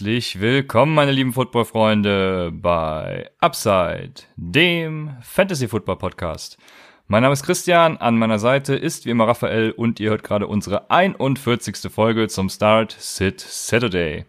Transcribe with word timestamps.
Herzlich 0.00 0.40
willkommen, 0.40 0.94
meine 0.94 1.12
lieben 1.12 1.34
Football-Freunde, 1.34 2.52
bei 2.54 3.30
Upside, 3.38 4.14
dem 4.34 5.10
Fantasy-Football-Podcast. 5.20 6.56
Mein 7.06 7.20
Name 7.20 7.34
ist 7.34 7.44
Christian, 7.44 7.98
an 7.98 8.16
meiner 8.16 8.38
Seite 8.38 8.74
ist 8.74 9.04
wie 9.04 9.10
immer 9.10 9.28
Raphael 9.28 9.72
und 9.72 10.00
ihr 10.00 10.08
hört 10.08 10.22
gerade 10.22 10.46
unsere 10.46 10.90
41. 10.90 11.92
Folge 11.92 12.28
zum 12.28 12.48
Start 12.48 12.96
Sit 12.98 13.40
Saturday. 13.40 14.24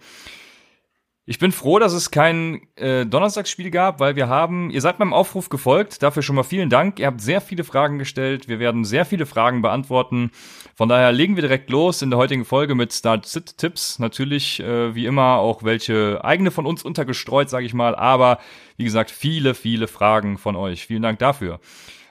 Ich 1.25 1.39
bin 1.39 1.53
froh, 1.53 1.79
dass 1.79 1.93
es 1.93 2.11
kein 2.11 2.67
äh, 2.75 3.05
Donnerstagsspiel 3.05 3.71
gab, 3.71 4.01
weil 4.01 4.17
wir 4.17 4.27
haben, 4.27 4.71
ihr 4.71 4.81
seid 4.81 4.99
meinem 4.99 5.13
Aufruf 5.13 5.47
gefolgt, 5.47 6.03
dafür 6.03 6.21
schon 6.21 6.35
mal 6.35 6.43
vielen 6.43 6.69
Dank. 6.69 6.99
Ihr 6.99 7.07
habt 7.07 7.21
sehr 7.21 7.39
viele 7.39 7.63
Fragen 7.63 7.97
gestellt, 7.97 8.49
wir 8.49 8.59
werden 8.59 8.83
sehr 8.83 9.05
viele 9.05 9.25
Fragen 9.25 9.61
beantworten. 9.61 10.31
Von 10.75 10.89
daher 10.89 11.11
legen 11.11 11.35
wir 11.35 11.41
direkt 11.41 11.69
los 11.69 12.01
in 12.01 12.09
der 12.09 12.19
heutigen 12.19 12.45
Folge 12.45 12.75
mit 12.75 12.93
Start-Sit-Tipps. 12.93 13.99
Natürlich, 13.99 14.59
äh, 14.59 14.95
wie 14.95 15.05
immer, 15.05 15.37
auch 15.37 15.63
welche 15.63 16.23
eigene 16.23 16.51
von 16.51 16.65
uns 16.65 16.83
untergestreut, 16.83 17.49
sage 17.49 17.65
ich 17.65 17.73
mal. 17.73 17.95
Aber 17.95 18.39
wie 18.77 18.83
gesagt, 18.83 19.11
viele, 19.11 19.53
viele 19.53 19.87
Fragen 19.87 20.37
von 20.37 20.55
euch. 20.55 20.85
Vielen 20.85 21.01
Dank 21.01 21.19
dafür. 21.19 21.59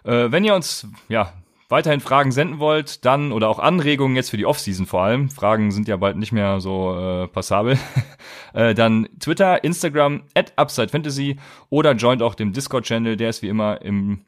Äh, 0.05 0.31
wenn 0.31 0.45
ihr 0.45 0.55
uns 0.55 0.87
ja 1.09 1.33
weiterhin 1.71 2.01
Fragen 2.01 2.33
senden 2.33 2.59
wollt, 2.59 3.05
dann 3.05 3.33
oder 3.33 3.49
auch 3.49 3.61
Anregungen 3.61 4.17
jetzt 4.17 4.31
für 4.31 4.37
die 4.37 4.45
Offseason 4.45 4.87
vor 4.87 5.03
allem, 5.03 5.31
Fragen 5.31 5.71
sind 5.71 5.89
ja 5.89 5.97
bald 5.97 6.17
nicht 6.17 6.33
mehr 6.33 6.61
so 6.61 6.99
äh, 6.99 7.29
passabel, 7.29 7.79
äh, 8.55 8.75
dann 8.75 9.09
Twitter, 9.21 9.63
Instagram, 9.63 10.25
at 10.35 10.53
UpsideFantasy 10.61 11.39
oder 11.71 11.93
joint 11.93 12.23
auch 12.23 12.35
dem 12.35 12.53
Discord-Channel, 12.53 13.17
der 13.17 13.31
ist 13.31 13.43
wie 13.43 13.49
immer 13.49 13.81
im 13.83 14.25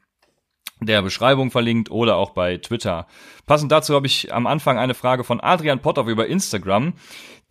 der 0.85 1.01
Beschreibung 1.01 1.51
verlinkt 1.51 1.91
oder 1.91 2.17
auch 2.17 2.31
bei 2.31 2.57
Twitter. 2.57 3.07
Passend 3.45 3.71
dazu 3.71 3.95
habe 3.95 4.07
ich 4.07 4.33
am 4.33 4.47
Anfang 4.47 4.77
eine 4.77 4.93
Frage 4.93 5.23
von 5.23 5.39
Adrian 5.41 5.81
Potter 5.81 6.05
über 6.05 6.27
Instagram, 6.27 6.93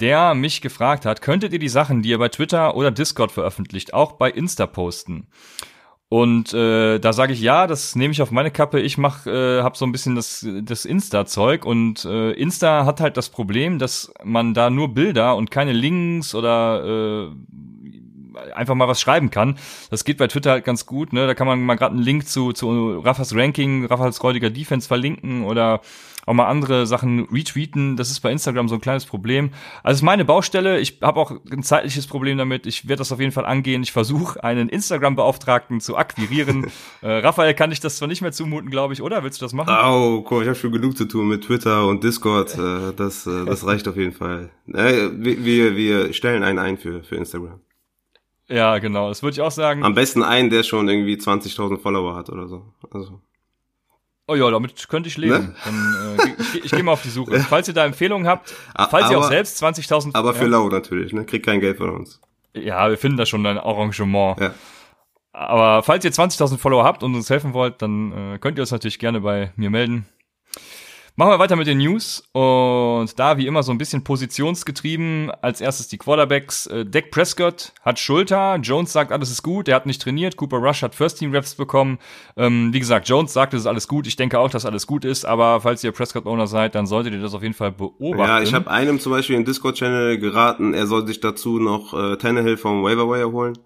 der 0.00 0.34
mich 0.34 0.60
gefragt 0.60 1.06
hat, 1.06 1.22
könntet 1.22 1.52
ihr 1.52 1.58
die 1.58 1.68
Sachen, 1.68 2.02
die 2.02 2.10
ihr 2.10 2.18
bei 2.18 2.28
Twitter 2.28 2.76
oder 2.76 2.90
Discord 2.90 3.32
veröffentlicht, 3.32 3.94
auch 3.94 4.12
bei 4.12 4.30
Insta 4.30 4.66
posten? 4.66 5.28
Und 6.12 6.52
äh, 6.52 6.98
da 6.98 7.14
sage 7.14 7.32
ich 7.32 7.40
ja, 7.40 7.66
das 7.66 7.96
nehme 7.96 8.12
ich 8.12 8.20
auf 8.20 8.30
meine 8.30 8.50
Kappe. 8.50 8.80
Ich 8.80 8.98
mach, 8.98 9.26
äh, 9.26 9.62
habe 9.62 9.78
so 9.78 9.86
ein 9.86 9.92
bisschen 9.92 10.14
das, 10.14 10.46
das 10.62 10.84
Insta-Zeug 10.84 11.64
und 11.64 12.04
äh, 12.04 12.32
Insta 12.32 12.84
hat 12.84 13.00
halt 13.00 13.16
das 13.16 13.30
Problem, 13.30 13.78
dass 13.78 14.12
man 14.22 14.52
da 14.52 14.68
nur 14.68 14.92
Bilder 14.92 15.36
und 15.36 15.50
keine 15.50 15.72
Links 15.72 16.34
oder 16.34 17.30
äh, 17.30 17.34
einfach 18.54 18.74
mal 18.74 18.88
was 18.88 19.00
schreiben 19.00 19.30
kann. 19.30 19.58
Das 19.90 20.04
geht 20.04 20.18
bei 20.18 20.28
Twitter 20.28 20.52
halt 20.52 20.64
ganz 20.64 20.86
gut. 20.86 21.12
Ne? 21.12 21.26
Da 21.26 21.34
kann 21.34 21.46
man 21.46 21.60
mal 21.62 21.76
gerade 21.76 21.94
einen 21.94 22.04
Link 22.04 22.26
zu, 22.26 22.52
zu 22.52 22.98
Raffas 22.98 23.34
Ranking, 23.34 23.86
Raffas 23.86 24.22
räudiger 24.22 24.50
Defense 24.50 24.88
verlinken 24.88 25.44
oder 25.44 25.80
auch 26.26 26.34
mal 26.34 26.46
andere 26.46 26.86
Sachen 26.86 27.26
retweeten. 27.32 27.96
Das 27.96 28.10
ist 28.10 28.20
bei 28.20 28.30
Instagram 28.30 28.68
so 28.68 28.76
ein 28.76 28.80
kleines 28.80 29.06
Problem. 29.06 29.50
Also 29.82 29.98
ist 29.98 30.02
meine 30.02 30.24
Baustelle. 30.24 30.78
Ich 30.78 30.98
habe 31.02 31.18
auch 31.18 31.32
ein 31.50 31.62
zeitliches 31.62 32.06
Problem 32.06 32.38
damit. 32.38 32.66
Ich 32.66 32.88
werde 32.88 33.00
das 33.00 33.12
auf 33.12 33.20
jeden 33.20 33.32
Fall 33.32 33.44
angehen. 33.44 33.82
Ich 33.82 33.92
versuche, 33.92 34.42
einen 34.42 34.68
Instagram-Beauftragten 34.68 35.80
zu 35.80 35.96
akquirieren. 35.96 36.70
äh, 37.02 37.10
Raphael 37.10 37.54
kann 37.54 37.72
ich 37.72 37.80
das 37.80 37.96
zwar 37.96 38.08
nicht 38.08 38.22
mehr 38.22 38.32
zumuten, 38.32 38.70
glaube 38.70 38.94
ich, 38.94 39.02
oder? 39.02 39.24
Willst 39.24 39.40
du 39.40 39.44
das 39.44 39.52
machen? 39.52 39.74
Oh, 39.84 40.24
cool. 40.30 40.42
Ich 40.42 40.48
habe 40.48 40.58
schon 40.58 40.72
genug 40.72 40.96
zu 40.96 41.06
tun 41.06 41.28
mit 41.28 41.44
Twitter 41.44 41.86
und 41.86 42.04
Discord. 42.04 42.56
Äh, 42.56 42.92
das, 42.96 43.26
äh, 43.26 43.44
das 43.44 43.66
reicht 43.66 43.88
auf 43.88 43.96
jeden 43.96 44.12
Fall. 44.12 44.50
Äh, 44.68 45.10
wir, 45.12 45.76
wir 45.76 46.12
stellen 46.12 46.42
einen 46.42 46.58
ein 46.58 46.78
für, 46.78 47.02
für 47.02 47.16
Instagram. 47.16 47.60
Ja, 48.52 48.78
genau. 48.78 49.08
Das 49.08 49.22
würde 49.22 49.32
ich 49.34 49.40
auch 49.40 49.50
sagen. 49.50 49.82
Am 49.82 49.94
besten 49.94 50.22
einen, 50.22 50.50
der 50.50 50.62
schon 50.62 50.88
irgendwie 50.88 51.14
20.000 51.14 51.78
Follower 51.78 52.14
hat 52.14 52.28
oder 52.28 52.48
so. 52.48 52.74
Also. 52.90 53.20
Oh 54.28 54.34
ja, 54.34 54.50
damit 54.50 54.88
könnte 54.88 55.08
ich 55.08 55.16
leben. 55.16 55.46
Ne? 55.46 55.54
Dann, 55.64 56.18
äh, 56.18 56.42
ich, 56.42 56.64
ich 56.66 56.70
gehe 56.70 56.82
mal 56.82 56.92
auf 56.92 57.02
die 57.02 57.08
Suche. 57.08 57.40
Falls 57.48 57.68
ihr 57.68 57.74
da 57.74 57.84
Empfehlungen 57.84 58.26
habt, 58.28 58.54
falls 58.74 59.04
aber, 59.04 59.12
ihr 59.12 59.18
auch 59.18 59.28
selbst 59.28 59.62
20.000... 59.62 60.10
Aber 60.14 60.34
für 60.34 60.44
ja. 60.44 60.50
lau 60.50 60.68
natürlich, 60.68 61.12
ne? 61.12 61.24
Kriegt 61.24 61.46
kein 61.46 61.60
Geld 61.60 61.78
von 61.78 61.90
uns. 61.90 62.20
Ja, 62.54 62.88
wir 62.88 62.98
finden 62.98 63.16
da 63.16 63.26
schon 63.26 63.44
ein 63.46 63.58
Arrangement. 63.58 64.38
Ja. 64.38 64.54
Aber 65.32 65.82
falls 65.82 66.04
ihr 66.04 66.12
20.000 66.12 66.58
Follower 66.58 66.84
habt 66.84 67.02
und 67.02 67.14
uns 67.14 67.30
helfen 67.30 67.54
wollt, 67.54 67.80
dann 67.80 68.12
äh, 68.34 68.38
könnt 68.38 68.58
ihr 68.58 68.62
uns 68.62 68.70
natürlich 68.70 68.98
gerne 68.98 69.22
bei 69.22 69.52
mir 69.56 69.70
melden. 69.70 70.06
Machen 71.14 71.32
wir 71.32 71.38
weiter 71.38 71.56
mit 71.56 71.66
den 71.66 71.76
News 71.76 72.26
und 72.32 73.18
da 73.18 73.36
wie 73.36 73.46
immer 73.46 73.62
so 73.62 73.70
ein 73.70 73.76
bisschen 73.76 74.02
positionsgetrieben. 74.02 75.30
Als 75.42 75.60
erstes 75.60 75.88
die 75.88 75.98
Quarterbacks. 75.98 76.66
Äh, 76.68 76.86
Dak 76.86 77.10
Prescott 77.10 77.74
hat 77.82 77.98
Schulter. 77.98 78.56
Jones 78.62 78.94
sagt, 78.94 79.12
alles 79.12 79.30
ist 79.30 79.42
gut. 79.42 79.68
Er 79.68 79.76
hat 79.76 79.84
nicht 79.84 80.00
trainiert. 80.00 80.38
Cooper 80.38 80.56
Rush 80.56 80.80
hat 80.82 80.94
First 80.94 81.18
Team 81.18 81.32
Reps 81.32 81.54
bekommen. 81.54 81.98
Ähm, 82.38 82.72
wie 82.72 82.78
gesagt, 82.78 83.06
Jones 83.10 83.34
sagt, 83.34 83.52
es 83.52 83.60
ist 83.60 83.66
alles 83.66 83.88
gut. 83.88 84.06
Ich 84.06 84.16
denke 84.16 84.38
auch, 84.38 84.48
dass 84.48 84.64
alles 84.64 84.86
gut 84.86 85.04
ist. 85.04 85.26
Aber 85.26 85.60
falls 85.60 85.84
ihr 85.84 85.92
Prescott 85.92 86.24
Owner 86.24 86.46
seid, 86.46 86.74
dann 86.74 86.86
solltet 86.86 87.12
ihr 87.12 87.20
das 87.20 87.34
auf 87.34 87.42
jeden 87.42 87.54
Fall 87.54 87.72
beobachten. 87.72 88.18
Ja, 88.18 88.40
ich 88.40 88.54
habe 88.54 88.70
einem 88.70 88.98
zum 88.98 89.12
Beispiel 89.12 89.36
im 89.36 89.44
Discord 89.44 89.76
Channel 89.76 90.16
geraten, 90.16 90.72
er 90.72 90.86
soll 90.86 91.06
sich 91.06 91.20
dazu 91.20 91.58
noch 91.58 91.92
äh, 91.92 92.16
Tannehill 92.16 92.56
vom 92.56 92.82
Waiver 92.82 93.06
Wire 93.10 93.32
holen, 93.32 93.58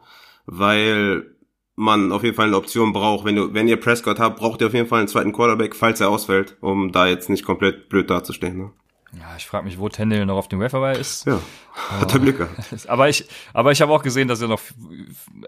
weil 0.47 1.36
man 1.77 2.11
auf 2.11 2.25
jeden 2.25 2.35
Fall 2.35 2.47
eine 2.47 2.57
Option 2.57 2.93
braucht. 2.93 3.25
Wenn 3.25 3.37
du, 3.37 3.55
wenn 3.55 3.69
ihr 3.69 3.79
Prescott 3.79 4.19
habt, 4.19 4.39
braucht 4.39 4.61
ihr 4.61 4.67
auf 4.67 4.75
jeden 4.75 4.89
Fall 4.89 5.01
einen 5.01 5.09
zweiten 5.09 5.33
Quarterback, 5.33 5.77
falls 5.77 6.01
er 6.01 6.09
ausfällt, 6.09 6.57
um 6.61 6.91
da 6.91 7.07
jetzt 7.07 7.29
nicht 7.31 7.45
komplett 7.45 7.89
blöd 7.89 8.11
dazustehen. 8.11 8.59
Ne? 8.59 8.73
Ja, 9.13 9.37
ich 9.37 9.47
frage 9.47 9.65
mich, 9.65 9.79
wo 9.79 9.89
Tendel 9.89 10.27
noch 10.27 10.37
auf 10.37 10.49
dem 10.49 10.59
Waiver 10.61 10.93
ist. 10.93 11.27
Ja, 11.27 11.41
hat 12.01 12.13
er 12.13 12.21
Glück 12.21 12.39
gehabt. 12.39 12.89
Aber 12.89 13.09
ich, 13.09 13.27
aber 13.53 13.73
ich 13.73 13.81
habe 13.81 13.93
auch 13.93 14.03
gesehen, 14.03 14.29
dass 14.29 14.41
er 14.41 14.49
noch 14.49 14.61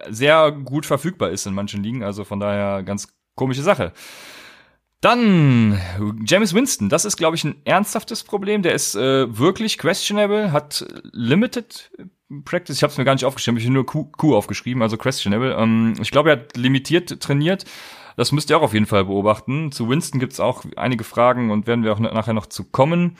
sehr 0.09 0.53
gut 0.53 0.87
verfügbar 0.87 1.31
ist 1.31 1.47
in 1.47 1.55
manchen 1.55 1.83
Ligen. 1.83 2.03
Also 2.03 2.25
von 2.25 2.41
daher 2.41 2.83
ganz 2.83 3.09
komische 3.35 3.63
Sache. 3.63 3.93
Dann 5.01 5.81
James 6.25 6.55
Winston, 6.55 6.89
das 6.89 7.05
ist, 7.05 7.17
glaube 7.17 7.37
ich, 7.37 7.45
ein 7.45 7.63
ernsthaftes 7.65 8.25
Problem. 8.25 8.63
Der 8.63 8.73
ist 8.73 8.97
äh, 8.97 9.39
wirklich 9.39 9.79
questionable, 9.79 10.51
hat 10.51 10.85
limited 11.13 11.93
Practice. 12.45 12.77
Ich 12.77 12.83
habe 12.83 12.91
es 12.91 12.99
mir 12.99 13.05
gar 13.05 13.15
nicht 13.15 13.25
aufgeschrieben, 13.25 13.59
ich 13.59 13.65
habe 13.65 13.75
nur 13.75 13.87
Q, 13.87 14.11
Q 14.11 14.37
aufgeschrieben, 14.37 14.83
also 14.83 14.97
questionable. 14.97 15.55
Ähm, 15.57 15.95
ich 16.01 16.11
glaube, 16.11 16.31
er 16.31 16.39
hat 16.39 16.57
limitiert 16.57 17.21
trainiert. 17.21 17.65
Das 18.17 18.33
müsst 18.33 18.51
ihr 18.51 18.59
auch 18.59 18.63
auf 18.63 18.75
jeden 18.75 18.87
Fall 18.87 19.05
beobachten. 19.05 19.71
Zu 19.71 19.89
Winston 19.89 20.19
gibt's 20.19 20.41
auch 20.41 20.65
einige 20.77 21.05
Fragen 21.05 21.53
und 21.53 21.69
werden 21.69 21.85
wir 21.85 21.93
auch 21.93 22.01
nachher 22.01 22.35
noch 22.35 22.47
zu 22.47 22.65
kommen. 22.65 23.17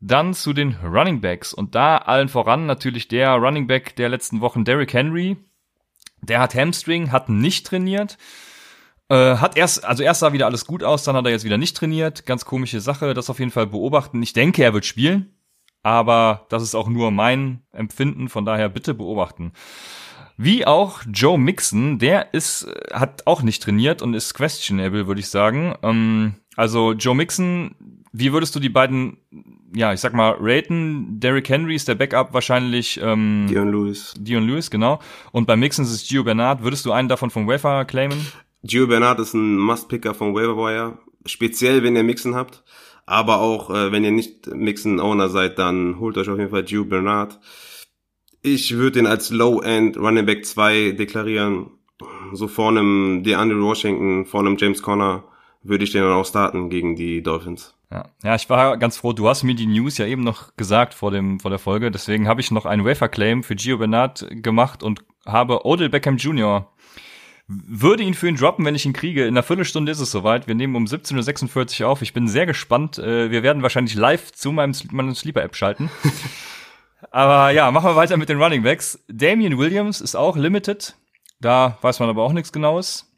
Dann 0.00 0.34
zu 0.34 0.52
den 0.52 0.76
Running 0.84 1.22
Backs 1.22 1.54
und 1.54 1.74
da 1.74 1.96
allen 1.96 2.28
voran 2.28 2.66
natürlich 2.66 3.08
der 3.08 3.30
Running 3.36 3.66
Back 3.66 3.96
der 3.96 4.10
letzten 4.10 4.42
Wochen, 4.42 4.66
Derrick 4.66 4.92
Henry. 4.92 5.38
Der 6.20 6.40
hat 6.40 6.54
Hamstring, 6.54 7.10
hat 7.10 7.30
nicht 7.30 7.66
trainiert. 7.66 8.18
Äh, 9.08 9.36
hat 9.36 9.56
erst, 9.56 9.84
also 9.84 10.02
erst 10.02 10.20
sah 10.20 10.32
wieder 10.32 10.46
alles 10.46 10.66
gut 10.66 10.82
aus, 10.82 11.04
dann 11.04 11.16
hat 11.16 11.24
er 11.24 11.30
jetzt 11.30 11.44
wieder 11.44 11.58
nicht 11.58 11.76
trainiert. 11.76 12.26
Ganz 12.26 12.44
komische 12.44 12.80
Sache, 12.80 13.14
das 13.14 13.30
auf 13.30 13.38
jeden 13.38 13.50
Fall 13.50 13.66
beobachten. 13.66 14.22
Ich 14.22 14.32
denke, 14.32 14.62
er 14.62 14.74
wird 14.74 14.84
spielen 14.84 15.32
aber 15.86 16.46
das 16.48 16.64
ist 16.64 16.74
auch 16.74 16.88
nur 16.88 17.12
mein 17.12 17.60
Empfinden, 17.70 18.28
von 18.28 18.44
daher 18.44 18.68
bitte 18.68 18.92
beobachten. 18.92 19.52
Wie 20.36 20.66
auch 20.66 21.02
Joe 21.08 21.38
Mixon, 21.38 22.00
der 22.00 22.34
ist, 22.34 22.66
hat 22.92 23.24
auch 23.28 23.40
nicht 23.42 23.62
trainiert 23.62 24.02
und 24.02 24.12
ist 24.12 24.34
questionable, 24.34 25.06
würde 25.06 25.20
ich 25.20 25.28
sagen. 25.28 25.76
Ähm, 25.84 26.34
also 26.56 26.92
Joe 26.92 27.14
Mixon, 27.14 28.02
wie 28.10 28.32
würdest 28.32 28.56
du 28.56 28.58
die 28.58 28.68
beiden, 28.68 29.18
ja, 29.76 29.92
ich 29.92 30.00
sag 30.00 30.12
mal, 30.12 30.34
raten? 30.40 31.20
Derrick 31.20 31.48
Henry 31.48 31.76
ist 31.76 31.86
der 31.86 31.94
Backup 31.94 32.34
wahrscheinlich 32.34 33.00
ähm, 33.00 33.46
Dion 33.48 33.70
Lewis. 33.70 34.12
Dion 34.18 34.44
Lewis, 34.44 34.72
genau. 34.72 34.98
Und 35.30 35.46
bei 35.46 35.54
Mixon 35.54 35.84
ist 35.84 35.92
es 35.92 36.08
Gio 36.08 36.24
Bernard. 36.24 36.64
Würdest 36.64 36.84
du 36.84 36.90
einen 36.90 37.08
davon 37.08 37.30
vom 37.30 37.46
Wafer 37.46 37.84
claimen? 37.84 38.26
Gio 38.66 38.88
Bernard 38.88 39.20
ist 39.20 39.34
ein 39.34 39.56
Must-Picker 39.58 40.12
vom 40.12 40.34
Waiver 40.34 40.56
Wire. 40.56 40.98
Speziell, 41.24 41.82
wenn 41.82 41.94
ihr 41.94 42.02
Mixon 42.02 42.34
habt. 42.34 42.64
Aber 43.06 43.40
auch, 43.40 43.70
äh, 43.70 43.92
wenn 43.92 44.02
ihr 44.02 44.10
nicht 44.10 44.48
Mixon-Owner 44.48 45.28
seid, 45.28 45.58
dann 45.60 46.00
holt 46.00 46.18
euch 46.18 46.28
auf 46.28 46.38
jeden 46.38 46.50
Fall 46.50 46.64
Drew 46.64 46.84
Bernard. 46.84 47.38
Ich 48.42 48.76
würde 48.76 48.98
ihn 48.98 49.06
als 49.06 49.30
Low-End 49.30 49.96
Running 49.96 50.26
Back 50.26 50.44
2 50.44 50.92
deklarieren. 50.92 51.70
So 52.32 52.48
vor 52.48 52.68
einem 52.70 53.22
DeAndre 53.22 53.62
Washington, 53.62 54.26
vor 54.26 54.40
einem 54.40 54.56
James 54.58 54.82
Conner 54.82 55.24
würde 55.62 55.84
ich 55.84 55.92
den 55.92 56.02
dann 56.02 56.12
auch 56.12 56.26
starten 56.26 56.68
gegen 56.68 56.96
die 56.96 57.22
Dolphins. 57.22 57.74
Ja. 57.90 58.08
ja, 58.24 58.34
ich 58.34 58.50
war 58.50 58.76
ganz 58.76 58.96
froh. 58.96 59.12
Du 59.12 59.28
hast 59.28 59.44
mir 59.44 59.54
die 59.54 59.66
News 59.66 59.96
ja 59.98 60.06
eben 60.06 60.24
noch 60.24 60.56
gesagt 60.56 60.92
vor 60.92 61.12
dem 61.12 61.38
vor 61.38 61.50
der 61.50 61.60
Folge. 61.60 61.92
Deswegen 61.92 62.26
habe 62.26 62.40
ich 62.40 62.50
noch 62.50 62.66
einen 62.66 62.84
Wafer 62.84 63.08
Claim 63.08 63.44
für 63.44 63.54
Gio 63.54 63.78
Bernard 63.78 64.26
gemacht 64.30 64.82
und 64.82 65.04
habe 65.24 65.64
Odell 65.64 65.88
Beckham 65.88 66.16
Jr 66.16 66.68
würde 67.48 68.02
ihn 68.02 68.14
für 68.14 68.28
ihn 68.28 68.36
droppen, 68.36 68.64
wenn 68.64 68.74
ich 68.74 68.86
ihn 68.86 68.92
kriege. 68.92 69.22
In 69.22 69.34
einer 69.34 69.42
Viertelstunde 69.42 69.92
ist 69.92 70.00
es 70.00 70.10
soweit. 70.10 70.48
Wir 70.48 70.54
nehmen 70.54 70.74
um 70.74 70.84
17.46 70.84 71.82
Uhr 71.82 71.88
auf. 71.88 72.02
Ich 72.02 72.12
bin 72.12 72.28
sehr 72.28 72.46
gespannt. 72.46 72.98
Äh, 72.98 73.30
wir 73.30 73.42
werden 73.42 73.62
wahrscheinlich 73.62 73.94
live 73.94 74.32
zu 74.32 74.52
meinem, 74.52 74.74
meinem 74.90 75.14
Sleeper-App 75.14 75.54
schalten. 75.54 75.90
aber 77.10 77.50
ja, 77.50 77.70
machen 77.70 77.88
wir 77.88 77.96
weiter 77.96 78.16
mit 78.16 78.28
den 78.28 78.42
Running 78.42 78.62
Backs. 78.62 79.04
Damian 79.08 79.58
Williams 79.58 80.00
ist 80.00 80.16
auch 80.16 80.36
limited. 80.36 80.96
Da 81.40 81.78
weiß 81.82 82.00
man 82.00 82.08
aber 82.08 82.24
auch 82.24 82.32
nichts 82.32 82.52
Genaues. 82.52 83.12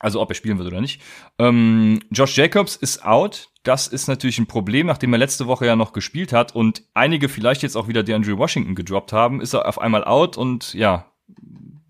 Also 0.00 0.20
ob 0.20 0.30
er 0.30 0.34
spielen 0.34 0.58
wird 0.58 0.68
oder 0.68 0.80
nicht. 0.80 1.00
Ähm, 1.38 2.00
Josh 2.10 2.36
Jacobs 2.36 2.76
ist 2.76 3.04
out. 3.04 3.50
Das 3.62 3.86
ist 3.86 4.08
natürlich 4.08 4.38
ein 4.38 4.46
Problem, 4.46 4.86
nachdem 4.86 5.12
er 5.12 5.18
letzte 5.18 5.46
Woche 5.46 5.66
ja 5.66 5.76
noch 5.76 5.92
gespielt 5.92 6.32
hat 6.32 6.54
und 6.54 6.84
einige 6.94 7.28
vielleicht 7.28 7.62
jetzt 7.62 7.76
auch 7.76 7.88
wieder 7.88 8.02
DeAndre 8.02 8.38
Washington 8.38 8.74
gedroppt 8.74 9.12
haben, 9.12 9.40
ist 9.40 9.54
er 9.54 9.66
auf 9.68 9.80
einmal 9.80 10.04
out 10.04 10.36
und 10.36 10.72
ja, 10.74 11.06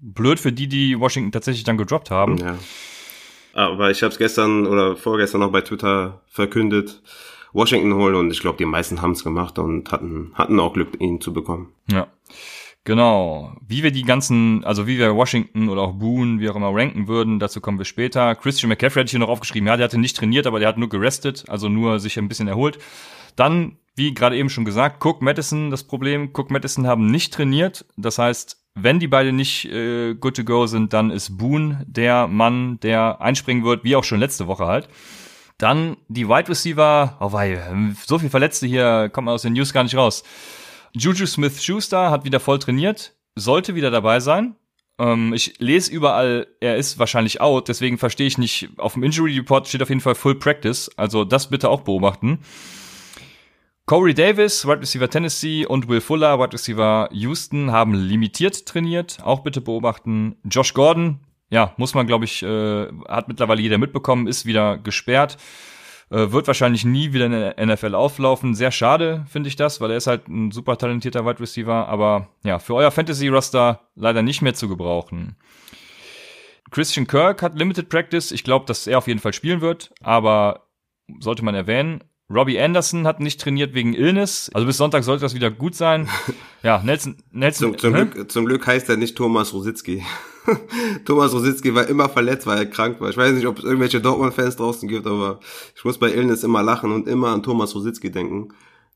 blöd 0.00 0.39
für 0.41 0.53
die, 0.53 0.69
die 0.69 0.99
Washington 0.99 1.33
tatsächlich 1.33 1.65
dann 1.65 1.79
gedroppt 1.79 2.11
haben. 2.11 2.39
Ja. 2.39 2.59
Aber 3.55 3.91
ich 3.91 4.03
habe 4.03 4.12
es 4.12 4.19
gestern 4.19 4.67
oder 4.67 4.97
vorgestern 4.97 5.41
noch 5.41 5.50
bei 5.50 5.62
Twitter 5.62 6.21
verkündet. 6.29 7.03
Washington 7.53 7.95
holen 7.95 8.15
und 8.15 8.31
ich 8.31 8.41
glaube, 8.41 8.59
die 8.59 8.65
meisten 8.65 9.03
haben 9.03 9.12
es 9.12 9.25
gemacht 9.25 9.59
und 9.59 9.91
hatten, 9.91 10.33
hatten 10.35 10.61
auch 10.61 10.75
Glück, 10.75 11.00
ihn 11.00 11.21
zu 11.21 11.33
bekommen. 11.33 11.73
Ja. 11.91 12.09
Genau. 12.85 13.53
Wie 13.67 13.83
wir 13.83 13.91
die 13.91 14.03
ganzen, 14.03 14.65
also 14.65 14.87
wie 14.87 14.99
wir 14.99 15.15
Washington 15.15 15.69
oder 15.69 15.83
auch 15.83 15.93
Boone, 15.93 16.41
wie 16.41 16.49
auch 16.49 16.56
immer 16.56 16.75
ranken 16.75 17.06
würden, 17.06 17.39
dazu 17.39 17.61
kommen 17.61 17.79
wir 17.79 17.85
später. 17.85 18.35
Christian 18.35 18.71
McCaffrey 18.71 19.01
hatte 19.01 19.09
ich 19.09 19.11
hier 19.11 19.21
noch 19.21 19.29
aufgeschrieben. 19.29 19.67
Ja, 19.67 19.77
der 19.77 19.85
hatte 19.85 19.99
nicht 19.99 20.17
trainiert, 20.17 20.47
aber 20.47 20.59
der 20.59 20.69
hat 20.69 20.79
nur 20.79 20.89
gerestet, 20.89 21.44
also 21.49 21.69
nur 21.69 22.01
sich 22.01 22.19
ein 22.19 22.29
bisschen 22.29 22.49
erholt. 22.49 22.79
Dann, 23.37 23.77
wie 23.94 24.15
gerade 24.15 24.37
eben 24.37 24.49
schon 24.49 24.65
gesagt, 24.65 25.05
Cook, 25.05 25.21
Madison, 25.21 25.71
das 25.71 25.85
Problem. 25.85 26.31
Cook, 26.33 26.51
Madison 26.51 26.87
haben 26.87 27.11
nicht 27.11 27.35
trainiert. 27.35 27.85
Das 27.99 28.19
heißt, 28.19 28.57
wenn 28.83 29.01
die 29.01 29.09
beide 29.09 29.33
nicht 29.33 29.65
äh, 29.67 30.15
good 30.15 30.37
to 30.37 30.45
go 30.45 30.67
sind, 30.67 30.93
dann 30.93 31.11
ist 31.11 31.37
Boone 31.37 31.85
der 31.87 32.27
Mann, 32.27 32.79
der 32.81 33.21
einspringen 33.21 33.65
wird, 33.65 33.85
wie 33.85 33.97
auch 33.97 34.05
schon 34.05 34.21
letzte 34.21 34.47
Woche 34.47 34.67
halt. 34.67 34.89
Dann 35.59 35.97
die 36.09 36.29
Wide 36.29 36.49
Receiver, 36.49 37.17
oh 37.21 37.33
wei, 37.33 37.61
so 38.07 38.19
viel 38.19 38.31
Verletzte 38.31 38.67
hier, 38.67 39.11
kommt 39.13 39.27
man 39.27 39.35
aus 39.35 39.43
den 39.43 39.55
News 39.55 39.73
gar 39.73 39.83
nicht 39.83 39.97
raus. 39.97 40.23
Juju 40.93 41.27
Smith-Schuster 41.27 42.11
hat 42.11 42.25
wieder 42.25 42.41
voll 42.41 42.59
trainiert, 42.59 43.15
sollte 43.35 43.75
wieder 43.75 43.91
dabei 43.91 44.21
sein. 44.21 44.55
Ähm, 44.99 45.33
ich 45.35 45.59
lese 45.59 45.93
überall, 45.93 46.47
er 46.61 46.77
ist 46.77 46.99
wahrscheinlich 46.99 47.41
out, 47.41 47.69
deswegen 47.69 47.99
verstehe 47.99 48.27
ich 48.27 48.39
nicht. 48.39 48.69
Auf 48.79 48.95
dem 48.95 49.03
Injury 49.03 49.37
Report 49.37 49.67
steht 49.67 49.83
auf 49.83 49.89
jeden 49.89 50.01
Fall 50.01 50.15
Full 50.15 50.37
Practice, 50.37 50.91
also 50.97 51.25
das 51.25 51.51
bitte 51.51 51.69
auch 51.69 51.83
beobachten. 51.83 52.41
Corey 53.88 54.12
Davis, 54.12 54.67
Wide 54.67 54.82
Receiver 54.82 55.08
Tennessee 55.08 55.64
und 55.64 55.88
Will 55.88 56.02
Fuller, 56.02 56.38
Wide 56.38 56.52
Receiver 56.52 57.08
Houston, 57.11 57.73
haben 57.73 57.94
limitiert 57.94 58.67
trainiert, 58.67 59.17
auch 59.25 59.40
bitte 59.40 59.62
beobachten. 59.62 60.37
Josh 60.44 60.75
Gordon, 60.75 61.20
ja, 61.49 61.73
muss 61.79 61.94
man, 61.94 62.06
glaube 62.06 62.26
ich, 62.26 62.43
äh, 62.43 62.87
hat 63.08 63.29
mittlerweile 63.29 63.62
jeder 63.62 63.79
mitbekommen, 63.79 64.26
ist 64.26 64.44
wieder 64.44 64.76
gesperrt. 64.76 65.38
Äh, 66.11 66.32
wird 66.32 66.46
wahrscheinlich 66.46 66.85
nie 66.85 67.14
wieder 67.14 67.25
in 67.25 67.32
der 67.32 67.67
NFL 67.67 67.94
auflaufen. 67.94 68.55
Sehr 68.55 68.73
schade, 68.73 69.25
finde 69.26 69.49
ich 69.49 69.56
das, 69.56 69.81
weil 69.81 69.91
er 69.91 69.96
ist 69.96 70.06
halt 70.06 70.29
ein 70.29 70.50
super 70.50 70.76
talentierter 70.76 71.25
Wide 71.25 71.41
Receiver. 71.41 71.88
Aber 71.88 72.29
ja, 72.44 72.58
für 72.58 72.75
euer 72.75 72.91
Fantasy-Roster 72.91 73.88
leider 73.94 74.20
nicht 74.20 74.43
mehr 74.43 74.52
zu 74.52 74.69
gebrauchen. 74.69 75.37
Christian 76.70 77.06
Kirk 77.06 77.41
hat 77.41 77.56
Limited 77.56 77.88
Practice. 77.88 78.32
Ich 78.32 78.44
glaube, 78.44 78.67
dass 78.67 78.87
er 78.87 78.99
auf 78.99 79.06
jeden 79.06 79.20
Fall 79.20 79.32
spielen 79.32 79.62
wird, 79.62 79.94
aber 80.02 80.69
sollte 81.20 81.43
man 81.43 81.55
erwähnen. 81.55 82.05
Robbie 82.31 82.61
Anderson 82.61 83.07
hat 83.07 83.21
nicht 83.21 83.41
trainiert 83.41 83.73
wegen 83.73 83.95
Illness. 83.95 84.51
Also 84.53 84.67
bis 84.67 84.77
Sonntag 84.77 85.03
sollte 85.03 85.23
das 85.23 85.35
wieder 85.35 85.51
gut 85.51 85.75
sein. 85.75 86.09
Ja, 86.65 86.83
Nelson, 86.83 87.17
Nelson. 87.31 87.71
Zum, 87.71 87.79
zum, 87.79 87.93
Glück, 87.93 88.33
zum 88.33 88.45
Glück 88.45 88.67
heißt 88.67 88.89
er 88.89 88.97
nicht 88.97 89.17
Thomas 89.17 89.55
Rositzky. 89.55 90.03
Thomas 91.05 91.33
Rositzky 91.33 91.73
war 91.73 91.87
immer 91.87 92.09
verletzt, 92.09 92.49
weil 92.49 92.59
er 92.59 92.67
krank 92.67 93.01
war. 93.01 93.11
Ich 93.11 93.17
weiß 93.17 93.33
nicht, 93.33 93.47
ob 93.47 93.59
es 93.59 93.65
irgendwelche 93.65 94.01
Dortmund-Fans 94.01 94.57
draußen 94.57 94.89
gibt, 94.89 95.07
aber 95.07 95.39
ich 95.77 95.85
muss 95.85 95.99
bei 95.99 96.13
Illness 96.13 96.43
immer 96.43 96.65
lachen 96.65 96.91
und 96.91 97.07
immer 97.07 97.29
an 97.29 97.45
Thomas 97.45 97.77
Rositzky 97.77 98.11
denken. 98.11 98.49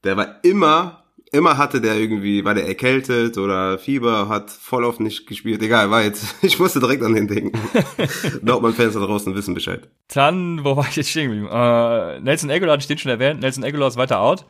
Der 0.02 0.16
war 0.16 0.40
immer 0.42 1.01
immer 1.32 1.56
hatte 1.56 1.80
der 1.80 1.96
irgendwie, 1.96 2.44
war 2.44 2.54
der 2.54 2.68
erkältet 2.68 3.38
oder 3.38 3.78
Fieber, 3.78 4.28
hat 4.28 4.50
voll 4.50 4.84
oft 4.84 5.00
nicht 5.00 5.26
gespielt. 5.26 5.62
Egal, 5.62 5.90
war 5.90 6.02
jetzt, 6.02 6.36
ich 6.42 6.58
musste 6.58 6.78
direkt 6.78 7.02
an 7.02 7.14
den 7.14 7.26
denken. 7.26 7.58
Dortmund-Fans 8.42 8.94
da 8.94 9.00
draußen 9.00 9.34
wissen 9.34 9.54
Bescheid. 9.54 9.88
Dann, 10.08 10.62
wo 10.64 10.76
war 10.76 10.86
ich 10.88 10.96
jetzt 10.96 11.10
stehen 11.10 11.30
geblieben? 11.30 11.48
Äh, 11.50 12.20
Nelson 12.20 12.50
Aguilar, 12.50 12.74
hatte 12.74 12.82
ich 12.82 12.86
den 12.86 12.98
schon 12.98 13.10
erwähnt. 13.10 13.40
Nelson 13.40 13.64
Aguilar 13.64 13.88
ist 13.88 13.96
weiter 13.96 14.20
out. 14.20 14.44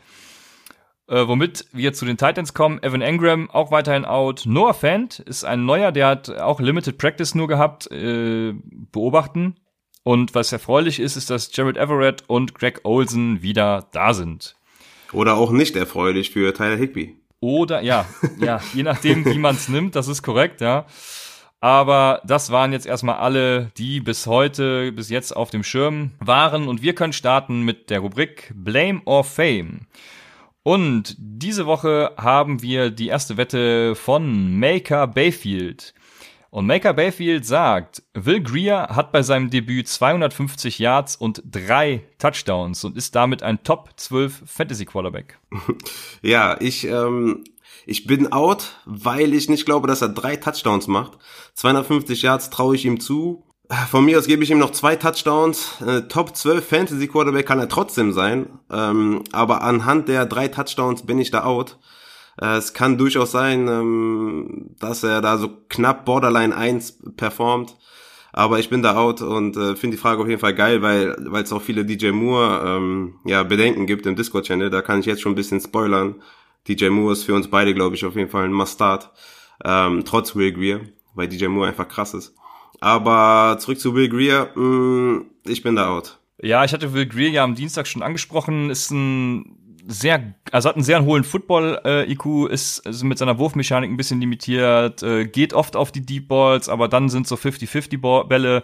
Äh, 1.06 1.26
womit 1.26 1.66
wir 1.72 1.92
zu 1.92 2.04
den 2.04 2.16
Titans 2.16 2.52
kommen. 2.52 2.82
Evan 2.82 3.00
Engram 3.00 3.50
auch 3.50 3.70
weiterhin 3.70 4.04
out. 4.04 4.42
Noah 4.46 4.74
Fant 4.74 5.20
ist 5.20 5.44
ein 5.44 5.64
neuer, 5.64 5.92
der 5.92 6.08
hat 6.08 6.30
auch 6.30 6.60
Limited 6.60 6.98
Practice 6.98 7.34
nur 7.34 7.48
gehabt. 7.48 7.90
Äh, 7.90 8.54
beobachten. 8.90 9.56
Und 10.04 10.34
was 10.34 10.52
erfreulich 10.52 10.98
ist, 10.98 11.16
ist, 11.16 11.30
dass 11.30 11.54
Jared 11.54 11.76
Everett 11.76 12.24
und 12.26 12.56
Greg 12.56 12.80
Olsen 12.82 13.42
wieder 13.42 13.88
da 13.92 14.14
sind. 14.14 14.56
Oder 15.12 15.36
auch 15.36 15.50
nicht 15.50 15.76
erfreulich 15.76 16.30
für 16.30 16.52
Tyler 16.54 16.76
Higby. 16.76 17.16
Oder, 17.40 17.82
ja, 17.82 18.06
ja, 18.40 18.60
je 18.72 18.82
nachdem, 18.82 19.24
wie 19.24 19.38
man 19.38 19.56
es 19.56 19.68
nimmt, 19.68 19.96
das 19.96 20.08
ist 20.08 20.22
korrekt, 20.22 20.60
ja. 20.60 20.86
Aber 21.60 22.20
das 22.24 22.50
waren 22.50 22.72
jetzt 22.72 22.86
erstmal 22.86 23.16
alle, 23.16 23.70
die 23.76 24.00
bis 24.00 24.26
heute, 24.26 24.90
bis 24.90 25.10
jetzt 25.10 25.30
auf 25.36 25.50
dem 25.50 25.62
Schirm 25.62 26.10
waren. 26.18 26.66
Und 26.66 26.82
wir 26.82 26.94
können 26.94 27.12
starten 27.12 27.62
mit 27.62 27.88
der 27.88 28.00
Rubrik 28.00 28.52
Blame 28.54 29.00
or 29.04 29.22
Fame. 29.22 29.86
Und 30.64 31.14
diese 31.18 31.66
Woche 31.66 32.12
haben 32.16 32.62
wir 32.62 32.90
die 32.90 33.08
erste 33.08 33.36
Wette 33.36 33.94
von 33.94 34.58
Maker 34.58 35.06
Bayfield. 35.06 35.94
Und 36.52 36.66
Maker 36.66 36.92
Bayfield 36.92 37.46
sagt, 37.46 38.02
Will 38.12 38.42
Greer 38.42 38.88
hat 38.90 39.10
bei 39.10 39.22
seinem 39.22 39.48
Debüt 39.48 39.88
250 39.88 40.78
Yards 40.78 41.16
und 41.16 41.42
drei 41.50 42.04
Touchdowns 42.18 42.84
und 42.84 42.94
ist 42.94 43.14
damit 43.14 43.42
ein 43.42 43.64
Top 43.64 43.88
12 43.96 44.42
Fantasy 44.44 44.84
Quarterback. 44.84 45.38
Ja, 46.20 46.60
ich, 46.60 46.86
ähm, 46.86 47.44
ich 47.86 48.06
bin 48.06 48.32
out, 48.32 48.76
weil 48.84 49.32
ich 49.32 49.48
nicht 49.48 49.64
glaube, 49.64 49.88
dass 49.88 50.02
er 50.02 50.10
drei 50.10 50.36
Touchdowns 50.36 50.88
macht. 50.88 51.12
250 51.54 52.20
Yards 52.20 52.50
traue 52.50 52.74
ich 52.76 52.84
ihm 52.84 53.00
zu. 53.00 53.44
Von 53.90 54.04
mir 54.04 54.18
aus 54.18 54.26
gebe 54.26 54.44
ich 54.44 54.50
ihm 54.50 54.58
noch 54.58 54.72
zwei 54.72 54.96
Touchdowns. 54.96 55.80
Äh, 55.80 56.02
Top 56.02 56.36
12 56.36 56.68
Fantasy 56.68 57.08
Quarterback 57.08 57.46
kann 57.46 57.60
er 57.60 57.70
trotzdem 57.70 58.12
sein. 58.12 58.58
Ähm, 58.70 59.24
aber 59.32 59.62
anhand 59.62 60.08
der 60.08 60.26
drei 60.26 60.48
Touchdowns 60.48 61.06
bin 61.06 61.18
ich 61.18 61.30
da 61.30 61.44
out. 61.44 61.78
Äh, 62.40 62.56
es 62.56 62.72
kann 62.72 62.98
durchaus 62.98 63.32
sein, 63.32 63.68
ähm, 63.68 64.74
dass 64.78 65.02
er 65.02 65.20
da 65.20 65.38
so 65.38 65.50
knapp 65.68 66.04
Borderline 66.04 66.56
1 66.56 67.14
performt. 67.16 67.76
Aber 68.32 68.58
ich 68.58 68.70
bin 68.70 68.82
da 68.82 68.96
out 68.96 69.20
und 69.20 69.56
äh, 69.56 69.76
finde 69.76 69.96
die 69.96 70.00
Frage 70.00 70.22
auf 70.22 70.28
jeden 70.28 70.40
Fall 70.40 70.54
geil, 70.54 70.80
weil 70.80 71.16
weil 71.18 71.42
es 71.42 71.52
auch 71.52 71.60
viele 71.60 71.84
DJ 71.84 72.12
Moore 72.12 72.62
ähm, 72.66 73.14
ja 73.26 73.42
Bedenken 73.42 73.86
gibt 73.86 74.06
im 74.06 74.16
Discord-Channel. 74.16 74.70
Da 74.70 74.80
kann 74.80 75.00
ich 75.00 75.06
jetzt 75.06 75.20
schon 75.20 75.32
ein 75.32 75.36
bisschen 75.36 75.60
spoilern. 75.60 76.22
DJ 76.66 76.88
Moore 76.88 77.12
ist 77.12 77.24
für 77.24 77.34
uns 77.34 77.48
beide, 77.48 77.74
glaube 77.74 77.94
ich, 77.94 78.04
auf 78.06 78.16
jeden 78.16 78.30
Fall 78.30 78.44
ein 78.44 78.52
Must-Start. 78.52 79.10
Ähm, 79.64 80.04
trotz 80.06 80.34
Will 80.34 80.52
Greer, 80.52 80.80
weil 81.14 81.28
DJ 81.28 81.46
Moore 81.48 81.68
einfach 81.68 81.88
krass 81.88 82.14
ist. 82.14 82.34
Aber 82.80 83.58
zurück 83.58 83.78
zu 83.78 83.94
Will 83.94 84.08
Greer, 84.08 84.50
mh, 84.54 84.62
mm, 84.62 85.30
ich 85.44 85.62
bin 85.62 85.76
da 85.76 85.88
out. 85.88 86.18
Ja, 86.40 86.64
ich 86.64 86.72
hatte 86.72 86.94
Will 86.94 87.06
Greer 87.06 87.30
ja 87.30 87.44
am 87.44 87.54
Dienstag 87.54 87.86
schon 87.86 88.02
angesprochen, 88.02 88.70
ist 88.70 88.90
ein 88.90 89.58
sehr, 89.86 90.34
also 90.50 90.68
hat 90.68 90.76
einen 90.76 90.84
sehr 90.84 91.04
hohen 91.04 91.24
Football-IQ, 91.24 92.26
äh, 92.26 92.52
ist, 92.52 92.78
ist 92.86 93.02
mit 93.02 93.18
seiner 93.18 93.38
Wurfmechanik 93.38 93.90
ein 93.90 93.96
bisschen 93.96 94.20
limitiert, 94.20 95.02
äh, 95.02 95.24
geht 95.26 95.54
oft 95.54 95.76
auf 95.76 95.92
die 95.92 96.04
Deep 96.04 96.28
Balls, 96.28 96.68
aber 96.68 96.88
dann 96.88 97.08
sind 97.08 97.26
so 97.26 97.34
50-50 97.34 98.28
Bälle 98.28 98.62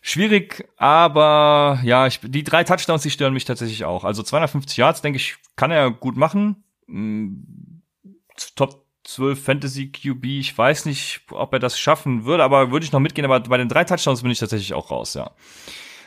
schwierig, 0.00 0.68
aber 0.76 1.80
ja, 1.82 2.06
ich, 2.06 2.20
die 2.22 2.44
drei 2.44 2.64
Touchdowns, 2.64 3.02
die 3.02 3.10
stören 3.10 3.32
mich 3.32 3.44
tatsächlich 3.44 3.84
auch. 3.84 4.04
Also 4.04 4.22
250 4.22 4.76
Yards, 4.76 5.02
denke 5.02 5.16
ich, 5.16 5.36
kann 5.56 5.70
er 5.70 5.90
gut 5.90 6.16
machen. 6.16 6.64
Mm, 6.86 7.44
Top 8.56 8.84
12 9.04 9.42
Fantasy 9.42 9.92
QB, 9.92 10.24
ich 10.24 10.56
weiß 10.56 10.86
nicht, 10.86 11.22
ob 11.30 11.52
er 11.52 11.58
das 11.58 11.78
schaffen 11.78 12.24
würde, 12.24 12.42
aber 12.42 12.70
würde 12.70 12.84
ich 12.84 12.92
noch 12.92 13.00
mitgehen, 13.00 13.24
aber 13.24 13.40
bei 13.40 13.58
den 13.58 13.68
drei 13.68 13.84
Touchdowns 13.84 14.22
bin 14.22 14.30
ich 14.30 14.38
tatsächlich 14.38 14.74
auch 14.74 14.90
raus, 14.90 15.14
ja. 15.14 15.30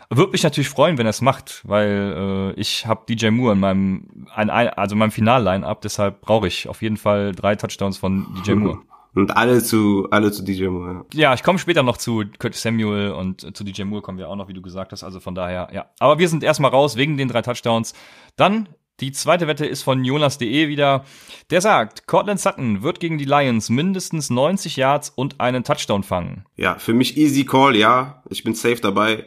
Würde 0.09 0.31
mich 0.31 0.43
natürlich 0.43 0.69
freuen, 0.69 0.97
wenn 0.97 1.05
er 1.05 1.11
es 1.11 1.21
macht, 1.21 1.61
weil 1.65 2.53
äh, 2.55 2.59
ich 2.59 2.85
habe 2.85 3.03
DJ 3.09 3.29
Moore 3.29 3.53
in 3.53 3.59
meinem, 3.59 4.27
ein, 4.33 4.49
also 4.49 4.95
in 4.95 4.99
meinem 4.99 5.11
Final-Line-Up, 5.11 5.81
deshalb 5.81 6.21
brauche 6.21 6.47
ich 6.47 6.69
auf 6.69 6.81
jeden 6.81 6.97
Fall 6.97 7.33
drei 7.33 7.55
Touchdowns 7.55 7.97
von 7.97 8.25
DJ 8.37 8.53
Moore. 8.53 8.79
Und 9.15 9.35
alle 9.35 9.63
zu, 9.63 10.07
alle 10.11 10.31
zu 10.31 10.43
DJ 10.43 10.67
Moore. 10.67 11.05
Ja, 11.13 11.21
ja 11.21 11.33
ich 11.33 11.43
komme 11.43 11.59
später 11.59 11.83
noch 11.83 11.97
zu 11.97 12.23
Curtis 12.39 12.61
Samuel 12.61 13.11
und 13.11 13.57
zu 13.57 13.63
DJ 13.63 13.83
Moore 13.83 14.01
kommen 14.01 14.17
wir 14.17 14.29
auch 14.29 14.35
noch, 14.35 14.47
wie 14.47 14.53
du 14.53 14.61
gesagt 14.61 14.91
hast. 14.91 15.03
Also 15.03 15.19
von 15.19 15.35
daher, 15.35 15.69
ja. 15.73 15.87
Aber 15.99 16.19
wir 16.19 16.29
sind 16.29 16.43
erstmal 16.43 16.71
raus 16.71 16.95
wegen 16.95 17.17
den 17.17 17.27
drei 17.27 17.41
Touchdowns. 17.41 17.93
Dann 18.35 18.69
die 18.99 19.11
zweite 19.11 19.47
Wette 19.47 19.65
ist 19.65 19.83
von 19.83 20.03
Jonas.de 20.03 20.69
wieder. 20.69 21.03
Der 21.49 21.61
sagt, 21.61 22.07
Cortland 22.07 22.39
Sutton 22.39 22.81
wird 22.81 22.99
gegen 22.99 23.17
die 23.17 23.25
Lions 23.25 23.69
mindestens 23.69 24.29
90 24.29 24.75
Yards 24.75 25.09
und 25.09 25.39
einen 25.39 25.63
Touchdown 25.63 26.03
fangen. 26.03 26.45
Ja, 26.55 26.75
für 26.75 26.93
mich 26.93 27.17
easy 27.17 27.43
call, 27.43 27.75
ja. 27.75 28.23
Ich 28.29 28.43
bin 28.43 28.55
safe 28.55 28.81
dabei. 28.81 29.25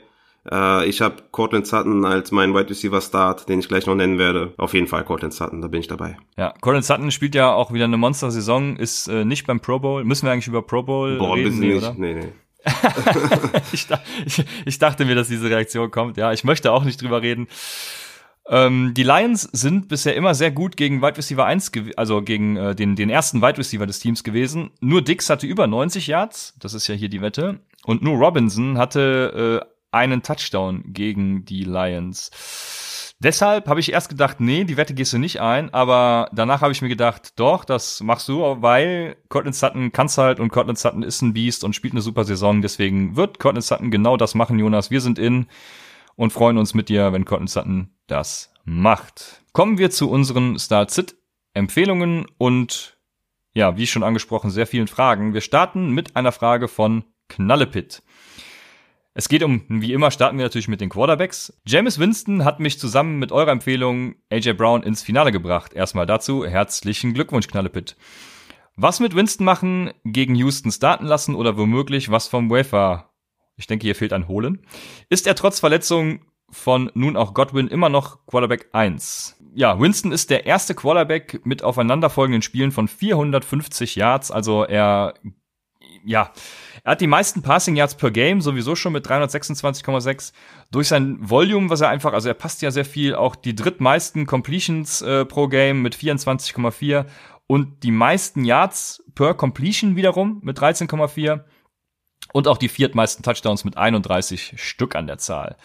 Äh, 0.50 0.86
ich 0.86 1.00
habe 1.00 1.16
Cortland 1.30 1.66
Sutton 1.66 2.04
als 2.04 2.30
mein 2.30 2.54
Wide 2.54 2.70
Receiver 2.70 3.00
Start, 3.00 3.48
den 3.48 3.60
ich 3.60 3.68
gleich 3.68 3.86
noch 3.86 3.94
nennen 3.94 4.18
werde. 4.18 4.52
Auf 4.56 4.74
jeden 4.74 4.86
Fall 4.86 5.04
Cortland 5.04 5.32
Sutton, 5.32 5.62
da 5.62 5.68
bin 5.68 5.80
ich 5.80 5.88
dabei. 5.88 6.16
Ja, 6.36 6.52
Cortland 6.60 6.84
Sutton 6.84 7.10
spielt 7.10 7.34
ja 7.34 7.52
auch 7.52 7.72
wieder 7.72 7.84
eine 7.84 7.96
Monster-Saison, 7.96 8.76
ist 8.76 9.08
äh, 9.08 9.24
nicht 9.24 9.46
beim 9.46 9.60
Pro 9.60 9.78
Bowl. 9.78 10.04
Müssen 10.04 10.26
wir 10.26 10.32
eigentlich 10.32 10.48
über 10.48 10.62
Pro 10.62 10.82
Bowl 10.82 11.18
Boah, 11.18 11.36
reden? 11.36 11.58
Nee, 11.58 11.74
nicht. 11.74 11.78
Oder? 11.78 11.94
Nee, 11.96 12.14
nee. 12.14 12.32
ich, 13.72 13.86
ich, 14.26 14.44
ich 14.66 14.78
dachte 14.78 15.04
mir, 15.04 15.14
dass 15.14 15.28
diese 15.28 15.48
Reaktion 15.48 15.90
kommt. 15.90 16.16
Ja, 16.16 16.32
ich 16.32 16.44
möchte 16.44 16.72
auch 16.72 16.84
nicht 16.84 17.00
drüber 17.00 17.22
reden. 17.22 17.48
Ähm, 18.48 18.92
die 18.94 19.04
Lions 19.04 19.42
sind 19.52 19.88
bisher 19.88 20.16
immer 20.16 20.34
sehr 20.34 20.50
gut 20.50 20.76
gegen 20.76 21.00
Wide 21.02 21.16
Receiver 21.16 21.44
1, 21.44 21.70
also 21.96 22.20
gegen 22.20 22.56
äh, 22.56 22.74
den, 22.74 22.96
den 22.96 23.08
ersten 23.08 23.40
Wide 23.40 23.58
Receiver 23.58 23.86
des 23.86 24.00
Teams 24.00 24.24
gewesen. 24.24 24.70
Nur 24.80 25.02
Dix 25.02 25.30
hatte 25.30 25.46
über 25.46 25.66
90 25.68 26.08
Yards, 26.08 26.54
das 26.58 26.74
ist 26.74 26.88
ja 26.88 26.94
hier 26.94 27.08
die 27.08 27.22
Wette. 27.22 27.60
Und 27.84 28.02
nur 28.02 28.18
Robinson 28.18 28.76
hatte 28.76 29.62
äh, 29.62 29.79
einen 29.92 30.22
Touchdown 30.22 30.82
gegen 30.86 31.44
die 31.44 31.64
Lions. 31.64 32.30
Deshalb 33.22 33.68
habe 33.68 33.80
ich 33.80 33.92
erst 33.92 34.08
gedacht, 34.08 34.40
nee, 34.40 34.64
die 34.64 34.78
Wette 34.78 34.94
gehst 34.94 35.12
du 35.12 35.18
nicht 35.18 35.42
ein, 35.42 35.74
aber 35.74 36.30
danach 36.32 36.62
habe 36.62 36.72
ich 36.72 36.80
mir 36.80 36.88
gedacht, 36.88 37.38
doch, 37.38 37.66
das 37.66 38.00
machst 38.00 38.26
du, 38.28 38.40
weil 38.62 39.16
Cortland 39.28 39.54
Sutton 39.54 39.92
kann's 39.92 40.16
halt 40.16 40.40
und 40.40 40.48
Cortland 40.50 40.78
Sutton 40.78 41.02
ist 41.02 41.20
ein 41.20 41.34
Biest 41.34 41.62
und 41.62 41.74
spielt 41.74 41.92
eine 41.92 42.00
super 42.00 42.24
Saison, 42.24 42.62
deswegen 42.62 43.16
wird 43.16 43.38
Cortland 43.38 43.64
Sutton 43.64 43.90
genau 43.90 44.16
das 44.16 44.34
machen, 44.34 44.58
Jonas. 44.58 44.90
Wir 44.90 45.02
sind 45.02 45.18
in 45.18 45.48
und 46.16 46.32
freuen 46.32 46.56
uns 46.56 46.72
mit 46.72 46.88
dir, 46.88 47.12
wenn 47.12 47.26
Cortland 47.26 47.50
Sutton 47.50 47.90
das 48.06 48.54
macht. 48.64 49.42
Kommen 49.52 49.76
wir 49.76 49.90
zu 49.90 50.10
unseren 50.10 50.58
Start-Sit-Empfehlungen 50.58 52.26
und 52.38 52.96
ja, 53.52 53.76
wie 53.76 53.86
schon 53.86 54.02
angesprochen, 54.02 54.50
sehr 54.50 54.66
vielen 54.66 54.88
Fragen. 54.88 55.34
Wir 55.34 55.40
starten 55.42 55.90
mit 55.90 56.16
einer 56.16 56.32
Frage 56.32 56.68
von 56.68 57.04
Knallepit. 57.28 58.02
Es 59.12 59.28
geht 59.28 59.42
um, 59.42 59.64
wie 59.68 59.92
immer, 59.92 60.12
starten 60.12 60.38
wir 60.38 60.44
natürlich 60.44 60.68
mit 60.68 60.80
den 60.80 60.88
Quarterbacks. 60.88 61.52
James 61.66 61.98
Winston 61.98 62.44
hat 62.44 62.60
mich 62.60 62.78
zusammen 62.78 63.18
mit 63.18 63.32
eurer 63.32 63.50
Empfehlung 63.50 64.14
AJ 64.30 64.52
Brown 64.52 64.84
ins 64.84 65.02
Finale 65.02 65.32
gebracht. 65.32 65.72
Erstmal 65.74 66.06
dazu 66.06 66.46
herzlichen 66.46 67.12
Glückwunsch, 67.12 67.48
Knallepit. 67.48 67.96
Was 68.76 69.00
mit 69.00 69.16
Winston 69.16 69.44
machen, 69.44 69.92
gegen 70.04 70.36
Houston 70.36 70.70
starten 70.70 71.06
lassen 71.06 71.34
oder 71.34 71.58
womöglich 71.58 72.10
was 72.12 72.28
vom 72.28 72.50
Wafer? 72.50 73.10
Ich 73.56 73.66
denke, 73.66 73.84
hier 73.84 73.96
fehlt 73.96 74.12
ein 74.12 74.28
Holen. 74.28 74.64
Ist 75.08 75.26
er 75.26 75.34
trotz 75.34 75.58
Verletzung 75.58 76.20
von 76.48 76.90
nun 76.94 77.16
auch 77.16 77.34
Godwin 77.34 77.66
immer 77.66 77.88
noch 77.88 78.26
Quarterback 78.26 78.68
1? 78.72 79.38
Ja, 79.54 79.80
Winston 79.80 80.12
ist 80.12 80.30
der 80.30 80.46
erste 80.46 80.76
Quarterback 80.76 81.44
mit 81.44 81.64
aufeinanderfolgenden 81.64 82.42
Spielen 82.42 82.70
von 82.70 82.86
450 82.86 83.96
Yards, 83.96 84.30
also 84.30 84.64
er 84.64 85.14
ja, 86.04 86.32
er 86.82 86.92
hat 86.92 87.00
die 87.00 87.06
meisten 87.06 87.42
Passing 87.42 87.76
Yards 87.76 87.94
per 87.94 88.10
Game, 88.10 88.40
sowieso 88.40 88.74
schon 88.74 88.92
mit 88.92 89.06
326,6. 89.06 90.32
Durch 90.70 90.88
sein 90.88 91.18
Volume, 91.20 91.70
was 91.70 91.80
er 91.80 91.88
einfach, 91.88 92.12
also 92.12 92.28
er 92.28 92.34
passt 92.34 92.62
ja 92.62 92.70
sehr 92.70 92.84
viel, 92.84 93.14
auch 93.14 93.36
die 93.36 93.54
drittmeisten 93.54 94.26
Completions 94.26 95.02
äh, 95.02 95.24
pro 95.24 95.48
Game 95.48 95.82
mit 95.82 95.94
24,4 95.94 97.06
und 97.46 97.82
die 97.82 97.90
meisten 97.90 98.44
Yards 98.44 99.04
per 99.14 99.34
Completion 99.34 99.96
wiederum 99.96 100.40
mit 100.42 100.58
13,4 100.58 101.44
und 102.32 102.48
auch 102.48 102.58
die 102.58 102.68
viertmeisten 102.68 103.24
Touchdowns 103.24 103.64
mit 103.64 103.76
31 103.76 104.54
Stück 104.56 104.94
an 104.94 105.06
der 105.06 105.18
Zahl. 105.18 105.56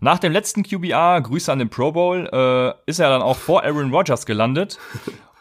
Nach 0.00 0.18
dem 0.18 0.32
letzten 0.32 0.62
QBR, 0.62 1.20
Grüße 1.20 1.52
an 1.52 1.58
den 1.58 1.68
Pro 1.68 1.92
Bowl, 1.92 2.28
äh, 2.32 2.90
ist 2.90 2.98
er 2.98 3.10
dann 3.10 3.22
auch 3.22 3.36
vor 3.36 3.62
Aaron 3.64 3.92
Rodgers 3.92 4.26
gelandet 4.26 4.78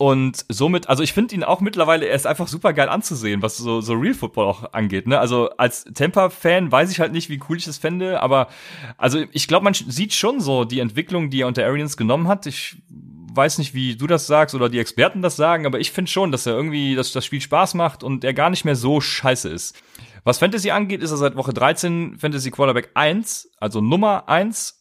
und 0.00 0.46
somit, 0.48 0.88
also 0.88 1.02
ich 1.02 1.12
finde 1.12 1.34
ihn 1.34 1.44
auch 1.44 1.60
mittlerweile, 1.60 2.06
er 2.06 2.14
ist 2.14 2.26
einfach 2.26 2.48
super 2.48 2.72
geil 2.72 2.88
anzusehen, 2.88 3.42
was 3.42 3.58
so, 3.58 3.82
so 3.82 3.92
Real 3.92 4.14
Football 4.14 4.46
auch 4.46 4.72
angeht. 4.72 5.06
Ne? 5.06 5.20
Also 5.20 5.50
als 5.58 5.84
Tampa-Fan 5.84 6.72
weiß 6.72 6.90
ich 6.90 7.00
halt 7.00 7.12
nicht, 7.12 7.28
wie 7.28 7.38
cool 7.46 7.58
ich 7.58 7.66
das 7.66 7.76
fände, 7.76 8.22
aber 8.22 8.48
also 8.96 9.22
ich 9.30 9.46
glaube, 9.46 9.64
man 9.64 9.74
sieht 9.74 10.14
schon 10.14 10.40
so 10.40 10.64
die 10.64 10.80
Entwicklung, 10.80 11.28
die 11.28 11.42
er 11.42 11.48
unter 11.48 11.66
Arians 11.66 11.98
genommen 11.98 12.28
hat. 12.28 12.46
Ich 12.46 12.78
weiß 12.88 13.58
nicht, 13.58 13.74
wie 13.74 13.94
du 13.94 14.06
das 14.06 14.26
sagst 14.26 14.54
oder 14.54 14.70
die 14.70 14.78
Experten 14.78 15.20
das 15.20 15.36
sagen, 15.36 15.66
aber 15.66 15.80
ich 15.80 15.92
finde 15.92 16.10
schon, 16.10 16.32
dass 16.32 16.46
er 16.46 16.54
irgendwie, 16.54 16.94
dass 16.94 17.12
das 17.12 17.26
Spiel 17.26 17.42
Spaß 17.42 17.74
macht 17.74 18.02
und 18.02 18.24
er 18.24 18.32
gar 18.32 18.48
nicht 18.48 18.64
mehr 18.64 18.76
so 18.76 19.02
scheiße 19.02 19.50
ist. 19.50 19.76
Was 20.24 20.38
Fantasy 20.38 20.70
angeht, 20.70 21.02
ist 21.02 21.10
er 21.10 21.18
seit 21.18 21.36
Woche 21.36 21.52
13 21.52 22.16
Fantasy 22.18 22.50
Quarterback 22.50 22.92
1, 22.94 23.50
also 23.60 23.82
Nummer 23.82 24.30
1 24.30 24.79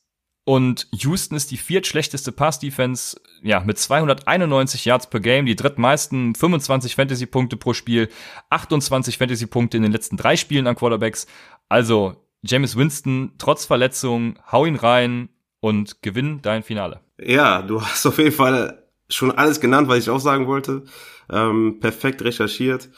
und 0.49 0.87
Houston 0.93 1.35
ist 1.35 1.51
die 1.51 1.57
viertschlechteste 1.57 2.31
Pass-Defense, 2.31 3.21
ja, 3.43 3.59
mit 3.59 3.77
291 3.77 4.83
Yards 4.83 5.07
per 5.07 5.19
Game, 5.19 5.45
die 5.45 5.55
drittmeisten, 5.55 6.33
25 6.33 6.95
Fantasy-Punkte 6.95 7.55
pro 7.55 7.75
Spiel, 7.75 8.09
28 8.49 9.19
Fantasy-Punkte 9.19 9.77
in 9.77 9.83
den 9.83 9.91
letzten 9.91 10.17
drei 10.17 10.35
Spielen 10.35 10.65
an 10.65 10.75
Quarterbacks. 10.75 11.27
Also, 11.67 12.15
James 12.41 12.75
Winston, 12.75 13.33
trotz 13.37 13.65
Verletzung, 13.65 14.39
hau 14.51 14.65
ihn 14.65 14.75
rein 14.75 15.29
und 15.59 16.01
gewinn 16.01 16.41
dein 16.41 16.63
Finale. 16.63 17.01
Ja, 17.19 17.61
du 17.61 17.83
hast 17.83 18.07
auf 18.07 18.17
jeden 18.17 18.31
Fall 18.31 18.87
schon 19.07 19.29
alles 19.29 19.61
genannt, 19.61 19.87
was 19.87 19.99
ich 19.99 20.09
auch 20.09 20.19
sagen 20.19 20.47
wollte. 20.47 20.83
Ähm, 21.31 21.77
perfekt 21.79 22.23
recherchiert. 22.23 22.89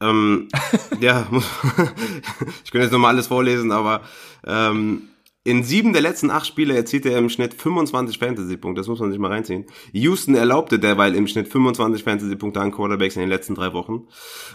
Ähm, 0.00 0.48
ja, 1.00 1.26
ich 2.64 2.70
könnte 2.70 2.84
jetzt 2.84 2.92
nochmal 2.92 3.12
alles 3.12 3.26
vorlesen, 3.26 3.72
aber 3.72 4.00
ähm, 4.46 5.10
in 5.44 5.64
sieben 5.64 5.92
der 5.92 6.02
letzten 6.02 6.30
acht 6.30 6.46
Spiele 6.46 6.76
erzielte 6.76 7.10
er 7.10 7.18
im 7.18 7.28
Schnitt 7.28 7.54
25 7.54 8.18
Fantasy-Punkte. 8.18 8.80
Das 8.80 8.86
muss 8.86 9.00
man 9.00 9.10
sich 9.10 9.18
mal 9.18 9.32
reinziehen. 9.32 9.66
Houston 9.92 10.36
erlaubte 10.36 10.78
derweil 10.78 11.16
im 11.16 11.26
Schnitt 11.26 11.48
25 11.48 12.04
Fantasy-Punkte 12.04 12.60
an 12.60 12.70
Quarterbacks 12.70 13.16
in 13.16 13.22
den 13.22 13.28
letzten 13.28 13.56
drei 13.56 13.72
Wochen. 13.72 14.06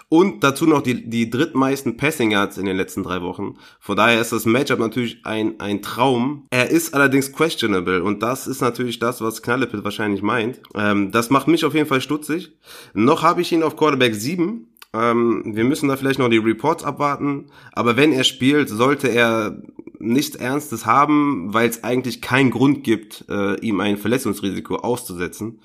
Und 0.07 0.45
dazu 0.45 0.65
noch 0.65 0.81
die, 0.81 1.09
die 1.09 1.29
drittmeisten 1.29 1.97
Passing 1.97 2.31
Yards 2.31 2.57
in 2.57 2.65
den 2.65 2.77
letzten 2.77 3.03
drei 3.03 3.21
Wochen. 3.21 3.55
Von 3.81 3.97
daher 3.97 4.21
ist 4.21 4.31
das 4.31 4.45
Matchup 4.45 4.79
natürlich 4.79 5.25
ein, 5.25 5.59
ein 5.59 5.81
Traum. 5.81 6.45
Er 6.51 6.69
ist 6.69 6.93
allerdings 6.93 7.33
questionable. 7.33 8.01
Und 8.01 8.23
das 8.23 8.47
ist 8.47 8.61
natürlich 8.61 8.99
das, 8.99 9.19
was 9.19 9.41
Knallepit 9.41 9.83
wahrscheinlich 9.83 10.21
meint. 10.21 10.61
Ähm, 10.73 11.11
das 11.11 11.29
macht 11.29 11.49
mich 11.49 11.65
auf 11.65 11.73
jeden 11.73 11.87
Fall 11.87 11.99
stutzig. 11.99 12.53
Noch 12.93 13.23
habe 13.23 13.41
ich 13.41 13.51
ihn 13.51 13.63
auf 13.63 13.75
Quarterback 13.75 14.15
7. 14.15 14.67
Ähm, 14.93 15.43
wir 15.45 15.65
müssen 15.65 15.89
da 15.89 15.97
vielleicht 15.97 16.19
noch 16.19 16.29
die 16.29 16.37
Reports 16.37 16.85
abwarten. 16.85 17.47
Aber 17.73 17.97
wenn 17.97 18.13
er 18.13 18.23
spielt, 18.23 18.69
sollte 18.69 19.09
er 19.09 19.61
nichts 19.99 20.35
Ernstes 20.35 20.85
haben, 20.85 21.53
weil 21.53 21.69
es 21.69 21.83
eigentlich 21.83 22.21
keinen 22.21 22.51
Grund 22.51 22.83
gibt, 22.83 23.25
äh, 23.29 23.59
ihm 23.59 23.79
ein 23.79 23.97
Verletzungsrisiko 23.97 24.75
auszusetzen. 24.77 25.61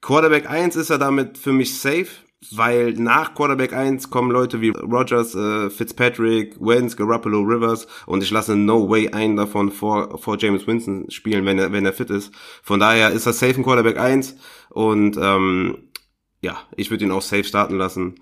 Quarterback 0.00 0.48
1 0.48 0.76
ist 0.76 0.90
er 0.90 0.98
damit 0.98 1.36
für 1.36 1.52
mich 1.52 1.78
safe, 1.78 2.08
weil 2.52 2.94
nach 2.94 3.34
Quarterback 3.34 3.74
1 3.74 4.08
kommen 4.08 4.30
Leute 4.30 4.60
wie 4.60 4.70
Rogers, 4.70 5.34
äh, 5.34 5.68
Fitzpatrick, 5.68 6.56
Wentz, 6.58 6.96
Garoppolo, 6.96 7.40
Rivers 7.40 7.86
und 8.06 8.22
ich 8.22 8.30
lasse 8.30 8.56
no 8.56 8.88
way 8.88 9.10
einen 9.10 9.36
davon 9.36 9.70
vor, 9.70 10.18
vor 10.18 10.38
James 10.38 10.66
Winston 10.66 11.10
spielen, 11.10 11.44
wenn 11.44 11.58
er, 11.58 11.72
wenn 11.72 11.84
er 11.84 11.92
fit 11.92 12.08
ist. 12.08 12.32
Von 12.62 12.80
daher 12.80 13.10
ist 13.10 13.26
er 13.26 13.34
safe 13.34 13.54
in 13.54 13.62
Quarterback 13.62 13.98
1 13.98 14.36
und 14.70 15.18
ähm, 15.20 15.90
ja, 16.40 16.56
ich 16.76 16.90
würde 16.90 17.04
ihn 17.04 17.10
auch 17.10 17.22
safe 17.22 17.44
starten 17.44 17.76
lassen. 17.76 18.14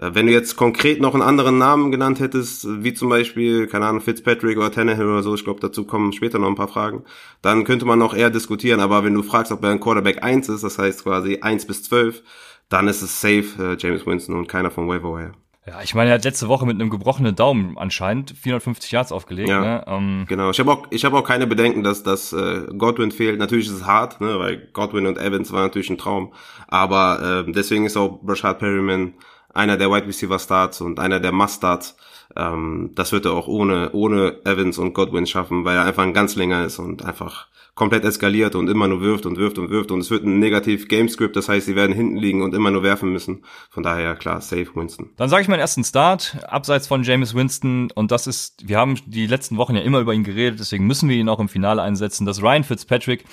Äh, 0.00 0.10
wenn 0.14 0.26
du 0.26 0.32
jetzt 0.32 0.56
konkret 0.56 1.00
noch 1.00 1.14
einen 1.14 1.22
anderen 1.22 1.58
Namen 1.58 1.90
genannt 1.90 2.20
hättest, 2.20 2.66
wie 2.82 2.94
zum 2.94 3.08
Beispiel, 3.08 3.66
keine 3.66 3.86
Ahnung, 3.86 4.00
Fitzpatrick 4.00 4.58
oder 4.58 4.72
Tannehill 4.72 5.06
oder 5.06 5.22
so, 5.22 5.34
ich 5.34 5.44
glaube, 5.44 5.60
dazu 5.60 5.84
kommen 5.84 6.12
später 6.12 6.38
noch 6.38 6.48
ein 6.48 6.56
paar 6.56 6.68
Fragen, 6.68 7.04
dann 7.42 7.64
könnte 7.64 7.84
man 7.84 7.98
noch 7.98 8.14
eher 8.14 8.30
diskutieren. 8.30 8.80
Aber 8.80 9.04
wenn 9.04 9.14
du 9.14 9.22
fragst, 9.22 9.52
ob 9.52 9.62
er 9.64 9.70
ein 9.70 9.80
Quarterback 9.80 10.22
1 10.22 10.48
ist, 10.48 10.64
das 10.64 10.78
heißt 10.78 11.04
quasi 11.04 11.38
1 11.40 11.66
bis 11.66 11.82
12, 11.84 12.22
dann 12.68 12.88
ist 12.88 13.02
es 13.02 13.20
safe 13.20 13.44
äh, 13.58 13.76
James 13.78 14.06
Winston 14.06 14.36
und 14.36 14.48
keiner 14.48 14.70
vom 14.70 14.88
Waiver 14.88 15.14
Wire. 15.14 15.32
Ja, 15.66 15.80
ich 15.82 15.94
meine, 15.94 16.10
er 16.10 16.16
hat 16.16 16.24
letzte 16.24 16.48
Woche 16.48 16.66
mit 16.66 16.78
einem 16.78 16.90
gebrochenen 16.90 17.34
Daumen 17.34 17.78
anscheinend 17.78 18.32
450 18.32 18.90
Yards 18.90 19.12
aufgelegt. 19.12 19.48
Ja, 19.48 19.60
ne? 19.60 19.84
ähm, 19.86 20.24
genau. 20.28 20.50
Ich 20.50 20.60
habe 20.60 20.70
auch, 20.70 20.86
ich 20.90 21.06
habe 21.06 21.16
auch 21.16 21.24
keine 21.24 21.46
Bedenken, 21.46 21.82
dass 21.82 22.02
dass 22.02 22.34
äh, 22.34 22.66
Godwin 22.76 23.10
fehlt. 23.10 23.38
Natürlich 23.38 23.68
ist 23.68 23.72
es 23.72 23.86
hart, 23.86 24.20
ne, 24.20 24.38
weil 24.38 24.68
Godwin 24.74 25.06
und 25.06 25.16
Evans 25.16 25.52
war 25.52 25.62
natürlich 25.62 25.88
ein 25.88 25.96
Traum. 25.96 26.34
Aber 26.68 27.46
äh, 27.46 27.52
deswegen 27.52 27.86
ist 27.86 27.96
auch 27.96 28.20
Rashad 28.26 28.58
Perryman 28.58 29.14
einer 29.54 29.76
der 29.76 29.90
Wide 29.90 30.06
Receiver 30.06 30.38
Starts 30.38 30.80
und 30.80 31.00
einer 31.00 31.20
der 31.20 31.32
Must 31.32 31.56
Starts. 31.56 31.96
Ähm, 32.36 32.90
das 32.94 33.12
wird 33.12 33.26
er 33.26 33.32
auch 33.32 33.48
ohne, 33.48 33.90
ohne 33.92 34.44
Evans 34.44 34.78
und 34.78 34.94
Godwin 34.94 35.26
schaffen, 35.26 35.64
weil 35.64 35.76
er 35.76 35.84
einfach 35.84 36.02
ein 36.02 36.14
ganz 36.14 36.36
länger 36.36 36.64
ist 36.64 36.78
und 36.78 37.04
einfach 37.04 37.46
komplett 37.74 38.04
eskaliert 38.04 38.54
und 38.54 38.68
immer 38.68 38.86
nur 38.86 39.00
wirft 39.00 39.26
und 39.26 39.36
wirft 39.36 39.58
und 39.58 39.68
wirft 39.68 39.90
und 39.90 40.00
es 40.00 40.10
wird 40.10 40.24
ein 40.24 40.38
negativ 40.38 40.86
Gamescript, 40.86 41.34
das 41.34 41.48
heißt, 41.48 41.66
sie 41.66 41.74
werden 41.74 41.94
hinten 41.94 42.16
liegen 42.16 42.42
und 42.42 42.54
immer 42.54 42.70
nur 42.70 42.82
werfen 42.82 43.12
müssen. 43.12 43.44
Von 43.68 43.82
daher 43.82 44.14
klar, 44.14 44.40
safe 44.40 44.68
Winston. 44.74 45.10
Dann 45.16 45.28
sage 45.28 45.42
ich 45.42 45.48
meinen 45.48 45.60
ersten 45.60 45.82
Start, 45.82 46.36
abseits 46.46 46.86
von 46.86 47.02
James 47.02 47.34
Winston 47.34 47.90
und 47.92 48.12
das 48.12 48.26
ist, 48.26 48.68
wir 48.68 48.78
haben 48.78 48.96
die 49.06 49.26
letzten 49.26 49.56
Wochen 49.56 49.74
ja 49.74 49.82
immer 49.82 49.98
über 49.98 50.14
ihn 50.14 50.24
geredet, 50.24 50.60
deswegen 50.60 50.86
müssen 50.86 51.08
wir 51.08 51.16
ihn 51.16 51.28
auch 51.28 51.40
im 51.40 51.48
Finale 51.48 51.82
einsetzen, 51.82 52.26
das 52.26 52.42
Ryan 52.42 52.64
Fitzpatrick. 52.64 53.24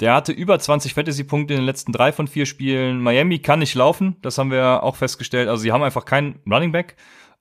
Der 0.00 0.14
hatte 0.14 0.32
über 0.32 0.58
20 0.58 0.94
Fantasy-Punkte 0.94 1.54
in 1.54 1.60
den 1.60 1.66
letzten 1.66 1.92
drei 1.92 2.12
von 2.12 2.28
vier 2.28 2.46
Spielen. 2.46 3.00
Miami 3.00 3.38
kann 3.38 3.60
nicht 3.60 3.74
laufen, 3.74 4.16
das 4.22 4.36
haben 4.38 4.50
wir 4.50 4.82
auch 4.82 4.96
festgestellt. 4.96 5.48
Also 5.48 5.62
sie 5.62 5.72
haben 5.72 5.82
einfach 5.82 6.04
keinen 6.04 6.40
Running 6.50 6.72
Back. 6.72 6.96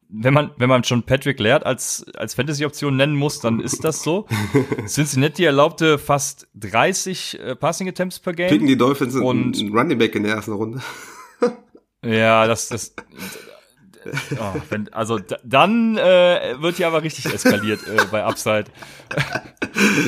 Wenn 0.08 0.34
man, 0.34 0.52
wenn 0.58 0.70
man 0.70 0.84
schon 0.84 1.04
Patrick 1.04 1.40
Laird 1.40 1.66
als, 1.66 2.06
als 2.16 2.36
Fantasy-Option 2.36 2.96
nennen 2.96 3.16
muss, 3.16 3.40
dann 3.40 3.60
ist 3.60 3.84
das 3.84 4.04
so. 4.04 4.28
Cincinnati 4.88 5.44
erlaubte 5.44 5.98
fast 5.98 6.48
30 6.54 7.40
äh, 7.40 7.56
Passing 7.56 7.90
Attempts 7.90 8.20
per 8.20 8.34
Game. 8.34 8.50
Picken 8.50 8.68
die 8.68 8.78
Dolphins 8.78 9.16
und 9.16 9.60
einen 9.60 9.76
Running 9.76 9.98
Back 9.98 10.16
in 10.16 10.24
der 10.24 10.36
ersten 10.36 10.54
Runde. 10.54 10.82
ja, 12.06 12.46
das, 12.46 12.70
das, 12.70 12.94
Oh, 14.40 14.62
wenn, 14.70 14.92
also 14.94 15.20
dann 15.44 15.98
äh, 15.98 16.56
wird 16.60 16.78
hier 16.78 16.88
aber 16.88 17.04
richtig 17.04 17.26
eskaliert 17.26 17.82
äh, 17.88 18.06
bei 18.12 18.24
Upside. 18.24 18.66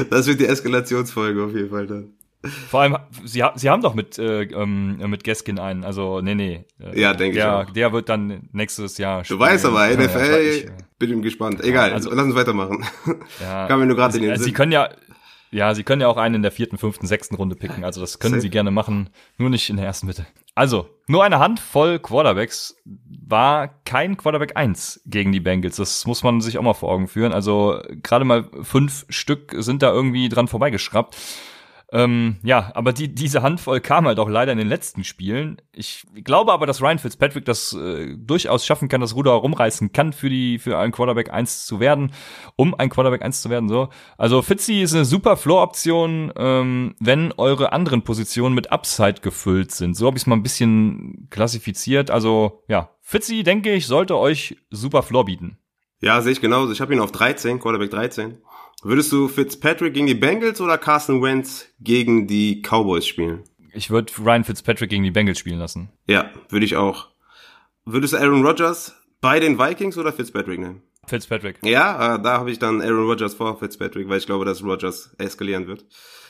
Das 0.09 0.27
wird 0.27 0.39
die 0.39 0.45
Eskalationsfolge 0.45 1.43
auf 1.43 1.53
jeden 1.53 1.69
Fall 1.69 1.87
dann. 1.87 2.13
Vor 2.47 2.81
allem, 2.81 2.97
sie, 3.23 3.43
sie 3.55 3.69
haben 3.69 3.81
doch 3.81 3.93
mit, 3.93 4.17
äh, 4.17 4.43
ähm, 4.43 4.97
mit 5.09 5.23
Gaskin 5.23 5.59
einen, 5.59 5.83
also 5.83 6.21
nee, 6.21 6.35
nee. 6.35 6.65
Äh, 6.79 6.99
ja, 6.99 7.13
denke 7.13 7.37
ich 7.37 7.43
auch. 7.43 7.69
Der 7.71 7.93
wird 7.93 8.09
dann 8.09 8.49
nächstes 8.51 8.97
Jahr 8.97 9.23
spielen. 9.23 9.39
Du 9.39 9.45
weißt 9.45 9.65
aber, 9.65 9.87
NFL, 9.89 10.31
ja, 10.31 10.39
ich, 10.39 10.65
äh, 10.65 10.71
bin 10.99 11.21
gespannt. 11.21 11.63
Egal, 11.63 11.93
also, 11.93 12.09
lass 12.11 12.25
uns 12.25 12.35
weitermachen. 12.35 12.85
Ja, 13.41 13.67
Kam 13.67 13.79
mir 13.79 13.85
nur 13.85 13.95
gerade 13.95 14.17
in 14.17 14.23
den 14.23 14.31
also, 14.31 14.43
Sinn. 14.43 14.49
Sie 14.49 14.53
können 14.53 14.71
ja, 14.71 14.89
ja, 15.51 15.73
sie 15.73 15.83
können 15.83 16.01
ja 16.01 16.07
auch 16.07 16.17
einen 16.17 16.35
in 16.35 16.41
der 16.41 16.51
vierten, 16.51 16.77
fünften, 16.77 17.07
sechsten 17.07 17.35
Runde 17.35 17.55
picken. 17.55 17.83
Also 17.83 18.01
das 18.01 18.19
können 18.19 18.35
Safe. 18.35 18.41
sie 18.41 18.49
gerne 18.49 18.71
machen, 18.71 19.09
nur 19.37 19.49
nicht 19.49 19.69
in 19.69 19.77
der 19.77 19.85
ersten 19.85 20.07
Mitte. 20.07 20.25
Also, 20.55 20.89
nur 21.07 21.23
eine 21.23 21.39
Handvoll 21.39 21.99
Quarterbacks 21.99 22.75
war 22.83 23.69
kein 23.85 24.17
Quarterback 24.17 24.57
1 24.57 25.01
gegen 25.05 25.31
die 25.31 25.39
Bengals. 25.39 25.77
Das 25.77 26.05
muss 26.05 26.23
man 26.23 26.41
sich 26.41 26.57
auch 26.57 26.63
mal 26.63 26.73
vor 26.73 26.91
Augen 26.91 27.07
führen. 27.07 27.31
Also 27.31 27.79
gerade 28.03 28.25
mal 28.25 28.49
fünf 28.63 29.05
Stück 29.09 29.53
sind 29.57 29.83
da 29.83 29.91
irgendwie 29.91 30.27
dran 30.29 30.47
vorbeigeschraubt. 30.47 31.15
Ähm, 31.93 32.35
ja, 32.43 32.71
aber 32.73 32.91
die, 32.91 33.13
diese 33.13 33.43
Handvoll 33.43 33.79
kam 33.79 34.07
halt 34.07 34.19
auch 34.19 34.27
leider 34.27 34.51
in 34.51 34.57
den 34.57 34.67
letzten 34.67 35.05
Spielen. 35.05 35.61
Ich 35.71 36.05
glaube 36.25 36.51
aber, 36.51 36.65
dass 36.65 36.81
Ryan 36.81 36.99
Fitzpatrick 36.99 37.45
das 37.45 37.71
äh, 37.73 38.17
durchaus 38.17 38.65
schaffen 38.65 38.89
kann, 38.89 38.99
das 38.99 39.15
Ruder 39.15 39.31
rumreißen 39.31 39.93
kann, 39.93 40.11
für 40.11 40.29
die 40.29 40.59
für 40.59 40.77
einen 40.77 40.91
Quarterback 40.91 41.31
1 41.31 41.65
zu 41.65 41.79
werden, 41.79 42.11
um 42.57 42.75
ein 42.75 42.89
Quarterback 42.89 43.21
1 43.21 43.41
zu 43.41 43.49
werden. 43.49 43.69
So, 43.69 43.87
also 44.17 44.41
Fitzy 44.41 44.81
ist 44.81 44.93
eine 44.93 45.05
super 45.05 45.37
Floor-Option, 45.37 46.33
ähm, 46.35 46.95
wenn 46.99 47.31
eure 47.37 47.71
anderen 47.71 48.01
Positionen 48.01 48.53
mit 48.53 48.69
Upside 48.69 49.21
gefüllt 49.21 49.71
sind. 49.71 49.95
So 49.95 50.07
habe 50.07 50.17
ich 50.17 50.23
es 50.23 50.27
mal 50.27 50.35
ein 50.35 50.43
bisschen 50.43 51.27
klassifiziert. 51.29 52.11
Also 52.11 52.63
ja, 52.67 52.89
Fitzy, 53.01 53.43
denke 53.43 53.71
ich, 53.71 53.87
sollte 53.87 54.17
euch 54.17 54.57
super 54.69 55.03
Floor 55.03 55.23
bieten. 55.23 55.57
Ja, 56.01 56.21
sehe 56.21 56.33
ich 56.33 56.41
genauso. 56.41 56.73
Ich 56.73 56.81
habe 56.81 56.93
ihn 56.93 56.99
auf 56.99 57.13
13, 57.13 57.59
Quarterback 57.59 57.91
13. 57.91 58.39
Würdest 58.83 59.11
du 59.11 59.27
Fitzpatrick 59.27 59.93
gegen 59.93 60.05
die 60.05 60.13
Bengals 60.13 60.61
oder 60.61 60.77
Carson 60.77 61.21
Wentz 61.21 61.67
gegen 61.79 62.27
die 62.27 62.61
Cowboys 62.61 63.07
spielen? 63.07 63.43
Ich 63.73 63.89
würde 63.89 64.13
Ryan 64.19 64.43
Fitzpatrick 64.43 64.89
gegen 64.89 65.03
die 65.03 65.11
Bengals 65.11 65.39
spielen 65.39 65.59
lassen. 65.59 65.89
Ja, 66.05 66.29
würde 66.49 66.65
ich 66.65 66.75
auch. 66.75 67.07
Würdest 67.85 68.13
du 68.13 68.17
Aaron 68.17 68.45
Rodgers 68.45 68.95
bei 69.19 69.39
den 69.39 69.57
Vikings 69.57 69.97
oder 69.97 70.13
Fitzpatrick 70.13 70.59
nehmen? 70.59 70.83
Fitzpatrick. 71.07 71.57
Ja, 71.63 72.15
äh, 72.15 72.21
da 72.21 72.37
habe 72.37 72.51
ich 72.51 72.59
dann 72.59 72.81
Aaron 72.81 73.07
Rodgers 73.07 73.33
vor 73.33 73.57
Fitzpatrick, 73.57 74.09
weil 74.09 74.19
ich 74.19 74.25
glaube, 74.25 74.45
dass 74.45 74.63
Rodgers 74.63 75.15
eskalieren 75.17 75.67
wird. 75.67 75.85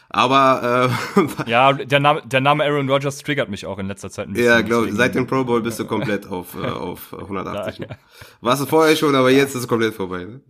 Aber 0.10 0.89
äh, 1.18 1.50
ja, 1.50 1.74
der 1.74 2.00
Name, 2.00 2.22
der 2.25 2.39
Name 2.39 2.63
Aaron 2.63 2.89
Rodgers 2.89 3.18
triggert 3.18 3.50
mich 3.50 3.66
auch 3.66 3.77
in 3.77 3.88
letzter 3.88 4.10
Zeit 4.10 4.27
ein 4.27 4.34
bisschen. 4.34 4.48
Ja, 4.48 4.62
glaube 4.62 4.94
seit 4.94 5.16
dem 5.16 5.27
Pro 5.27 5.44
Bowl 5.44 5.62
bist 5.62 5.80
du 5.80 5.86
komplett 5.86 6.27
auf 6.32 6.56
äh, 6.56 6.68
auf 6.68 7.13
180. 7.13 7.80
Ja, 7.80 7.88
ja. 7.89 7.98
Warst 8.39 8.62
du 8.62 8.66
vorher 8.68 8.96
schon, 8.96 9.16
aber 9.16 9.32
jetzt 9.32 9.56
ist 9.56 9.62
es 9.62 9.68
komplett 9.68 9.96
vorbei. 9.96 10.24
Ne? 10.24 10.42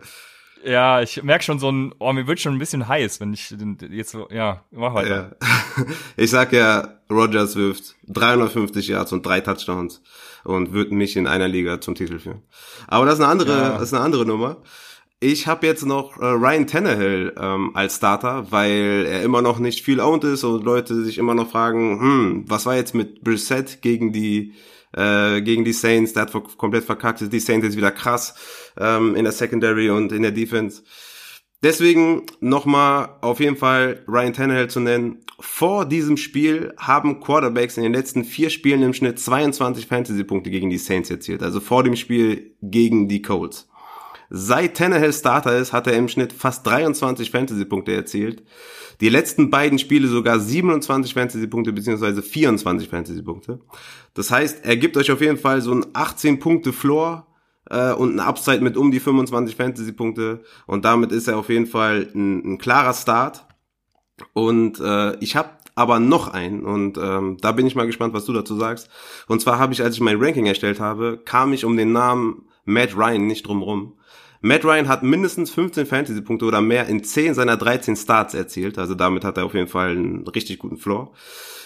Ja, 0.63 1.01
ich 1.01 1.23
merk 1.23 1.43
schon 1.43 1.59
so 1.59 1.71
ein, 1.71 1.93
oh, 1.99 2.11
mir 2.13 2.27
wird 2.27 2.39
schon 2.39 2.53
ein 2.55 2.59
bisschen 2.59 2.87
heiß, 2.87 3.19
wenn 3.19 3.33
ich 3.33 3.55
jetzt 3.89 4.11
so, 4.11 4.27
ja, 4.29 4.63
mach 4.71 4.93
weiter. 4.93 5.37
Ja. 5.41 5.85
Ich 6.17 6.31
sag 6.31 6.51
ja, 6.53 6.99
Rogers 7.09 7.55
wirft 7.55 7.95
350 8.07 8.87
Yards 8.87 9.13
und 9.13 9.25
drei 9.25 9.39
Touchdowns 9.41 10.01
und 10.43 10.73
wird 10.73 10.91
mich 10.91 11.15
in 11.15 11.27
einer 11.27 11.47
Liga 11.47 11.79
zum 11.79 11.95
Titel 11.95 12.19
führen. 12.19 12.41
Aber 12.87 13.05
das 13.05 13.15
ist 13.15 13.21
eine 13.21 13.31
andere, 13.31 13.51
ja. 13.51 13.69
das 13.73 13.83
ist 13.83 13.93
eine 13.93 14.03
andere 14.03 14.25
Nummer. 14.25 14.57
Ich 15.19 15.47
habe 15.47 15.65
jetzt 15.65 15.85
noch 15.85 16.17
äh, 16.17 16.25
Ryan 16.25 16.67
Tannehill 16.67 17.33
ähm, 17.39 17.71
als 17.73 17.95
Starter, 17.95 18.51
weil 18.51 19.05
er 19.09 19.23
immer 19.23 19.41
noch 19.41 19.57
nicht 19.57 19.83
viel 19.83 19.99
owned 19.99 20.23
ist 20.23 20.43
und 20.43 20.63
Leute 20.63 21.03
sich 21.03 21.17
immer 21.17 21.33
noch 21.33 21.49
fragen, 21.49 21.99
hm, 21.99 22.43
was 22.47 22.65
war 22.65 22.75
jetzt 22.75 22.93
mit 22.93 23.23
Brissett 23.23 23.81
gegen 23.81 24.11
die 24.11 24.53
äh, 24.93 25.41
gegen 25.41 25.65
die 25.65 25.73
Saints, 25.73 26.13
der 26.13 26.23
hat 26.23 26.57
komplett 26.57 26.83
verkackt, 26.83 27.21
die 27.31 27.39
Saints 27.39 27.67
ist 27.67 27.77
wieder 27.77 27.91
krass 27.91 28.35
ähm, 28.79 29.15
in 29.15 29.23
der 29.23 29.33
Secondary 29.33 29.89
und 29.89 30.11
in 30.11 30.21
der 30.21 30.31
Defense. 30.31 30.83
Deswegen 31.63 32.23
nochmal 32.39 33.09
auf 33.21 33.39
jeden 33.39 33.57
Fall 33.57 34.03
Ryan 34.07 34.33
Tannehill 34.33 34.69
zu 34.69 34.79
nennen. 34.79 35.19
Vor 35.39 35.85
diesem 35.85 36.17
Spiel 36.17 36.73
haben 36.77 37.19
Quarterbacks 37.19 37.77
in 37.77 37.83
den 37.83 37.93
letzten 37.93 38.23
vier 38.23 38.49
Spielen 38.49 38.83
im 38.83 38.93
Schnitt 38.93 39.19
22 39.19 39.87
Fantasy-Punkte 39.87 40.49
gegen 40.49 40.69
die 40.69 40.77
Saints 40.77 41.09
erzielt. 41.09 41.41
Also 41.41 41.59
vor 41.59 41.83
dem 41.83 41.95
Spiel 41.95 42.55
gegen 42.61 43.07
die 43.07 43.21
Colts. 43.21 43.67
Seit 44.29 44.75
Tannehill 44.75 45.13
Starter 45.13 45.57
ist, 45.57 45.73
hat 45.73 45.87
er 45.87 45.93
im 45.93 46.09
Schnitt 46.09 46.33
fast 46.33 46.67
23 46.67 47.31
Fantasy-Punkte 47.31 47.93
erzielt. 47.93 48.43
Die 48.99 49.09
letzten 49.09 49.49
beiden 49.49 49.79
Spiele 49.79 50.07
sogar 50.07 50.39
27 50.39 51.13
Fantasy-Punkte 51.13 51.71
beziehungsweise 51.71 52.21
24 52.21 52.89
Fantasy-Punkte. 52.89 53.59
Das 54.13 54.31
heißt, 54.31 54.65
er 54.65 54.75
gibt 54.75 54.97
euch 54.97 55.11
auf 55.11 55.21
jeden 55.21 55.37
Fall 55.37 55.61
so 55.61 55.71
ein 55.71 55.85
18-Punkte-Floor 55.85 57.26
äh, 57.69 57.93
und 57.93 58.15
ein 58.15 58.19
Upside 58.19 58.61
mit 58.61 58.77
um 58.77 58.91
die 58.91 58.99
25 58.99 59.55
Fantasy-Punkte. 59.55 60.43
Und 60.65 60.85
damit 60.85 61.11
ist 61.11 61.27
er 61.27 61.37
auf 61.37 61.49
jeden 61.49 61.67
Fall 61.67 62.09
ein, 62.13 62.53
ein 62.53 62.57
klarer 62.57 62.93
Start. 62.93 63.45
Und 64.33 64.79
äh, 64.79 65.15
ich 65.19 65.35
habe 65.35 65.49
aber 65.75 65.99
noch 65.99 66.27
einen 66.29 66.65
und 66.65 66.97
ähm, 66.97 67.37
da 67.39 67.51
bin 67.51 67.67
ich 67.67 67.75
mal 67.75 67.85
gespannt, 67.85 68.15
was 68.15 68.25
du 68.25 68.33
dazu 68.33 68.57
sagst. 68.57 68.89
Und 69.27 69.41
zwar 69.41 69.59
habe 69.59 69.73
ich, 69.73 69.83
als 69.83 69.93
ich 69.93 70.01
mein 70.01 70.17
Ranking 70.19 70.47
erstellt 70.47 70.79
habe, 70.79 71.21
kam 71.23 71.53
ich 71.53 71.65
um 71.65 71.77
den 71.77 71.91
Namen 71.91 72.47
Matt 72.65 72.97
Ryan 72.97 73.27
nicht 73.27 73.45
drum 73.45 73.61
rum. 73.61 73.93
Matt 74.41 74.65
Ryan 74.65 74.87
hat 74.87 75.03
mindestens 75.03 75.51
15 75.51 75.85
Fantasy-Punkte 75.85 76.45
oder 76.45 76.61
mehr 76.61 76.87
in 76.87 77.03
10 77.03 77.35
seiner 77.35 77.57
13 77.57 77.95
Starts 77.95 78.33
erzielt. 78.33 78.79
Also 78.79 78.95
damit 78.95 79.23
hat 79.23 79.37
er 79.37 79.45
auf 79.45 79.53
jeden 79.53 79.67
Fall 79.67 79.91
einen 79.91 80.27
richtig 80.27 80.57
guten 80.57 80.77
Floor. 80.77 81.13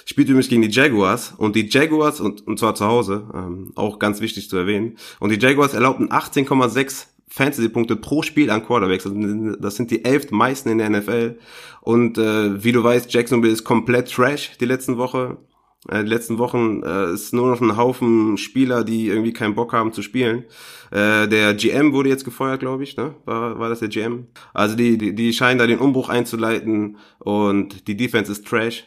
Spielt 0.05 0.29
übrigens 0.29 0.49
gegen 0.49 0.61
die 0.61 0.69
Jaguars 0.69 1.33
und 1.37 1.55
die 1.55 1.69
Jaguars, 1.69 2.19
und, 2.19 2.45
und 2.47 2.59
zwar 2.59 2.75
zu 2.75 2.85
Hause, 2.85 3.29
ähm, 3.33 3.71
auch 3.75 3.99
ganz 3.99 4.21
wichtig 4.21 4.49
zu 4.49 4.57
erwähnen, 4.57 4.97
und 5.19 5.31
die 5.31 5.39
Jaguars 5.39 5.73
erlaubten 5.73 6.09
18,6 6.09 7.07
Fantasy-Punkte 7.31 7.95
pro 7.95 8.23
Spiel 8.23 8.49
an 8.49 8.65
Quarterbacks. 8.65 9.07
Das 9.59 9.75
sind 9.77 9.89
die 9.89 10.03
elft 10.03 10.31
meisten 10.31 10.69
in 10.69 10.79
der 10.79 10.89
NFL. 10.89 11.39
Und 11.79 12.17
äh, 12.17 12.61
wie 12.61 12.73
du 12.73 12.83
weißt, 12.83 13.11
Jacksonville 13.11 13.53
ist 13.53 13.63
komplett 13.63 14.11
trash 14.11 14.51
die 14.59 14.65
letzten 14.65 14.97
Woche. 14.97 15.37
Äh, 15.87 16.03
die 16.03 16.09
letzten 16.09 16.37
Wochen 16.37 16.83
äh, 16.83 17.13
ist 17.13 17.33
nur 17.33 17.49
noch 17.49 17.61
ein 17.61 17.77
Haufen 17.77 18.37
Spieler, 18.37 18.83
die 18.83 19.07
irgendwie 19.07 19.31
keinen 19.31 19.55
Bock 19.55 19.71
haben 19.71 19.93
zu 19.93 20.01
spielen. 20.01 20.43
Äh, 20.91 21.29
der 21.29 21.53
GM 21.53 21.93
wurde 21.93 22.09
jetzt 22.09 22.25
gefeuert, 22.25 22.59
glaube 22.59 22.83
ich, 22.83 22.97
ne? 22.97 23.15
War, 23.25 23.57
war 23.57 23.69
das 23.69 23.79
der 23.79 23.87
GM? 23.87 24.27
Also 24.53 24.75
die, 24.75 24.97
die, 24.97 25.15
die 25.15 25.31
scheinen 25.31 25.57
da 25.57 25.67
den 25.67 25.79
Umbruch 25.79 26.09
einzuleiten 26.09 26.97
und 27.19 27.87
die 27.87 27.95
Defense 27.95 28.31
ist 28.31 28.45
trash. 28.45 28.83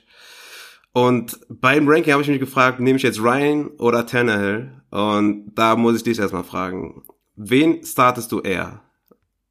Und 0.95 1.41
beim 1.49 1.89
Ranking 1.89 2.13
habe 2.13 2.23
ich 2.23 2.29
mich 2.29 2.39
gefragt, 2.39 2.79
nehme 2.79 2.97
ich 2.97 3.03
jetzt 3.03 3.21
Ryan 3.21 3.67
oder 3.79 4.07
Tannehill? 4.07 4.81
Und 4.91 5.53
da 5.57 5.75
muss 5.75 5.97
ich 5.97 6.05
dich 6.05 6.21
erstmal 6.21 6.45
fragen. 6.45 7.03
Wen 7.35 7.85
startest 7.85 8.31
du 8.31 8.41
eher? 8.41 8.81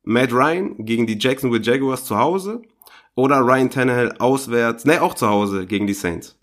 Matt 0.04 0.32
Ryan 0.32 0.86
gegen 0.86 1.06
die 1.06 1.18
Jacksonville 1.20 1.62
Jaguars 1.62 2.06
zu 2.06 2.18
Hause 2.18 2.62
oder 3.16 3.40
Ryan 3.40 3.70
Tannehill 3.70 4.14
auswärts, 4.20 4.86
ne, 4.86 5.02
auch 5.02 5.16
zu 5.16 5.28
Hause 5.28 5.68
gegen 5.68 5.86
die 5.86 5.94
Saints? 5.94 6.40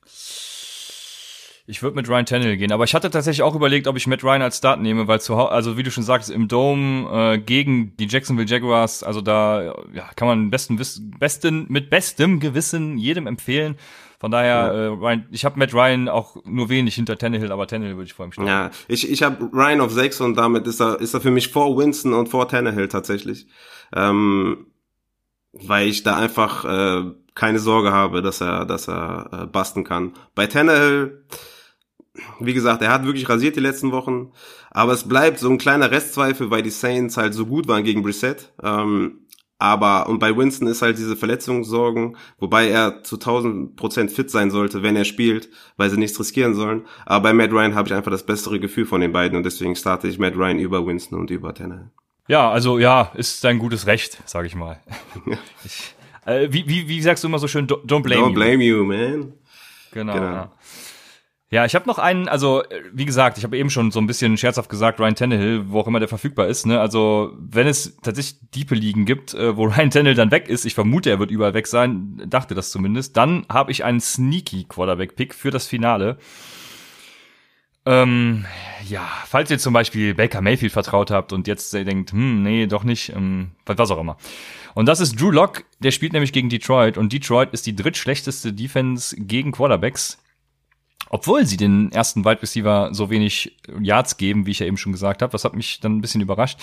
Ich 1.67 1.83
würde 1.83 1.97
mit 1.97 2.09
Ryan 2.09 2.27
Tannehill 2.27 2.59
gehen, 2.59 2.73
aber 2.73 2.85
ich 2.85 2.95
hatte 2.95 3.11
tatsächlich 3.11 3.43
auch 3.43 3.55
überlegt, 3.55 3.87
ob 3.87 3.97
ich 3.97 4.07
Matt 4.07 4.23
Ryan 4.23 4.43
als 4.43 4.59
Start 4.59 4.83
nehme, 4.83 5.09
weil 5.09 5.23
zu 5.23 5.37
Hause, 5.37 5.53
also 5.53 5.79
wie 5.79 5.83
du 5.83 5.91
schon 5.91 6.05
sagst, 6.05 6.29
im 6.29 6.47
Dome 6.47 7.09
äh, 7.11 7.39
gegen 7.39 7.97
die 7.97 8.07
Jacksonville 8.07 8.49
Jaguars, 8.49 9.03
also 9.03 9.23
da 9.23 9.75
ja, 9.95 10.11
kann 10.15 10.29
man 10.29 10.51
besten, 10.51 10.79
besten 11.19 11.67
mit 11.71 11.89
bestem 11.89 12.39
Gewissen 12.39 12.99
jedem 12.99 13.27
empfehlen. 13.27 13.77
Von 14.21 14.31
daher, 14.31 14.71
äh, 14.71 14.87
Ryan, 14.89 15.27
ich 15.31 15.47
habe 15.47 15.59
Matt 15.59 15.73
Ryan 15.73 16.07
auch 16.11 16.37
nur 16.45 16.69
wenig 16.69 16.95
hinter 16.95 17.17
Tannehill, 17.17 17.51
aber 17.51 17.67
Tannehill 17.67 17.97
würde 17.97 18.05
ich 18.05 18.13
vor 18.13 18.27
ihm 18.27 18.33
stellen. 18.33 18.49
Ja, 18.49 18.71
ich, 18.87 19.11
ich 19.11 19.23
habe 19.23 19.49
Ryan 19.51 19.81
auf 19.81 19.93
6 19.93 20.21
und 20.21 20.37
damit 20.37 20.67
ist 20.67 20.79
er, 20.79 21.01
ist 21.01 21.15
er 21.15 21.23
für 21.23 21.31
mich 21.31 21.49
vor 21.49 21.75
Winston 21.79 22.13
und 22.13 22.29
vor 22.29 22.47
Tannehill 22.47 22.89
tatsächlich. 22.89 23.47
Ähm, 23.97 24.67
weil 25.53 25.89
ich 25.89 26.03
da 26.03 26.19
einfach 26.19 26.67
äh, 26.67 27.11
keine 27.35 27.59
Sorge 27.59 27.93
habe, 27.93 28.21
dass 28.21 28.43
er, 28.43 28.67
dass 28.67 28.89
er 28.89 29.31
äh, 29.33 29.47
basten 29.47 29.85
kann. 29.85 30.13
Bei 30.35 30.47
Tannehill, 30.47 31.25
wie 32.41 32.53
gesagt, 32.53 32.83
er 32.83 32.93
hat 32.93 33.07
wirklich 33.07 33.27
rasiert 33.27 33.57
die 33.57 33.61
letzten 33.61 33.91
Wochen, 33.91 34.33
aber 34.71 34.93
es 34.93 35.09
bleibt 35.09 35.39
so 35.39 35.49
ein 35.49 35.57
kleiner 35.57 35.91
Restzweifel, 35.91 36.51
weil 36.51 36.61
die 36.61 36.69
Saints 36.69 37.17
halt 37.17 37.33
so 37.33 37.47
gut 37.47 37.69
waren 37.69 37.85
gegen 37.85 38.03
Brissett. 38.03 38.53
Ähm, 38.63 39.21
aber, 39.61 40.09
und 40.09 40.19
bei 40.19 40.35
Winston 40.35 40.67
ist 40.69 40.81
halt 40.81 40.97
diese 40.97 41.17
Verletzungssorgen, 41.17 42.17
wobei 42.39 42.71
er 42.71 43.03
zu 43.03 43.17
1000 43.17 43.77
Prozent 43.77 44.11
fit 44.11 44.31
sein 44.31 44.51
sollte, 44.51 44.83
wenn 44.83 44.97
er 44.97 45.05
spielt, 45.05 45.51
weil 45.77 45.91
sie 45.91 45.99
nichts 45.99 46.19
riskieren 46.19 46.55
sollen. 46.55 46.87
Aber 47.05 47.25
bei 47.25 47.33
Matt 47.35 47.53
Ryan 47.53 47.75
habe 47.75 47.87
ich 47.87 47.95
einfach 47.95 48.11
das 48.11 48.25
bessere 48.25 48.59
Gefühl 48.59 48.87
von 48.87 49.03
den 49.03 49.13
beiden 49.13 49.37
und 49.37 49.45
deswegen 49.45 49.77
starte 49.77 50.09
ich 50.09 50.19
Matt 50.19 50.35
Ryan 50.35 50.59
über 50.59 50.87
Winston 50.87 51.21
und 51.21 51.31
über 51.31 51.53
Tanner. 51.53 51.91
Ja, 52.27 52.51
also 52.51 52.79
ja, 52.79 53.13
ist 53.15 53.45
dein 53.45 53.59
gutes 53.59 53.87
Recht, 53.87 54.23
sage 54.25 54.47
ich 54.47 54.55
mal. 54.55 54.81
ich, 55.65 55.95
äh, 56.25 56.49
wie, 56.51 56.67
wie, 56.67 56.89
wie 56.89 57.03
sagst 57.03 57.23
du 57.23 57.29
immer 57.29 57.39
so 57.39 57.47
schön, 57.47 57.67
don't 57.67 58.03
blame 58.03 58.23
don't 58.23 58.29
you. 58.29 58.31
Don't 58.31 58.35
blame 58.35 58.65
you, 58.65 58.85
man. 58.85 59.33
Genau. 59.93 60.15
genau. 60.15 60.27
Ja. 60.27 60.53
Ja, 61.53 61.65
ich 61.65 61.75
habe 61.75 61.89
noch 61.89 61.99
einen, 61.99 62.29
also 62.29 62.63
wie 62.93 63.05
gesagt, 63.05 63.37
ich 63.37 63.43
habe 63.43 63.59
eben 63.59 63.71
schon 63.71 63.91
so 63.91 63.99
ein 64.01 64.07
bisschen 64.07 64.37
scherzhaft 64.37 64.71
gesagt, 64.71 65.01
Ryan 65.01 65.17
Tannehill, 65.17 65.65
wo 65.69 65.81
auch 65.81 65.89
immer 65.89 65.99
der 65.99 66.07
verfügbar 66.07 66.47
ist. 66.47 66.65
Ne? 66.65 66.81
Also 66.81 67.33
wenn 67.41 67.67
es 67.67 67.97
tatsächlich 68.03 68.39
diepe 68.55 68.77
Ligen 68.77 69.05
gibt, 69.05 69.35
äh, 69.35 69.57
wo 69.57 69.65
Ryan 69.67 69.91
Tannehill 69.91 70.15
dann 70.15 70.31
weg 70.31 70.49
ist, 70.49 70.65
ich 70.65 70.75
vermute, 70.75 71.11
er 71.11 71.19
wird 71.19 71.33
überall 71.33 71.53
weg 71.53 71.67
sein, 71.67 72.23
dachte 72.25 72.55
das 72.55 72.71
zumindest, 72.71 73.17
dann 73.17 73.47
habe 73.49 73.73
ich 73.73 73.83
einen 73.83 74.01
sneaky 74.01 74.65
Quarterback-Pick 74.69 75.35
für 75.35 75.51
das 75.51 75.67
Finale. 75.67 76.19
Ähm, 77.85 78.45
ja, 78.89 79.09
falls 79.27 79.51
ihr 79.51 79.59
zum 79.59 79.73
Beispiel 79.73 80.15
Baker 80.15 80.43
Mayfield 80.43 80.71
vertraut 80.71 81.11
habt 81.11 81.33
und 81.33 81.49
jetzt 81.49 81.73
denkt, 81.73 82.13
hm, 82.13 82.45
nee, 82.45 82.69
doch 82.69 82.85
nicht, 82.85 83.09
ähm, 83.09 83.53
was 83.67 83.91
auch 83.91 83.99
immer. 83.99 84.19
Und 84.75 84.87
das 84.87 85.01
ist 85.01 85.21
Drew 85.21 85.33
Lock, 85.33 85.65
der 85.81 85.91
spielt 85.91 86.13
nämlich 86.13 86.33
gegen 86.33 86.49
Detroit 86.49 86.97
und 86.97 87.13
Detroit 87.13 87.53
ist 87.53 87.67
die 87.67 87.75
drittschlechteste 87.75 88.53
Defense 88.53 89.17
gegen 89.17 89.51
Quarterbacks 89.51 90.19
obwohl 91.11 91.45
sie 91.45 91.57
den 91.57 91.93
ersten 91.93 92.25
Wide 92.25 92.41
Receiver 92.41 92.95
so 92.95 93.11
wenig 93.11 93.59
Yards 93.81 94.17
geben, 94.17 94.47
wie 94.47 94.53
ich 94.53 94.61
ja 94.61 94.67
eben 94.67 94.79
schon 94.79 94.93
gesagt 94.93 95.23
habe. 95.23 95.33
Das 95.33 95.45
hat 95.45 95.55
mich 95.55 95.81
dann 95.81 95.99
ein 95.99 96.01
bisschen 96.01 96.21
überrascht. 96.21 96.61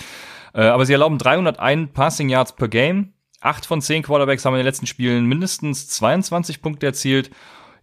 Äh, 0.54 0.62
aber 0.62 0.86
sie 0.86 0.94
erlauben 0.94 1.18
301 1.18 1.92
Passing 1.92 2.30
Yards 2.30 2.56
per 2.56 2.68
Game. 2.68 3.12
Acht 3.40 3.66
von 3.66 3.80
zehn 3.80 4.02
Quarterbacks 4.02 4.44
haben 4.44 4.54
in 4.54 4.60
den 4.60 4.66
letzten 4.66 4.86
Spielen 4.86 5.26
mindestens 5.26 5.88
22 5.88 6.62
Punkte 6.62 6.86
erzielt. 6.86 7.30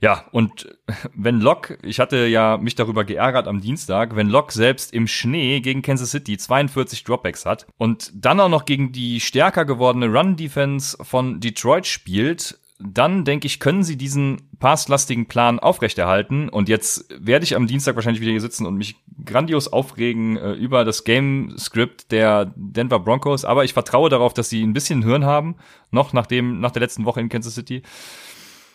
Ja, 0.02 0.26
und 0.32 0.68
wenn 1.14 1.40
Locke, 1.40 1.78
ich 1.84 2.00
hatte 2.00 2.26
ja 2.26 2.58
mich 2.58 2.74
darüber 2.74 3.06
geärgert 3.06 3.48
am 3.48 3.62
Dienstag, 3.62 4.16
wenn 4.16 4.28
Locke 4.28 4.52
selbst 4.52 4.92
im 4.92 5.08
Schnee 5.08 5.62
gegen 5.62 5.84
Kansas 5.84 6.12
City 6.12 6.36
42 6.36 7.04
Dropbacks 7.04 7.46
hat 7.46 7.68
und 7.78 8.12
dann 8.16 8.40
auch 8.40 8.50
noch 8.50 8.66
gegen 8.66 8.92
die 8.92 9.20
stärker 9.20 9.66
gewordene 9.66 10.08
Run-Defense 10.08 10.98
von 11.04 11.40
Detroit 11.40 11.86
spielt, 11.86 12.60
dann 12.80 13.24
denke 13.24 13.48
ich, 13.48 13.60
können 13.60 13.84
sie 13.84 13.98
diesen 13.98 14.50
passlastigen 14.60 15.28
Plan 15.28 15.60
aufrechterhalten. 15.60 16.50
Und 16.50 16.68
jetzt 16.68 17.06
werde 17.18 17.46
ich 17.46 17.56
am 17.56 17.68
Dienstag 17.68 17.96
wahrscheinlich 17.96 18.22
wieder 18.22 18.32
hier 18.32 18.42
sitzen 18.42 18.66
und 18.66 18.76
mich 18.76 18.96
grandios 19.24 19.72
aufregen 19.72 20.38
äh, 20.38 20.54
über 20.54 20.84
das 20.84 21.06
Game-Script 21.06 22.12
der 22.12 22.54
Denver 22.56 23.00
Broncos. 23.00 23.46
Aber 23.46 23.64
ich 23.64 23.74
vertraue 23.74 24.10
darauf, 24.10 24.34
dass 24.34 24.50
sie 24.50 24.62
ein 24.62 24.74
bisschen 24.74 25.04
Hirn 25.04 25.26
haben, 25.26 25.56
noch 25.92 26.12
nach, 26.12 26.26
dem, 26.26 26.60
nach 26.60 26.72
der 26.72 26.82
letzten 26.82 27.06
Woche 27.06 27.22
in 27.22 27.30
Kansas 27.30 27.56
City. 27.56 27.82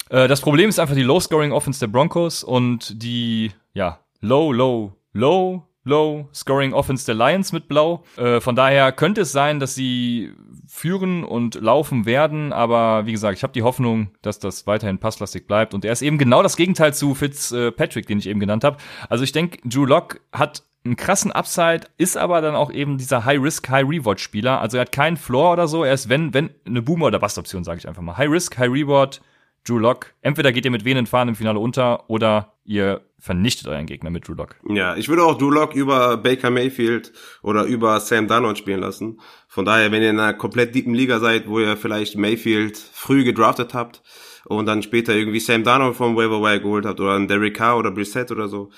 Äh, 0.09 0.29
das 0.29 0.41
Problem 0.41 0.71
ist 0.71 0.79
einfach 0.79 0.95
die 0.95 1.03
Low-Scoring-Offense 1.03 1.81
der 1.81 1.89
Broncos 1.89 2.43
und 2.43 3.03
die, 3.03 3.53
ja, 3.75 4.01
Low, 4.21 4.53
Low, 4.53 4.97
Low, 5.13 5.67
Low 5.85 6.29
Scoring 6.35 6.73
Offense 6.75 7.07
der 7.07 7.15
Lions 7.15 7.53
mit 7.53 7.69
Blau. 7.69 8.05
Äh, 8.17 8.41
von 8.41 8.55
daher 8.55 8.93
könnte 8.93 9.23
es 9.23 9.33
sein, 9.33 9.61
dass 9.61 9.75
sie 9.75 10.33
führen 10.67 11.25
und 11.25 11.55
laufen 11.57 12.07
werden, 12.07 12.53
aber 12.53 13.07
wie 13.07 13.13
gesagt, 13.13 13.37
ich 13.37 13.43
habe 13.43 13.53
die 13.53 13.63
Hoffnung, 13.63 14.11
dass 14.23 14.39
das 14.39 14.67
weiterhin 14.67 14.99
passlastig 14.99 15.47
bleibt 15.47 15.75
und 15.75 15.85
er 15.85 15.93
ist 15.93 16.03
eben 16.03 16.19
genau 16.19 16.43
das 16.43 16.57
Gegenteil 16.57 16.95
zu 16.95 17.15
Fitzpatrick, 17.15 18.07
den 18.07 18.19
ich 18.19 18.29
eben 18.29 18.41
genannt 18.41 18.65
habe. 18.65 18.77
Also 19.09 19.25
ich 19.25 19.33
denke, 19.33 19.59
Drew 19.69 19.85
Lock 19.85 20.21
hat 20.33 20.63
einen 20.85 20.97
krassen 20.97 21.33
Upside, 21.33 21.83
ist 21.99 22.17
aber 22.17 22.41
dann 22.41 22.55
auch 22.55 22.73
eben 22.73 22.97
dieser 22.97 23.25
High-Risk, 23.25 23.69
High-Reward-Spieler. 23.69 24.61
Also 24.61 24.79
er 24.79 24.83
hat 24.83 24.93
keinen 24.93 25.17
Floor 25.17 25.53
oder 25.53 25.69
so, 25.69 25.85
er 25.85 25.93
ist, 25.93 26.09
wenn, 26.09 26.33
wenn, 26.33 26.51
eine 26.65 26.83
Boomer- 26.83 27.07
oder 27.07 27.19
Bust-Option, 27.19 27.65
sage 27.65 27.79
ich 27.79 27.89
einfach 27.89 28.03
mal. 28.03 28.17
High-Risk, 28.17 28.57
High-Reward, 28.59 29.21
Drew 29.67 29.79
Lock. 29.79 30.15
Entweder 30.21 30.53
geht 30.53 30.65
ihr 30.65 30.71
mit 30.71 30.85
Venen 30.85 31.07
fahren 31.07 31.29
im 31.29 31.35
Finale 31.35 31.59
unter 31.59 32.09
oder 32.09 32.55
ihr 32.65 33.03
vernichtet 33.19 33.69
euren 33.69 33.87
Gegner 33.87 34.11
mit 34.11 34.27
Drew 34.27 34.35
Lock. 34.35 34.57
Ja, 34.69 34.97
ich 34.97 35.09
würde 35.09 35.25
auch 35.25 35.37
Drew 35.37 35.51
Lock 35.51 35.75
über 35.75 36.17
Baker 36.17 36.51
Mayfield 36.51 37.13
oder 37.43 37.65
über 37.65 38.01
Sam 38.01 38.27
Darnold 38.27 38.59
spielen 38.59 38.81
lassen. 38.81 39.21
Von 39.49 39.65
daher, 39.65 39.93
wenn 39.93 40.03
ihr 40.03 40.11
in 40.11 40.19
einer 40.19 40.35
komplett 40.35 40.75
deepen 40.75 40.95
Liga 40.95 41.19
seid, 41.19 41.49
wo 41.49 41.61
ihr 41.61 41.77
vielleicht 41.77 42.17
Mayfield 42.17 42.79
früh 42.79 43.25
gedraftet 43.25 43.75
habt 43.75 44.03
und 44.47 44.67
dann 44.67 44.83
später 44.83 45.15
irgendwie 45.15 45.41
Sam 45.41 45.65
Darnold 45.65 45.97
vom 45.97 46.17
Waiver 46.17 46.59
geholt 46.59 46.87
habt 46.87 47.01
oder 47.01 47.15
einen 47.15 47.29
Derek 47.29 47.57
Carr 47.57 47.79
oder 47.79 47.91
Brissett 47.91 48.33
oder 48.33 48.49
so, 48.49 48.71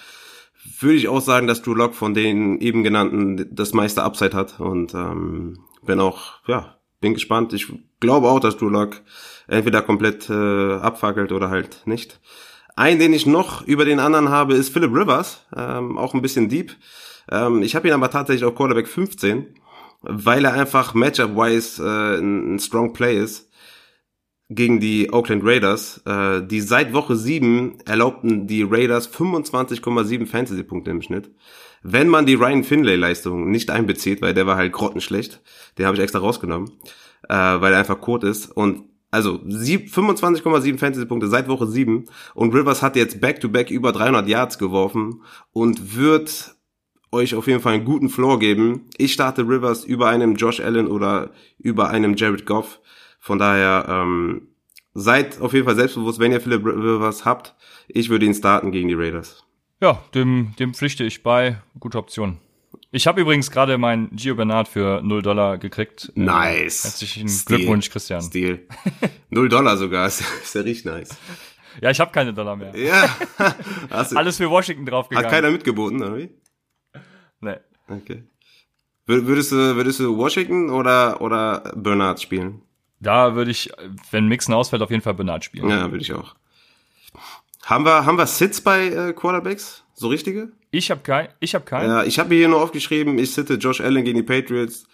würde 0.81 0.97
ich 0.97 1.09
auch 1.09 1.21
sagen, 1.21 1.47
dass 1.47 1.63
Drew 1.63 1.75
Lock 1.75 1.95
von 1.95 2.15
den 2.15 2.61
eben 2.61 2.83
genannten 2.83 3.49
das 3.55 3.73
meiste 3.73 4.03
Upside 4.03 4.37
hat 4.37 4.59
und 4.61 4.95
ähm, 4.95 5.59
bin 5.85 6.01
auch, 6.01 6.41
ja, 6.47 6.77
bin 7.03 7.13
gespannt. 7.13 7.53
Ich 7.53 7.71
glaube 8.01 8.29
auch, 8.29 8.41
dass 8.41 8.59
Lock 8.59 9.03
entweder 9.47 9.83
komplett 9.83 10.31
äh, 10.31 10.75
abfackelt 10.77 11.33
oder 11.33 11.51
halt 11.51 11.83
nicht. 11.85 12.21
Ein, 12.75 12.99
den 12.99 13.13
ich 13.13 13.27
noch 13.27 13.67
über 13.67 13.85
den 13.85 14.01
anderen 14.01 14.31
habe, 14.31 14.55
ist 14.55 14.71
Philip 14.71 14.95
Rivers, 14.95 15.45
ähm, 15.55 15.99
auch 15.99 16.15
ein 16.15 16.23
bisschen 16.23 16.49
deep. 16.49 16.75
Ähm, 17.31 17.63
ich 17.63 17.77
habe 17.77 17.87
ihn 17.87 17.93
aber 17.93 18.11
tatsächlich 18.11 18.45
auf 18.45 18.55
Quarterback 18.55 18.89
15, 18.89 19.47
weil 20.01 20.47
er 20.47 20.55
einfach 20.55 20.95
Matchup-wise 20.95 21.83
äh, 21.85 22.19
ein, 22.19 22.55
ein 22.55 22.59
strong 22.59 22.95
Play 22.95 23.19
ist 23.19 23.51
gegen 24.49 24.81
die 24.81 25.13
Oakland 25.13 25.45
Raiders. 25.45 26.01
Äh, 26.07 26.47
die 26.47 26.61
seit 26.61 26.95
Woche 26.95 27.17
7 27.17 27.81
erlaubten 27.85 28.47
die 28.47 28.63
Raiders 28.63 29.13
25,7 29.13 30.27
Fantasy-Punkte 30.27 30.91
im 30.91 31.03
Schnitt. 31.03 31.31
Wenn 31.83 32.09
man 32.09 32.27
die 32.27 32.35
Ryan 32.35 32.65
Finlay-Leistung 32.65 33.51
nicht 33.51 33.71
einbezieht, 33.71 34.23
weil 34.23 34.35
der 34.35 34.47
war 34.47 34.57
halt 34.57 34.73
grottenschlecht, 34.73 35.41
den 35.79 35.87
habe 35.87 35.97
ich 35.97 36.03
extra 36.03 36.21
rausgenommen, 36.21 36.71
äh, 37.29 37.35
weil 37.35 37.73
er 37.73 37.81
einfach 37.81 38.01
kurz 38.01 38.25
ist. 38.25 38.51
Und 38.51 38.85
also 39.11 39.41
25,7 39.45 40.79
Fantasy-Punkte 40.79 41.29
seit 41.29 41.49
Woche 41.49 41.67
7 41.67 42.07
und 42.35 42.55
Rivers 42.55 42.83
hat 42.83 42.97
jetzt 42.97 43.21
back-to-back 43.21 43.69
-back 43.69 43.73
über 43.73 43.93
300 43.93 44.27
Yards 44.27 44.59
geworfen 44.59 45.23
und 45.53 45.97
wird 45.97 46.55
euch 47.11 47.35
auf 47.35 47.47
jeden 47.47 47.61
Fall 47.61 47.75
einen 47.75 47.85
guten 47.85 48.09
Floor 48.09 48.39
geben. 48.39 48.89
Ich 48.97 49.13
starte 49.13 49.43
Rivers 49.43 49.85
über 49.85 50.09
einem 50.09 50.35
Josh 50.37 50.61
Allen 50.61 50.87
oder 50.89 51.31
über 51.59 51.91
einem 51.91 52.17
Jared 52.17 52.47
Goff. 52.47 52.81
Von 53.21 53.39
daher 53.39 53.87
ähm, 53.89 54.49
seid 54.95 55.41
auf 55.41 55.53
jeden 55.53 55.67
Fall 55.67 55.77
selbstbewusst, 55.77 56.19
wenn 56.19 56.33
ihr 56.33 56.41
Philip 56.41 56.65
Rivers 56.65 57.25
habt. 57.25 57.55
Ich 57.89 58.09
würde 58.09 58.25
ihn 58.25 58.35
starten 58.35 58.73
gegen 58.73 58.89
die 58.89 58.95
Raiders. 58.95 59.45
Ja, 59.83 60.01
dem, 60.15 60.55
dem 60.61 60.75
pflichte 60.75 61.03
ich 61.03 61.25
bei. 61.25 61.61
Gute 61.81 61.99
Option. 61.99 62.39
Ich 62.93 63.09
habe 63.09 63.21
übrigens 63.21 63.51
gerade 63.51 63.79
mein 63.79 64.11
Gio 64.15 64.37
Bernard 64.37 64.69
für 64.69 65.03
0 65.03 65.23
Dollar 65.23 65.59
gekriegt. 65.59 66.13
Nice. 66.15 66.85
Herzlichen 66.85 67.29
Stil. 67.29 67.57
Glückwunsch, 67.57 67.91
Christian. 67.91 68.23
Stil. 68.23 68.69
0 69.31 69.49
Dollar 69.49 69.77
sogar, 69.77 70.07
ist, 70.07 70.21
ist 70.21 70.55
ja 70.55 70.61
richtig 70.61 70.85
nice. 70.85 71.19
Ja, 71.81 71.91
ich 71.91 71.99
habe 71.99 72.13
keine 72.13 72.33
Dollar 72.33 72.55
mehr. 72.55 72.77
Ja. 72.77 73.09
Alles 73.91 74.37
für 74.37 74.49
Washington 74.49 74.87
draufgegangen. 74.87 75.27
Hat 75.27 75.35
keiner 75.35 75.51
mitgeboten, 75.51 76.01
oder 76.01 76.17
wie? 76.17 76.31
Nee. 77.41 77.57
Okay. 77.89 78.23
Würdest 79.07 79.51
du, 79.51 79.57
würdest 79.57 79.99
du 79.99 80.17
Washington 80.17 80.71
oder, 80.71 81.21
oder 81.21 81.73
Bernard 81.75 82.23
spielen? 82.23 82.63
Da 83.01 83.35
würde 83.35 83.51
ich, 83.51 83.69
wenn 84.13 84.29
Mixen 84.29 84.55
ausfällt, 84.55 84.81
auf 84.81 84.91
jeden 84.91 85.03
Fall 85.03 85.15
Bernard 85.15 85.45
spielen. 85.45 85.69
Ja, 85.69 85.91
würde 85.91 86.03
ich 86.03 86.13
auch. 86.13 86.37
Haben 87.65 87.85
wir, 87.85 88.05
haben 88.05 88.19
wir 88.19 88.27
Sits 88.27 88.61
bei 88.61 88.89
äh, 88.89 89.13
Quarterbacks? 89.13 89.85
So 89.95 90.09
richtige? 90.09 90.53
Ich 90.71 90.91
habe 90.91 91.03
kein, 91.03 91.29
ich 91.39 91.55
habe 91.55 91.65
keinen. 91.65 91.89
Ja, 91.89 92.05
ich 92.05 92.19
habe 92.19 92.31
mir 92.31 92.37
hier 92.37 92.49
nur 92.49 92.63
aufgeschrieben, 92.63 93.19
ich 93.19 93.33
sitte 93.33 93.55
Josh 93.55 93.81
Allen 93.81 94.05
gegen 94.05 94.17
die 94.17 94.23
Patriots, 94.23 94.85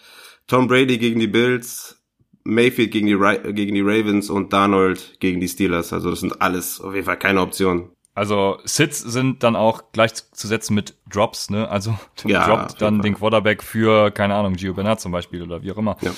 Tom 0.47 0.67
Brady 0.67 0.99
gegen 0.99 1.21
die 1.21 1.29
Bills, 1.29 1.99
Mayfield 2.45 2.91
gegen 2.91 3.07
die, 3.07 3.15
Ra 3.15 3.35
gegen 3.35 3.75
die 3.75 3.81
Ravens 3.81 4.29
und 4.29 4.53
Darnold 4.53 5.19
gegen 5.21 5.41
die 5.41 5.49
Steelers. 5.49 5.93
Also 5.93 6.11
das 6.11 6.21
sind 6.21 6.43
alles 6.43 6.81
auf 6.81 6.95
jeden 6.95 7.07
Fall 7.07 7.19
keine 7.19 7.41
Optionen. 7.41 7.91
Also 8.15 8.59
Sits 8.65 8.99
sind 8.99 9.45
dann 9.45 9.55
auch 9.55 9.93
gleichzusetzen 9.93 10.75
mit 10.75 10.97
Drops, 11.09 11.51
ne? 11.51 11.69
Also 11.69 11.97
ja, 12.25 12.47
droppt 12.47 12.83
dann 12.83 13.01
den 13.01 13.15
Quarterback 13.15 13.63
für, 13.63 14.11
keine 14.11 14.35
Ahnung, 14.35 14.55
Gio 14.55 14.75
Bernard 14.75 15.01
zum 15.01 15.13
Beispiel 15.13 15.43
oder 15.43 15.63
wie 15.63 15.71
auch 15.71 15.79
immer. 15.79 15.97
Ja. 16.01 16.11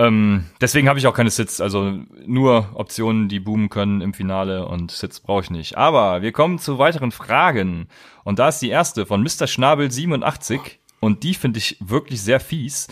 Ähm, 0.00 0.46
deswegen 0.62 0.88
habe 0.88 0.98
ich 0.98 1.06
auch 1.06 1.12
keine 1.12 1.28
Sits, 1.28 1.60
also 1.60 1.92
nur 2.24 2.70
Optionen, 2.72 3.28
die 3.28 3.38
boomen 3.38 3.68
können 3.68 4.00
im 4.00 4.14
Finale 4.14 4.66
und 4.66 4.90
Sits 4.90 5.20
brauche 5.20 5.42
ich 5.42 5.50
nicht. 5.50 5.76
Aber 5.76 6.22
wir 6.22 6.32
kommen 6.32 6.58
zu 6.58 6.78
weiteren 6.78 7.12
Fragen. 7.12 7.86
Und 8.24 8.38
da 8.38 8.48
ist 8.48 8.60
die 8.60 8.70
erste 8.70 9.04
von 9.04 9.22
Mr. 9.22 9.46
Schnabel 9.46 9.90
87 9.90 10.80
und 11.00 11.22
die 11.22 11.34
finde 11.34 11.58
ich 11.58 11.76
wirklich 11.80 12.22
sehr 12.22 12.40
fies. 12.40 12.88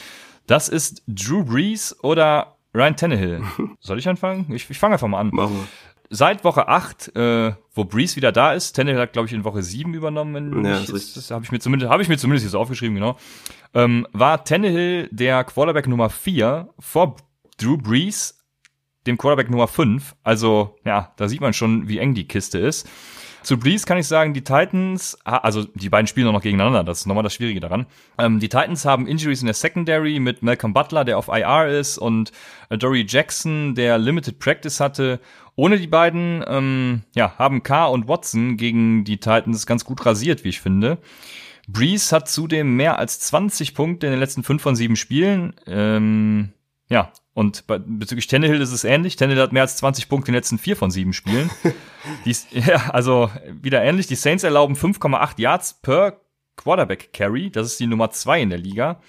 Das 0.46 0.68
ist 0.68 1.02
Drew 1.06 1.44
Brees 1.44 1.96
oder 2.02 2.58
Ryan 2.74 2.96
Tannehill. 2.96 3.42
Soll 3.80 3.98
ich 3.98 4.08
anfangen? 4.08 4.52
Ich, 4.52 4.68
ich 4.68 4.78
fange 4.78 4.94
einfach 4.94 5.08
mal 5.08 5.20
an. 5.20 5.30
Machen 5.32 5.56
wir. 5.56 5.68
Seit 6.10 6.42
Woche 6.44 6.68
8, 6.68 7.14
äh, 7.16 7.52
wo 7.74 7.84
Brees 7.84 8.16
wieder 8.16 8.32
da 8.32 8.52
ist, 8.54 8.74
Tannehill 8.74 8.98
hat, 9.00 9.12
glaube 9.12 9.26
ich, 9.28 9.34
in 9.34 9.44
Woche 9.44 9.62
7 9.62 9.92
übernommen. 9.94 10.64
Ja, 10.64 10.80
ich 10.80 10.88
jetzt- 10.88 11.16
das 11.16 11.30
habe 11.30 11.44
ich 11.44 11.52
mir 11.52 11.58
zumindest, 11.60 11.90
habe 11.92 12.02
ich 12.02 12.08
mir 12.08 12.16
zumindest 12.16 12.48
so 12.50 12.58
aufgeschrieben, 12.58 12.94
genau. 12.94 13.16
Ähm, 13.74 14.06
war 14.12 14.42
Tannehill 14.44 15.08
der 15.12 15.44
Quarterback 15.44 15.86
Nummer 15.86 16.08
4 16.08 16.68
vor 16.78 17.16
Drew 17.58 17.76
Brees, 17.76 18.42
dem 19.06 19.18
Quarterback 19.18 19.50
Nummer 19.50 19.68
5. 19.68 20.14
Also, 20.22 20.76
ja, 20.84 21.12
da 21.16 21.28
sieht 21.28 21.40
man 21.42 21.52
schon, 21.52 21.88
wie 21.88 21.98
eng 21.98 22.14
die 22.14 22.26
Kiste 22.26 22.58
ist. 22.58 22.88
Zu 23.42 23.58
Brees 23.58 23.86
kann 23.86 23.98
ich 23.98 24.06
sagen, 24.06 24.34
die 24.34 24.42
Titans, 24.42 25.18
also 25.24 25.64
die 25.74 25.88
beiden 25.88 26.06
spielen 26.06 26.28
auch 26.28 26.32
noch 26.32 26.42
gegeneinander, 26.42 26.84
das 26.84 27.00
ist 27.00 27.06
nochmal 27.06 27.24
das 27.24 27.34
Schwierige 27.34 27.60
daran. 27.60 27.86
Ähm, 28.18 28.40
die 28.40 28.48
Titans 28.48 28.84
haben 28.84 29.06
Injuries 29.06 29.40
in 29.40 29.46
der 29.46 29.54
Secondary 29.54 30.18
mit 30.18 30.42
Malcolm 30.42 30.72
Butler, 30.72 31.04
der 31.04 31.18
auf 31.18 31.28
IR 31.28 31.68
ist, 31.68 31.98
und 31.98 32.32
Dory 32.70 33.06
Jackson, 33.08 33.74
der 33.74 33.98
Limited 33.98 34.38
Practice 34.38 34.80
hatte. 34.80 35.20
Ohne 35.56 35.78
die 35.78 35.86
beiden, 35.86 36.44
ähm, 36.46 37.02
ja, 37.14 37.34
haben 37.38 37.62
Carr 37.62 37.90
und 37.90 38.06
Watson 38.06 38.56
gegen 38.56 39.04
die 39.04 39.18
Titans 39.18 39.66
ganz 39.66 39.84
gut 39.84 40.04
rasiert, 40.06 40.44
wie 40.44 40.50
ich 40.50 40.60
finde. 40.60 40.98
Brees 41.66 42.12
hat 42.12 42.28
zudem 42.28 42.76
mehr 42.76 42.98
als 42.98 43.20
20 43.20 43.74
Punkte 43.74 44.06
in 44.06 44.12
den 44.12 44.20
letzten 44.20 44.42
5 44.42 44.62
von 44.62 44.76
7 44.76 44.96
Spielen. 44.96 45.54
Ähm, 45.66 46.52
ja, 46.88 47.12
und 47.38 47.68
bei, 47.68 47.78
bezüglich 47.78 48.26
Tannehill 48.26 48.60
ist 48.60 48.72
es 48.72 48.82
ähnlich. 48.82 49.14
Tannehill 49.14 49.40
hat 49.40 49.52
mehr 49.52 49.62
als 49.62 49.76
20 49.76 50.08
Punkte 50.08 50.30
in 50.30 50.32
den 50.32 50.38
letzten 50.38 50.58
4 50.58 50.74
von 50.74 50.90
7 50.90 51.12
Spielen. 51.12 51.48
die, 52.24 52.34
ja, 52.50 52.90
also 52.90 53.30
wieder 53.62 53.80
ähnlich. 53.80 54.08
Die 54.08 54.16
Saints 54.16 54.42
erlauben 54.42 54.74
5,8 54.74 55.40
Yards 55.40 55.74
per 55.74 56.20
Quarterback 56.56 57.12
Carry. 57.12 57.50
Das 57.50 57.68
ist 57.68 57.78
die 57.78 57.86
Nummer 57.86 58.10
2 58.10 58.42
in 58.42 58.50
der 58.50 58.58
Liga. 58.58 59.00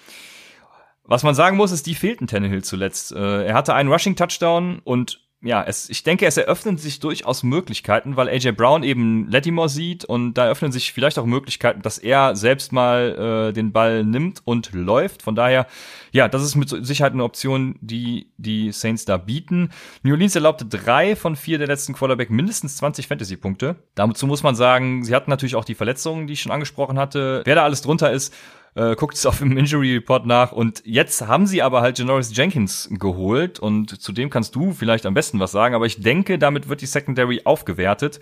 Was 1.02 1.24
man 1.24 1.34
sagen 1.34 1.56
muss, 1.56 1.72
ist, 1.72 1.88
die 1.88 1.96
fehlten 1.96 2.28
Tannehill 2.28 2.62
zuletzt. 2.62 3.10
Äh, 3.10 3.46
er 3.46 3.54
hatte 3.54 3.74
einen 3.74 3.90
Rushing 3.90 4.14
Touchdown 4.14 4.78
und 4.84 5.28
ja, 5.42 5.62
es, 5.62 5.88
ich 5.88 6.02
denke, 6.02 6.26
es 6.26 6.36
eröffnen 6.36 6.76
sich 6.76 7.00
durchaus 7.00 7.42
Möglichkeiten, 7.42 8.16
weil 8.16 8.28
AJ 8.28 8.52
Brown 8.52 8.82
eben 8.82 9.26
Lattimore 9.30 9.70
sieht 9.70 10.04
und 10.04 10.34
da 10.34 10.44
eröffnen 10.44 10.70
sich 10.70 10.92
vielleicht 10.92 11.18
auch 11.18 11.24
Möglichkeiten, 11.24 11.80
dass 11.80 11.96
er 11.96 12.36
selbst 12.36 12.72
mal 12.72 13.48
äh, 13.48 13.52
den 13.54 13.72
Ball 13.72 14.04
nimmt 14.04 14.42
und 14.44 14.72
läuft. 14.74 15.22
Von 15.22 15.34
daher, 15.34 15.66
ja, 16.12 16.28
das 16.28 16.42
ist 16.42 16.56
mit 16.56 16.68
Sicherheit 16.84 17.14
eine 17.14 17.24
Option, 17.24 17.76
die 17.80 18.30
die 18.36 18.70
Saints 18.72 19.06
da 19.06 19.16
bieten. 19.16 19.70
New 20.02 20.12
Orleans 20.12 20.34
erlaubte 20.34 20.66
drei 20.66 21.16
von 21.16 21.36
vier 21.36 21.56
der 21.56 21.68
letzten 21.68 21.94
Quarterback 21.94 22.28
mindestens 22.28 22.76
20 22.76 23.06
Fantasy-Punkte. 23.06 23.76
Dazu 23.94 24.26
muss 24.26 24.42
man 24.42 24.54
sagen, 24.54 25.04
sie 25.04 25.14
hatten 25.14 25.30
natürlich 25.30 25.56
auch 25.56 25.64
die 25.64 25.74
Verletzungen, 25.74 26.26
die 26.26 26.34
ich 26.34 26.42
schon 26.42 26.52
angesprochen 26.52 26.98
hatte. 26.98 27.40
Wer 27.46 27.54
da 27.54 27.64
alles 27.64 27.80
drunter 27.80 28.12
ist, 28.12 28.34
äh, 28.74 28.94
guckt 28.94 29.16
es 29.16 29.26
auf 29.26 29.38
dem 29.38 29.56
Injury 29.56 29.94
Report 29.94 30.26
nach. 30.26 30.52
Und 30.52 30.82
jetzt 30.84 31.26
haben 31.26 31.46
sie 31.46 31.62
aber 31.62 31.80
halt 31.80 31.98
Janoris 31.98 32.36
Jenkins 32.36 32.88
geholt 32.92 33.58
und 33.58 34.00
zu 34.00 34.12
dem 34.12 34.30
kannst 34.30 34.54
du 34.54 34.72
vielleicht 34.72 35.06
am 35.06 35.14
besten 35.14 35.40
was 35.40 35.52
sagen. 35.52 35.74
Aber 35.74 35.86
ich 35.86 36.00
denke, 36.00 36.38
damit 36.38 36.68
wird 36.68 36.80
die 36.80 36.86
Secondary 36.86 37.42
aufgewertet. 37.44 38.20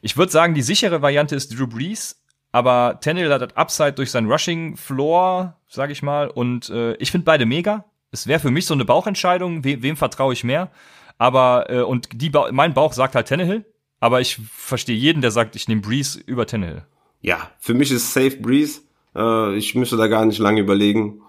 Ich 0.00 0.16
würde 0.16 0.32
sagen, 0.32 0.54
die 0.54 0.62
sichere 0.62 1.02
Variante 1.02 1.36
ist 1.36 1.56
Drew 1.58 1.66
Brees. 1.66 2.18
Aber 2.54 2.98
Tannehill 3.00 3.32
hat 3.32 3.40
das 3.40 3.56
Upside 3.56 3.94
durch 3.94 4.10
sein 4.10 4.30
Rushing 4.30 4.76
Floor, 4.76 5.56
sag 5.68 5.90
ich 5.90 6.02
mal. 6.02 6.28
Und 6.28 6.68
äh, 6.68 6.94
ich 6.96 7.10
finde 7.10 7.24
beide 7.24 7.46
mega. 7.46 7.86
Es 8.10 8.26
wäre 8.26 8.40
für 8.40 8.50
mich 8.50 8.66
so 8.66 8.74
eine 8.74 8.84
Bauchentscheidung. 8.84 9.64
We 9.64 9.82
wem 9.82 9.96
vertraue 9.96 10.34
ich 10.34 10.44
mehr? 10.44 10.70
Aber 11.16 11.70
äh, 11.70 11.80
und 11.80 12.08
die 12.20 12.28
ba 12.28 12.50
mein 12.52 12.74
Bauch 12.74 12.92
sagt 12.92 13.14
halt 13.14 13.28
Tannehill, 13.28 13.64
aber 14.00 14.20
ich 14.20 14.38
verstehe 14.52 14.96
jeden, 14.96 15.22
der 15.22 15.30
sagt, 15.30 15.56
ich 15.56 15.68
nehme 15.68 15.80
Breeze 15.80 16.20
über 16.20 16.46
Tannehill. 16.46 16.84
Ja, 17.20 17.50
für 17.58 17.72
mich 17.72 17.90
ist 17.90 18.12
Safe 18.12 18.36
Breeze. 18.36 18.82
Äh, 19.14 19.56
ich 19.56 19.74
müsste 19.74 19.96
da 19.96 20.06
gar 20.06 20.24
nicht 20.24 20.38
lange 20.38 20.60
überlegen. 20.60 21.20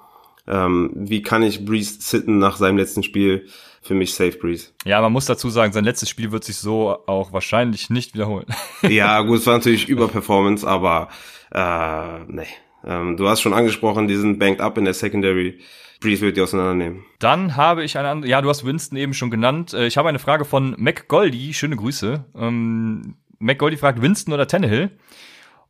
Ähm, 0.48 0.92
wie 0.94 1.22
kann 1.22 1.44
ich 1.44 1.66
Breeze 1.66 1.98
sitten 2.00 2.38
nach 2.38 2.58
seinem 2.58 2.78
letzten 2.78 3.04
Spiel? 3.04 3.48
Für 3.82 3.96
mich 3.96 4.14
Safe 4.14 4.38
Breeze. 4.38 4.70
Ja, 4.86 5.02
man 5.02 5.12
muss 5.12 5.26
dazu 5.26 5.50
sagen, 5.50 5.74
sein 5.74 5.84
letztes 5.84 6.08
Spiel 6.08 6.32
wird 6.32 6.46
sich 6.46 6.56
so 6.56 6.98
auch 7.06 7.34
wahrscheinlich 7.34 7.90
nicht 7.90 8.14
wiederholen. 8.14 8.46
ja, 8.82 9.20
gut, 9.24 9.40
es 9.40 9.46
war 9.46 9.58
natürlich 9.58 9.90
Überperformance, 9.90 10.66
aber 10.66 11.10
äh, 11.52 12.24
nee. 12.28 12.48
Ähm, 12.86 13.18
du 13.18 13.28
hast 13.28 13.42
schon 13.42 13.54
angesprochen, 13.54 14.08
die 14.08 14.16
sind 14.16 14.40
banked 14.40 14.62
up 14.62 14.78
in 14.78 14.86
der 14.86 14.94
Secondary. 14.94 15.60
Breeze 16.00 16.22
wird 16.22 16.38
die 16.38 16.42
auseinandernehmen. 16.42 17.04
Dann 17.20 17.56
habe 17.56 17.84
ich 17.84 17.98
eine 17.98 18.10
andere, 18.10 18.30
ja, 18.30 18.42
du 18.42 18.50
hast 18.50 18.66
Winston 18.66 18.98
eben 18.98 19.14
schon 19.14 19.32
genannt. 19.32 19.74
Äh, 19.74 19.88
ich 19.88 19.98
habe 19.98 20.10
eine 20.10 20.20
Frage 20.20 20.46
von 20.46 20.76
McGoldy, 20.78 21.54
schöne 21.54 21.76
Grüße. 21.76 22.26
Ähm, 22.36 23.16
McGoldy 23.40 23.78
fragt 23.78 24.02
Winston 24.02 24.34
oder 24.34 24.48
Tannehill. 24.48 24.92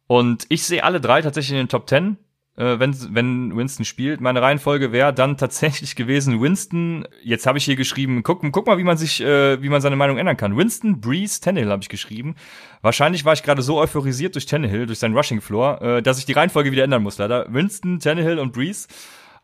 Und 0.08 0.46
ich 0.50 0.64
sehe 0.64 0.84
alle 0.84 1.02
drei 1.02 1.22
tatsächlich 1.22 1.52
in 1.52 1.66
den 1.66 1.70
Top 1.70 1.88
Ten 1.88 2.18
äh, 2.56 2.80
wenn, 2.80 2.96
wenn 3.16 3.56
Winston 3.56 3.86
spielt. 3.86 4.22
Meine 4.22 4.42
Reihenfolge 4.42 4.92
wäre 4.92 5.14
dann 5.14 5.38
tatsächlich 5.38 5.96
gewesen 5.96 6.42
Winston. 6.42 7.08
Jetzt 7.24 7.48
habe 7.48 7.58
ich 7.58 7.66
hier 7.66 7.76
geschrieben, 7.76 8.24
guck, 8.24 8.42
guck 8.52 8.68
mal, 8.68 8.78
wie 8.78 8.84
man 8.84 8.98
sich, 8.98 9.22
äh, 9.22 9.62
wie 9.62 9.70
man 9.70 9.82
seine 9.82 9.96
Meinung 9.96 10.18
ändern 10.18 10.38
kann. 10.38 10.58
Winston, 10.58 11.02
Breeze, 11.02 11.42
Tannehill 11.42 11.70
habe 11.70 11.82
ich 11.82 11.90
geschrieben. 11.90 12.36
Wahrscheinlich 12.82 13.26
war 13.26 13.34
ich 13.34 13.44
gerade 13.44 13.62
so 13.62 13.80
euphorisiert 13.80 14.36
durch 14.36 14.46
Tannehill, 14.46 14.86
durch 14.86 15.00
seinen 15.00 15.16
Rushing 15.16 15.42
Floor, 15.42 15.82
äh, 15.82 16.02
dass 16.02 16.20
ich 16.20 16.26
die 16.26 16.34
Reihenfolge 16.34 16.72
wieder 16.72 16.84
ändern 16.84 17.04
muss. 17.04 17.18
Leider 17.18 17.52
Winston, 17.52 18.00
Tannehill 18.00 18.40
und 18.40 18.54
Breeze. 18.54 18.88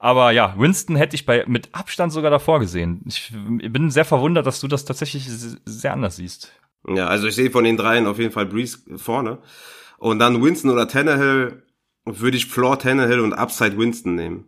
Aber 0.02 0.32
ja, 0.32 0.56
Winston 0.58 0.96
hätte 0.96 1.16
ich 1.16 1.26
bei 1.26 1.44
mit 1.46 1.70
Abstand 1.74 2.14
sogar 2.14 2.32
davor 2.32 2.62
gesehen. 2.62 3.02
Ich 3.06 3.34
bin 3.34 3.92
sehr 3.92 4.06
verwundert, 4.06 4.46
dass 4.46 4.62
du 4.62 4.68
das 4.70 4.86
tatsächlich 4.86 5.28
sehr 5.28 5.92
anders 5.92 6.16
siehst. 6.16 6.54
Ja, 6.88 7.08
also 7.08 7.28
ich 7.28 7.36
sehe 7.36 7.52
von 7.52 7.66
den 7.66 7.76
dreien 7.76 8.08
auf 8.08 8.18
jeden 8.18 8.32
Fall 8.32 8.46
Breeze 8.46 8.78
vorne. 8.96 9.40
Und 10.00 10.20
dann 10.20 10.42
Winston 10.42 10.72
oder 10.72 10.88
Tannehill 10.88 11.64
würde 12.06 12.38
ich 12.38 12.48
Floor 12.48 12.80
Tannehill 12.80 13.20
und 13.20 13.34
Upside 13.34 13.78
Winston 13.78 14.16
nehmen. 14.16 14.46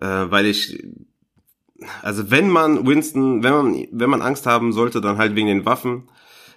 Äh, 0.00 0.06
weil 0.06 0.46
ich, 0.46 0.82
also 2.02 2.30
wenn 2.30 2.50
man 2.50 2.86
Winston, 2.86 3.42
wenn 3.42 3.52
man, 3.52 3.86
wenn 3.92 4.10
man 4.10 4.22
Angst 4.22 4.46
haben 4.46 4.72
sollte, 4.72 5.00
dann 5.00 5.18
halt 5.18 5.36
wegen 5.36 5.48
den 5.48 5.64
Waffen. 5.64 6.08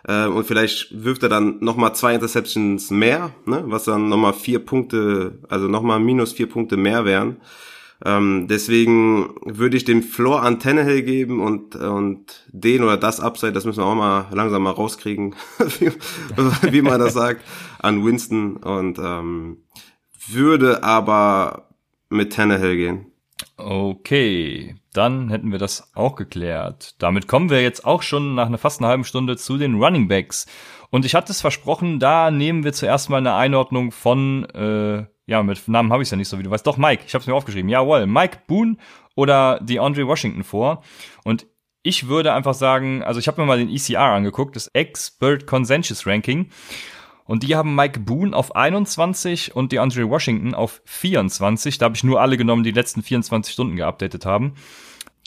Äh, 0.07 0.25
und 0.25 0.45
vielleicht 0.45 1.03
wirft 1.03 1.23
er 1.23 1.29
dann 1.29 1.59
nochmal 1.59 1.93
zwei 1.95 2.15
Interceptions 2.15 2.89
mehr, 2.89 3.31
ne, 3.45 3.63
was 3.65 3.83
dann 3.85 4.09
nochmal 4.09 4.33
vier 4.33 4.59
Punkte, 4.59 5.39
also 5.47 5.67
nochmal 5.67 5.99
minus 5.99 6.33
vier 6.33 6.49
Punkte 6.49 6.77
mehr 6.77 7.05
wären. 7.05 7.37
Ähm, 8.05 8.47
deswegen 8.49 9.35
würde 9.43 9.75
ich 9.75 9.83
den 9.83 10.03
Floor 10.03 10.41
an 10.41 10.59
Tannehill 10.59 11.03
geben 11.03 11.41
und, 11.41 11.75
und 11.75 12.45
den 12.51 12.83
oder 12.83 12.95
das 12.95 13.19
Upside, 13.19 13.51
das 13.51 13.65
müssen 13.65 13.79
wir 13.79 13.85
auch 13.85 13.95
mal 13.95 14.27
langsam 14.31 14.63
mal 14.63 14.71
rauskriegen, 14.71 15.35
wie, 15.79 15.91
wie 16.71 16.81
man 16.81 16.99
das 16.99 17.13
sagt, 17.13 17.43
an 17.79 18.05
Winston 18.05 18.57
und 18.57 18.99
ähm, 18.99 19.63
würde 20.27 20.83
aber 20.83 21.69
mit 22.09 22.33
Tannehill 22.33 22.77
gehen. 22.77 23.05
Okay, 23.57 24.75
dann 24.93 25.29
hätten 25.29 25.51
wir 25.51 25.59
das 25.59 25.91
auch 25.95 26.15
geklärt. 26.15 26.95
Damit 26.99 27.27
kommen 27.27 27.49
wir 27.49 27.61
jetzt 27.61 27.85
auch 27.85 28.01
schon 28.01 28.35
nach 28.35 28.47
einer 28.47 28.57
fast 28.57 28.79
einer 28.79 28.89
halben 28.89 29.03
Stunde 29.03 29.37
zu 29.37 29.57
den 29.57 29.81
Running 29.81 30.07
Backs. 30.07 30.45
Und 30.89 31.05
ich 31.05 31.15
hatte 31.15 31.31
es 31.31 31.41
versprochen, 31.41 31.99
da 31.99 32.31
nehmen 32.31 32.63
wir 32.63 32.73
zuerst 32.73 33.09
mal 33.09 33.17
eine 33.17 33.35
Einordnung 33.35 33.91
von, 33.91 34.45
äh, 34.45 35.05
ja, 35.29 35.43
mit 35.43 35.67
Namen 35.67 35.93
habe 35.93 36.01
ich 36.01 36.09
ja 36.09 36.17
nicht 36.17 36.27
so, 36.27 36.39
wie 36.39 36.43
du 36.43 36.49
weißt. 36.49 36.65
Doch, 36.65 36.77
Mike, 36.77 37.03
ich 37.05 37.13
habe 37.13 37.21
es 37.21 37.27
mir 37.27 37.35
aufgeschrieben. 37.35 37.69
Jawohl, 37.69 38.07
Mike 38.07 38.39
Boone 38.47 38.77
oder 39.15 39.59
DeAndre 39.61 40.07
Washington 40.07 40.43
vor. 40.43 40.83
Und 41.23 41.45
ich 41.83 42.07
würde 42.07 42.33
einfach 42.33 42.55
sagen, 42.55 43.03
also 43.03 43.19
ich 43.19 43.27
habe 43.27 43.39
mir 43.39 43.45
mal 43.45 43.59
den 43.59 43.69
ECR 43.69 44.01
angeguckt, 44.01 44.55
das 44.55 44.67
Expert 44.73 45.45
Consensus 45.45 46.07
Ranking. 46.07 46.49
Und 47.25 47.43
die 47.43 47.55
haben 47.55 47.75
Mike 47.75 47.99
Boone 47.99 48.35
auf 48.35 48.55
21 48.55 49.55
und 49.55 49.71
DeAndre 49.71 50.09
Washington 50.09 50.55
auf 50.55 50.81
24. 50.85 51.77
Da 51.77 51.85
habe 51.85 51.95
ich 51.95 52.03
nur 52.03 52.19
alle 52.19 52.37
genommen, 52.37 52.63
die, 52.63 52.71
die 52.71 52.79
letzten 52.79 53.03
24 53.03 53.53
Stunden 53.53 53.75
geupdatet 53.75 54.25
haben. 54.25 54.55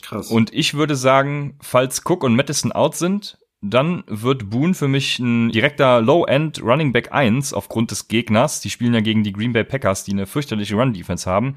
Krass. 0.01 0.29
Und 0.29 0.53
ich 0.53 0.73
würde 0.73 0.97
sagen, 0.97 1.57
falls 1.61 2.01
Cook 2.05 2.25
und 2.25 2.35
Madison 2.35 2.73
out 2.73 2.97
sind, 2.97 3.37
dann 3.65 4.03
wird 4.07 4.49
Boone 4.49 4.73
für 4.73 4.89
mich 4.89 5.19
ein 5.19 5.49
direkter 5.49 6.01
Low-End 6.01 6.61
Running 6.61 6.91
Back 6.91 7.13
1 7.13 7.53
aufgrund 7.53 7.91
des 7.91 8.09
Gegners. 8.09 8.59
Die 8.59 8.69
spielen 8.69 8.93
ja 8.93 8.99
gegen 8.99 9.23
die 9.23 9.31
Green 9.31 9.53
Bay 9.53 9.63
Packers, 9.63 10.03
die 10.03 10.11
eine 10.11 10.27
fürchterliche 10.27 10.75
Run-Defense 10.75 11.29
haben. 11.29 11.55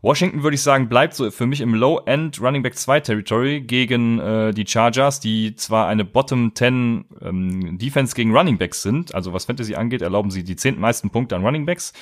Washington 0.00 0.44
würde 0.44 0.54
ich 0.54 0.62
sagen, 0.62 0.88
bleibt 0.88 1.14
so 1.14 1.28
für 1.32 1.46
mich 1.46 1.60
im 1.60 1.74
Low-End 1.74 2.40
Running 2.40 2.62
Back 2.62 2.76
2 2.76 3.00
Territory 3.00 3.60
gegen 3.60 4.20
äh, 4.20 4.54
die 4.54 4.64
Chargers, 4.64 5.18
die 5.18 5.56
zwar 5.56 5.88
eine 5.88 6.04
Bottom 6.04 6.54
10 6.54 7.06
ähm, 7.22 7.76
Defense 7.76 8.14
gegen 8.14 8.36
Running 8.36 8.56
Backs 8.56 8.82
sind, 8.82 9.12
also 9.12 9.32
was 9.32 9.46
Fantasy 9.46 9.74
angeht, 9.74 10.00
erlauben 10.00 10.30
sie 10.30 10.44
die 10.44 10.54
zehn 10.54 10.78
meisten 10.78 11.10
Punkte 11.10 11.34
an 11.34 11.44
Running 11.44 11.66
Backs. 11.66 11.92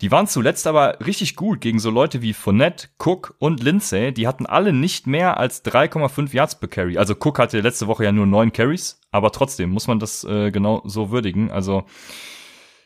Die 0.00 0.10
waren 0.10 0.26
zuletzt 0.26 0.66
aber 0.66 0.98
richtig 1.04 1.36
gut 1.36 1.60
gegen 1.60 1.78
so 1.78 1.90
Leute 1.90 2.22
wie 2.22 2.32
Fournette, 2.32 2.88
Cook 2.98 3.34
und 3.38 3.62
Lindsay. 3.62 4.12
Die 4.12 4.26
hatten 4.26 4.46
alle 4.46 4.72
nicht 4.72 5.06
mehr 5.06 5.36
als 5.36 5.62
3,5 5.64 6.34
Yards 6.34 6.58
per 6.58 6.68
Carry. 6.68 6.96
Also 6.96 7.14
Cook 7.14 7.38
hatte 7.38 7.60
letzte 7.60 7.86
Woche 7.86 8.04
ja 8.04 8.12
nur 8.12 8.26
9 8.26 8.52
Carries, 8.52 8.98
aber 9.10 9.30
trotzdem 9.30 9.70
muss 9.70 9.88
man 9.88 9.98
das 9.98 10.24
äh, 10.24 10.50
genau 10.50 10.80
so 10.86 11.10
würdigen. 11.10 11.50
Also 11.50 11.84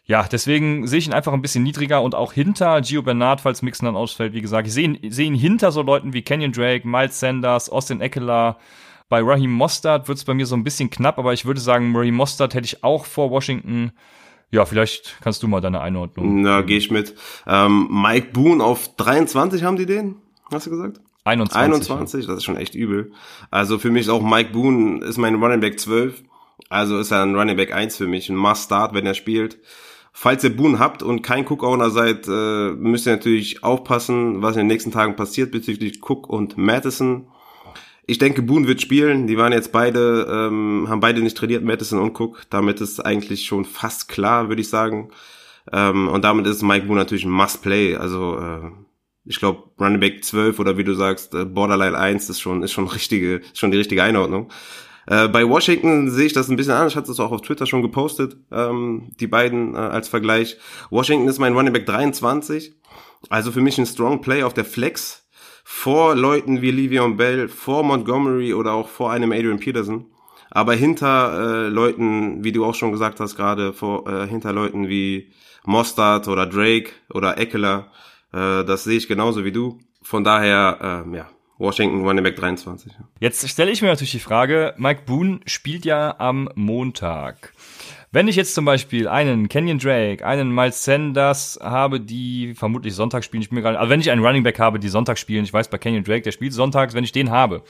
ja, 0.07 0.24
deswegen 0.24 0.88
sehe 0.88 0.98
ich 0.98 1.07
ihn 1.07 1.14
einfach 1.14 1.33
ein 1.33 1.40
bisschen 1.40 1.62
niedriger 1.62 2.03
und 2.03 2.16
auch 2.16 2.33
hinter 2.33 2.81
Gio 2.83 3.03
Bernard, 3.03 3.40
falls 3.40 3.62
Mixon 3.62 3.87
dann 3.87 3.96
ausfällt, 3.96 4.35
wie 4.35 4.42
gesagt. 4.42 4.66
Ich 4.66 4.74
sehe 4.74 4.85
ihn, 4.85 4.98
seh 5.09 5.24
ihn 5.24 5.35
hinter 5.35 5.70
so 5.70 5.83
Leuten 5.83 6.12
wie 6.12 6.22
Kenyon 6.22 6.53
Drake, 6.53 6.87
Miles 6.87 7.20
Sanders, 7.20 7.70
Austin 7.70 8.00
Eckler. 8.00 8.59
Bei 9.09 9.22
Raheem 9.22 9.53
Mostert 9.53 10.09
wird 10.09 10.18
es 10.18 10.24
bei 10.24 10.35
mir 10.35 10.46
so 10.46 10.57
ein 10.57 10.64
bisschen 10.64 10.90
knapp, 10.90 11.18
aber 11.18 11.33
ich 11.33 11.44
würde 11.44 11.61
sagen, 11.61 11.96
Raheem 11.96 12.16
Mostert 12.16 12.55
hätte 12.55 12.66
ich 12.66 12.83
auch 12.83 13.07
vor 13.07 13.31
Washington. 13.31 13.92
Ja, 14.50 14.64
vielleicht 14.66 15.16
kannst 15.20 15.42
du 15.42 15.48
mal 15.48 15.61
deine 15.61 15.80
Einordnung. 15.80 16.42
Na, 16.42 16.62
gehe 16.62 16.78
ich 16.78 16.90
mit. 16.90 17.14
Ähm, 17.46 17.88
Mike 17.90 18.28
Boone 18.33 18.62
auf 18.62 18.94
23 18.96 19.64
haben 19.64 19.76
die 19.76 19.87
den? 19.87 20.16
Hast 20.52 20.66
du 20.66 20.70
gesagt? 20.70 21.00
21. 21.24 21.90
21, 21.90 22.22
ja. 22.22 22.28
das 22.28 22.38
ist 22.38 22.44
schon 22.44 22.57
echt 22.57 22.74
übel. 22.74 23.12
Also 23.50 23.78
für 23.78 23.90
mich 23.90 24.02
ist 24.02 24.11
auch 24.11 24.22
Mike 24.22 24.52
Boone 24.52 25.04
ist 25.04 25.16
mein 25.16 25.37
Running 25.37 25.61
Back 25.61 25.80
12. 25.80 26.22
Also 26.68 26.98
ist 26.98 27.11
er 27.11 27.22
ein 27.22 27.35
Running 27.35 27.57
Back 27.57 27.72
1 27.72 27.96
für 27.96 28.07
mich, 28.07 28.28
ein 28.28 28.37
Must-Start, 28.37 28.94
wenn 28.94 29.07
er 29.07 29.14
spielt. 29.14 29.59
Falls 30.12 30.44
ihr 30.44 30.57
Boone 30.57 30.78
habt 30.78 31.02
und 31.02 31.22
kein 31.22 31.44
Cook-Owner 31.44 31.90
seid, 31.90 32.28
äh, 32.28 32.70
müsst 32.70 33.07
ihr 33.07 33.12
natürlich 33.14 33.64
aufpassen, 33.64 34.42
was 34.42 34.54
in 34.54 34.61
den 34.61 34.66
nächsten 34.68 34.92
Tagen 34.92 35.16
passiert 35.16 35.50
bezüglich 35.50 36.00
Cook 36.02 36.28
und 36.28 36.57
Madison. 36.57 37.26
Ich 38.06 38.18
denke, 38.18 38.42
Boone 38.42 38.66
wird 38.66 38.80
spielen. 38.80 39.26
Die 39.26 39.38
waren 39.38 39.52
jetzt 39.52 39.72
beide, 39.72 40.26
ähm, 40.30 40.86
haben 40.88 41.00
beide 41.00 41.22
nicht 41.22 41.36
trainiert, 41.36 41.64
Madison 41.64 42.00
und 42.00 42.18
Cook. 42.18 42.42
Damit 42.50 42.80
ist 42.80 43.00
eigentlich 43.00 43.46
schon 43.46 43.64
fast 43.64 44.08
klar, 44.08 44.48
würde 44.48 44.60
ich 44.60 44.68
sagen. 44.68 45.10
Ähm, 45.72 46.08
und 46.08 46.22
damit 46.22 46.46
ist 46.46 46.62
Mike 46.62 46.86
Boone 46.86 47.00
natürlich 47.00 47.24
ein 47.24 47.30
Must-Play. 47.30 47.96
Also 47.96 48.38
äh, 48.38 48.70
ich 49.24 49.38
glaube, 49.38 49.70
Running 49.80 50.00
Back 50.00 50.22
12 50.24 50.58
oder 50.58 50.76
wie 50.76 50.84
du 50.84 50.94
sagst, 50.94 51.34
äh, 51.34 51.44
Borderline 51.46 51.96
1 51.96 52.28
ist 52.28 52.40
schon, 52.40 52.62
ist 52.62 52.72
schon 52.72 52.86
richtige, 52.88 53.36
ist 53.36 53.58
schon 53.58 53.70
die 53.70 53.78
richtige 53.78 54.02
Einordnung. 54.02 54.50
Äh, 55.06 55.28
bei 55.28 55.48
Washington 55.48 56.10
sehe 56.10 56.26
ich 56.26 56.32
das 56.32 56.48
ein 56.48 56.56
bisschen 56.56 56.72
anders. 56.74 56.92
Ich 56.92 56.96
hatte 56.96 57.10
es 57.10 57.20
auch 57.20 57.32
auf 57.32 57.42
Twitter 57.42 57.66
schon 57.66 57.82
gepostet, 57.82 58.36
ähm, 58.52 59.12
die 59.20 59.26
beiden 59.26 59.74
äh, 59.74 59.78
als 59.78 60.08
Vergleich. 60.08 60.58
Washington 60.90 61.28
ist 61.28 61.38
mein 61.38 61.54
Running 61.54 61.72
Back 61.72 61.86
23. 61.86 62.74
Also 63.30 63.52
für 63.52 63.60
mich 63.60 63.78
ein 63.78 63.86
Strong 63.86 64.20
Play 64.20 64.42
auf 64.42 64.52
der 64.52 64.66
Flex 64.66 65.23
vor 65.64 66.14
Leuten 66.14 66.61
wie 66.61 66.70
Livion 66.70 67.16
Bell, 67.16 67.48
vor 67.48 67.83
Montgomery 67.83 68.53
oder 68.53 68.74
auch 68.74 68.88
vor 68.88 69.11
einem 69.11 69.33
Adrian 69.33 69.59
Peterson. 69.59 70.07
Aber 70.50 70.74
hinter 70.74 71.64
äh, 71.64 71.68
Leuten, 71.68 72.44
wie 72.44 72.53
du 72.53 72.64
auch 72.64 72.74
schon 72.74 72.92
gesagt 72.92 73.18
hast 73.18 73.35
gerade, 73.35 73.72
vor 73.72 74.07
äh, 74.07 74.29
hinter 74.29 74.53
Leuten 74.53 74.88
wie 74.88 75.33
Mostard 75.64 76.29
oder 76.29 76.46
Drake 76.46 76.90
oder 77.12 77.38
Eckler, 77.38 77.90
äh, 78.33 78.62
das 78.64 78.85
sehe 78.85 78.98
ich 78.98 79.09
genauso 79.09 79.44
wie 79.44 79.53
du. 79.53 79.79
Von 80.03 80.22
daher, 80.22 81.05
äh, 81.09 81.16
ja, 81.16 81.29
Washington 81.57 82.07
Running 82.07 82.22
Back 82.22 82.37
23. 82.37 82.92
Jetzt 83.20 83.48
stelle 83.48 83.70
ich 83.70 83.81
mir 83.81 83.88
natürlich 83.88 84.12
die 84.12 84.20
Frage, 84.20 84.74
Mike 84.77 85.03
Boone 85.07 85.40
spielt 85.46 85.85
ja 85.87 86.14
am 86.18 86.50
Montag. 86.55 87.53
Wenn 88.14 88.29
ich 88.29 88.37
jetzt 88.37 88.55
zum 88.55 88.64
Beispiel 88.64 89.09
einen 89.09 89.48
Kenyon 89.48 89.81
Drake, 89.81 90.24
einen 90.24 90.55
Miles 90.55 90.85
Sanders 90.85 91.59
habe, 91.61 92.00
die 92.00 92.55
vermutlich 92.55 92.94
Sonntag 92.94 93.24
spielen, 93.24 93.42
ich 93.42 93.50
mir 93.50 93.61
gerade, 93.61 93.77
also 93.77 93.90
wenn 93.90 93.98
ich 93.98 94.09
einen 94.12 94.24
Running 94.24 94.44
Back 94.44 94.61
habe, 94.61 94.79
die 94.79 94.88
Sonntag 94.88 95.18
spielen, 95.18 95.42
ich 95.42 95.53
weiß 95.53 95.66
bei 95.66 95.79
Kenyon 95.79 96.05
Drake, 96.05 96.22
der 96.22 96.31
spielt 96.31 96.53
sonntags, 96.53 96.94
wenn 96.94 97.03
ich 97.03 97.11
den 97.11 97.33
habe 97.33 97.64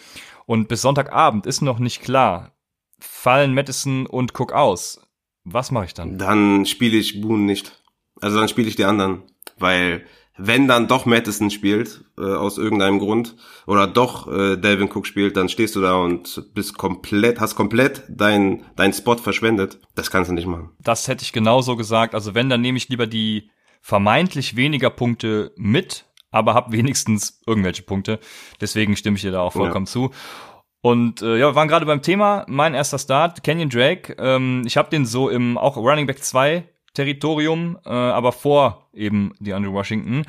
und 0.45 0.69
bis 0.69 0.83
Sonntagabend 0.83 1.47
ist 1.47 1.63
noch 1.63 1.79
nicht 1.79 2.03
klar, 2.03 2.53
fallen 3.01 3.55
Madison 3.55 4.05
und 4.05 4.39
Cook 4.39 4.53
aus. 4.53 5.01
Was 5.45 5.71
mache 5.71 5.87
ich 5.87 5.95
dann? 5.95 6.19
Dann 6.19 6.67
spiele 6.67 6.99
ich 6.99 7.23
Boone 7.23 7.45
nicht. 7.45 7.81
Also 8.21 8.39
dann 8.39 8.51
spiele 8.51 8.69
ich 8.69 8.77
die 8.77 8.85
anderen, 8.85 9.23
weil 9.59 10.05
wenn 10.37 10.67
dann 10.67 10.89
doch 10.89 11.07
Madison 11.07 11.51
spielt, 11.51 12.05
äh, 12.19 12.23
aus 12.23 12.59
irgendeinem 12.59 12.99
Grund, 12.99 13.37
oder 13.67 13.87
doch 13.87 14.27
äh, 14.27 14.57
Delvin 14.57 14.91
Cook 14.91 15.07
spielt, 15.07 15.37
dann 15.37 15.49
stehst 15.49 15.77
du 15.77 15.81
da 15.81 15.95
und 15.95 16.51
bist 16.55 16.77
komplett, 16.77 17.41
hast 17.41 17.55
komplett 17.55 18.03
dein, 18.09 18.65
dein 18.77 18.93
Spot 18.93 19.17
verschwendet. 19.17 19.79
Das 19.95 20.11
kannst 20.11 20.31
du 20.31 20.35
nicht 20.35 20.47
machen. 20.47 20.71
Das 20.81 21.07
hätte 21.07 21.23
ich 21.23 21.33
genauso 21.33 21.77
gesagt. 21.77 22.15
Also 22.15 22.35
wenn, 22.35 22.49
dann 22.49 22.61
nehme 22.61 22.79
ich 22.79 22.89
lieber 22.89 23.07
die 23.07 23.51
vermeintlich 23.81 24.57
weniger 24.57 24.91
Punkte 24.91 25.53
mit, 25.57 26.07
aber 26.31 26.55
hab 26.55 26.73
wenigstens 26.73 27.41
irgendwelche 27.47 27.83
Punkte. 27.83 28.19
Deswegen 28.61 28.97
stimme 28.97 29.17
ich 29.17 29.23
dir 29.23 29.33
da 29.33 29.41
auch 29.41 29.53
vollkommen 29.53 29.87
ja. 29.87 29.93
zu. 29.93 30.11
Und 30.81 31.23
äh, 31.23 31.39
ja, 31.39 31.49
wir 31.49 31.55
waren 31.55 31.69
gerade 31.69 31.87
beim 31.87 32.03
Thema, 32.03 32.45
mein 32.49 32.75
erster 32.75 32.99
Start, 32.99 33.43
Kenyon 33.43 33.71
Drake. 33.71 34.17
Ähm, 34.19 34.65
ich 34.67 34.77
habe 34.77 34.91
den 34.91 35.07
so 35.07 35.31
im 35.31 35.57
auch 35.57 35.77
Running 35.77 36.07
Back 36.07 36.23
2 36.23 36.69
Territorium, 36.95 37.79
äh, 37.85 37.91
aber 37.91 38.33
vor 38.33 38.89
eben 38.93 39.33
die 39.41 39.53
Andrew 39.53 39.73
Washington. 39.73 40.25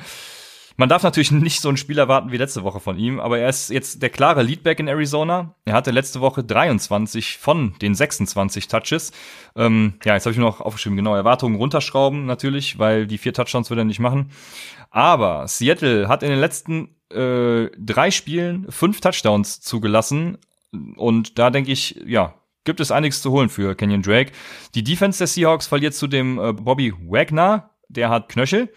Man 0.76 0.88
darf 0.88 1.02
natürlich 1.02 1.30
nicht 1.32 1.60
so 1.60 1.68
ein 1.68 1.76
Spiel 1.76 1.98
erwarten 1.98 2.32
wie 2.32 2.36
letzte 2.36 2.62
Woche 2.62 2.80
von 2.80 2.98
ihm, 2.98 3.18
aber 3.18 3.38
er 3.38 3.48
ist 3.48 3.70
jetzt 3.70 4.02
der 4.02 4.10
klare 4.10 4.42
Leadback 4.42 4.78
in 4.78 4.88
Arizona. 4.88 5.54
Er 5.64 5.74
hatte 5.74 5.90
letzte 5.90 6.20
Woche 6.20 6.44
23 6.44 7.38
von 7.38 7.74
den 7.80 7.94
26 7.94 8.68
Touches. 8.68 9.12
Ähm, 9.56 9.94
ja, 10.04 10.14
jetzt 10.14 10.26
habe 10.26 10.32
ich 10.32 10.38
noch 10.38 10.60
aufgeschrieben, 10.60 10.96
genau, 10.96 11.14
Erwartungen 11.14 11.56
runterschrauben 11.56 12.26
natürlich, 12.26 12.78
weil 12.78 13.06
die 13.06 13.18
vier 13.18 13.32
Touchdowns 13.32 13.70
wird 13.70 13.78
er 13.78 13.84
nicht 13.84 14.00
machen. 14.00 14.30
Aber 14.90 15.48
Seattle 15.48 16.08
hat 16.08 16.22
in 16.22 16.30
den 16.30 16.38
letzten 16.38 16.96
äh, 17.10 17.70
drei 17.78 18.10
Spielen 18.10 18.66
fünf 18.70 19.00
Touchdowns 19.00 19.60
zugelassen. 19.60 20.38
Und 20.96 21.38
da 21.38 21.50
denke 21.50 21.72
ich, 21.72 22.02
ja, 22.06 22.34
gibt 22.66 22.80
es 22.80 22.90
einiges 22.90 23.22
zu 23.22 23.30
holen 23.30 23.48
für 23.48 23.74
Kenyon 23.74 24.02
Drake. 24.02 24.32
Die 24.74 24.84
Defense 24.84 25.18
der 25.18 25.26
Seahawks 25.26 25.66
verliert 25.66 25.94
zu 25.94 26.06
dem 26.06 26.38
äh, 26.38 26.52
Bobby 26.52 26.92
Wagner, 27.08 27.70
der 27.88 28.10
hat 28.10 28.28
Knöchel. 28.28 28.68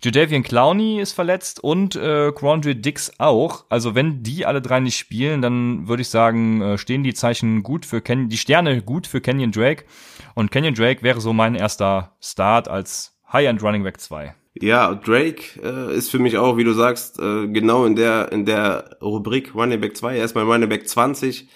Jadavian 0.00 0.44
Clowney 0.44 1.00
ist 1.00 1.12
verletzt 1.12 1.58
und 1.58 1.96
äh, 1.96 2.30
Quandre 2.30 2.76
Dix 2.76 3.12
auch. 3.18 3.64
Also 3.68 3.96
wenn 3.96 4.22
die 4.22 4.46
alle 4.46 4.62
drei 4.62 4.78
nicht 4.78 4.96
spielen, 4.96 5.42
dann 5.42 5.88
würde 5.88 6.02
ich 6.02 6.08
sagen, 6.08 6.62
äh, 6.62 6.78
stehen 6.78 7.02
die 7.02 7.14
Zeichen 7.14 7.64
gut 7.64 7.84
für 7.84 8.00
Ken 8.00 8.28
die 8.28 8.36
Sterne 8.36 8.82
gut 8.82 9.08
für 9.08 9.20
Kenyon 9.20 9.50
Drake. 9.50 9.86
Und 10.34 10.52
Kenyon 10.52 10.74
Drake 10.74 11.02
wäre 11.02 11.20
so 11.20 11.32
mein 11.32 11.56
erster 11.56 12.16
Start 12.20 12.68
als 12.68 13.18
High-End 13.32 13.60
Running 13.60 13.82
Back 13.82 14.00
2. 14.00 14.34
Ja, 14.60 14.94
Drake 14.94 15.60
äh, 15.62 15.96
ist 15.96 16.10
für 16.10 16.20
mich 16.20 16.38
auch, 16.38 16.56
wie 16.56 16.64
du 16.64 16.74
sagst, 16.74 17.18
äh, 17.18 17.48
genau 17.48 17.84
in 17.84 17.96
der 17.96 18.30
in 18.30 18.46
der 18.46 18.98
Rubrik 19.02 19.52
Running 19.54 19.80
Back 19.80 19.96
2. 19.96 20.16
Er 20.16 20.24
ist 20.24 20.36
mein 20.36 20.46
Running 20.46 20.68
Back 20.68 20.88
20 20.88 21.48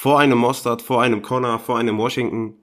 vor 0.00 0.20
einem 0.20 0.38
Mostard, 0.38 0.80
vor 0.80 1.02
einem 1.02 1.22
Connor, 1.22 1.58
vor 1.58 1.76
einem 1.76 1.98
Washington. 1.98 2.54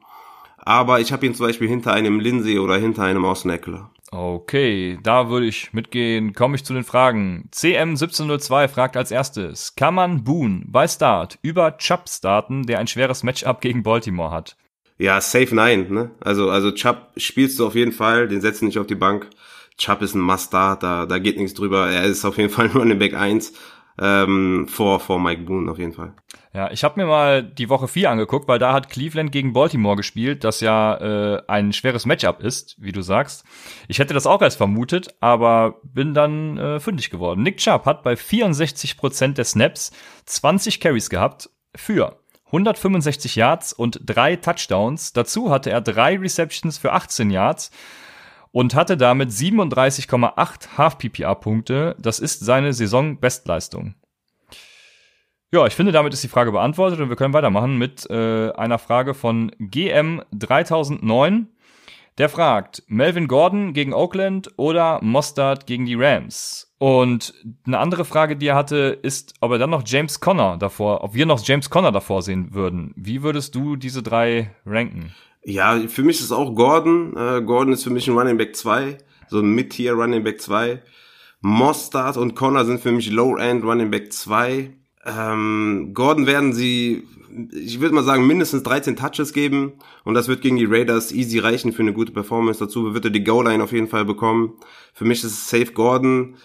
Aber 0.55 1.01
ich 1.01 1.11
habe 1.11 1.25
ihn 1.25 1.35
zum 1.35 1.45
Beispiel 1.45 1.67
hinter 1.67 1.91
einem 1.91 2.21
Lindsay 2.21 2.59
oder 2.59 2.77
hinter 2.77 3.03
einem 3.03 3.25
Austin 3.25 3.51
Eckler. 3.51 3.91
Okay, 4.09 4.97
da 5.03 5.29
würde 5.29 5.45
ich 5.45 5.73
mitgehen. 5.73 6.31
Komme 6.31 6.55
ich 6.55 6.63
zu 6.63 6.73
den 6.73 6.85
Fragen. 6.85 7.49
CM1702 7.53 8.69
fragt 8.69 8.95
als 8.95 9.11
erstes, 9.11 9.75
kann 9.75 9.95
man 9.95 10.23
Boone 10.23 10.63
bei 10.65 10.87
Start 10.87 11.37
über 11.41 11.77
Chubb 11.77 12.07
starten, 12.07 12.67
der 12.67 12.79
ein 12.79 12.87
schweres 12.87 13.21
Matchup 13.21 13.59
gegen 13.59 13.83
Baltimore 13.83 14.31
hat? 14.31 14.55
Ja, 14.97 15.19
safe 15.19 15.53
nein. 15.53 15.87
Ne? 15.89 16.11
Also, 16.21 16.49
also 16.49 16.71
Chubb 16.71 17.09
spielst 17.17 17.59
du 17.59 17.67
auf 17.67 17.75
jeden 17.75 17.91
Fall, 17.91 18.29
den 18.29 18.39
setzen 18.39 18.67
nicht 18.67 18.79
auf 18.79 18.87
die 18.87 18.95
Bank. 18.95 19.29
Chubb 19.77 20.01
ist 20.03 20.15
ein 20.15 20.21
Must-Start, 20.21 20.83
da, 20.83 21.05
da 21.05 21.19
geht 21.19 21.35
nichts 21.35 21.53
drüber. 21.53 21.89
Er 21.89 22.05
ist 22.05 22.23
auf 22.23 22.37
jeden 22.37 22.49
Fall 22.49 22.69
nur 22.73 22.85
in 22.85 22.97
Back 22.97 23.13
1 23.13 23.51
ähm, 23.99 24.67
vor, 24.69 25.01
vor 25.01 25.19
Mike 25.19 25.43
Boone 25.43 25.69
auf 25.69 25.79
jeden 25.79 25.93
Fall. 25.93 26.13
Ja, 26.55 26.71
ich 26.71 26.85
habe 26.85 27.01
mir 27.01 27.05
mal 27.05 27.43
die 27.43 27.67
Woche 27.67 27.89
4 27.89 28.09
angeguckt, 28.09 28.47
weil 28.47 28.59
da 28.59 28.71
hat 28.71 28.89
Cleveland 28.89 29.33
gegen 29.33 29.51
Baltimore 29.51 29.97
gespielt, 29.97 30.45
das 30.45 30.61
ja 30.61 30.95
äh, 30.95 31.41
ein 31.49 31.73
schweres 31.73 32.05
Matchup 32.05 32.39
ist, 32.39 32.81
wie 32.81 32.93
du 32.93 33.01
sagst. 33.01 33.43
Ich 33.89 33.99
hätte 33.99 34.13
das 34.13 34.25
auch 34.25 34.39
als 34.39 34.55
vermutet, 34.55 35.13
aber 35.19 35.81
bin 35.83 36.13
dann 36.13 36.57
äh, 36.57 36.79
fündig 36.79 37.09
geworden. 37.09 37.43
Nick 37.43 37.57
Chubb 37.57 37.85
hat 37.85 38.03
bei 38.03 38.13
64% 38.13 39.33
der 39.33 39.43
Snaps 39.43 39.91
20 40.27 40.79
Carries 40.79 41.09
gehabt 41.09 41.49
für 41.75 42.21
165 42.45 43.35
Yards 43.35 43.73
und 43.73 43.99
drei 44.05 44.37
Touchdowns. 44.37 45.11
Dazu 45.11 45.51
hatte 45.51 45.71
er 45.71 45.81
drei 45.81 46.17
Receptions 46.17 46.77
für 46.77 46.93
18 46.93 47.31
Yards 47.31 47.69
und 48.53 48.75
hatte 48.75 48.95
damit 48.95 49.29
37,8 49.31 50.77
Half-PPA-Punkte. 50.77 51.97
Das 51.99 52.21
ist 52.21 52.45
seine 52.45 52.71
Saisonbestleistung. 52.71 53.95
Ja, 55.53 55.65
ich 55.65 55.73
finde, 55.73 55.91
damit 55.91 56.13
ist 56.13 56.23
die 56.23 56.27
Frage 56.27 56.51
beantwortet 56.51 56.99
und 56.99 57.09
wir 57.09 57.15
können 57.15 57.33
weitermachen 57.33 57.77
mit 57.77 58.09
äh, 58.09 58.51
einer 58.51 58.79
Frage 58.79 59.13
von 59.13 59.51
GM3009. 59.59 61.45
Der 62.17 62.29
fragt, 62.29 62.83
Melvin 62.87 63.27
Gordon 63.27 63.73
gegen 63.73 63.93
Oakland 63.93 64.49
oder 64.55 64.99
Mostard 65.01 65.67
gegen 65.67 65.85
die 65.85 65.95
Rams? 65.95 66.73
Und 66.77 67.33
eine 67.65 67.79
andere 67.79 68.05
Frage, 68.05 68.37
die 68.37 68.47
er 68.47 68.55
hatte, 68.55 68.97
ist, 69.01 69.33
ob 69.41 69.51
er 69.51 69.57
dann 69.57 69.69
noch 69.69 69.83
James 69.85 70.21
Conner 70.21 70.57
davor, 70.57 71.03
ob 71.03 71.13
wir 71.13 71.25
noch 71.25 71.45
James 71.45 71.69
Conner 71.69 71.91
davor 71.91 72.21
sehen 72.21 72.53
würden. 72.53 72.93
Wie 72.95 73.21
würdest 73.21 73.53
du 73.55 73.75
diese 73.75 74.01
drei 74.01 74.51
ranken? 74.65 75.13
Ja, 75.43 75.77
für 75.87 76.03
mich 76.03 76.21
ist 76.21 76.31
auch 76.31 76.55
Gordon. 76.55 77.15
Äh, 77.17 77.41
Gordon 77.41 77.73
ist 77.73 77.83
für 77.83 77.89
mich 77.89 78.07
ein 78.07 78.17
Running 78.17 78.37
Back 78.37 78.55
2, 78.55 78.97
so 79.27 79.39
ein 79.39 79.53
Mid-Tier 79.53 79.93
Running 79.93 80.23
Back 80.23 80.41
2. 80.41 80.81
Mostard 81.41 82.17
und 82.17 82.33
Conner 82.35 82.65
sind 82.65 82.79
für 82.81 82.91
mich 82.91 83.11
Low-End 83.11 83.63
Running 83.63 83.91
Back 83.91 84.11
2. 84.11 84.71
Ähm, 85.05 85.91
Gordon 85.93 86.25
werden 86.25 86.53
sie, 86.53 87.07
ich 87.51 87.79
würde 87.79 87.93
mal 87.93 88.03
sagen, 88.03 88.25
mindestens 88.25 88.63
13 88.63 88.95
Touches 88.95 89.33
geben 89.33 89.73
und 90.03 90.15
das 90.15 90.27
wird 90.27 90.41
gegen 90.41 90.57
die 90.57 90.65
Raiders 90.65 91.11
easy 91.11 91.39
reichen 91.39 91.73
für 91.73 91.83
eine 91.83 91.93
gute 91.93 92.11
Performance. 92.11 92.59
Dazu 92.59 92.93
wird 92.93 93.05
er 93.05 93.11
die 93.11 93.23
Goal-Line 93.23 93.63
auf 93.63 93.71
jeden 93.71 93.87
Fall 93.87 94.05
bekommen. 94.05 94.53
Für 94.93 95.05
mich 95.05 95.23
ist 95.23 95.31
es 95.31 95.49
Safe 95.49 95.71
Gordon, 95.73 96.37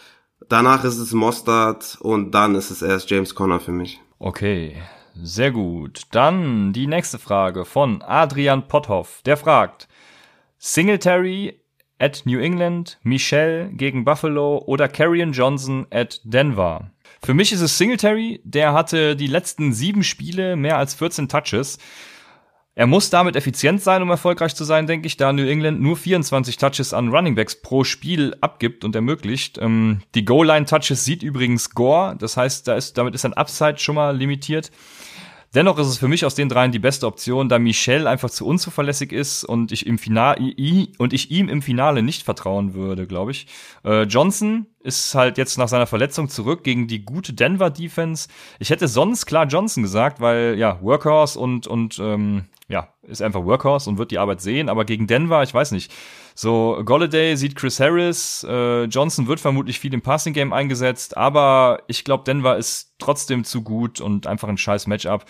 danach 0.48 0.84
ist 0.84 0.98
es 0.98 1.12
Mostard 1.12 1.98
und 2.00 2.32
dann 2.32 2.54
ist 2.54 2.70
es 2.70 2.82
erst 2.82 3.10
James 3.10 3.34
Conner 3.34 3.60
für 3.60 3.72
mich. 3.72 4.00
Okay, 4.18 4.76
sehr 5.14 5.50
gut. 5.50 6.02
Dann 6.10 6.72
die 6.74 6.86
nächste 6.86 7.18
Frage 7.18 7.64
von 7.64 8.02
Adrian 8.02 8.68
Potthoff. 8.68 9.22
Der 9.24 9.38
fragt, 9.38 9.88
Singletary 10.58 11.60
at 11.98 12.22
New 12.24 12.38
England, 12.38 12.98
Michelle 13.02 13.70
gegen 13.72 14.04
Buffalo 14.04 14.58
oder 14.66 14.88
Carrion 14.88 15.32
Johnson 15.32 15.86
at 15.90 16.20
Denver? 16.24 16.90
Für 17.22 17.34
mich 17.34 17.52
ist 17.52 17.60
es 17.60 17.76
Singletary, 17.76 18.40
der 18.44 18.72
hatte 18.72 19.14
die 19.14 19.26
letzten 19.26 19.72
sieben 19.72 20.02
Spiele 20.02 20.56
mehr 20.56 20.78
als 20.78 20.94
14 20.94 21.28
Touches. 21.28 21.78
Er 22.74 22.86
muss 22.86 23.10
damit 23.10 23.36
effizient 23.36 23.82
sein, 23.82 24.00
um 24.00 24.08
erfolgreich 24.08 24.54
zu 24.54 24.64
sein, 24.64 24.86
denke 24.86 25.06
ich, 25.06 25.18
da 25.18 25.32
New 25.34 25.46
England 25.46 25.82
nur 25.82 25.98
24 25.98 26.56
Touches 26.56 26.94
an 26.94 27.08
Runningbacks 27.08 27.60
pro 27.60 27.84
Spiel 27.84 28.34
abgibt 28.40 28.84
und 28.84 28.94
ermöglicht. 28.94 29.58
Ähm, 29.58 30.00
die 30.14 30.24
Goal-Line-Touches 30.24 31.04
sieht 31.04 31.22
übrigens 31.22 31.70
Gore, 31.70 32.16
das 32.18 32.38
heißt, 32.38 32.66
da 32.68 32.76
ist, 32.76 32.96
damit 32.96 33.14
ist 33.14 33.26
ein 33.26 33.34
Upside 33.34 33.78
schon 33.78 33.96
mal 33.96 34.16
limitiert. 34.16 34.70
Dennoch 35.54 35.78
ist 35.78 35.88
es 35.88 35.98
für 35.98 36.06
mich 36.06 36.24
aus 36.24 36.36
den 36.36 36.48
dreien 36.48 36.70
die 36.70 36.78
beste 36.78 37.06
Option, 37.08 37.48
da 37.48 37.58
Michel 37.58 38.06
einfach 38.06 38.30
zu 38.30 38.46
unzuverlässig 38.46 39.10
ist 39.10 39.44
und 39.44 39.72
ich 39.72 39.84
im 39.84 39.98
Finale 39.98 40.54
und 40.98 41.12
ich 41.12 41.32
ihm 41.32 41.48
im 41.48 41.60
Finale 41.60 42.02
nicht 42.02 42.22
vertrauen 42.22 42.74
würde, 42.74 43.08
glaube 43.08 43.32
ich. 43.32 43.48
Äh, 43.84 44.02
Johnson 44.02 44.66
ist 44.78 45.14
halt 45.16 45.38
jetzt 45.38 45.58
nach 45.58 45.66
seiner 45.66 45.88
Verletzung 45.88 46.28
zurück 46.28 46.62
gegen 46.62 46.86
die 46.86 47.04
gute 47.04 47.32
Denver 47.32 47.70
Defense. 47.70 48.28
Ich 48.60 48.70
hätte 48.70 48.86
sonst 48.86 49.26
klar 49.26 49.46
Johnson 49.46 49.82
gesagt, 49.82 50.20
weil 50.20 50.54
ja 50.56 50.80
Workhorse 50.82 51.38
und 51.38 51.66
und 51.66 51.98
ähm, 51.98 52.44
ja 52.68 52.88
ist 53.02 53.20
einfach 53.20 53.44
Workhorse 53.44 53.90
und 53.90 53.98
wird 53.98 54.12
die 54.12 54.18
Arbeit 54.18 54.40
sehen. 54.40 54.68
Aber 54.68 54.84
gegen 54.84 55.06
Denver, 55.06 55.42
ich 55.42 55.52
weiß 55.52 55.72
nicht. 55.72 55.92
So, 56.42 56.80
Golladay 56.86 57.36
sieht 57.36 57.54
Chris 57.54 57.80
Harris, 57.80 58.46
äh, 58.48 58.84
Johnson 58.84 59.28
wird 59.28 59.40
vermutlich 59.40 59.78
viel 59.78 59.92
im 59.92 60.00
Passing 60.00 60.32
Game 60.32 60.54
eingesetzt, 60.54 61.14
aber 61.14 61.82
ich 61.86 62.02
glaube, 62.02 62.24
Denver 62.24 62.56
ist 62.56 62.94
trotzdem 62.98 63.44
zu 63.44 63.60
gut 63.60 64.00
und 64.00 64.26
einfach 64.26 64.48
ein 64.48 64.56
scheiß 64.56 64.86
Matchup. 64.86 65.26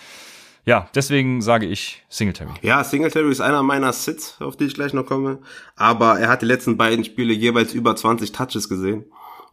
Ja, 0.66 0.88
deswegen 0.94 1.42
sage 1.42 1.66
ich 1.66 2.04
Singletary. 2.08 2.52
Ja, 2.62 2.84
Singletary 2.84 3.28
ist 3.28 3.40
einer 3.40 3.64
meiner 3.64 3.92
Sits, 3.92 4.36
auf 4.38 4.56
die 4.56 4.66
ich 4.66 4.74
gleich 4.74 4.92
noch 4.92 5.04
komme. 5.04 5.40
Aber 5.74 6.20
er 6.20 6.28
hat 6.28 6.42
die 6.42 6.46
letzten 6.46 6.76
beiden 6.76 7.04
Spiele 7.04 7.32
jeweils 7.32 7.74
über 7.74 7.96
20 7.96 8.30
Touches 8.30 8.68
gesehen. 8.68 9.04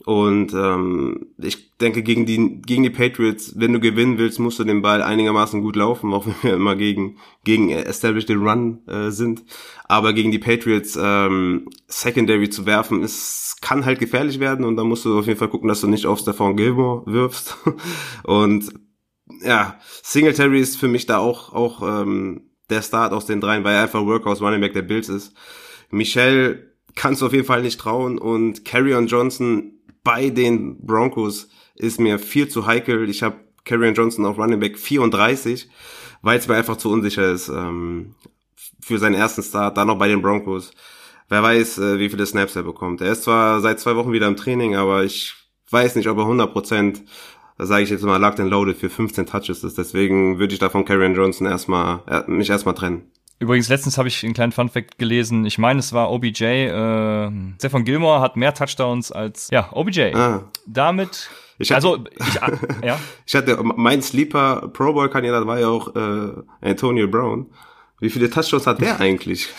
Und 0.05 0.53
ähm, 0.53 1.33
ich 1.37 1.75
denke, 1.77 2.03
gegen 2.03 2.25
die, 2.25 2.61
gegen 2.61 2.83
die 2.83 2.89
Patriots, 2.89 3.53
wenn 3.57 3.73
du 3.73 3.79
gewinnen 3.79 4.17
willst, 4.17 4.39
musst 4.39 4.59
du 4.59 4.63
den 4.63 4.81
Ball 4.81 5.01
einigermaßen 5.01 5.61
gut 5.61 5.75
laufen, 5.75 6.13
auch 6.13 6.25
wenn 6.27 6.35
wir 6.41 6.53
immer 6.53 6.75
gegen, 6.75 7.17
gegen 7.43 7.69
Established 7.69 8.29
Run 8.29 8.87
äh, 8.87 9.09
sind. 9.09 9.43
Aber 9.85 10.13
gegen 10.13 10.31
die 10.31 10.39
Patriots 10.39 10.97
ähm, 11.01 11.69
Secondary 11.87 12.49
zu 12.49 12.65
werfen, 12.65 13.03
ist, 13.03 13.57
kann 13.61 13.85
halt 13.85 13.99
gefährlich 13.99 14.39
werden 14.39 14.65
und 14.65 14.77
da 14.77 14.83
musst 14.83 15.03
du 15.03 15.17
auf 15.17 15.27
jeden 15.27 15.39
Fall 15.39 15.49
gucken, 15.49 15.67
dass 15.67 15.81
du 15.81 15.87
nicht 15.87 16.05
auf 16.05 16.19
Stephon 16.19 16.55
Gilmore 16.55 17.03
wirfst. 17.05 17.57
und 18.23 18.71
ja, 19.41 19.79
Singletary 20.03 20.59
ist 20.59 20.77
für 20.77 20.87
mich 20.87 21.05
da 21.05 21.17
auch, 21.17 21.53
auch 21.53 21.81
ähm, 21.81 22.51
der 22.69 22.81
Start 22.81 23.13
aus 23.13 23.25
den 23.25 23.41
dreien, 23.41 23.63
weil 23.63 23.75
er 23.75 23.83
einfach 23.83 24.05
Workhouse 24.05 24.41
Running 24.41 24.61
Back 24.61 24.73
der 24.73 24.81
Bills 24.83 25.09
ist. 25.09 25.33
Michelle 25.89 26.71
kannst 26.95 27.21
du 27.21 27.25
auf 27.25 27.33
jeden 27.33 27.45
Fall 27.45 27.61
nicht 27.61 27.79
trauen 27.79 28.17
und 28.17 28.65
Carrion 28.65 29.07
Johnson 29.07 29.76
bei 30.07 30.29
den 30.29 30.77
Broncos 30.85 31.49
ist 31.75 31.99
mir 31.99 32.17
viel 32.17 32.47
zu 32.47 32.65
heikel. 32.65 33.09
Ich 33.09 33.23
habe 33.23 33.35
Karrion 33.65 33.93
Johnson 33.93 34.25
auf 34.25 34.37
Running 34.37 34.61
Back 34.61 34.79
34, 34.79 35.69
weil 36.21 36.39
es 36.39 36.47
mir 36.47 36.55
einfach 36.55 36.77
zu 36.77 36.89
unsicher 36.89 37.29
ist 37.29 37.49
ähm, 37.49 38.15
für 38.79 38.99
seinen 38.99 39.15
ersten 39.15 39.43
Start, 39.43 39.75
dann 39.75 39.87
noch 39.87 39.97
bei 39.97 40.07
den 40.07 40.21
Broncos. 40.21 40.71
Wer 41.27 41.43
weiß, 41.43 41.79
äh, 41.79 41.99
wie 41.99 42.07
viele 42.07 42.25
Snaps 42.25 42.55
er 42.55 42.63
bekommt. 42.63 43.01
Er 43.01 43.11
ist 43.11 43.23
zwar 43.23 43.59
seit 43.59 43.81
zwei 43.81 43.97
Wochen 43.97 44.13
wieder 44.13 44.29
im 44.29 44.37
Training, 44.37 44.77
aber 44.77 45.03
ich 45.03 45.35
weiß 45.71 45.97
nicht, 45.97 46.07
ob 46.07 46.17
er 46.17 46.23
100 46.23 46.53
Prozent, 46.53 47.03
sage 47.57 47.83
ich 47.83 47.89
jetzt 47.89 48.05
mal, 48.05 48.15
locked 48.15 48.39
and 48.39 48.49
loaded 48.49 48.77
für 48.77 48.89
15 48.89 49.25
Touches 49.25 49.65
ist. 49.65 49.77
Deswegen 49.77 50.39
würde 50.39 50.53
ich 50.53 50.59
da 50.59 50.69
von 50.69 50.85
Karrion 50.85 51.15
Johnson 51.15 51.47
erstmal, 51.47 51.99
äh, 52.07 52.31
mich 52.31 52.49
erstmal 52.49 52.75
trennen. 52.75 53.11
Übrigens, 53.39 53.69
letztens 53.69 53.97
habe 53.97 54.07
ich 54.07 54.23
einen 54.23 54.33
kleinen 54.33 54.51
Funfact 54.51 54.97
gelesen. 54.97 55.45
Ich 55.45 55.57
meine, 55.57 55.79
es 55.79 55.93
war 55.93 56.11
OBJ. 56.11 56.43
Äh, 56.43 57.31
Stefan 57.59 57.85
Gilmore 57.85 58.19
hat 58.19 58.35
mehr 58.35 58.53
Touchdowns 58.53 59.11
als 59.11 59.49
ja 59.51 59.69
OBJ. 59.71 60.13
Ah. 60.15 60.43
Damit 60.65 61.29
ich 61.59 61.71
hatte, 61.71 61.87
also 61.87 62.03
ich, 62.19 62.41
ah, 62.41 62.51
ja. 62.85 62.99
ich 63.25 63.35
hatte 63.35 63.59
mein 63.63 64.01
Sleeper 64.01 64.69
Pro 64.73 64.93
Bowl 64.93 65.09
Kandidat 65.09 65.45
war 65.45 65.59
ja 65.59 65.67
auch 65.67 65.95
äh, 65.95 66.33
Antonio 66.61 67.07
Brown. 67.07 67.47
Wie 67.99 68.11
viele 68.11 68.29
Touchdowns 68.29 68.67
hat 68.67 68.79
der 68.79 68.99
eigentlich? 68.99 69.49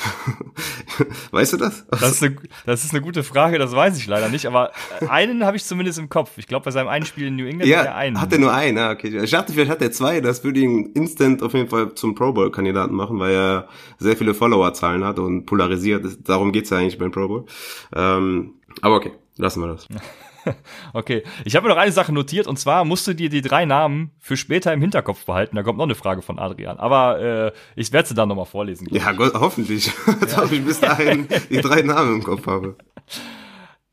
weißt 1.33 1.55
du 1.55 1.57
das? 1.57 1.85
Das 1.91 2.13
ist, 2.13 2.23
eine, 2.23 2.37
das 2.67 2.85
ist 2.85 2.93
eine 2.93 3.01
gute 3.01 3.25
Frage, 3.25 3.59
das 3.59 3.73
weiß 3.73 3.99
ich 3.99 4.07
leider 4.07 4.29
nicht, 4.29 4.47
aber 4.47 4.71
einen 5.09 5.45
habe 5.45 5.57
ich 5.57 5.65
zumindest 5.65 5.99
im 5.99 6.09
Kopf. 6.09 6.39
Ich 6.39 6.47
glaube, 6.47 6.65
bei 6.65 6.71
seinem 6.71 6.87
einen 6.87 7.05
Spiel 7.05 7.27
in 7.27 7.37
New 7.37 7.47
England 7.47 7.69
ja, 7.69 7.79
hat 7.79 7.87
er 7.87 7.95
einen. 7.97 8.21
Hat 8.21 8.33
er 8.33 8.39
nur 8.39 8.55
einen, 8.55 8.79
ah, 8.79 8.93
okay. 8.93 9.09
Ich 9.25 9.33
dachte, 9.33 9.53
vielleicht 9.53 9.73
hat 9.73 9.83
er 9.83 9.91
zwei, 9.91 10.21
das 10.21 10.45
würde 10.45 10.61
ihn 10.61 10.93
instant 10.95 11.43
auf 11.43 11.53
jeden 11.53 11.69
Fall 11.69 11.95
zum 11.95 12.15
Pro 12.15 12.33
Bowl-Kandidaten 12.33 12.95
machen, 12.95 13.19
weil 13.19 13.35
er 13.35 13.69
sehr 13.99 14.17
viele 14.17 14.35
Follower-Zahlen 14.35 15.03
hat 15.03 15.19
und 15.19 15.47
polarisiert. 15.47 16.07
Darum 16.29 16.53
geht's 16.53 16.71
ja 16.71 16.79
eigentlich 16.79 16.99
beim 16.99 17.11
Pro 17.11 17.27
Bowl. 17.27 17.47
Ähm, 17.93 18.55
aber 18.83 18.97
okay, 18.97 19.13
lassen 19.37 19.63
wir 19.63 19.67
das. 19.67 19.89
okay, 20.93 21.23
ich 21.45 21.57
habe 21.57 21.67
mir 21.67 21.75
noch 21.75 21.81
eine 21.81 21.93
Sache 21.93 22.13
notiert 22.13 22.47
und 22.47 22.59
zwar 22.59 22.85
musst 22.85 23.07
du 23.07 23.15
dir 23.15 23.29
die 23.29 23.43
drei 23.43 23.65
Namen 23.65 24.13
für 24.19 24.37
später 24.37 24.73
im 24.73 24.81
Hinterkopf 24.81 25.25
behalten. 25.25 25.57
Da 25.57 25.63
kommt 25.63 25.79
noch 25.79 25.85
eine 25.85 25.95
Frage 25.95 26.23
von 26.23 26.39
Adrian, 26.39 26.79
aber 26.79 27.21
äh, 27.21 27.53
ich 27.77 27.93
werde 27.93 28.09
sie 28.09 28.15
dann 28.15 28.29
nochmal 28.29 28.47
vorlesen. 28.47 28.89
Ja, 28.91 29.13
Gott, 29.13 29.35
hoffentlich, 29.35 29.91
als 30.21 30.37
ja. 30.37 30.45
ich 30.45 30.65
bis 30.65 30.81
dahin 30.81 31.29
die 31.51 31.61
drei 31.61 31.83
Namen 31.83 32.17
im 32.17 32.23
Kopf 32.23 32.47
habe. 32.47 32.77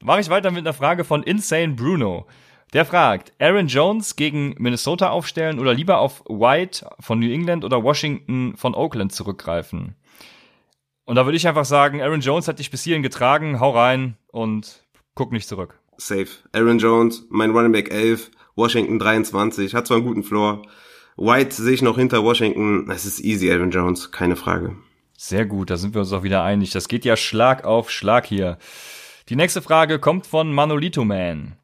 Mache 0.01 0.22
ich 0.22 0.30
weiter 0.30 0.51
mit 0.51 0.66
einer 0.66 0.74
Frage 0.74 1.03
von 1.03 1.24
Insane 1.24 1.74
Bruno. 1.74 2.28
Der 2.74 2.86
fragt, 2.86 3.32
Aaron 3.39 3.68
Jones 3.68 4.16
gegen 4.16 4.56
Minnesota 4.58 5.10
aufstellen 5.10 5.60
oder 5.60 5.74
lieber 5.74 5.99
auf 5.99 6.24
White 6.28 6.88
von 6.99 7.20
New 7.20 7.32
England 7.32 7.64
oder 7.64 7.84
Washington 7.84 8.56
von 8.58 8.76
Oakland 8.76 9.14
zurückgreifen? 9.14 9.95
Und 11.06 11.16
da 11.16 11.26
würde 11.26 11.38
ich 11.38 11.47
einfach 11.47 11.66
sagen, 11.66 12.01
Aaron 12.01 12.22
Jones 12.22 12.47
hat 12.47 12.60
dich 12.60 12.72
bis 12.72 12.84
hierhin 12.84 13.03
getragen, 13.03 13.60
hau 13.60 13.72
rein 13.72 14.18
und 14.32 14.84
guck 15.14 15.32
nicht 15.32 15.47
zurück 15.47 15.80
safe. 15.98 16.28
Aaron 16.54 16.80
Jones, 16.80 17.26
mein 17.30 17.52
Running 17.52 17.72
Back 17.72 17.91
11, 17.91 18.32
Washington 18.56 19.00
23, 19.00 19.74
hat 19.74 19.88
zwar 19.88 19.98
einen 19.98 20.06
guten 20.06 20.24
Floor. 20.24 20.64
White 21.18 21.56
sehe 21.56 21.74
ich 21.74 21.82
noch 21.82 21.98
hinter 21.98 22.24
Washington. 22.24 22.89
Es 22.89 23.06
ist 23.06 23.20
easy, 23.20 23.52
Aaron 23.52 23.72
Jones, 23.72 24.12
keine 24.12 24.36
Frage. 24.36 24.76
Sehr 25.18 25.46
gut, 25.46 25.70
da 25.70 25.78
sind 25.78 25.93
wir 25.93 26.02
uns 26.02 26.12
auch 26.12 26.24
wieder 26.24 26.43
einig. 26.43 26.72
Das 26.72 26.88
geht 26.88 27.06
ja 27.06 27.16
Schlag 27.16 27.64
auf 27.64 27.89
Schlag 27.89 28.26
hier. 28.26 28.58
Die 29.30 29.36
nächste 29.36 29.62
Frage 29.62 30.00
kommt 30.00 30.28
von 30.28 30.54
Manolito 30.54 31.06
Man 31.06 31.56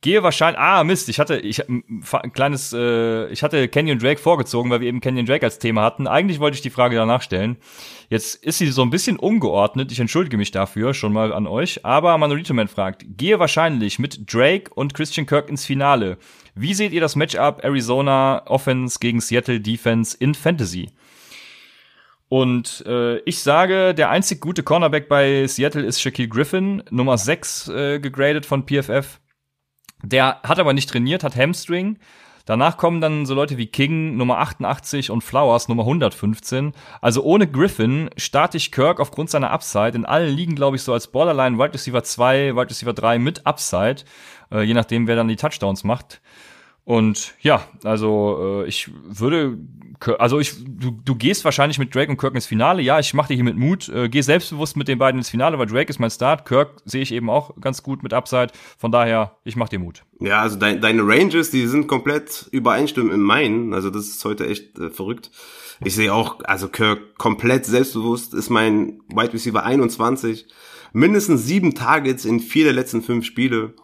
gehe 0.00 0.22
wahrscheinlich. 0.22 0.60
Ah, 0.60 0.82
Mist, 0.84 1.08
ich 1.08 1.18
hatte, 1.18 1.38
ich 1.38 1.68
ein 1.68 2.32
kleines, 2.32 2.72
äh, 2.72 3.26
ich 3.28 3.42
hatte 3.42 3.68
Kenyon 3.68 3.98
Drake 3.98 4.20
vorgezogen, 4.20 4.70
weil 4.70 4.80
wir 4.80 4.88
eben 4.88 5.00
Kenyon 5.00 5.26
Drake 5.26 5.44
als 5.44 5.58
Thema 5.58 5.82
hatten. 5.82 6.06
Eigentlich 6.06 6.40
wollte 6.40 6.54
ich 6.54 6.62
die 6.62 6.70
Frage 6.70 6.96
danach 6.96 7.22
stellen. 7.22 7.56
Jetzt 8.08 8.42
ist 8.44 8.58
sie 8.58 8.66
so 8.68 8.82
ein 8.82 8.90
bisschen 8.90 9.18
ungeordnet. 9.18 9.92
Ich 9.92 10.00
entschuldige 10.00 10.36
mich 10.36 10.50
dafür 10.50 10.94
schon 10.94 11.12
mal 11.12 11.32
an 11.32 11.46
euch. 11.46 11.84
Aber 11.84 12.16
Manolito 12.18 12.54
Man 12.54 12.68
fragt: 12.68 13.04
Gehe 13.16 13.38
wahrscheinlich 13.38 13.98
mit 13.98 14.32
Drake 14.32 14.72
und 14.74 14.94
Christian 14.94 15.26
Kirk 15.26 15.48
ins 15.48 15.64
Finale. 15.64 16.18
Wie 16.54 16.74
seht 16.74 16.92
ihr 16.92 17.00
das 17.00 17.16
Matchup 17.16 17.62
Arizona 17.62 18.42
Offense 18.46 18.98
gegen 19.00 19.20
Seattle 19.20 19.60
Defense 19.60 20.16
in 20.18 20.34
Fantasy? 20.34 20.88
Und 22.28 22.84
äh, 22.86 23.18
ich 23.20 23.40
sage, 23.40 23.92
der 23.92 24.08
einzig 24.10 24.40
gute 24.40 24.62
Cornerback 24.62 25.08
bei 25.08 25.48
Seattle 25.48 25.82
ist 25.82 26.00
Shaquille 26.00 26.28
Griffin, 26.28 26.80
Nummer 26.90 27.18
6 27.18 27.68
äh, 27.68 27.98
gegradet 27.98 28.46
von 28.46 28.64
PFF. 28.64 29.18
Der 30.02 30.40
hat 30.42 30.58
aber 30.58 30.72
nicht 30.72 30.90
trainiert, 30.90 31.24
hat 31.24 31.36
Hamstring. 31.36 31.98
Danach 32.46 32.78
kommen 32.78 33.00
dann 33.00 33.26
so 33.26 33.34
Leute 33.34 33.58
wie 33.58 33.66
King 33.66 34.16
Nummer 34.16 34.38
88 34.38 35.10
und 35.10 35.22
Flowers 35.22 35.68
Nummer 35.68 35.82
115. 35.82 36.72
Also 37.00 37.22
ohne 37.22 37.46
Griffin 37.46 38.10
starte 38.16 38.56
ich 38.56 38.72
Kirk 38.72 38.98
aufgrund 38.98 39.30
seiner 39.30 39.50
Upside 39.50 39.92
in 39.94 40.04
allen 40.04 40.34
Ligen, 40.34 40.56
glaube 40.56 40.76
ich, 40.76 40.82
so 40.82 40.92
als 40.92 41.08
Borderline 41.08 41.58
Wide 41.58 41.74
Receiver 41.74 42.02
2, 42.02 42.56
Wide 42.56 42.70
Receiver 42.70 42.92
3 42.92 43.18
mit 43.18 43.46
Upside, 43.46 44.02
äh, 44.50 44.62
je 44.62 44.74
nachdem, 44.74 45.06
wer 45.06 45.16
dann 45.16 45.28
die 45.28 45.36
Touchdowns 45.36 45.84
macht. 45.84 46.20
Und 46.90 47.34
ja, 47.40 47.68
also 47.84 48.64
äh, 48.64 48.68
ich 48.68 48.90
würde, 49.08 49.56
also 50.18 50.40
ich, 50.40 50.56
du, 50.66 50.90
du 51.04 51.14
gehst 51.14 51.44
wahrscheinlich 51.44 51.78
mit 51.78 51.94
Drake 51.94 52.10
und 52.10 52.16
Kirk 52.16 52.34
ins 52.34 52.46
Finale. 52.46 52.82
Ja, 52.82 52.98
ich 52.98 53.14
mache 53.14 53.28
dir 53.28 53.34
hier 53.36 53.44
mit 53.44 53.56
Mut. 53.56 53.88
Äh, 53.90 54.08
geh 54.08 54.22
selbstbewusst 54.22 54.76
mit 54.76 54.88
den 54.88 54.98
beiden 54.98 55.20
ins 55.20 55.30
Finale, 55.30 55.56
weil 55.56 55.68
Drake 55.68 55.88
ist 55.88 56.00
mein 56.00 56.10
Start. 56.10 56.46
Kirk 56.46 56.82
sehe 56.84 57.00
ich 57.00 57.14
eben 57.14 57.30
auch 57.30 57.54
ganz 57.60 57.84
gut 57.84 58.02
mit 58.02 58.12
Upside. 58.12 58.48
Von 58.76 58.90
daher, 58.90 59.36
ich 59.44 59.54
mache 59.54 59.70
dir 59.70 59.78
Mut. 59.78 60.02
Ja, 60.18 60.40
also 60.40 60.56
dein, 60.56 60.80
deine 60.80 61.02
Ranges, 61.06 61.52
die 61.52 61.64
sind 61.68 61.86
komplett 61.86 62.48
übereinstimmend 62.50 63.14
in 63.14 63.20
meinen. 63.20 63.72
Also 63.72 63.90
das 63.90 64.08
ist 64.08 64.24
heute 64.24 64.48
echt 64.48 64.76
äh, 64.80 64.90
verrückt. 64.90 65.30
Ich 65.84 65.94
sehe 65.94 66.12
auch, 66.12 66.40
also 66.42 66.66
Kirk 66.66 67.16
komplett 67.18 67.66
selbstbewusst 67.66 68.34
ist 68.34 68.50
mein 68.50 69.00
Wide 69.06 69.32
Receiver 69.32 69.62
21. 69.62 70.48
Mindestens 70.92 71.46
sieben 71.46 71.76
Targets 71.76 72.24
in 72.24 72.40
vier 72.40 72.64
der 72.64 72.72
letzten 72.72 73.00
fünf 73.00 73.26
Spiele 73.26 73.74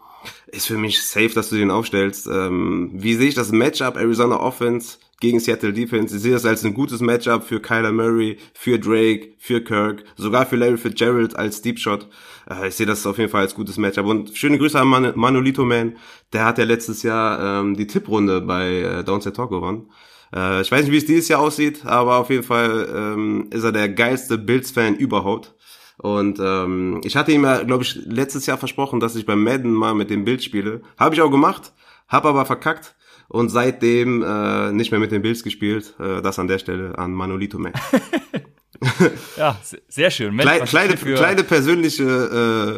ist 0.47 0.67
für 0.67 0.77
mich 0.77 1.01
safe, 1.01 1.29
dass 1.33 1.49
du 1.49 1.55
den 1.55 1.71
aufstellst. 1.71 2.27
Ähm, 2.27 2.91
wie 2.93 3.15
sehe 3.15 3.29
ich 3.29 3.35
das 3.35 3.51
Matchup 3.51 3.97
Arizona 3.97 4.39
Offense 4.39 4.97
gegen 5.19 5.39
Seattle 5.39 5.73
Defense? 5.73 6.15
Ich 6.15 6.21
sehe 6.21 6.33
das 6.33 6.45
als 6.45 6.63
ein 6.63 6.73
gutes 6.73 6.99
Matchup 6.99 7.43
für 7.43 7.59
Kyler 7.59 7.91
Murray, 7.91 8.37
für 8.53 8.79
Drake, 8.79 9.33
für 9.37 9.63
Kirk, 9.63 10.03
sogar 10.15 10.45
für 10.45 10.55
Larry 10.55 10.77
Fitzgerald 10.77 11.35
als 11.35 11.61
Deep 11.61 11.79
Shot. 11.79 12.07
Äh, 12.49 12.69
ich 12.69 12.75
sehe 12.75 12.85
das 12.85 13.05
auf 13.05 13.17
jeden 13.17 13.31
Fall 13.31 13.41
als 13.41 13.55
gutes 13.55 13.77
Matchup. 13.77 14.05
Und 14.05 14.37
schöne 14.37 14.57
Grüße 14.57 14.79
an 14.79 14.87
Man 14.87 15.13
Manolito 15.15 15.65
Man. 15.65 15.97
Der 16.33 16.45
hat 16.45 16.57
ja 16.57 16.63
letztes 16.65 17.03
Jahr 17.03 17.61
ähm, 17.61 17.75
die 17.75 17.87
Tipprunde 17.87 18.41
bei 18.41 18.81
äh, 18.81 19.03
Downset 19.03 19.35
Talk 19.35 19.49
gewonnen. 19.49 19.89
Äh, 20.33 20.61
ich 20.61 20.71
weiß 20.71 20.83
nicht, 20.83 20.91
wie 20.91 20.97
es 20.97 21.05
dieses 21.05 21.27
Jahr 21.27 21.41
aussieht, 21.41 21.85
aber 21.85 22.17
auf 22.17 22.29
jeden 22.29 22.43
Fall 22.43 22.87
ähm, 22.93 23.47
ist 23.51 23.63
er 23.63 23.71
der 23.71 23.89
geilste 23.89 24.37
Bills-Fan 24.37 24.95
überhaupt. 24.95 25.55
Und 25.97 26.39
ähm, 26.39 27.01
ich 27.03 27.15
hatte 27.15 27.31
ihm 27.31 27.43
ja, 27.43 27.63
glaube 27.63 27.83
ich, 27.83 27.95
letztes 28.05 28.45
Jahr 28.45 28.57
versprochen, 28.57 28.99
dass 28.99 29.15
ich 29.15 29.25
beim 29.25 29.43
Madden 29.43 29.71
mal 29.71 29.95
mit 29.95 30.09
dem 30.09 30.25
Bild 30.25 30.43
spiele. 30.43 30.81
Habe 30.97 31.15
ich 31.15 31.21
auch 31.21 31.31
gemacht, 31.31 31.73
habe 32.07 32.29
aber 32.29 32.45
verkackt 32.45 32.95
und 33.27 33.49
seitdem 33.49 34.23
äh, 34.23 34.71
nicht 34.71 34.91
mehr 34.91 34.99
mit 34.99 35.11
den 35.11 35.21
Bills 35.21 35.43
gespielt. 35.43 35.95
Äh, 35.99 36.21
das 36.21 36.39
an 36.39 36.47
der 36.47 36.59
Stelle 36.59 36.97
an 36.97 37.13
Manolito 37.13 37.57
Man. 37.57 37.73
ja, 39.37 39.57
sehr 39.87 40.11
schön. 40.11 40.35
Mensch, 40.35 40.69
kleine, 40.69 40.95
kleine, 40.95 41.15
kleine 41.15 41.43
persönliche 41.43 42.03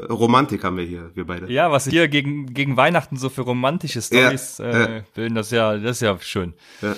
äh, 0.07 0.11
Romantik 0.11 0.63
haben 0.63 0.77
wir 0.77 0.85
hier, 0.85 1.11
wir 1.13 1.25
beide. 1.25 1.51
Ja, 1.51 1.71
was 1.71 1.87
hier 1.87 2.07
gegen, 2.07 2.53
gegen 2.53 2.77
Weihnachten 2.77 3.17
so 3.17 3.29
für 3.29 3.41
romantische 3.41 4.01
Stories 4.01 4.59
ja, 4.59 4.65
äh, 4.65 4.95
ja. 4.95 5.01
bilden, 5.13 5.35
das 5.35 5.47
ist 5.47 5.51
ja, 5.51 5.77
das 5.77 5.97
ist 5.97 6.01
ja 6.01 6.17
schön. 6.19 6.53
Ja. 6.81 6.95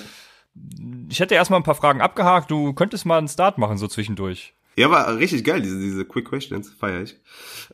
Ich 1.10 1.20
hätte 1.20 1.34
erstmal 1.34 1.60
ein 1.60 1.64
paar 1.64 1.76
Fragen 1.76 2.02
abgehakt. 2.02 2.52
Du 2.52 2.74
könntest 2.74 3.06
mal 3.06 3.18
einen 3.18 3.28
Start 3.28 3.58
machen 3.58 3.78
so 3.78 3.88
zwischendurch. 3.88 4.54
Ja, 4.78 4.90
war 4.90 5.18
richtig 5.18 5.44
geil, 5.44 5.62
diese, 5.62 5.78
diese 5.80 6.06
Quick 6.06 6.30
Questions, 6.30 6.72
feier 6.72 7.04
ich. 7.04 7.18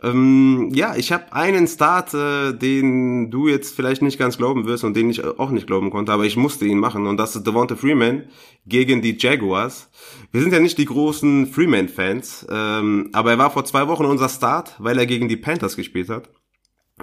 Ähm, 0.02 0.72
ja, 0.74 0.96
ich 0.96 1.12
habe 1.12 1.32
einen 1.32 1.68
Start, 1.68 2.14
äh, 2.16 2.54
den 2.54 3.30
du 3.30 3.48
jetzt 3.48 3.76
vielleicht 3.76 4.02
nicht 4.02 4.18
ganz 4.18 4.38
glauben 4.38 4.66
wirst 4.66 4.84
und 4.84 4.96
den 4.96 5.10
ich 5.12 5.24
auch 5.24 5.52
nicht 5.52 5.68
glauben 5.68 5.92
konnte, 5.92 6.12
aber 6.12 6.26
ich 6.26 6.38
musste 6.38 6.66
ihn 6.66 6.80
machen 6.80 7.06
und 7.06 7.18
das 7.18 7.36
ist 7.36 7.46
Devonta 7.46 7.76
Freeman 7.76 8.24
gegen 8.66 9.04
die 9.04 9.16
Jaguars. 9.20 9.90
Wir 10.32 10.42
sind 10.42 10.54
ja 10.54 10.60
nicht 10.60 10.80
die 10.80 10.86
großen 10.86 11.46
Freeman-Fans, 11.46 12.48
ähm, 12.50 13.10
aber 13.14 13.32
er 13.32 13.38
war 13.38 13.52
vor 13.52 13.66
zwei 13.66 13.88
Wochen 13.88 14.06
unser 14.06 14.30
Start, 14.30 14.76
weil 14.80 14.98
er 14.98 15.06
gegen 15.06 15.28
die 15.28 15.38
Panthers 15.38 15.76
gespielt 15.76 16.10
hat. 16.10 16.30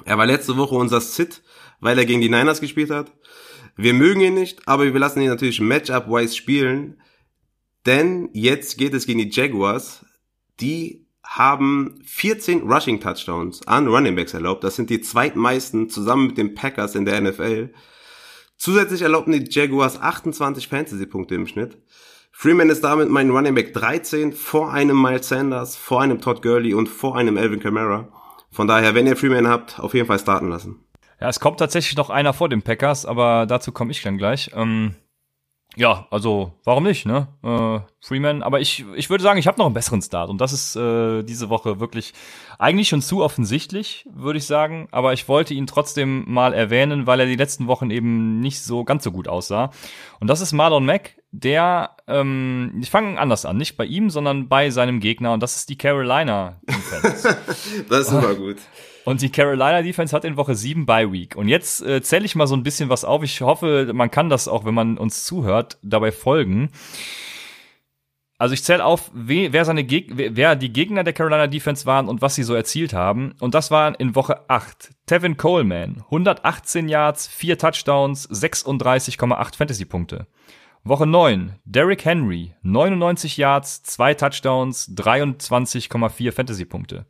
Er 0.05 0.19
war 0.19 0.27
letzte 0.27 0.57
Woche 0.57 0.75
unser 0.75 1.01
Sit, 1.01 1.43
weil 1.81 1.99
er 1.99 2.05
gegen 2.05 2.21
die 2.21 2.29
Niners 2.29 2.61
gespielt 2.61 2.91
hat. 2.91 3.13
Wir 3.77 3.95
mögen 3.95 4.21
ihn 4.21 4.35
nicht, 4.35 4.67
aber 4.67 4.85
wir 4.85 4.99
lassen 4.99 5.21
ihn 5.21 5.29
natürlich 5.29 5.61
Matchup-wise 5.61 6.35
spielen. 6.35 7.01
Denn 7.87 8.31
jetzt 8.33 8.79
geht 8.79 8.95
es 8.95 9.07
gegen 9.07 9.19
die 9.19 9.31
Jaguars. 9.31 10.05
Die 10.61 11.07
haben 11.25 12.01
14 12.05 12.71
Rushing 12.71 13.01
Touchdowns 13.01 13.67
an 13.67 13.89
Running 13.89 14.15
Backs 14.15 14.35
erlaubt. 14.35 14.63
Das 14.63 14.77
sind 14.77 14.91
die 14.91 15.01
zweitmeisten 15.01 15.89
zusammen 15.89 16.29
mit 16.29 16.39
den 16.39 16.55
Packers 16.55 16.95
in 16.95 17.05
der 17.05 17.21
NFL. 17.21 17.73
Zusätzlich 18.57 19.03
erlaubten 19.03 19.33
die 19.33 19.51
Jaguars 19.51 20.01
28 20.01 20.69
Fantasy-Punkte 20.69 21.35
im 21.35 21.47
Schnitt. 21.47 21.79
Freeman 22.31 22.71
ist 22.71 22.83
damit 22.83 23.09
mein 23.09 23.31
Running 23.31 23.55
Back 23.55 23.73
13 23.75 24.33
vor 24.33 24.73
einem 24.73 25.01
Miles 25.01 25.29
Sanders, 25.29 25.77
vor 25.77 26.03
einem 26.03 26.21
Todd 26.21 26.43
Gurley 26.43 26.75
und 26.75 26.89
vor 26.89 27.17
einem 27.17 27.37
Elvin 27.37 27.61
Kamara. 27.61 28.09
Von 28.51 28.67
daher, 28.67 28.95
wenn 28.95 29.07
ihr 29.07 29.17
Freeman 29.17 29.49
habt, 29.49 29.81
auf 29.81 29.95
jeden 29.95 30.07
Fall 30.07 30.19
starten 30.19 30.49
lassen. 30.49 30.81
Ja, 31.21 31.29
es 31.29 31.41
kommt 31.41 31.59
tatsächlich 31.59 31.97
noch 31.97 32.11
einer 32.11 32.33
vor 32.33 32.49
den 32.49 32.63
Packers, 32.63 33.07
aber 33.07 33.47
dazu 33.47 33.73
komme 33.73 33.93
ich 33.93 34.03
dann 34.03 34.19
gleich. 34.19 34.51
Ähm 34.55 34.95
ja, 35.77 36.07
also 36.11 36.53
warum 36.65 36.85
nicht, 36.85 37.05
ne? 37.07 37.27
Äh, 37.43 37.81
Freeman, 38.01 38.43
aber 38.43 38.61
ich, 38.61 38.85
ich 38.95 39.11
würde 39.11 39.25
sagen, 39.25 39.39
ich 39.39 39.47
habe 39.47 39.59
noch 39.59 39.67
einen 39.67 39.75
besseren 39.75 40.03
Start 40.03 40.31
und 40.31 40.41
das 40.41 40.53
ist 40.53 40.77
äh, 40.77 41.23
diese 41.23 41.49
Woche 41.49 41.81
wirklich 41.81 42.13
eigentlich 42.59 42.89
schon 42.89 43.03
zu 43.03 43.23
offensichtlich, 43.23 44.07
würde 44.13 44.39
ich 44.39 44.47
sagen, 44.47 44.89
aber 44.93 45.13
ich 45.13 45.29
wollte 45.29 45.55
ihn 45.55 45.67
trotzdem 45.67 46.25
mal 46.27 46.55
erwähnen, 46.55 47.07
weil 47.07 47.21
er 47.21 47.27
die 47.27 47.37
letzten 47.37 47.67
Wochen 47.67 47.91
eben 47.91 48.41
nicht 48.41 48.63
so 48.63 48.85
ganz 48.85 49.05
so 49.05 49.11
gut 49.11 49.27
aussah. 49.27 49.71
Und 50.21 50.29
das 50.29 50.41
ist 50.41 50.53
Marlon 50.53 50.87
Mack, 50.87 51.17
der, 51.33 51.97
ähm, 52.07 52.79
ich 52.81 52.91
fange 52.91 53.19
anders 53.19 53.45
an, 53.45 53.57
nicht 53.57 53.77
bei 53.77 53.85
ihm, 53.85 54.11
sondern 54.11 54.49
bei 54.49 54.71
seinem 54.71 55.01
Gegner 55.01 55.33
und 55.33 55.43
das 55.43 55.57
ist 55.57 55.69
die 55.69 55.79
Carolina 55.79 56.61
Defense. 56.69 57.37
das 57.89 58.01
ist 58.07 58.13
immer 58.13 58.35
gut. 58.35 58.59
Und 59.05 59.21
die 59.21 59.31
Carolina 59.31 59.83
Defense 59.83 60.17
hat 60.17 60.25
in 60.25 60.37
Woche 60.37 60.55
7 60.55 60.87
Bye 60.87 61.13
Week. 61.13 61.37
Und 61.37 61.49
jetzt 61.49 61.83
äh, 61.83 62.01
zähle 62.03 62.25
ich 62.25 62.35
mal 62.35 62.47
so 62.47 62.57
ein 62.57 62.63
bisschen 62.63 62.89
was 62.89 63.05
auf. 63.05 63.23
Ich 63.23 63.41
hoffe, 63.43 63.91
man 63.93 64.11
kann 64.11 64.31
das 64.31 64.49
auch, 64.49 64.65
wenn 64.65 64.75
man 64.75 64.97
uns 64.97 65.25
zuhört, 65.25 65.79
dabei 65.83 66.11
folgen. 66.11 66.71
also 68.39 68.55
ich 68.55 68.65
zähle 68.65 68.85
auf, 68.85 69.11
wer, 69.15 69.65
seine 69.65 69.85
Geg 69.85 70.13
wer 70.17 70.57
die 70.57 70.73
Gegner 70.73 71.05
der 71.05 71.13
Carolina 71.13 71.47
Defense 71.47 71.87
waren 71.87 72.09
und 72.09 72.23
was 72.23 72.35
sie 72.35 72.43
so 72.43 72.55
erzielt 72.55 72.95
haben. 72.95 73.35
Und 73.41 73.55
das 73.55 73.71
waren 73.71 73.95
in 73.95 74.15
Woche 74.15 74.49
8 74.49 74.91
Tevin 75.07 75.37
Coleman, 75.37 76.03
118 76.07 76.89
Yards, 76.89 77.29
4 77.29 77.59
Touchdowns, 77.59 78.29
36,8 78.31 79.57
Fantasy-Punkte. 79.57 80.27
Woche 80.83 81.07
9 81.07 81.57
Derrick 81.65 82.05
Henry, 82.05 82.55
99 82.63 83.37
Yards, 83.37 83.83
2 83.85 84.15
Touchdowns, 84.15 84.91
23,4 84.95 86.33
Fantasy-Punkte. 86.33 87.07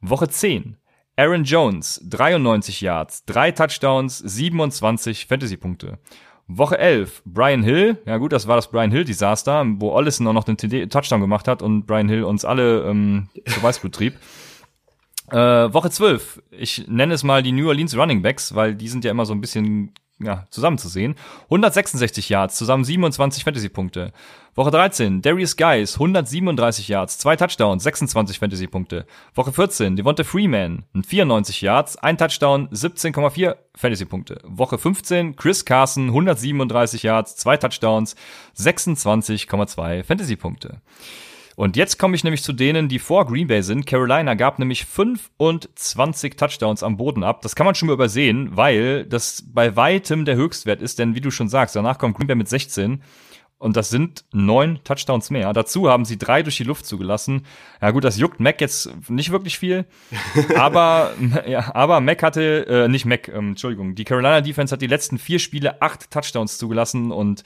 Woche 0.00 0.28
10 0.28 0.76
Aaron 1.16 1.44
Jones, 1.44 2.00
93 2.04 2.80
Yards, 2.80 3.24
3 3.26 3.52
Touchdowns, 3.52 4.18
27 4.18 5.26
Fantasy-Punkte. 5.26 5.98
Woche 6.46 6.78
11, 6.78 7.22
Brian 7.24 7.62
Hill, 7.62 7.98
ja 8.04 8.18
gut, 8.18 8.32
das 8.32 8.46
war 8.46 8.56
das 8.56 8.70
Brian 8.70 8.90
Hill-Desaster, 8.90 9.64
wo 9.76 9.92
Ollison 9.92 10.26
auch 10.26 10.32
noch 10.34 10.44
den 10.44 10.56
Touchdown 10.90 11.20
gemacht 11.20 11.48
hat 11.48 11.62
und 11.62 11.86
Brian 11.86 12.08
Hill 12.08 12.24
uns 12.24 12.44
alle 12.44 12.82
ähm, 12.82 13.28
zu 13.46 13.62
Weißblut 13.62 13.94
trieb. 13.94 14.14
Äh, 15.30 15.36
Woche 15.72 15.88
12, 15.88 16.42
ich 16.50 16.86
nenne 16.86 17.14
es 17.14 17.24
mal 17.24 17.42
die 17.42 17.52
New 17.52 17.68
Orleans 17.68 17.96
Running 17.96 18.20
Backs, 18.20 18.54
weil 18.54 18.74
die 18.74 18.88
sind 18.88 19.04
ja 19.04 19.10
immer 19.10 19.24
so 19.24 19.32
ein 19.32 19.40
bisschen 19.40 19.94
ja, 20.20 20.44
zusammenzusehen. 20.50 21.14
166 21.44 22.28
Yards, 22.28 22.56
zusammen 22.56 22.84
27 22.84 23.44
Fantasy-Punkte. 23.44 24.12
Woche 24.54 24.70
13, 24.70 25.20
Darius 25.20 25.56
Guys, 25.56 25.94
137 25.94 26.86
Yards, 26.88 27.18
zwei 27.18 27.34
Touchdowns, 27.34 27.82
26 27.82 28.38
Fantasy-Punkte. 28.38 29.06
Woche 29.34 29.52
14, 29.52 29.96
Devonta 29.96 30.22
Freeman, 30.22 30.84
94 30.94 31.60
Yards, 31.60 31.96
ein 31.96 32.16
Touchdown, 32.16 32.68
17,4 32.68 33.56
Fantasy-Punkte. 33.74 34.40
Woche 34.44 34.78
15, 34.78 35.34
Chris 35.34 35.64
Carson, 35.64 36.06
137 36.08 37.02
Yards, 37.02 37.36
zwei 37.36 37.56
Touchdowns, 37.56 38.14
26,2 38.56 40.04
Fantasy-Punkte. 40.04 40.80
Und 41.56 41.76
jetzt 41.76 41.98
komme 41.98 42.16
ich 42.16 42.24
nämlich 42.24 42.42
zu 42.42 42.52
denen, 42.52 42.88
die 42.88 42.98
vor 42.98 43.26
Green 43.26 43.46
Bay 43.46 43.62
sind. 43.62 43.86
Carolina 43.86 44.34
gab 44.34 44.58
nämlich 44.58 44.84
25 44.84 46.36
Touchdowns 46.36 46.82
am 46.82 46.96
Boden 46.96 47.22
ab. 47.22 47.42
Das 47.42 47.54
kann 47.54 47.66
man 47.66 47.74
schon 47.74 47.86
mal 47.86 47.94
übersehen, 47.94 48.56
weil 48.56 49.04
das 49.04 49.44
bei 49.46 49.76
weitem 49.76 50.24
der 50.24 50.36
Höchstwert 50.36 50.82
ist, 50.82 50.98
denn 50.98 51.14
wie 51.14 51.20
du 51.20 51.30
schon 51.30 51.48
sagst, 51.48 51.76
danach 51.76 51.98
kommt 51.98 52.16
Green 52.16 52.26
Bay 52.26 52.36
mit 52.36 52.48
16 52.48 53.02
und 53.58 53.76
das 53.76 53.88
sind 53.88 54.24
neun 54.32 54.80
Touchdowns 54.84 55.30
mehr. 55.30 55.52
Dazu 55.52 55.88
haben 55.88 56.04
sie 56.04 56.18
drei 56.18 56.42
durch 56.42 56.56
die 56.56 56.64
Luft 56.64 56.84
zugelassen. 56.84 57.46
Ja 57.80 57.92
gut, 57.92 58.04
das 58.04 58.18
juckt 58.18 58.40
Mac 58.40 58.60
jetzt 58.60 58.90
nicht 59.08 59.30
wirklich 59.30 59.58
viel, 59.58 59.86
aber 60.56 61.12
ja, 61.46 61.74
aber 61.74 62.00
Mac 62.00 62.22
hatte 62.22 62.66
äh, 62.66 62.88
nicht 62.88 63.06
Mac, 63.06 63.28
ähm, 63.28 63.50
Entschuldigung, 63.50 63.94
die 63.94 64.04
Carolina 64.04 64.40
Defense 64.40 64.72
hat 64.72 64.82
die 64.82 64.86
letzten 64.86 65.18
vier 65.18 65.38
Spiele 65.38 65.80
acht 65.80 66.10
Touchdowns 66.10 66.58
zugelassen 66.58 67.10
und 67.10 67.42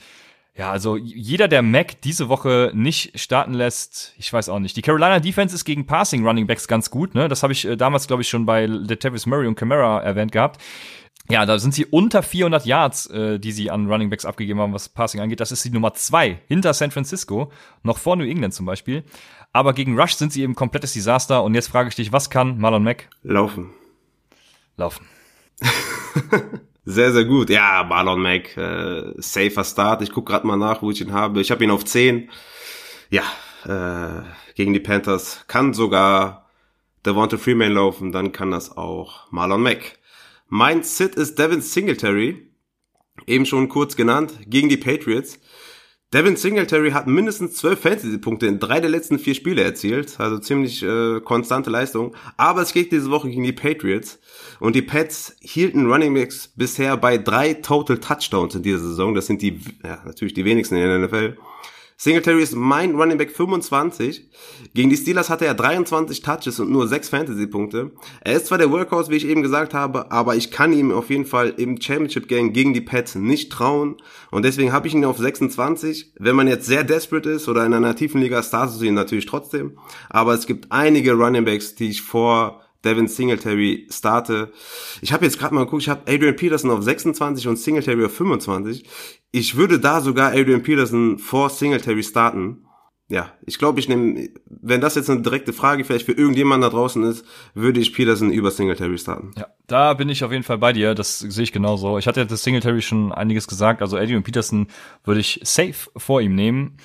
ja, 0.55 0.71
also 0.71 0.97
jeder, 0.97 1.47
der 1.47 1.61
Mac 1.61 2.01
diese 2.01 2.27
Woche 2.27 2.71
nicht 2.73 3.17
starten 3.19 3.53
lässt, 3.53 4.13
ich 4.17 4.31
weiß 4.31 4.49
auch 4.49 4.59
nicht. 4.59 4.75
Die 4.75 4.81
Carolina 4.81 5.19
Defense 5.19 5.55
ist 5.55 5.63
gegen 5.63 5.85
Passing 5.85 6.25
Running 6.25 6.47
Backs 6.47 6.67
ganz 6.67 6.89
gut, 6.89 7.15
ne? 7.15 7.29
Das 7.29 7.43
habe 7.43 7.53
ich 7.53 7.65
äh, 7.65 7.77
damals, 7.77 8.07
glaube 8.07 8.23
ich, 8.23 8.29
schon 8.29 8.45
bei 8.45 8.65
Latavius 8.65 9.25
Murray 9.25 9.47
und 9.47 9.55
Camara 9.55 10.01
erwähnt 10.01 10.31
gehabt. 10.31 10.61
Ja, 11.29 11.45
da 11.45 11.59
sind 11.59 11.75
sie 11.75 11.85
unter 11.85 12.23
400 12.23 12.65
Yards, 12.65 13.05
äh, 13.05 13.39
die 13.39 13.51
sie 13.51 13.69
an 13.69 13.87
Running 13.87 14.09
Backs 14.09 14.25
abgegeben 14.25 14.59
haben, 14.59 14.73
was 14.73 14.89
Passing 14.89 15.21
angeht. 15.21 15.39
Das 15.39 15.51
ist 15.51 15.63
die 15.63 15.69
Nummer 15.69 15.93
zwei 15.93 16.39
hinter 16.47 16.73
San 16.73 16.91
Francisco, 16.91 17.51
noch 17.83 17.99
vor 17.99 18.15
New 18.15 18.25
England 18.25 18.53
zum 18.53 18.65
Beispiel. 18.65 19.03
Aber 19.53 19.73
gegen 19.73 19.99
Rush 19.99 20.15
sind 20.15 20.33
sie 20.33 20.41
eben 20.41 20.55
komplettes 20.55 20.93
Desaster. 20.93 21.43
Und 21.43 21.53
jetzt 21.53 21.69
frage 21.69 21.89
ich 21.89 21.95
dich, 21.95 22.11
was 22.11 22.29
kann 22.29 22.57
Marlon 22.57 22.83
Mack? 22.83 23.09
Laufen. 23.23 23.71
Laufen. 24.75 25.05
Sehr, 26.85 27.11
sehr 27.11 27.25
gut. 27.25 27.49
Ja, 27.49 27.83
Marlon 27.87 28.21
Mack, 28.21 28.57
äh, 28.57 29.13
safer 29.17 29.63
Start. 29.63 30.01
Ich 30.01 30.11
guck 30.11 30.25
gerade 30.25 30.47
mal 30.47 30.57
nach, 30.57 30.81
wo 30.81 30.91
ich 30.91 31.01
ihn 31.01 31.13
habe. 31.13 31.41
Ich 31.41 31.51
habe 31.51 31.63
ihn 31.63 31.71
auf 31.71 31.85
10. 31.85 32.29
Ja, 33.09 33.23
äh, 33.65 34.23
gegen 34.55 34.73
die 34.73 34.79
Panthers 34.79 35.45
kann 35.47 35.73
sogar 35.73 36.49
Devonta 37.05 37.37
Freeman 37.37 37.71
laufen, 37.71 38.11
dann 38.11 38.31
kann 38.31 38.51
das 38.51 38.75
auch 38.75 39.31
Marlon 39.31 39.63
Mack. 39.63 39.99
Mein 40.47 40.83
Sit 40.83 41.15
ist 41.15 41.39
Devin 41.39 41.61
Singletary, 41.61 42.51
eben 43.25 43.45
schon 43.45 43.69
kurz 43.69 43.95
genannt, 43.95 44.33
gegen 44.47 44.67
die 44.67 44.77
Patriots. 44.77 45.39
Devin 46.11 46.37
Singletary 46.37 46.89
hat 46.89 47.05
mindestens 47.05 47.53
zwölf 47.53 47.81
Fantasy-Punkte 47.81 48.47
in 48.47 48.57
drei 48.57 48.79
der 48.79 48.89
letzten 48.89 49.19
vier 49.19 49.35
Spiele 49.35 49.63
erzielt, 49.63 50.19
also 50.19 50.39
ziemlich 50.39 50.81
äh, 50.81 51.21
konstante 51.21 51.69
Leistung. 51.69 52.15
Aber 52.35 52.63
es 52.63 52.73
geht 52.73 52.91
diese 52.91 53.11
Woche 53.11 53.29
gegen 53.29 53.43
die 53.43 53.53
Patriots 53.53 54.17
und 54.59 54.75
die 54.75 54.81
Pets 54.81 55.35
hielten 55.39 55.85
Running 55.85 56.15
Backs 56.15 56.47
bisher 56.55 56.97
bei 56.97 57.19
drei 57.19 57.53
Total 57.53 57.99
Touchdowns 57.99 58.55
in 58.55 58.63
dieser 58.63 58.79
Saison. 58.79 59.13
Das 59.13 59.27
sind 59.27 59.43
die, 59.43 59.59
ja, 59.83 60.01
natürlich 60.03 60.33
die 60.33 60.45
wenigsten 60.45 60.77
in 60.77 60.81
der 60.81 60.97
NFL. 60.97 61.37
Singletary 62.01 62.41
ist 62.41 62.55
mein 62.55 62.95
Running 62.95 63.17
Back 63.17 63.35
25. 63.35 64.29
Gegen 64.73 64.89
die 64.89 64.95
Steelers 64.95 65.29
hatte 65.29 65.45
er 65.45 65.53
23 65.53 66.21
Touches 66.21 66.57
und 66.61 66.71
nur 66.71 66.87
6 66.87 67.09
Fantasy-Punkte. 67.09 67.91
Er 68.21 68.37
ist 68.37 68.45
zwar 68.45 68.57
der 68.57 68.71
Workhorse, 68.71 69.11
wie 69.11 69.17
ich 69.17 69.27
eben 69.27 69.41
gesagt 69.41 69.73
habe, 69.73 70.09
aber 70.09 70.37
ich 70.37 70.49
kann 70.49 70.71
ihm 70.71 70.93
auf 70.93 71.09
jeden 71.09 71.25
Fall 71.25 71.49
im 71.57 71.81
Championship-Game 71.81 72.53
gegen 72.53 72.73
die 72.73 72.79
Pets 72.79 73.15
nicht 73.15 73.51
trauen. 73.51 73.97
Und 74.31 74.45
deswegen 74.45 74.71
habe 74.71 74.87
ich 74.87 74.93
ihn 74.93 75.03
auf 75.03 75.17
26. 75.17 76.13
Wenn 76.17 76.37
man 76.37 76.47
jetzt 76.47 76.67
sehr 76.67 76.85
desperate 76.85 77.31
ist 77.31 77.49
oder 77.49 77.65
in 77.65 77.73
einer 77.73 77.97
tiefen 77.97 78.21
Liga, 78.21 78.41
startet 78.43 78.81
ihn 78.81 78.93
natürlich 78.93 79.25
trotzdem. 79.25 79.77
Aber 80.09 80.33
es 80.33 80.47
gibt 80.47 80.71
einige 80.71 81.15
Running 81.15 81.43
Backs, 81.43 81.75
die 81.75 81.89
ich 81.89 82.01
vor 82.01 82.61
Devin 82.85 83.09
Singletary 83.09 83.87
starte. 83.91 84.53
Ich 85.01 85.11
habe 85.11 85.25
jetzt 85.25 85.37
gerade 85.37 85.53
mal 85.53 85.65
geguckt, 85.65 85.81
ich 85.81 85.89
habe 85.89 86.09
Adrian 86.09 86.37
Peterson 86.37 86.71
auf 86.71 86.81
26 86.81 87.47
und 87.49 87.57
Singletary 87.57 88.05
auf 88.05 88.13
25. 88.13 88.85
Ich 89.31 89.55
würde 89.55 89.79
da 89.79 90.01
sogar 90.01 90.31
Adrian 90.31 90.63
Peterson 90.63 91.19
vor 91.19 91.49
Singletary 91.49 92.03
starten. 92.03 92.65
Ja, 93.11 93.33
ich 93.43 93.57
glaube, 93.57 93.79
ich 93.79 93.89
nehme, 93.89 94.29
wenn 94.45 94.81
das 94.81 94.93
jetzt 94.93 95.09
eine 95.09 95.21
direkte 95.21 95.51
Frage 95.51 95.83
vielleicht 95.83 96.05
für 96.05 96.11
irgendjemand 96.11 96.63
da 96.63 96.69
draußen 96.69 97.03
ist, 97.03 97.25
würde 97.55 97.79
ich 97.79 97.93
Peterson 97.93 98.31
über 98.31 98.51
Singletary 98.51 98.99
starten. 98.99 99.31
Ja, 99.35 99.47
da 99.65 99.95
bin 99.95 100.09
ich 100.09 100.23
auf 100.23 100.31
jeden 100.31 100.43
Fall 100.43 100.59
bei 100.59 100.73
dir. 100.73 100.93
Das 100.93 101.17
sehe 101.19 101.43
ich 101.43 101.51
genauso. 101.51 101.97
Ich 101.97 102.07
hatte 102.07 102.19
ja 102.19 102.25
das 102.25 102.43
Singletary 102.43 102.83
schon 102.83 103.11
einiges 103.11 103.47
gesagt. 103.47 103.81
Also 103.81 103.97
Adrian 103.97 104.21
Peterson 104.21 104.67
würde 105.03 105.21
ich 105.21 105.39
safe 105.43 105.89
vor 105.97 106.21
ihm 106.21 106.35
nehmen. 106.35 106.77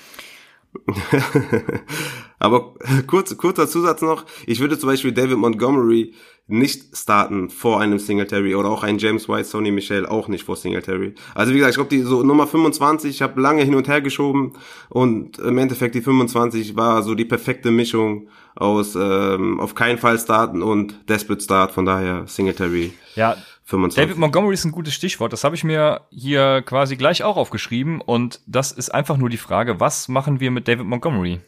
Aber 2.39 2.73
kurz, 3.05 3.37
kurzer 3.37 3.67
Zusatz 3.67 4.01
noch. 4.01 4.25
Ich 4.47 4.59
würde 4.59 4.79
zum 4.79 4.89
Beispiel 4.89 5.11
David 5.11 5.37
Montgomery 5.37 6.13
nicht 6.47 6.95
starten 6.95 7.49
vor 7.49 7.81
einem 7.81 7.97
Singletary 7.97 8.53
oder 8.53 8.69
auch 8.69 8.83
ein 8.83 8.99
James 8.99 9.27
White, 9.27 9.45
Sonny 9.45 9.71
Michel 9.71 10.05
auch 10.05 10.27
nicht 10.27 10.43
vor 10.43 10.55
Singletary. 10.55 11.15
Also 11.33 11.53
wie 11.53 11.57
gesagt, 11.57 11.71
ich 11.71 11.77
glaube, 11.77 11.89
die 11.89 12.01
so 12.01 12.21
Nummer 12.21 12.45
25, 12.45 13.09
ich 13.09 13.21
habe 13.23 13.41
lange 13.41 13.63
hin 13.63 13.73
und 13.73 13.87
her 13.87 14.01
geschoben 14.01 14.53
und 14.89 15.39
im 15.39 15.57
Endeffekt 15.57 15.95
die 15.95 16.01
25 16.01 16.75
war 16.75 17.01
so 17.01 17.15
die 17.15 17.25
perfekte 17.25 17.71
Mischung 17.71 18.29
aus 18.55 18.95
ähm, 18.95 19.59
auf 19.59 19.73
keinen 19.73 19.97
Fall 19.97 20.19
starten 20.19 20.61
und 20.61 21.09
Desperate 21.09 21.41
Start, 21.41 21.71
von 21.71 21.85
daher 21.85 22.27
Singletary. 22.27 22.93
Ja, 23.15 23.37
25. 23.65 24.03
David 24.03 24.19
Montgomery 24.19 24.53
ist 24.53 24.65
ein 24.65 24.71
gutes 24.71 24.93
Stichwort. 24.93 25.33
Das 25.33 25.43
habe 25.43 25.55
ich 25.55 25.63
mir 25.63 26.01
hier 26.11 26.61
quasi 26.61 26.95
gleich 26.95 27.23
auch 27.23 27.35
aufgeschrieben. 27.35 27.99
Und 27.99 28.39
das 28.45 28.71
ist 28.71 28.93
einfach 28.93 29.17
nur 29.17 29.29
die 29.29 29.37
Frage, 29.37 29.79
was 29.79 30.07
machen 30.07 30.39
wir 30.39 30.51
mit 30.51 30.67
David 30.67 30.85
Montgomery? 30.85 31.39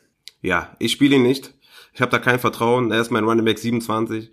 Ja, 0.41 0.75
ich 0.79 0.91
spiele 0.91 1.17
ihn 1.17 1.23
nicht. 1.23 1.53
Ich 1.93 2.01
habe 2.01 2.11
da 2.11 2.17
kein 2.17 2.39
Vertrauen. 2.39 2.91
Er 2.91 3.01
ist 3.01 3.11
mein 3.11 3.23
Running 3.23 3.45
Back 3.45 3.59
27. 3.59 4.31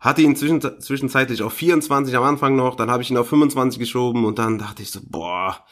Hatte 0.00 0.22
ihn 0.22 0.36
zwischen, 0.36 0.60
zwischenzeitlich 0.80 1.42
auf 1.42 1.52
24 1.52 2.14
am 2.16 2.24
Anfang 2.24 2.56
noch, 2.56 2.76
dann 2.76 2.90
habe 2.90 3.02
ich 3.02 3.10
ihn 3.10 3.16
auf 3.16 3.28
25 3.28 3.78
geschoben 3.78 4.24
und 4.24 4.38
dann 4.38 4.58
dachte 4.58 4.82
ich 4.82 4.90
so, 4.90 5.00
boah, 5.02 5.64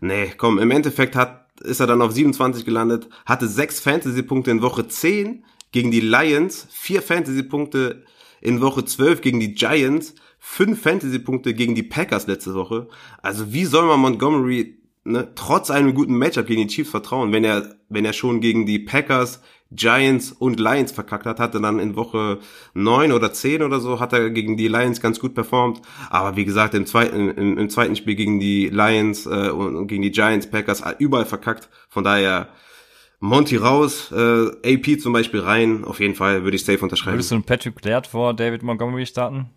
nee, 0.00 0.32
komm, 0.36 0.58
im 0.58 0.70
Endeffekt 0.70 1.16
hat, 1.16 1.48
ist 1.60 1.80
er 1.80 1.86
dann 1.86 2.02
auf 2.02 2.12
27 2.12 2.64
gelandet, 2.64 3.08
hatte 3.26 3.48
sechs 3.48 3.80
Fantasy-Punkte 3.80 4.50
in 4.50 4.62
Woche 4.62 4.88
10 4.88 5.44
gegen 5.72 5.90
die 5.90 6.00
Lions, 6.00 6.68
vier 6.70 7.02
Fantasy-Punkte 7.02 8.04
in 8.40 8.60
Woche 8.60 8.84
12 8.84 9.20
gegen 9.22 9.40
die 9.40 9.54
Giants, 9.54 10.14
fünf 10.38 10.82
Fantasy-Punkte 10.82 11.54
gegen 11.54 11.74
die 11.74 11.82
Packers 11.82 12.26
letzte 12.26 12.54
Woche. 12.54 12.88
Also 13.22 13.52
wie 13.52 13.64
soll 13.64 13.86
man 13.86 14.00
Montgomery 14.00 14.78
ne, 15.04 15.32
trotz 15.34 15.70
einem 15.70 15.94
guten 15.94 16.16
Matchup 16.16 16.46
gegen 16.46 16.62
die 16.62 16.74
Chiefs 16.74 16.90
vertrauen, 16.90 17.32
wenn 17.32 17.44
er, 17.44 17.76
wenn 17.88 18.04
er 18.04 18.12
schon 18.12 18.40
gegen 18.40 18.66
die 18.66 18.78
Packers, 18.78 19.40
Giants 19.74 20.32
und 20.32 20.60
Lions 20.60 20.92
verkackt 20.92 21.26
hat, 21.26 21.40
hatte 21.40 21.60
dann 21.60 21.78
in 21.78 21.96
Woche 21.96 22.38
neun 22.74 23.12
oder 23.12 23.32
zehn 23.32 23.62
oder 23.62 23.80
so, 23.80 24.00
hat 24.00 24.12
er 24.12 24.30
gegen 24.30 24.56
die 24.56 24.68
Lions 24.68 25.00
ganz 25.00 25.20
gut 25.20 25.34
performt. 25.34 25.80
Aber 26.10 26.36
wie 26.36 26.44
gesagt, 26.44 26.74
im 26.74 26.86
zweiten, 26.86 27.30
im, 27.30 27.58
im 27.58 27.70
zweiten 27.70 27.96
Spiel 27.96 28.14
gegen 28.14 28.40
die 28.40 28.68
Lions 28.68 29.26
äh, 29.26 29.50
und, 29.50 29.86
gegen 29.86 30.02
die 30.02 30.10
Giants, 30.10 30.48
Packers, 30.50 30.82
überall 30.98 31.26
verkackt. 31.26 31.68
Von 31.88 32.04
daher, 32.04 32.48
Monty 33.20 33.56
raus, 33.56 34.12
äh, 34.12 34.74
AP 34.74 35.00
zum 35.00 35.12
Beispiel 35.12 35.40
rein, 35.40 35.84
auf 35.84 36.00
jeden 36.00 36.14
Fall 36.14 36.44
würde 36.44 36.56
ich 36.56 36.64
safe 36.64 36.80
unterschreiben. 36.80 37.16
Würdest 37.16 37.30
du 37.30 37.36
einen 37.36 37.44
Patrick 37.44 37.82
Laird 37.84 38.06
vor 38.06 38.34
David 38.34 38.62
Montgomery 38.62 39.06
starten? 39.06 39.50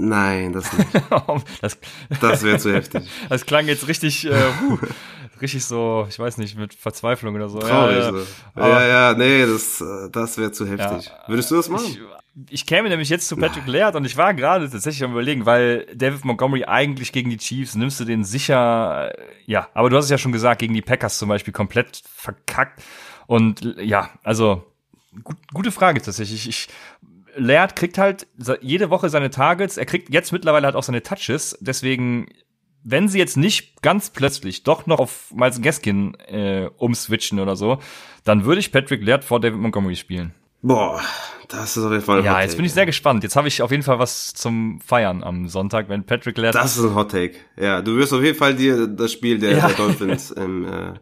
Nein, 0.00 0.52
das 0.52 0.72
nicht. 0.72 0.88
das 1.60 1.78
das 2.20 2.42
wäre 2.42 2.58
zu 2.58 2.72
heftig. 2.72 3.08
Das 3.28 3.44
klang 3.46 3.66
jetzt 3.66 3.88
richtig, 3.88 4.24
äh, 4.26 4.50
puh, 4.60 4.78
richtig 5.40 5.64
so, 5.64 6.06
ich 6.08 6.18
weiß 6.18 6.38
nicht, 6.38 6.56
mit 6.56 6.74
Verzweiflung 6.74 7.34
oder 7.34 7.48
so. 7.48 7.58
Traurig. 7.58 7.96
Ja, 7.98 8.04
ja. 8.04 8.12
so. 8.12 8.26
Aber- 8.54 8.68
ja, 8.68 8.86
ja, 8.86 9.14
nee, 9.18 9.44
das, 9.46 9.80
äh, 9.80 10.08
das 10.10 10.38
wäre 10.38 10.52
zu 10.52 10.66
heftig. 10.66 11.10
Würdest 11.26 11.50
du 11.50 11.56
das 11.56 11.68
machen? 11.68 11.86
Ich, 11.86 12.00
ich 12.50 12.66
käme 12.66 12.88
nämlich 12.88 13.08
jetzt 13.08 13.26
zu 13.26 13.36
Patrick 13.36 13.66
Laird 13.66 13.96
und 13.96 14.04
ich 14.04 14.16
war 14.16 14.32
gerade 14.34 14.70
tatsächlich 14.70 15.02
am 15.02 15.10
überlegen, 15.10 15.44
weil 15.44 15.86
David 15.94 16.24
Montgomery 16.24 16.64
eigentlich 16.64 17.10
gegen 17.10 17.30
die 17.30 17.38
Chiefs, 17.38 17.74
nimmst 17.74 17.98
du 17.98 18.04
den 18.04 18.22
sicher, 18.22 19.10
äh, 19.12 19.24
ja, 19.46 19.68
aber 19.74 19.90
du 19.90 19.96
hast 19.96 20.04
es 20.04 20.10
ja 20.12 20.18
schon 20.18 20.30
gesagt, 20.32 20.60
gegen 20.60 20.74
die 20.74 20.82
Packers 20.82 21.18
zum 21.18 21.28
Beispiel 21.28 21.52
komplett 21.52 22.00
verkackt 22.14 22.80
und 23.26 23.74
ja, 23.80 24.10
also 24.22 24.64
gut, 25.24 25.36
gute 25.52 25.72
Frage 25.72 26.00
tatsächlich. 26.00 26.48
Ich, 26.48 26.68
Laird 27.38 27.76
kriegt 27.76 27.98
halt 27.98 28.26
jede 28.60 28.90
Woche 28.90 29.08
seine 29.08 29.30
Targets, 29.30 29.76
er 29.76 29.86
kriegt 29.86 30.12
jetzt 30.12 30.32
mittlerweile 30.32 30.66
halt 30.66 30.76
auch 30.76 30.82
seine 30.82 31.02
Touches, 31.02 31.56
deswegen 31.60 32.26
wenn 32.84 33.08
sie 33.08 33.18
jetzt 33.18 33.36
nicht 33.36 33.82
ganz 33.82 34.10
plötzlich 34.10 34.62
doch 34.62 34.86
noch 34.86 34.98
auf 35.00 35.32
Miles 35.34 35.60
Gaskin 35.60 36.14
äh, 36.28 36.70
umswitchen 36.76 37.40
oder 37.40 37.56
so, 37.56 37.78
dann 38.24 38.44
würde 38.44 38.60
ich 38.60 38.72
Patrick 38.72 39.04
Laird 39.04 39.24
vor 39.24 39.40
David 39.40 39.58
Montgomery 39.58 39.96
spielen. 39.96 40.32
Boah, 40.62 41.00
das 41.48 41.76
ist 41.76 41.84
auf 41.84 41.90
jeden 41.92 42.02
Fall 42.04 42.18
ein 42.20 42.24
Ja, 42.24 42.34
Hot 42.34 42.40
jetzt 42.40 42.50
Take, 42.52 42.56
bin 42.58 42.66
ich 42.66 42.72
sehr 42.72 42.86
gespannt. 42.86 43.22
Jetzt 43.22 43.36
habe 43.36 43.46
ich 43.46 43.62
auf 43.62 43.70
jeden 43.70 43.82
Fall 43.82 43.98
was 43.98 44.32
zum 44.34 44.80
Feiern 44.80 45.22
am 45.22 45.48
Sonntag, 45.48 45.88
wenn 45.88 46.04
Patrick 46.04 46.36
Laird. 46.38 46.54
Das 46.54 46.76
ist 46.76 46.84
ein 46.84 46.94
Hot 46.94 47.10
Take. 47.10 47.34
Ja, 47.60 47.82
du 47.82 47.96
wirst 47.96 48.12
auf 48.12 48.22
jeden 48.22 48.36
Fall 48.38 48.54
dir 48.54 48.86
das 48.86 49.12
Spiel 49.12 49.38
der, 49.38 49.52
Ja. 49.58 49.66
der 49.68 49.76
Dolphins 49.76 50.30
im, 50.32 50.64
äh, 50.64 50.94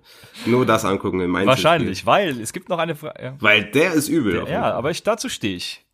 nur 0.45 0.67
das 0.67 0.85
angucken 0.85 1.21
im 1.21 1.35
Einzelspiel. 1.37 1.47
wahrscheinlich, 1.65 2.05
weil 2.07 2.41
es 2.41 2.53
gibt 2.53 2.69
noch 2.69 2.79
eine 2.79 2.97
Frage. 2.97 3.23
Ja, 3.23 3.35
Weil 3.39 3.65
der 3.71 3.93
ist 3.93 4.09
übel. 4.09 4.35
jeden 4.35 4.49
ja 4.49 4.73
aber 4.75 4.91
ich, 4.91 5.03
dazu 5.05 5.29
stehe 5.29 5.57
ich. 5.57 5.86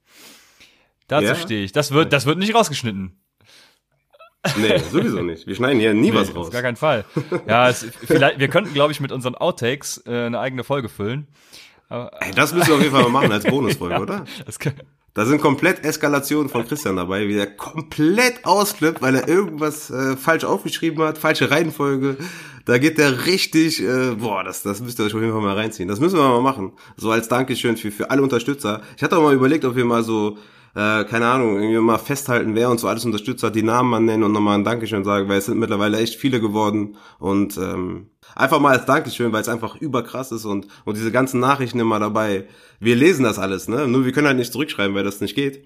Dazu 1.08 1.26
Ja? 1.26 1.34
stehe 1.34 1.64
ich. 1.64 1.72
Das 1.72 1.92
wird, 1.92 2.12
das 2.12 2.26
wird 2.26 2.38
nicht 2.38 2.54
rausgeschnitten. 2.54 3.18
Nee, 4.56 4.78
sowieso 4.90 5.22
nicht. 5.22 5.46
Wir 5.46 5.54
schneiden 5.54 5.78
hier 5.78 5.94
nie 5.94 6.12
was 6.12 6.28
Nee, 6.28 6.34
raus. 6.34 6.46
Auf 6.48 6.52
gar 6.52 6.62
keinen 6.62 6.76
Fall. 6.76 7.04
Ja, 7.46 7.68
es, 7.68 7.86
vielleicht, 8.06 8.40
wir 8.40 8.48
könnten, 8.48 8.74
glaube 8.74 8.90
ich, 8.92 8.98
mit 9.00 9.12
unseren 9.12 9.36
Outtakes 9.36 10.02
äh, 10.06 10.26
eine 10.26 10.40
eigene 10.40 10.64
Folge 10.64 10.88
füllen. 10.88 11.28
Ey, 11.88 12.30
das 12.34 12.52
müssen 12.54 12.68
wir 12.68 12.74
auf 12.76 12.80
jeden 12.82 12.92
Fall 12.94 13.02
mal 13.04 13.10
machen 13.10 13.30
als 13.32 13.44
Bonusfolge, 13.44 13.96
oder? 14.00 14.24
Das 14.46 14.58
kann, 14.58 14.72
Da 15.14 15.26
sind 15.26 15.40
komplett 15.42 15.84
Eskalationen 15.84 16.48
von 16.48 16.66
Christian 16.66 16.96
dabei, 16.96 17.28
wie 17.28 17.36
er 17.36 17.46
komplett 17.46 18.44
ausflippt, 18.44 19.00
weil 19.02 19.14
er 19.14 19.28
irgendwas 19.28 19.90
äh, 19.90 20.16
falsch 20.16 20.44
aufgeschrieben 20.44 21.04
hat, 21.04 21.18
falsche 21.18 21.50
Reihenfolge. 21.50 22.16
Da 22.64 22.78
geht 22.78 22.96
der 22.98 23.26
richtig, 23.26 23.80
äh, 23.82 24.12
boah, 24.16 24.42
das, 24.42 24.62
das 24.62 24.80
müsst 24.80 24.98
ihr 24.98 25.04
euch 25.04 25.14
auf 25.14 25.20
jeden 25.20 25.32
Fall 25.32 25.42
mal 25.42 25.54
reinziehen. 25.54 25.88
Das 25.88 26.00
müssen 26.00 26.16
wir 26.18 26.26
mal 26.28 26.40
machen. 26.40 26.72
So 26.96 27.10
als 27.10 27.28
Dankeschön 27.28 27.76
für, 27.76 27.90
für 27.92 28.10
alle 28.10 28.22
Unterstützer. 28.22 28.80
Ich 28.96 29.02
hatte 29.04 29.16
auch 29.18 29.22
mal 29.22 29.34
überlegt, 29.34 29.64
ob 29.66 29.76
wir 29.76 29.84
mal 29.84 30.02
so, 30.02 30.38
äh, 30.74 31.04
keine 31.04 31.26
Ahnung, 31.26 31.56
irgendwie 31.60 31.78
mal 31.78 31.98
festhalten, 31.98 32.54
wer 32.54 32.70
uns 32.70 32.80
so 32.80 32.88
alles 32.88 33.04
unterstützt 33.04 33.42
hat, 33.44 33.54
die 33.54 33.62
Namen 33.62 33.90
mal 33.90 34.00
nennen 34.00 34.22
und 34.22 34.32
nochmal 34.32 34.58
ein 34.58 34.64
Dankeschön 34.64 35.04
sagen, 35.04 35.28
weil 35.28 35.38
es 35.38 35.46
sind 35.46 35.58
mittlerweile 35.58 35.98
echt 35.98 36.14
viele 36.14 36.40
geworden. 36.40 36.96
Und 37.18 37.56
ähm, 37.58 38.08
einfach 38.34 38.58
mal 38.60 38.72
als 38.76 38.86
Dankeschön, 38.86 39.32
weil 39.32 39.42
es 39.42 39.48
einfach 39.48 39.76
überkrass 39.76 40.32
ist 40.32 40.44
und, 40.44 40.66
und 40.84 40.96
diese 40.96 41.12
ganzen 41.12 41.40
Nachrichten 41.40 41.78
immer 41.80 42.00
dabei. 42.00 42.46
Wir 42.80 42.96
lesen 42.96 43.24
das 43.24 43.38
alles, 43.38 43.68
ne? 43.68 43.86
Nur 43.86 44.04
wir 44.04 44.12
können 44.12 44.26
halt 44.28 44.38
nicht 44.38 44.52
zurückschreiben, 44.52 44.94
weil 44.94 45.04
das 45.04 45.20
nicht 45.20 45.34
geht. 45.34 45.64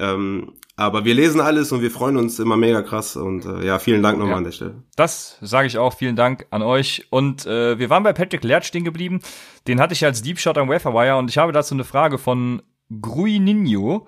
Ähm, 0.00 0.52
aber 0.74 1.04
wir 1.04 1.14
lesen 1.14 1.40
alles 1.40 1.70
und 1.72 1.80
wir 1.80 1.90
freuen 1.90 2.16
uns 2.16 2.38
immer 2.38 2.56
mega 2.56 2.82
krass 2.82 3.16
und 3.16 3.46
äh, 3.46 3.64
ja, 3.64 3.78
vielen 3.78 4.02
Dank 4.02 4.18
nochmal 4.18 4.32
Ja. 4.32 4.38
an 4.38 4.44
der 4.44 4.50
Stelle. 4.52 4.82
Das 4.96 5.38
sage 5.40 5.68
ich 5.68 5.78
auch. 5.78 5.94
Vielen 5.94 6.16
Dank 6.16 6.46
an 6.50 6.60
euch. 6.62 7.06
Und 7.10 7.46
äh, 7.46 7.78
wir 7.78 7.88
waren 7.88 8.02
bei 8.02 8.12
Patrick 8.12 8.42
Laird 8.44 8.64
stehen 8.66 8.84
geblieben. 8.84 9.20
Den 9.68 9.80
hatte 9.80 9.94
ich 9.94 10.04
als 10.04 10.22
Deep 10.22 10.38
Shot 10.38 10.58
am 10.58 10.68
Waferwire 10.68 11.16
und 11.16 11.30
ich 11.30 11.38
habe 11.38 11.52
dazu 11.52 11.74
eine 11.74 11.84
Frage 11.84 12.18
von 12.18 12.62
Gruininho. 13.00 14.06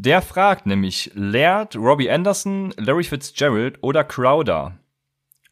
Der 0.00 0.22
fragt 0.22 0.64
nämlich 0.64 1.10
Laird, 1.14 1.74
Robbie 1.74 2.08
Anderson, 2.08 2.72
Larry 2.76 3.02
Fitzgerald 3.02 3.78
oder 3.82 4.04
Crowder. 4.04 4.78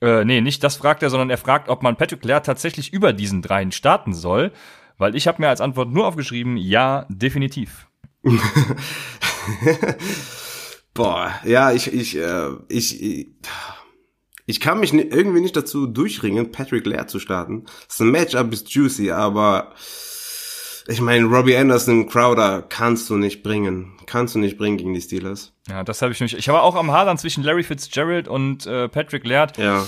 Äh, 0.01 0.25
nee, 0.25 0.41
nicht 0.41 0.63
das 0.63 0.77
fragt 0.77 1.03
er, 1.03 1.11
sondern 1.11 1.31
er 1.31 1.37
fragt, 1.37 1.69
ob 1.69 1.83
man 1.83 1.97
Patrick 1.97 2.25
Laird 2.25 2.47
tatsächlich 2.47 2.93
über 2.93 3.13
diesen 3.13 3.43
dreien 3.43 3.73
starten 3.73 4.15
soll. 4.15 4.53
Weil 4.99 5.17
ich 5.17 5.27
habe 5.27 5.43
mir 5.43 5.49
als 5.49 5.61
Antwort 5.61 5.91
nur 5.91 6.07
aufgeschrieben, 6.07 6.57
ja, 6.57 7.07
definitiv. 7.09 7.89
Boah, 10.95 11.35
ja, 11.45 11.73
ich, 11.73 11.93
ich, 11.93 12.17
äh, 12.17 12.51
ich, 12.69 13.03
ich, 13.03 13.27
ich 14.47 14.61
kann 14.61 14.79
mich 14.79 14.95
irgendwie 14.95 15.41
nicht 15.41 15.57
dazu 15.57 15.89
durchringen, 15.89 16.53
Patrick 16.53 16.87
Laird 16.87 17.11
zu 17.11 17.19
starten. 17.19 17.65
Das 17.89 17.99
Matchup 17.99 18.53
ist 18.53 18.71
juicy, 18.71 19.11
aber 19.11 19.75
ich 20.89 21.01
meine, 21.01 21.27
Robbie 21.27 21.57
Anderson, 21.57 22.09
Crowder 22.09 22.63
kannst 22.69 23.09
du 23.11 23.17
nicht 23.17 23.43
bringen. 23.43 23.93
Kannst 24.07 24.35
du 24.35 24.39
nicht 24.39 24.57
bringen 24.59 24.77
gegen 24.77 24.95
die 24.95 25.01
Steelers. 25.01 25.53
Ja, 25.69 25.83
das 25.83 26.01
habe 26.03 26.13
ich 26.13 26.21
mich. 26.21 26.37
Ich 26.37 26.49
war 26.49 26.63
auch 26.63 26.77
am 26.77 26.93
Hadern 26.93 27.19
zwischen 27.19 27.43
Larry 27.43 27.65
Fitzgerald 27.65 28.29
und 28.29 28.67
äh, 28.67 28.89
Patrick 28.89 29.27
Laird. 29.27 29.59
Ja. 29.59 29.85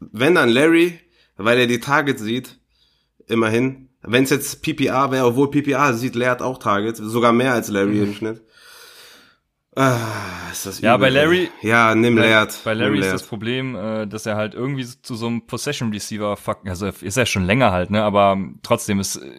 Wenn 0.00 0.34
dann 0.34 0.48
Larry, 0.48 0.98
weil 1.36 1.58
er 1.58 1.66
die 1.66 1.80
Targets 1.80 2.22
sieht, 2.22 2.58
immerhin. 3.26 3.88
Wenn 4.02 4.24
es 4.24 4.30
jetzt 4.30 4.62
PPR 4.62 5.10
wäre, 5.10 5.26
obwohl 5.26 5.50
PPR 5.50 5.92
sieht 5.92 6.14
Laird 6.14 6.40
auch 6.40 6.56
Targets, 6.58 6.98
sogar 7.00 7.34
mehr 7.34 7.52
als 7.52 7.68
Larry 7.68 7.98
im 8.02 8.14
Schnitt. 8.14 8.40
Ah, 9.76 9.98
ist 10.50 10.66
das 10.66 10.80
Ja, 10.80 10.96
übel, 10.96 11.06
bei. 11.08 11.10
Larry- 11.10 11.50
Ja, 11.62 11.94
nimm 11.94 12.16
Laird. 12.18 12.58
Bei 12.64 12.74
Larry 12.74 12.92
nimm 12.92 13.00
ist 13.00 13.06
Laird. 13.06 13.14
das 13.20 13.26
Problem, 13.28 13.76
äh, 13.76 14.06
dass 14.06 14.26
er 14.26 14.36
halt 14.36 14.54
irgendwie 14.54 14.84
zu 14.84 15.14
so 15.14 15.26
einem 15.28 15.46
Possession 15.46 15.92
Receiver 15.92 16.36
fuck, 16.36 16.60
also 16.66 16.86
ist 16.88 17.16
er 17.16 17.26
schon 17.26 17.44
länger 17.44 17.70
halt, 17.70 17.90
ne, 17.90 18.02
aber 18.02 18.36
trotzdem 18.62 18.98
ist 18.98 19.16
äh, 19.16 19.30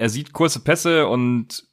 er 0.00 0.08
sieht 0.08 0.32
kurze 0.32 0.60
Pässe 0.60 1.06
und 1.06 1.64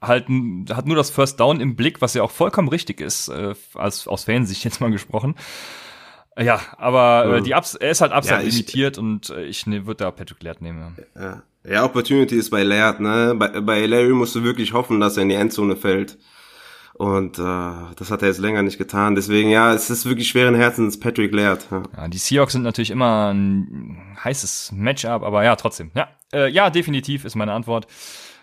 halt 0.00 0.26
hat 0.70 0.86
nur 0.86 0.96
das 0.96 1.10
First 1.10 1.38
Down 1.40 1.60
im 1.60 1.76
Blick, 1.76 2.00
was 2.00 2.14
ja 2.14 2.22
auch 2.22 2.30
vollkommen 2.30 2.68
richtig 2.68 3.00
ist, 3.00 3.28
äh, 3.28 3.54
als 3.74 4.08
aus 4.08 4.24
Fansicht 4.24 4.64
jetzt 4.64 4.80
mal 4.80 4.90
gesprochen. 4.90 5.34
Äh, 6.36 6.44
Ja, 6.46 6.60
aber 6.78 7.26
äh, 7.26 7.30
Ja. 7.34 7.40
die 7.40 7.52
Ups, 7.54 7.74
er 7.74 7.90
ist 7.90 8.00
halt 8.00 8.12
upside 8.12 8.36
Ja, 8.36 8.40
limitiert 8.48 8.96
und 8.98 9.28
äh, 9.30 9.44
ich 9.44 9.66
ne, 9.66 9.86
würde 9.86 10.04
da 10.04 10.10
Patrick 10.10 10.42
Laird 10.42 10.62
nehmen. 10.62 10.96
Ja. 11.14 11.22
Ja. 11.22 11.42
ja, 11.70 11.84
Opportunity 11.84 12.36
ist 12.36 12.48
bei 12.50 12.62
Laird, 12.62 13.00
ne? 13.00 13.34
Bei, 13.36 13.60
bei 13.60 13.84
Larry 13.86 14.14
musst 14.14 14.34
du 14.34 14.42
wirklich 14.42 14.72
hoffen, 14.72 15.00
dass 15.00 15.16
er 15.18 15.24
in 15.24 15.28
die 15.28 15.34
Endzone 15.34 15.76
fällt. 15.76 16.16
Und 17.00 17.38
äh, 17.38 17.94
das 17.96 18.10
hat 18.10 18.20
er 18.20 18.28
jetzt 18.28 18.40
länger 18.40 18.62
nicht 18.62 18.76
getan. 18.76 19.14
Deswegen, 19.14 19.48
ja, 19.48 19.72
es 19.72 19.88
ist 19.88 20.04
wirklich 20.04 20.28
schweren 20.28 20.54
Herzens 20.54 21.00
Patrick 21.00 21.32
Laird. 21.32 21.66
Ja. 21.70 21.82
Ja, 21.96 22.08
die 22.08 22.18
Seahawks 22.18 22.52
sind 22.52 22.60
natürlich 22.60 22.90
immer 22.90 23.32
ein 23.32 23.96
heißes 24.22 24.72
Matchup, 24.72 25.22
aber 25.22 25.42
ja, 25.42 25.56
trotzdem. 25.56 25.92
Ja, 25.94 26.08
äh, 26.30 26.50
ja 26.50 26.68
definitiv 26.68 27.24
ist 27.24 27.36
meine 27.36 27.54
Antwort. 27.54 27.86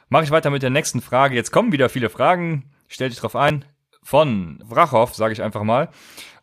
Mache 0.09 0.23
ich 0.23 0.31
weiter 0.31 0.49
mit 0.49 0.63
der 0.63 0.71
nächsten 0.71 1.01
Frage. 1.01 1.35
Jetzt 1.35 1.51
kommen 1.51 1.71
wieder 1.71 1.87
viele 1.87 2.09
Fragen. 2.09 2.71
Stell 2.87 3.09
dich 3.09 3.19
drauf 3.19 3.35
ein. 3.35 3.63
Von 4.01 4.57
Wrachow, 4.65 5.13
sage 5.13 5.33
ich 5.33 5.43
einfach 5.43 5.61
mal. 5.61 5.89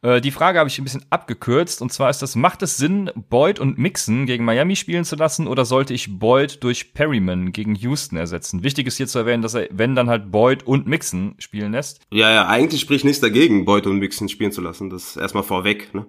Äh, 0.05 0.21
die 0.21 0.31
Frage 0.31 0.59
habe 0.59 0.69
ich 0.69 0.79
ein 0.79 0.85
bisschen 0.85 1.05
abgekürzt. 1.11 1.81
Und 1.83 1.93
zwar 1.93 2.11
ist 2.11 2.21
das, 2.21 2.37
macht 2.37 2.63
es 2.63 2.77
Sinn, 2.77 3.11
Boyd 3.31 3.59
und 3.59 3.79
Mixon 3.79 4.27
gegen 4.27 4.45
Miami 4.45 4.77
spielen 4.77 5.05
zu 5.05 5.17
lassen 5.17 5.49
oder 5.49 5.65
sollte 5.65 5.95
ich 5.95 6.19
Boyd 6.19 6.63
durch 6.63 6.93
Perryman 6.93 7.53
gegen 7.53 7.75
Houston 7.75 8.17
ersetzen? 8.17 8.63
Wichtig 8.63 8.87
ist 8.87 8.99
hier 8.99 9.07
zu 9.07 9.19
erwähnen, 9.19 9.43
dass 9.43 9.55
er, 9.55 9.69
wenn 9.73 9.95
dann 9.95 10.11
halt 10.11 10.31
Boyd 10.31 10.63
und 10.65 10.87
Mixon 10.87 11.35
spielen 11.39 11.73
lässt. 11.73 12.01
Ja, 12.13 12.31
ja, 12.31 12.47
eigentlich 12.47 12.83
spricht 12.83 13.05
nichts 13.05 13.21
dagegen, 13.21 13.65
Boyd 13.65 13.87
und 13.87 13.99
Mixon 13.99 14.29
spielen 14.29 14.53
zu 14.53 14.61
lassen. 14.61 14.91
Das 14.91 15.11
ist 15.11 15.17
erstmal 15.17 15.43
vorweg. 15.43 15.95
Ne? 15.95 16.07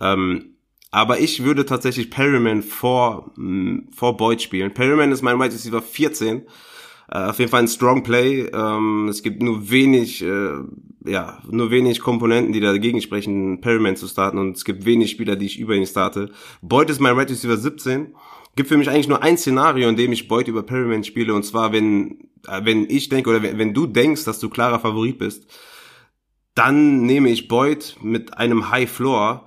Ähm, 0.00 0.56
aber 0.90 1.20
ich 1.20 1.42
würde 1.42 1.64
tatsächlich 1.64 2.10
Perryman 2.10 2.62
vor, 2.62 3.32
mh, 3.36 3.84
vor 3.94 4.16
Boyd 4.16 4.42
spielen. 4.42 4.74
Perryman 4.74 5.12
ist 5.12 5.22
mein 5.22 5.38
Wide 5.38 5.54
Receiver 5.54 5.80
14. 5.80 6.42
Äh, 7.10 7.24
auf 7.24 7.38
jeden 7.38 7.50
Fall 7.50 7.62
ein 7.62 7.68
Strong 7.68 8.02
Play. 8.02 8.48
Ähm, 8.52 9.08
es 9.08 9.22
gibt 9.22 9.42
nur 9.42 9.70
wenig, 9.70 10.22
äh, 10.22 10.52
ja, 11.04 11.42
nur 11.50 11.70
wenig 11.70 12.00
Komponenten, 12.00 12.52
die 12.52 12.60
dagegen 12.60 13.00
sprechen, 13.00 13.60
Perryman 13.60 13.96
zu 13.96 14.06
starten. 14.06 14.38
Und 14.38 14.56
es 14.56 14.64
gibt 14.64 14.84
wenig 14.84 15.10
Spieler, 15.10 15.36
die 15.36 15.46
ich 15.46 15.58
über 15.58 15.74
ihn 15.74 15.86
starte. 15.86 16.30
Boyd 16.62 16.88
ist 16.90 17.00
mein 17.00 17.16
Wide 17.16 17.30
Receiver 17.30 17.56
17. 17.56 18.14
Gibt 18.54 18.68
für 18.68 18.76
mich 18.76 18.88
eigentlich 18.88 19.08
nur 19.08 19.22
ein 19.22 19.38
Szenario, 19.38 19.88
in 19.88 19.96
dem 19.96 20.12
ich 20.12 20.28
Boyd 20.28 20.48
über 20.48 20.62
Perryman 20.62 21.04
spiele. 21.04 21.34
Und 21.34 21.44
zwar, 21.44 21.72
wenn, 21.72 22.28
äh, 22.46 22.64
wenn 22.64 22.88
ich 22.88 23.08
denke 23.08 23.30
oder 23.30 23.42
wenn, 23.42 23.58
wenn 23.58 23.74
du 23.74 23.86
denkst, 23.86 24.24
dass 24.24 24.38
du 24.38 24.48
klarer 24.48 24.78
Favorit 24.78 25.18
bist, 25.18 25.50
dann 26.54 27.02
nehme 27.06 27.30
ich 27.30 27.48
Boyd 27.48 27.96
mit 28.02 28.38
einem 28.38 28.70
High 28.70 28.90
Floor. 28.90 29.46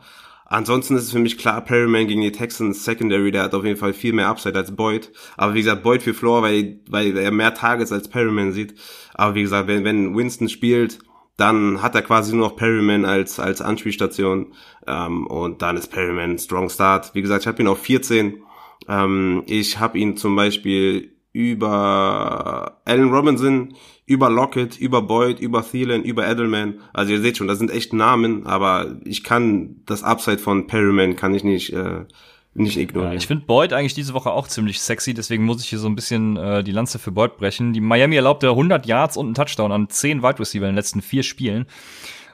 Ansonsten 0.53 0.95
ist 0.95 1.05
es 1.05 1.11
für 1.11 1.17
mich 1.17 1.39
klar, 1.39 1.61
Perryman 1.61 2.05
gegen 2.05 2.21
die 2.21 2.31
Texans 2.31 2.85
Secondary, 2.85 3.31
der 3.31 3.41
hat 3.41 3.55
auf 3.55 3.65
jeden 3.65 3.79
Fall 3.79 3.91
viel 3.91 4.13
mehr 4.13 4.27
Upside 4.27 4.55
als 4.55 4.75
Boyd. 4.75 5.11
Aber 5.35 5.55
wie 5.55 5.63
gesagt, 5.63 5.81
Boyd 5.81 6.03
für 6.03 6.13
Floor, 6.13 6.43
weil, 6.43 6.79
weil 6.87 7.17
er 7.17 7.31
mehr 7.31 7.55
Targets 7.55 7.91
als 7.91 8.07
Perryman 8.07 8.51
sieht. 8.51 8.75
Aber 9.15 9.33
wie 9.33 9.41
gesagt, 9.41 9.67
wenn, 9.67 9.83
wenn 9.83 10.15
Winston 10.15 10.49
spielt, 10.49 10.99
dann 11.37 11.81
hat 11.81 11.95
er 11.95 12.03
quasi 12.03 12.35
nur 12.35 12.49
noch 12.49 12.55
Perryman 12.55 13.03
als, 13.03 13.39
als 13.39 13.63
Anspielstation. 13.63 14.53
Ähm, 14.85 15.25
und 15.25 15.63
dann 15.63 15.75
ist 15.75 15.87
Perryman 15.87 16.37
Strong 16.37 16.69
Start. 16.69 17.15
Wie 17.15 17.23
gesagt, 17.23 17.41
ich 17.41 17.47
habe 17.47 17.59
ihn 17.59 17.67
auf 17.67 17.81
14. 17.81 18.43
Ähm, 18.87 19.41
ich 19.47 19.79
habe 19.79 19.97
ihn 19.97 20.17
zum 20.17 20.35
Beispiel 20.35 21.12
über 21.33 22.79
Allen 22.85 23.11
Robinson, 23.11 23.73
über 24.05 24.29
Lockett, 24.29 24.77
über 24.77 25.01
Boyd, 25.01 25.39
über 25.39 25.65
Thielen, 25.69 26.03
über 26.03 26.27
Edelman. 26.29 26.75
Also 26.93 27.11
ihr 27.11 27.21
seht 27.21 27.37
schon, 27.37 27.47
das 27.47 27.57
sind 27.57 27.71
echt 27.71 27.91
Namen, 27.91 28.45
aber 28.45 28.95
ich 29.03 29.23
kann 29.23 29.77
das 29.85 30.03
Upside 30.03 30.37
von 30.37 30.67
Perryman 30.67 31.15
kann 31.15 31.33
ich 31.33 31.43
nicht, 31.43 31.73
äh, 31.73 32.05
nicht 32.53 32.77
ignorieren. 32.77 33.13
Ja, 33.13 33.17
ich 33.17 33.25
finde 33.25 33.45
Boyd 33.45 33.73
eigentlich 33.73 33.95
diese 33.95 34.13
Woche 34.13 34.29
auch 34.29 34.47
ziemlich 34.47 34.79
sexy, 34.79 35.15
deswegen 35.15 35.43
muss 35.43 35.63
ich 35.63 35.69
hier 35.69 35.79
so 35.79 35.87
ein 35.87 35.95
bisschen 35.95 36.37
äh, 36.37 36.63
die 36.63 36.71
Lanze 36.71 36.99
für 36.99 37.11
Boyd 37.11 37.37
brechen. 37.37 37.73
Die 37.73 37.81
Miami 37.81 38.15
erlaubte 38.15 38.49
100 38.49 38.85
Yards 38.85 39.17
und 39.17 39.25
einen 39.25 39.35
Touchdown 39.35 39.71
an 39.71 39.89
10 39.89 40.21
Wide 40.21 40.39
Receiver 40.39 40.65
in 40.65 40.71
den 40.71 40.75
letzten 40.75 41.01
vier 41.01 41.23
Spielen. 41.23 41.65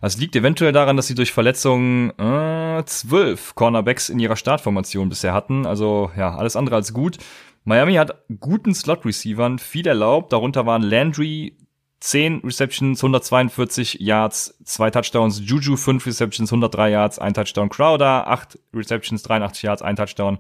Das 0.02 0.18
liegt 0.18 0.36
eventuell 0.36 0.72
daran, 0.72 0.96
dass 0.96 1.08
sie 1.08 1.16
durch 1.16 1.34
Verletzungen 1.34 2.12
äh, 2.18 2.84
zwölf 2.86 3.56
Cornerbacks 3.56 4.10
in 4.10 4.20
ihrer 4.20 4.38
Startformation 4.38 5.10
bisher 5.10 5.34
hatten. 5.34 5.66
Also 5.66 6.10
ja, 6.18 6.36
alles 6.36 6.56
andere 6.56 6.76
als 6.76 6.94
gut. 6.94 7.18
Miami 7.64 7.96
hat 7.96 8.24
guten 8.40 8.74
Slot-Receivern 8.74 9.60
viel 9.60 9.88
erlaubt. 9.88 10.34
Darunter 10.34 10.66
waren 10.66 10.82
Landry, 10.82 11.56
10 12.02 12.42
Receptions, 12.46 13.04
142 13.04 14.00
Yards, 14.00 14.58
2 14.64 14.90
Touchdowns, 14.92 15.42
Juju 15.44 15.76
5 15.76 16.06
Receptions, 16.06 16.50
103 16.52 16.92
Yards, 16.92 17.20
1 17.20 17.34
Touchdown, 17.34 17.70
Crowder 17.70 18.28
8 18.28 18.58
Receptions, 18.74 19.22
83 19.24 19.64
Yards, 19.64 19.82
1 19.82 19.98
Touchdown. 19.98 20.38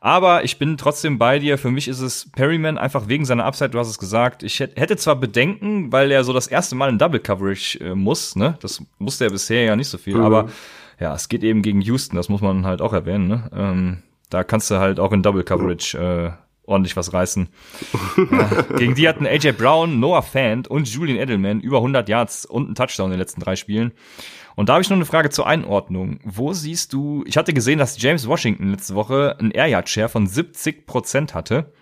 Aber 0.00 0.44
ich 0.44 0.58
bin 0.58 0.76
trotzdem 0.76 1.18
bei 1.18 1.38
dir. 1.38 1.56
Für 1.56 1.70
mich 1.70 1.88
ist 1.88 2.00
es 2.00 2.30
Perryman 2.30 2.76
einfach 2.76 3.08
wegen 3.08 3.24
seiner 3.24 3.46
Upside, 3.46 3.70
du 3.70 3.78
hast 3.78 3.88
es 3.88 3.98
gesagt. 3.98 4.42
Ich 4.42 4.60
hätte 4.60 4.96
zwar 4.96 5.16
Bedenken, 5.16 5.90
weil 5.90 6.10
er 6.10 6.24
so 6.24 6.32
das 6.32 6.46
erste 6.46 6.74
Mal 6.74 6.90
in 6.90 6.98
Double 6.98 7.20
Coverage 7.20 7.78
äh, 7.80 7.94
muss, 7.94 8.36
ne? 8.36 8.56
Das 8.60 8.82
musste 8.98 9.24
er 9.24 9.30
bisher 9.30 9.64
ja 9.64 9.76
nicht 9.76 9.88
so 9.88 9.98
viel, 9.98 10.16
mhm. 10.16 10.24
aber 10.24 10.48
ja, 10.98 11.14
es 11.14 11.30
geht 11.30 11.42
eben 11.42 11.62
gegen 11.62 11.80
Houston, 11.80 12.16
das 12.16 12.28
muss 12.28 12.42
man 12.42 12.66
halt 12.66 12.82
auch 12.82 12.92
erwähnen, 12.92 13.26
ne? 13.26 13.50
Ähm, 13.54 14.02
da 14.28 14.44
kannst 14.44 14.70
du 14.70 14.76
halt 14.76 15.00
auch 15.00 15.12
in 15.12 15.22
Double 15.22 15.44
Coverage 15.44 15.98
äh, 15.98 16.30
ordentlich 16.70 16.96
was 16.96 17.12
reißen. 17.12 17.48
ja. 18.16 18.62
Gegen 18.76 18.94
die 18.94 19.08
hatten 19.08 19.26
AJ 19.26 19.52
Brown, 19.52 20.00
Noah 20.00 20.22
Fant 20.22 20.68
und 20.68 20.88
Julian 20.88 21.18
Edelman 21.18 21.60
über 21.60 21.78
100 21.78 22.08
Yards 22.08 22.46
und 22.46 22.66
einen 22.66 22.74
Touchdown 22.74 23.06
in 23.06 23.12
den 23.12 23.18
letzten 23.20 23.40
drei 23.40 23.56
Spielen. 23.56 23.92
Und 24.56 24.68
da 24.68 24.74
habe 24.74 24.82
ich 24.82 24.90
noch 24.90 24.96
eine 24.96 25.06
Frage 25.06 25.30
zur 25.30 25.46
Einordnung. 25.46 26.20
Wo 26.24 26.52
siehst 26.52 26.92
du, 26.92 27.24
ich 27.26 27.36
hatte 27.36 27.52
gesehen, 27.54 27.78
dass 27.78 28.00
James 28.00 28.26
Washington 28.26 28.70
letzte 28.70 28.94
Woche 28.94 29.36
einen 29.38 29.50
Air 29.50 29.66
Yard 29.66 29.88
Share 29.88 30.08
von 30.08 30.26
70 30.26 30.86
Prozent 30.86 31.34
hatte. 31.34 31.72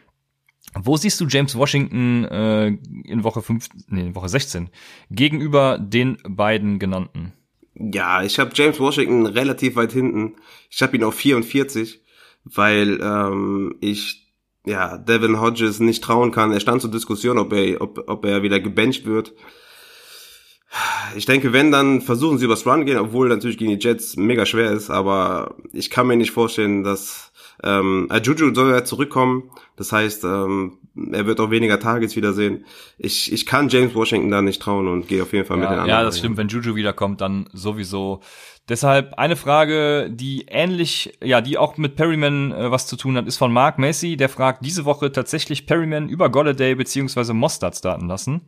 Wo 0.75 0.97
siehst 0.97 1.21
du 1.21 1.27
James 1.27 1.57
Washington 1.57 2.25
äh, 2.27 2.67
in 2.67 3.25
Woche 3.25 3.43
5, 3.43 3.69
nee, 3.89 4.03
in 4.03 4.15
Woche 4.15 4.29
16 4.29 4.71
gegenüber 5.11 5.79
den 5.79 6.19
beiden 6.29 6.79
genannten? 6.79 7.33
Ja, 7.75 8.23
ich 8.23 8.39
habe 8.39 8.51
James 8.55 8.79
Washington 8.79 9.27
relativ 9.27 9.77
weit 9.77 9.93
hinten. 9.93 10.37
Ich 10.69 10.83
habe 10.83 10.97
ihn 10.97 11.05
auf 11.05 11.15
44, 11.15 12.03
weil 12.45 13.01
ähm, 13.01 13.77
ich 13.81 14.28
ja, 14.65 14.99
Devin 14.99 15.41
Hodges 15.41 15.81
nicht 15.81 16.03
trauen 16.03 16.31
kann. 16.31 16.53
Er 16.53 16.61
stand 16.61 16.83
zur 16.83 16.91
Diskussion, 16.91 17.39
ob 17.39 17.53
er, 17.53 17.81
ob, 17.81 18.05
ob 18.07 18.25
er 18.25 18.43
wieder 18.43 18.61
gebencht 18.61 19.07
wird. 19.07 19.35
Ich 21.17 21.25
denke, 21.25 21.53
wenn, 21.55 21.71
dann 21.71 22.03
versuchen 22.03 22.37
sie 22.37 22.45
übers 22.45 22.67
Run 22.67 22.85
gehen, 22.85 22.99
obwohl 22.99 23.29
natürlich 23.29 23.57
gegen 23.57 23.79
die 23.79 23.85
Jets 23.85 24.17
mega 24.17 24.45
schwer 24.45 24.71
ist, 24.71 24.91
aber 24.91 25.57
ich 25.73 25.89
kann 25.89 26.07
mir 26.07 26.17
nicht 26.17 26.33
vorstellen, 26.33 26.85
dass 26.85 27.33
ähm, 27.63 28.09
Juju 28.23 28.55
soll 28.55 28.71
ja 28.71 28.85
zurückkommen. 28.85 29.51
Das 29.77 29.93
heißt, 29.93 30.25
ähm, 30.25 30.79
er 31.13 31.27
wird 31.27 31.41
auch 31.41 31.51
weniger 31.51 31.81
Targets 31.81 32.17
wiedersehen. 32.17 32.67
Ich, 32.99 33.33
ich 33.33 33.47
kann 33.47 33.69
James 33.69 33.95
Washington 33.95 34.31
da 34.31 34.43
nicht 34.43 34.61
trauen 34.61 34.89
und 34.89 35.09
gehe 35.09 35.23
auf 35.23 35.33
jeden 35.33 35.47
Fall 35.47 35.57
ja, 35.57 35.63
mit 35.63 35.71
den 35.71 35.79
anderen. 35.81 35.89
Ja, 35.89 36.05
das 36.05 36.19
stimmt. 36.19 36.37
Wenn 36.37 36.49
Juju 36.49 36.77
wiederkommt, 36.77 37.21
dann 37.21 37.49
sowieso 37.53 38.21
Deshalb 38.69 39.15
eine 39.15 39.37
Frage, 39.37 40.11
die 40.11 40.45
ähnlich, 40.49 41.17
ja, 41.25 41.41
die 41.41 41.57
auch 41.57 41.79
mit 41.79 41.97
Perryman 41.97 42.53
äh, 42.53 42.71
was 42.71 42.87
zu 42.87 42.97
tun 42.97 43.17
hat, 43.17 43.27
ist 43.27 43.39
von 43.39 43.53
Mark 43.53 43.79
Macy. 43.79 44.17
Der 44.17 44.29
fragt 44.29 44.65
diese 44.65 44.85
Woche 44.85 45.11
tatsächlich 45.11 45.67
Perryman 45.67 46.09
über 46.09 46.29
Golladay 46.29 46.75
beziehungsweise 46.75 47.33
Mostard 47.33 47.77
starten 47.77 48.09
lassen. 48.09 48.43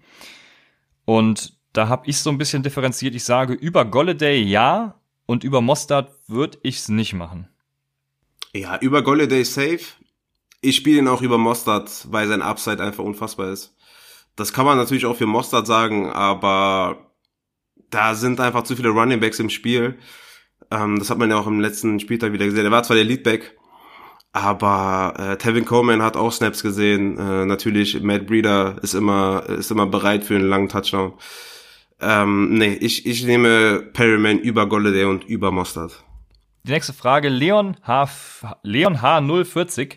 Und 1.06 1.54
da 1.72 1.88
habe 1.88 2.06
ich 2.06 2.18
so 2.18 2.28
ein 2.28 2.36
bisschen 2.36 2.62
differenziert. 2.62 3.14
Ich 3.14 3.24
sage 3.24 3.54
über 3.54 3.86
Golladay 3.86 4.42
ja 4.42 5.00
und 5.24 5.42
über 5.42 5.62
Mostard 5.62 6.12
würde 6.26 6.58
ich's 6.62 6.88
nicht 6.88 7.14
machen. 7.14 7.48
Ja, 8.52 8.78
über 8.78 9.02
Golladay 9.02 9.44
safe. 9.44 9.80
Ich 10.60 10.76
spiele 10.76 10.98
ihn 10.98 11.08
auch 11.08 11.22
über 11.22 11.38
Mostard, 11.38 12.06
weil 12.10 12.28
sein 12.28 12.42
Upside 12.42 12.82
einfach 12.82 13.04
unfassbar 13.04 13.50
ist. 13.50 13.74
Das 14.36 14.52
kann 14.52 14.66
man 14.66 14.76
natürlich 14.76 15.06
auch 15.06 15.16
für 15.16 15.26
Mostard 15.26 15.66
sagen, 15.66 16.10
aber 16.10 17.09
da 17.90 18.14
sind 18.14 18.40
einfach 18.40 18.62
zu 18.62 18.76
viele 18.76 18.90
Running 18.90 19.20
Backs 19.20 19.38
im 19.38 19.50
Spiel. 19.50 19.98
Ähm, 20.70 20.98
das 20.98 21.10
hat 21.10 21.18
man 21.18 21.30
ja 21.30 21.38
auch 21.38 21.46
im 21.46 21.60
letzten 21.60 22.00
Spieltag 22.00 22.32
wieder 22.32 22.46
gesehen. 22.46 22.64
Er 22.64 22.70
war 22.70 22.82
zwar 22.82 22.96
der 22.96 23.04
Leadback, 23.04 23.56
aber 24.32 25.14
äh, 25.18 25.36
Tevin 25.36 25.64
Coleman 25.64 26.02
hat 26.02 26.16
auch 26.16 26.32
Snaps 26.32 26.62
gesehen. 26.62 27.18
Äh, 27.18 27.46
natürlich, 27.46 28.00
Matt 28.02 28.26
Breeder 28.26 28.76
ist 28.82 28.94
immer, 28.94 29.44
ist 29.48 29.70
immer 29.70 29.86
bereit 29.86 30.24
für 30.24 30.36
einen 30.36 30.48
langen 30.48 30.68
Touchdown. 30.68 31.14
Ähm, 32.00 32.54
nee, 32.54 32.74
ich, 32.80 33.06
ich 33.06 33.24
nehme 33.24 33.80
Perryman 33.92 34.38
über 34.38 34.66
Golladay 34.68 35.04
und 35.04 35.24
über 35.24 35.50
Mostard. 35.50 36.04
Die 36.64 36.72
nächste 36.72 36.92
Frage, 36.92 37.28
Leon 37.28 37.76
H. 37.82 38.08
Leon 38.62 38.98
H040 38.98 39.96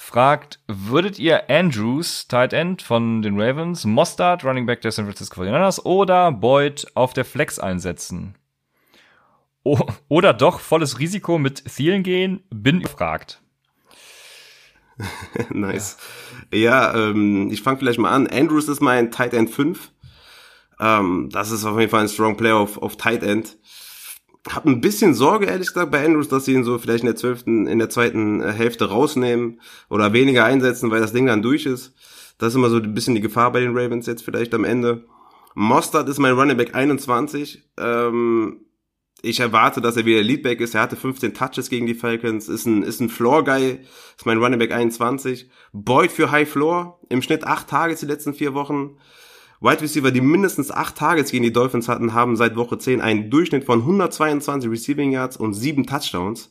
fragt, 0.00 0.60
würdet 0.66 1.18
ihr 1.18 1.50
Andrews, 1.50 2.26
Tight 2.26 2.52
End 2.52 2.82
von 2.82 3.22
den 3.22 3.40
Ravens, 3.40 3.84
Mostard, 3.84 4.44
Running 4.44 4.66
Back 4.66 4.80
der 4.80 4.90
San 4.90 5.04
Francisco 5.04 5.42
49ers 5.42 5.84
oder 5.84 6.32
Boyd 6.32 6.86
auf 6.94 7.12
der 7.12 7.24
Flex 7.24 7.58
einsetzen? 7.58 8.34
O 9.62 9.78
oder 10.08 10.32
doch 10.32 10.58
volles 10.58 10.98
Risiko 10.98 11.38
mit 11.38 11.64
Thielen 11.64 12.02
gehen? 12.02 12.42
Bin 12.50 12.80
gefragt. 12.80 13.42
nice. 15.50 15.98
Ja, 16.50 16.58
ja 16.58 17.10
ähm, 17.10 17.50
ich 17.52 17.62
fange 17.62 17.78
vielleicht 17.78 17.98
mal 17.98 18.10
an. 18.10 18.26
Andrews 18.26 18.68
ist 18.68 18.80
mein 18.80 19.10
Tight 19.10 19.34
End 19.34 19.50
5. 19.50 19.92
Ähm, 20.80 21.28
das 21.30 21.50
ist 21.50 21.64
auf 21.64 21.78
jeden 21.78 21.90
Fall 21.90 22.00
ein 22.00 22.08
Strong 22.08 22.38
Player 22.38 22.56
auf, 22.56 22.78
auf 22.78 22.96
Tight 22.96 23.22
End 23.22 23.58
habe 24.48 24.70
ein 24.70 24.80
bisschen 24.80 25.14
Sorge, 25.14 25.46
ehrlich 25.46 25.68
gesagt, 25.68 25.90
bei 25.90 26.04
Andrews, 26.04 26.28
dass 26.28 26.44
sie 26.44 26.54
ihn 26.54 26.64
so 26.64 26.78
vielleicht 26.78 27.02
in 27.02 27.06
der 27.06 27.16
zwölften, 27.16 27.66
in 27.66 27.78
der 27.78 27.90
zweiten 27.90 28.40
äh, 28.40 28.52
Hälfte 28.52 28.88
rausnehmen 28.88 29.60
oder 29.88 30.12
weniger 30.12 30.44
einsetzen, 30.44 30.90
weil 30.90 31.00
das 31.00 31.12
Ding 31.12 31.26
dann 31.26 31.42
durch 31.42 31.66
ist. 31.66 31.94
Das 32.38 32.48
ist 32.48 32.54
immer 32.56 32.70
so 32.70 32.76
ein 32.76 32.94
bisschen 32.94 33.14
die 33.14 33.20
Gefahr 33.20 33.52
bei 33.52 33.60
den 33.60 33.76
Ravens 33.76 34.06
jetzt 34.06 34.24
vielleicht 34.24 34.54
am 34.54 34.64
Ende. 34.64 35.04
Mostard 35.54 36.08
ist 36.08 36.18
mein 36.18 36.34
Running 36.34 36.56
Back 36.56 36.74
21. 36.74 37.70
Ähm, 37.78 38.64
ich 39.22 39.40
erwarte, 39.40 39.82
dass 39.82 39.98
er 39.98 40.06
wieder 40.06 40.22
Leadback 40.22 40.60
ist. 40.60 40.74
Er 40.74 40.80
hatte 40.80 40.96
15 40.96 41.34
Touches 41.34 41.68
gegen 41.68 41.86
die 41.86 41.94
Falcons, 41.94 42.48
ist 42.48 42.66
ein, 42.66 42.82
ist 42.82 43.00
ein 43.00 43.10
Floor-Guy, 43.10 43.80
ist 44.16 44.26
mein 44.26 44.38
Running 44.38 44.58
Back 44.58 44.72
21. 44.72 45.50
Boyd 45.72 46.10
für 46.10 46.30
High 46.30 46.48
Floor, 46.48 46.98
im 47.10 47.20
Schnitt 47.20 47.44
8 47.44 47.68
Tages 47.68 48.00
die 48.00 48.06
letzten 48.06 48.32
vier 48.32 48.54
Wochen. 48.54 48.96
Wide 49.60 49.82
Receiver, 49.82 50.10
die 50.10 50.22
mindestens 50.22 50.70
acht 50.70 50.96
Targets 50.96 51.30
gegen 51.30 51.44
die 51.44 51.52
Dolphins 51.52 51.88
hatten, 51.88 52.14
haben 52.14 52.36
seit 52.36 52.56
Woche 52.56 52.78
10 52.78 53.02
einen 53.02 53.30
Durchschnitt 53.30 53.64
von 53.64 53.80
122 53.80 54.70
Receiving 54.70 55.12
Yards 55.12 55.36
und 55.36 55.52
sieben 55.52 55.86
Touchdowns. 55.86 56.50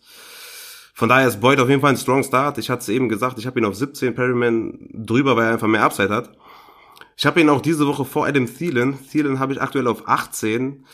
Von 0.93 1.09
daher 1.09 1.27
ist 1.27 1.41
Boyd 1.41 1.59
auf 1.59 1.69
jeden 1.69 1.81
Fall 1.81 1.91
ein 1.91 1.97
strong 1.97 2.23
Start. 2.23 2.59
Ich 2.59 2.69
hatte 2.69 2.81
es 2.81 2.89
eben 2.89 3.09
gesagt, 3.09 3.39
ich 3.39 3.47
habe 3.47 3.59
ihn 3.59 3.65
auf 3.65 3.75
17, 3.75 4.13
Perryman 4.13 4.89
drüber, 4.93 5.35
weil 5.35 5.45
er 5.45 5.53
einfach 5.53 5.67
mehr 5.67 5.83
Upside 5.83 6.13
hat. 6.13 6.37
Ich 7.17 7.25
habe 7.25 7.41
ihn 7.41 7.49
auch 7.49 7.61
diese 7.61 7.87
Woche 7.87 8.05
vor 8.05 8.27
Adam 8.27 8.45
Thielen. 8.45 8.99
Thielen 9.09 9.39
habe 9.39 9.53
ich 9.53 9.61
aktuell 9.61 9.87
auf 9.87 10.07
18. 10.07 10.85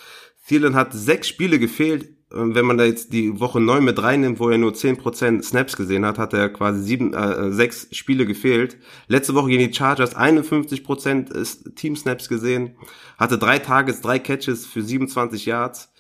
Thielen 0.48 0.76
hat 0.76 0.94
sechs 0.94 1.28
Spiele 1.28 1.60
gefehlt 1.60 2.15
wenn 2.32 2.66
man 2.66 2.78
da 2.78 2.86
jetzt 2.86 3.14
die 3.14 3.40
Woche 3.40 3.60
9 3.60 3.84
mit 3.84 4.02
reinnimmt, 4.02 4.40
wo 4.40 4.50
er 4.50 4.58
nur 4.58 4.74
10% 4.74 5.44
Snaps 5.44 5.78
gesehen 5.78 6.06
hat, 6.06 6.18
hat 6.18 6.34
er 6.34 6.50
quasi 6.50 6.82
sieben, 6.82 7.14
äh, 7.14 7.52
sechs 7.52 7.88
Spiele 7.92 8.26
gefehlt. 8.26 8.78
Letzte 9.08 9.36
Woche 9.36 9.50
gegen 9.50 9.68
die 9.68 9.74
Chargers 9.74 10.16
51% 10.16 11.76
Team-Snaps 11.76 12.28
gesehen, 12.28 12.76
hatte 13.18 13.38
drei 13.38 13.60
Targets, 13.60 14.02
drei 14.02 14.20
Catches 14.20 14.66
für 14.66 14.82
27 14.82 15.46
Yards. 15.46 15.92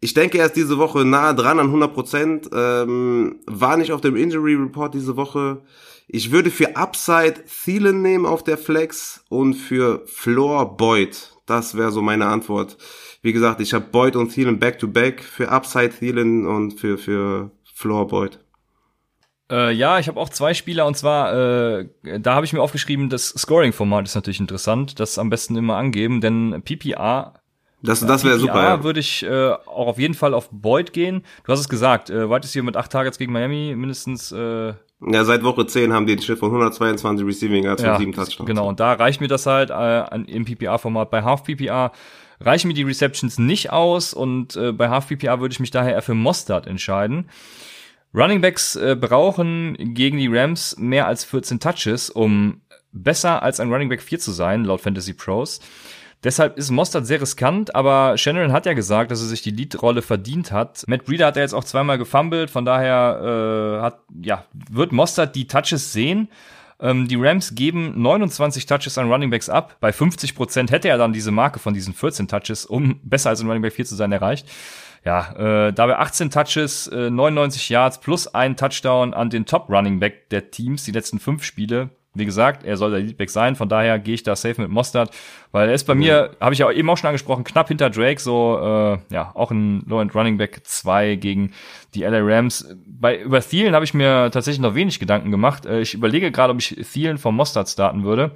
Ich 0.00 0.14
denke, 0.14 0.38
er 0.38 0.46
ist 0.46 0.56
diese 0.56 0.78
Woche 0.78 1.04
nahe 1.04 1.34
dran 1.34 1.60
an 1.60 1.70
100%, 1.70 2.50
ähm, 2.52 3.40
war 3.46 3.76
nicht 3.76 3.92
auf 3.92 4.00
dem 4.00 4.16
Injury 4.16 4.54
Report 4.54 4.94
diese 4.94 5.16
Woche. 5.16 5.62
Ich 6.08 6.32
würde 6.32 6.50
für 6.50 6.76
Upside 6.76 7.44
Thielen 7.44 8.02
nehmen 8.02 8.26
auf 8.26 8.42
der 8.42 8.58
Flex 8.58 9.24
und 9.28 9.54
für 9.54 10.02
Floor 10.06 10.76
Boyd. 10.76 11.36
Das 11.46 11.76
wäre 11.76 11.92
so 11.92 12.02
meine 12.02 12.26
Antwort. 12.26 12.78
Wie 13.22 13.32
gesagt, 13.32 13.60
ich 13.60 13.74
habe 13.74 13.84
Boyd 13.84 14.16
und 14.16 14.30
Thielen 14.30 14.58
back-to-back 14.58 15.22
für 15.22 15.50
Upside 15.50 15.90
Thielen 15.90 16.46
und 16.46 16.72
für, 16.72 16.96
für 16.96 17.50
Floor 17.74 18.06
Boyd. 18.06 18.38
Äh, 19.50 19.72
ja, 19.72 19.98
ich 19.98 20.08
habe 20.08 20.18
auch 20.18 20.28
zwei 20.28 20.54
Spieler 20.54 20.86
und 20.86 20.96
zwar, 20.96 21.34
äh, 21.34 21.88
da 22.20 22.34
habe 22.34 22.46
ich 22.46 22.52
mir 22.52 22.62
aufgeschrieben, 22.62 23.10
das 23.10 23.28
Scoring-Format 23.28 24.06
ist 24.06 24.14
natürlich 24.14 24.40
interessant, 24.40 25.00
das 25.00 25.18
am 25.18 25.28
besten 25.28 25.56
immer 25.56 25.76
angeben, 25.76 26.20
denn 26.20 26.62
PPR 26.64 27.40
das, 27.82 28.00
das 28.00 28.24
wäre 28.24 28.38
super. 28.38 28.62
Ja. 28.62 28.84
würde 28.84 29.00
ich 29.00 29.22
äh, 29.22 29.52
auch 29.52 29.86
auf 29.86 29.98
jeden 29.98 30.14
Fall 30.14 30.34
auf 30.34 30.50
Boyd 30.50 30.92
gehen. 30.92 31.22
Du 31.44 31.52
hast 31.52 31.60
es 31.60 31.68
gesagt, 31.68 32.10
äh, 32.10 32.28
White 32.28 32.44
ist 32.44 32.52
hier 32.52 32.62
mit 32.62 32.76
acht 32.76 32.92
Targets 32.92 33.16
gegen 33.16 33.32
Miami 33.32 33.74
mindestens. 33.74 34.32
Äh, 34.32 34.74
ja, 35.06 35.24
seit 35.24 35.42
Woche 35.42 35.66
10 35.66 35.94
haben 35.94 36.06
die 36.06 36.14
den 36.14 36.22
Schnitt 36.22 36.38
von 36.38 36.50
122 36.50 37.26
Receiving 37.26 37.64
Yards 37.64 37.82
ja, 37.82 37.92
und 37.92 38.00
sieben 38.00 38.12
Touchdowns. 38.12 38.46
Genau, 38.46 38.68
und 38.68 38.80
da 38.80 38.92
reicht 38.92 39.22
mir 39.22 39.28
das 39.28 39.46
halt 39.46 39.70
äh, 39.70 40.14
im 40.30 40.44
PPR-Format. 40.44 41.10
Bei 41.10 41.22
Half 41.22 41.44
PPR 41.44 41.92
reichen 42.40 42.68
mir 42.68 42.74
die 42.74 42.82
Receptions 42.82 43.38
nicht 43.38 43.70
aus 43.70 44.14
und 44.14 44.56
äh, 44.56 44.72
bei 44.72 44.88
Half 44.88 45.08
PPR 45.08 45.40
würde 45.40 45.52
ich 45.52 45.60
mich 45.60 45.70
daher 45.70 45.92
eher 45.92 46.02
für 46.02 46.14
Mostard 46.14 46.66
entscheiden. 46.66 47.28
Running 48.14 48.40
Backs 48.40 48.76
äh, 48.76 48.96
brauchen 48.98 49.76
gegen 49.94 50.18
die 50.18 50.28
Rams 50.28 50.76
mehr 50.78 51.06
als 51.06 51.24
14 51.24 51.60
Touches, 51.60 52.10
um 52.10 52.60
besser 52.92 53.42
als 53.42 53.60
ein 53.60 53.72
Running 53.72 53.88
Back 53.88 54.02
4 54.02 54.18
zu 54.18 54.32
sein, 54.32 54.64
laut 54.64 54.80
Fantasy 54.80 55.12
Pros. 55.12 55.60
Deshalb 56.22 56.58
ist 56.58 56.70
Mostert 56.70 57.06
sehr 57.06 57.20
riskant, 57.20 57.74
aber 57.74 58.18
Shannon 58.18 58.52
hat 58.52 58.66
ja 58.66 58.74
gesagt, 58.74 59.10
dass 59.10 59.22
er 59.22 59.28
sich 59.28 59.40
die 59.40 59.52
Lead-Rolle 59.52 60.02
verdient 60.02 60.52
hat. 60.52 60.84
Matt 60.86 61.06
Breeder 61.06 61.26
hat 61.26 61.36
ja 61.36 61.42
jetzt 61.42 61.54
auch 61.54 61.64
zweimal 61.64 61.96
gefumbled, 61.96 62.50
von 62.50 62.66
daher 62.66 63.78
äh, 63.78 63.82
hat, 63.82 64.00
ja, 64.22 64.44
wird 64.52 64.92
Mostert 64.92 65.34
die 65.34 65.46
Touches 65.46 65.94
sehen. 65.94 66.28
Ähm, 66.80 67.08
die 67.08 67.16
Rams 67.16 67.54
geben 67.54 68.00
29 68.00 68.66
Touches 68.66 68.96
an 68.98 69.10
Running 69.10 69.30
Backs 69.30 69.48
ab. 69.48 69.76
Bei 69.80 69.92
50 69.92 70.34
Prozent 70.34 70.70
hätte 70.70 70.88
er 70.88 70.98
dann 70.98 71.12
diese 71.12 71.30
Marke 71.30 71.58
von 71.58 71.74
diesen 71.74 71.94
14 71.94 72.28
Touches, 72.28 72.66
um 72.66 73.00
besser 73.02 73.30
als 73.30 73.40
ein 73.40 73.46
Running 73.46 73.62
Back 73.62 73.74
4 73.74 73.84
zu 73.84 73.94
sein, 73.96 74.12
erreicht. 74.12 74.48
Ja, 75.04 75.68
äh, 75.68 75.72
dabei 75.72 75.98
18 75.98 76.30
Touches, 76.30 76.86
äh, 76.88 77.10
99 77.10 77.70
Yards 77.70 78.00
plus 78.00 78.26
ein 78.34 78.56
Touchdown 78.56 79.14
an 79.14 79.30
den 79.30 79.46
Top 79.46 79.70
Running 79.70 79.98
Back 79.98 80.28
der 80.30 80.50
Teams, 80.50 80.84
die 80.84 80.92
letzten 80.92 81.18
fünf 81.18 81.42
Spiele. 81.44 81.90
Wie 82.12 82.24
gesagt, 82.24 82.64
er 82.64 82.76
soll 82.76 82.90
der 82.90 83.00
Leadback 83.00 83.30
sein, 83.30 83.54
von 83.54 83.68
daher 83.68 84.00
gehe 84.00 84.14
ich 84.14 84.24
da 84.24 84.34
safe 84.34 84.60
mit 84.60 84.68
Mostard, 84.68 85.14
weil 85.52 85.68
er 85.68 85.74
ist 85.74 85.84
bei 85.84 85.94
mhm. 85.94 86.00
mir, 86.00 86.36
habe 86.40 86.52
ich 86.52 86.58
ja 86.58 86.70
eben 86.70 86.90
auch 86.90 86.96
schon 86.96 87.06
angesprochen, 87.06 87.44
knapp 87.44 87.68
hinter 87.68 87.88
Drake, 87.88 88.20
so 88.20 88.58
äh, 88.60 89.14
ja, 89.14 89.30
auch 89.34 89.52
ein 89.52 89.84
Low-End 89.86 90.12
Running 90.14 90.36
Back 90.36 90.62
2 90.64 91.14
gegen 91.16 91.52
die 91.94 92.02
LA 92.02 92.18
Rams. 92.20 92.76
Bei 92.84 93.20
über 93.20 93.40
Thielen 93.40 93.74
habe 93.74 93.84
ich 93.84 93.94
mir 93.94 94.30
tatsächlich 94.32 94.60
noch 94.60 94.74
wenig 94.74 94.98
Gedanken 94.98 95.30
gemacht. 95.30 95.66
Äh, 95.66 95.80
ich 95.82 95.94
überlege 95.94 96.32
gerade, 96.32 96.52
ob 96.52 96.58
ich 96.58 96.76
Thielen 96.92 97.18
vom 97.18 97.36
Mostard 97.36 97.68
starten 97.68 98.02
würde. 98.02 98.32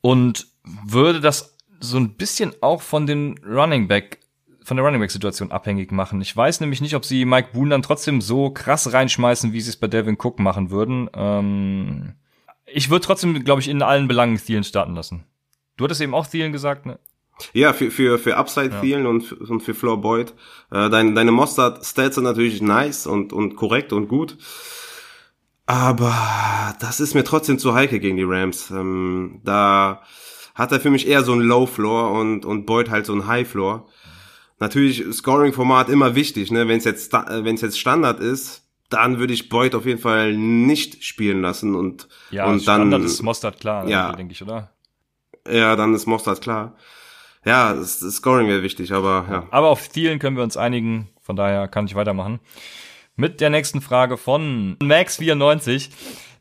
Und 0.00 0.46
würde 0.64 1.20
das 1.20 1.58
so 1.78 1.98
ein 1.98 2.14
bisschen 2.14 2.54
auch 2.62 2.80
von 2.80 3.06
den 3.06 3.38
Running 3.44 3.86
Back 3.86 4.20
von 4.64 4.76
der 4.76 4.84
Running 4.84 5.00
Back 5.00 5.10
Situation 5.10 5.52
abhängig 5.52 5.92
machen. 5.92 6.20
Ich 6.20 6.34
weiß 6.34 6.60
nämlich 6.60 6.80
nicht, 6.80 6.96
ob 6.96 7.04
sie 7.04 7.24
Mike 7.24 7.50
Boone 7.52 7.70
dann 7.70 7.82
trotzdem 7.82 8.20
so 8.20 8.50
krass 8.50 8.92
reinschmeißen, 8.92 9.52
wie 9.52 9.60
sie 9.60 9.70
es 9.70 9.76
bei 9.76 9.86
Devin 9.86 10.16
Cook 10.18 10.38
machen 10.38 10.70
würden. 10.70 11.08
Ähm 11.14 12.14
ich 12.66 12.90
würde 12.90 13.04
trotzdem, 13.04 13.44
glaube 13.44 13.60
ich, 13.60 13.68
in 13.68 13.82
allen 13.82 14.08
Belangen 14.08 14.38
Thielen 14.38 14.64
starten 14.64 14.94
lassen. 14.94 15.24
Du 15.76 15.84
hattest 15.84 16.00
eben 16.00 16.14
auch 16.14 16.26
Thielen 16.26 16.52
gesagt, 16.52 16.86
ne? 16.86 16.98
Ja, 17.52 17.72
für, 17.72 17.90
für, 17.90 18.18
für 18.18 18.36
Upside 18.36 18.70
ja. 18.74 18.80
Thielen 18.80 19.06
und, 19.06 19.22
für, 19.22 19.36
und 19.36 19.60
für 19.60 19.74
Floor 19.74 20.00
Boyd. 20.00 20.34
Äh, 20.70 20.88
deine, 20.88 21.14
deine 21.14 21.32
Mostard-Stats 21.32 22.14
sind 22.14 22.24
natürlich 22.24 22.62
nice 22.62 23.06
und, 23.06 23.32
und 23.32 23.56
korrekt 23.56 23.92
und 23.92 24.08
gut. 24.08 24.38
Aber 25.66 26.14
das 26.80 27.00
ist 27.00 27.14
mir 27.14 27.24
trotzdem 27.24 27.58
zu 27.58 27.74
heikel 27.74 27.98
gegen 27.98 28.16
die 28.16 28.24
Rams. 28.24 28.70
Ähm, 28.70 29.40
da 29.44 30.02
hat 30.54 30.72
er 30.72 30.80
für 30.80 30.90
mich 30.90 31.08
eher 31.08 31.24
so 31.24 31.32
ein 31.32 31.40
Low 31.40 31.66
Floor 31.66 32.12
und, 32.12 32.44
und 32.44 32.66
Boyd 32.66 32.88
halt 32.90 33.06
so 33.06 33.14
ein 33.14 33.26
High 33.26 33.48
Floor 33.48 33.88
natürlich 34.58 35.04
Scoring-Format 35.12 35.88
immer 35.88 36.14
wichtig, 36.14 36.50
ne? 36.50 36.68
Wenn 36.68 36.78
es 36.78 36.84
jetzt 36.84 37.12
äh, 37.14 37.44
wenn 37.44 37.54
es 37.54 37.60
jetzt 37.60 37.78
Standard 37.78 38.20
ist, 38.20 38.66
dann 38.90 39.18
würde 39.18 39.32
ich 39.32 39.48
Boyd 39.48 39.74
auf 39.74 39.86
jeden 39.86 40.00
Fall 40.00 40.36
nicht 40.36 41.04
spielen 41.04 41.42
lassen 41.42 41.74
und 41.74 42.08
ja, 42.30 42.46
und 42.46 42.60
Standard 42.60 43.00
dann 43.00 43.04
ist 43.06 43.22
Mostard 43.22 43.60
klar, 43.60 43.88
ja, 43.88 44.12
denke 44.12 44.32
ich, 44.32 44.42
oder? 44.42 44.70
Ja, 45.50 45.76
dann 45.76 45.94
ist 45.94 46.06
Mostard 46.06 46.40
klar. 46.40 46.76
Ja, 47.44 47.74
das, 47.74 48.00
das 48.00 48.16
Scoring 48.16 48.48
wäre 48.48 48.62
wichtig, 48.62 48.92
aber 48.92 49.26
ja. 49.30 49.46
Aber 49.50 49.68
auf 49.68 49.88
Thielen 49.88 50.18
können 50.18 50.36
wir 50.36 50.44
uns 50.44 50.56
einigen, 50.56 51.10
von 51.20 51.36
daher 51.36 51.68
kann 51.68 51.86
ich 51.86 51.94
weitermachen. 51.94 52.40
Mit 53.16 53.40
der 53.40 53.50
nächsten 53.50 53.80
Frage 53.80 54.16
von 54.16 54.76
Max94. 54.80 55.90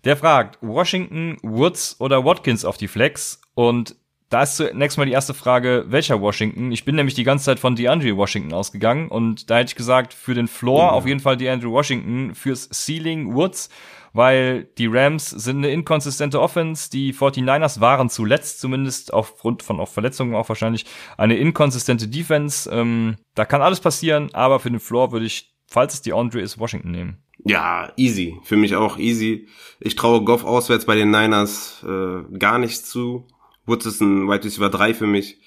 Der 0.06 0.18
fragt, 0.18 0.58
Washington, 0.62 1.38
Woods 1.44 1.96
oder 2.00 2.26
Watkins 2.26 2.66
auf 2.66 2.78
die 2.78 2.88
Flex? 2.88 3.42
Und 3.54 3.96
da 4.34 4.42
ist 4.42 4.58
zunächst 4.58 4.98
mal 4.98 5.06
die 5.06 5.12
erste 5.12 5.36
Frage, 5.36 5.86
welcher 5.88 6.20
Washington? 6.20 6.72
Ich 6.72 6.86
bin 6.86 6.96
nämlich 6.96 7.14
die 7.14 7.24
ganze 7.24 7.46
Zeit 7.46 7.60
von 7.60 7.76
DeAndre 7.76 8.18
Washington 8.18 8.54
ausgegangen 8.54 9.10
und 9.10 9.52
da 9.52 9.58
hätte 9.58 9.70
ich 9.70 9.76
gesagt, 9.76 10.14
für 10.14 10.34
den 10.34 10.48
Floor 10.48 10.80
ja. 10.80 10.90
auf 10.90 11.06
jeden 11.06 11.20
Fall 11.20 11.38
DeAndre 11.38 11.70
Washington, 11.70 12.34
fürs 12.34 12.68
Ceiling 12.70 13.36
Woods, 13.36 13.70
weil 14.12 14.64
die 14.80 14.88
Rams 14.88 15.30
sind 15.30 15.58
eine 15.58 15.70
inkonsistente 15.70 16.42
Offense, 16.42 16.90
die 16.90 17.14
49ers 17.14 17.80
waren 17.80 18.10
zuletzt 18.10 18.60
zumindest 18.60 19.14
aufgrund 19.14 19.62
von 19.62 19.80
auch 19.80 19.90
Verletzungen 19.90 20.34
auch 20.34 20.50
wahrscheinlich 20.50 20.86
eine 21.16 21.38
inkonsistente 21.38 22.08
Defense. 22.08 22.68
Ähm, 22.72 23.18
da 23.36 23.46
kann 23.46 23.62
alles 23.62 23.82
passieren, 23.82 24.34
aber 24.34 24.60
für 24.60 24.72
den 24.72 24.80
Floor 24.80 25.12
würde 25.12 25.28
ich, 25.28 25.54
falls 25.68 25.94
es 25.94 26.02
DeAndre 26.02 26.42
ist, 26.42 26.58
Washington 26.58 26.90
nehmen. 26.90 27.24
Ja, 27.46 27.92
easy. 27.98 28.40
Für 28.44 28.56
mich 28.56 28.76
auch 28.76 28.98
easy. 28.98 29.48
Ich 29.80 29.96
traue 29.96 30.24
Goff 30.24 30.44
auswärts 30.46 30.86
bei 30.86 30.96
den 30.96 31.12
Niners 31.12 31.86
äh, 31.88 32.38
gar 32.38 32.58
nicht 32.58 32.86
zu. 32.86 33.28
Woods 33.66 33.86
ist 33.86 34.02
ein 34.02 34.28
Wide 34.28 34.44
Receiver 34.44 34.70
3 34.70 34.94
für 34.94 35.08
mich. 35.08 35.40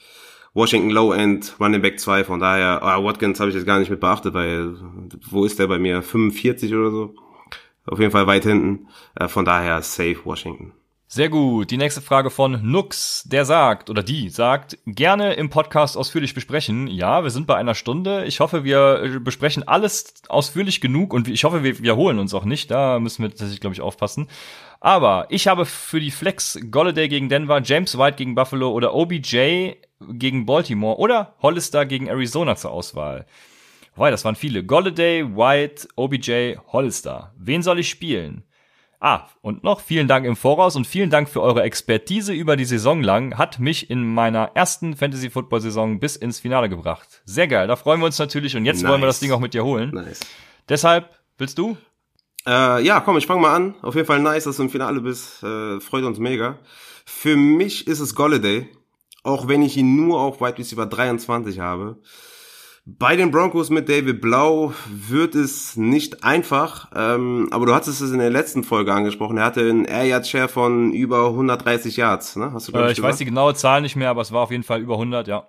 Washington 0.54 0.90
Low 0.90 1.12
End, 1.12 1.54
Running 1.60 1.82
Back 1.82 2.00
2, 2.00 2.24
von 2.24 2.40
daher, 2.40 2.82
ah, 2.82 3.04
Watkins 3.04 3.38
habe 3.40 3.50
ich 3.50 3.56
jetzt 3.56 3.66
gar 3.66 3.78
nicht 3.78 3.90
mit 3.90 4.00
beachtet, 4.00 4.32
weil 4.32 4.74
wo 5.28 5.44
ist 5.44 5.58
der 5.58 5.66
bei 5.66 5.78
mir? 5.78 6.00
45 6.00 6.74
oder 6.74 6.90
so? 6.90 7.14
Auf 7.86 8.00
jeden 8.00 8.10
Fall 8.10 8.26
weit 8.26 8.44
hinten. 8.44 8.88
Äh, 9.14 9.28
von 9.28 9.44
daher 9.44 9.82
safe 9.82 10.24
Washington. 10.24 10.72
Sehr 11.08 11.28
gut. 11.28 11.70
Die 11.70 11.76
nächste 11.76 12.00
Frage 12.00 12.30
von 12.30 12.68
Nux, 12.68 13.22
der 13.26 13.44
sagt, 13.44 13.90
oder 13.90 14.02
die 14.02 14.28
sagt, 14.28 14.76
gerne 14.86 15.34
im 15.34 15.50
Podcast 15.50 15.96
ausführlich 15.96 16.34
besprechen. 16.34 16.88
Ja, 16.88 17.22
wir 17.22 17.30
sind 17.30 17.46
bei 17.46 17.54
einer 17.54 17.76
Stunde. 17.76 18.24
Ich 18.24 18.40
hoffe, 18.40 18.64
wir 18.64 19.20
besprechen 19.20 19.66
alles 19.68 20.14
ausführlich 20.28 20.80
genug 20.80 21.14
und 21.14 21.28
ich 21.28 21.44
hoffe, 21.44 21.62
wir 21.62 21.78
wiederholen 21.78 22.18
uns 22.18 22.34
auch 22.34 22.44
nicht. 22.44 22.72
Da 22.72 22.98
müssen 22.98 23.22
wir 23.22 23.30
tatsächlich, 23.30 23.60
glaube 23.60 23.74
ich, 23.74 23.82
aufpassen. 23.82 24.26
Aber 24.80 25.26
ich 25.30 25.46
habe 25.46 25.64
für 25.64 26.00
die 26.00 26.10
Flex 26.10 26.58
Golladay 26.72 27.06
gegen 27.06 27.28
Denver, 27.28 27.62
James 27.62 27.96
White 27.96 28.16
gegen 28.16 28.34
Buffalo 28.34 28.72
oder 28.72 28.92
OBJ 28.92 29.74
gegen 30.08 30.44
Baltimore 30.44 30.98
oder 30.98 31.36
Hollister 31.40 31.86
gegen 31.86 32.08
Arizona 32.08 32.56
zur 32.56 32.72
Auswahl. 32.72 33.26
Weil 33.94 34.10
das 34.10 34.24
waren 34.24 34.34
viele. 34.34 34.64
Golladay, 34.64 35.36
White, 35.36 35.86
OBJ, 35.94 36.56
Hollister. 36.72 37.32
Wen 37.38 37.62
soll 37.62 37.78
ich 37.78 37.88
spielen? 37.88 38.42
Ah, 39.00 39.28
und 39.42 39.62
noch 39.62 39.80
vielen 39.80 40.08
Dank 40.08 40.24
im 40.26 40.36
Voraus 40.36 40.74
und 40.76 40.86
vielen 40.86 41.10
Dank 41.10 41.28
für 41.28 41.42
eure 41.42 41.62
Expertise 41.62 42.32
über 42.32 42.56
die 42.56 42.64
Saison 42.64 43.02
lang. 43.02 43.36
Hat 43.36 43.58
mich 43.58 43.90
in 43.90 44.14
meiner 44.14 44.52
ersten 44.54 44.96
Fantasy 44.96 45.30
Football 45.30 45.60
Saison 45.60 46.00
bis 46.00 46.16
ins 46.16 46.40
Finale 46.40 46.68
gebracht. 46.68 47.22
Sehr 47.24 47.46
geil, 47.48 47.66
da 47.66 47.76
freuen 47.76 48.00
wir 48.00 48.06
uns 48.06 48.18
natürlich 48.18 48.56
und 48.56 48.64
jetzt 48.64 48.82
nice. 48.82 48.90
wollen 48.90 49.02
wir 49.02 49.06
das 49.06 49.20
Ding 49.20 49.32
auch 49.32 49.40
mit 49.40 49.54
dir 49.54 49.64
holen. 49.64 49.90
Nice. 49.90 50.20
Deshalb, 50.68 51.10
willst 51.38 51.58
du? 51.58 51.76
Äh, 52.46 52.82
ja, 52.84 53.00
komm, 53.00 53.18
ich 53.18 53.26
fang 53.26 53.40
mal 53.40 53.54
an. 53.54 53.74
Auf 53.82 53.94
jeden 53.94 54.06
Fall 54.06 54.20
nice, 54.20 54.44
dass 54.44 54.56
du 54.56 54.62
im 54.62 54.70
Finale 54.70 55.00
bist. 55.00 55.42
Äh, 55.42 55.80
freut 55.80 56.04
uns 56.04 56.18
mega. 56.18 56.58
Für 57.04 57.36
mich 57.36 57.86
ist 57.86 58.00
es 58.00 58.14
Golladay, 58.14 58.68
auch 59.22 59.48
wenn 59.48 59.62
ich 59.62 59.76
ihn 59.76 59.96
nur 59.96 60.20
auf 60.20 60.40
Wide 60.40 60.58
Receiver 60.58 60.86
23 60.86 61.60
habe. 61.60 61.98
Bei 62.88 63.16
den 63.16 63.32
Broncos 63.32 63.68
mit 63.68 63.88
David 63.88 64.20
Blau 64.20 64.72
wird 64.88 65.34
es 65.34 65.76
nicht 65.76 66.22
einfach, 66.22 66.88
ähm, 66.94 67.48
aber 67.50 67.66
du 67.66 67.74
hattest 67.74 68.00
es 68.00 68.12
in 68.12 68.20
der 68.20 68.30
letzten 68.30 68.62
Folge 68.62 68.94
angesprochen. 68.94 69.38
Er 69.38 69.44
hatte 69.44 69.68
einen 69.68 69.86
Air 69.86 70.04
Yard 70.04 70.28
Share 70.28 70.46
von 70.46 70.92
über 70.92 71.26
130 71.30 71.96
Yards, 71.96 72.36
ne? 72.36 72.52
Hast 72.52 72.68
du, 72.68 72.72
äh, 72.74 72.92
ich, 72.92 72.98
ich 72.98 73.02
weiß 73.02 73.16
die 73.16 73.24
genaue 73.24 73.54
Zahl 73.54 73.82
nicht 73.82 73.96
mehr, 73.96 74.08
aber 74.08 74.20
es 74.20 74.30
war 74.30 74.42
auf 74.42 74.52
jeden 74.52 74.62
Fall 74.62 74.80
über 74.80 74.94
100, 74.94 75.26
ja. 75.26 75.48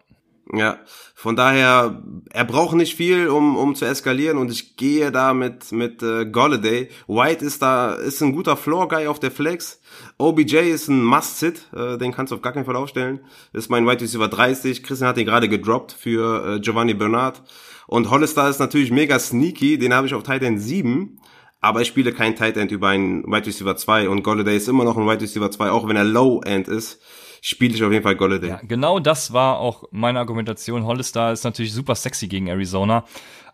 Ja, 0.53 0.79
von 1.13 1.35
daher, 1.35 2.01
er 2.31 2.45
braucht 2.45 2.75
nicht 2.75 2.95
viel, 2.95 3.27
um, 3.27 3.57
um 3.57 3.75
zu 3.75 3.83
eskalieren 3.83 4.37
und 4.37 4.49
ich 4.49 4.77
gehe 4.77 5.11
da 5.11 5.33
mit, 5.33 5.73
mit 5.73 6.01
äh, 6.01 6.25
Golladay. 6.25 6.89
White 7.07 7.43
ist 7.43 7.61
da, 7.61 7.95
ist 7.95 8.21
ein 8.21 8.31
guter 8.31 8.55
Floor-Guy 8.55 9.07
auf 9.07 9.19
der 9.19 9.31
Flex. 9.31 9.81
OBJ 10.17 10.57
ist 10.57 10.87
ein 10.87 11.03
Must-Sit, 11.03 11.67
äh, 11.75 11.97
den 11.97 12.13
kannst 12.13 12.31
du 12.31 12.35
auf 12.35 12.41
gar 12.41 12.53
keinen 12.53 12.65
Fall 12.65 12.77
aufstellen. 12.77 13.19
Ist 13.51 13.69
mein 13.69 13.85
White 13.85 14.03
Receiver 14.03 14.29
30. 14.29 14.83
Christian 14.83 15.09
hat 15.09 15.17
ihn 15.17 15.25
gerade 15.25 15.49
gedroppt 15.49 15.91
für 15.91 16.55
äh, 16.55 16.59
Giovanni 16.61 16.93
Bernard. 16.93 17.41
Und 17.87 18.09
Hollister 18.09 18.47
ist 18.49 18.59
natürlich 18.59 18.91
mega 18.91 19.19
sneaky, 19.19 19.77
den 19.77 19.93
habe 19.93 20.07
ich 20.07 20.13
auf 20.13 20.23
Tight 20.23 20.43
End 20.43 20.61
7. 20.61 21.19
Aber 21.59 21.81
ich 21.81 21.89
spiele 21.89 22.13
kein 22.13 22.35
Tight 22.35 22.55
End 22.55 22.71
über 22.71 22.89
einen 22.89 23.29
White 23.29 23.47
Receiver 23.47 23.75
2 23.75 24.07
und 24.07 24.23
Golladay 24.23 24.55
ist 24.55 24.69
immer 24.69 24.85
noch 24.85 24.95
ein 24.95 25.07
White 25.07 25.23
Receiver 25.23 25.51
2, 25.51 25.71
auch 25.71 25.89
wenn 25.89 25.95
er 25.97 26.05
Low 26.05 26.41
End 26.45 26.69
ist 26.69 27.01
spiele 27.41 27.75
ich 27.75 27.83
auf 27.83 27.91
jeden 27.91 28.03
Fall 28.03 28.15
Golladay. 28.15 28.49
Ja, 28.49 28.59
genau 28.63 28.99
das 28.99 29.33
war 29.33 29.59
auch 29.59 29.85
meine 29.91 30.19
Argumentation. 30.19 30.85
Hollister 30.85 31.31
ist 31.31 31.43
natürlich 31.43 31.73
super 31.73 31.95
sexy 31.95 32.27
gegen 32.27 32.47
Arizona, 32.47 33.05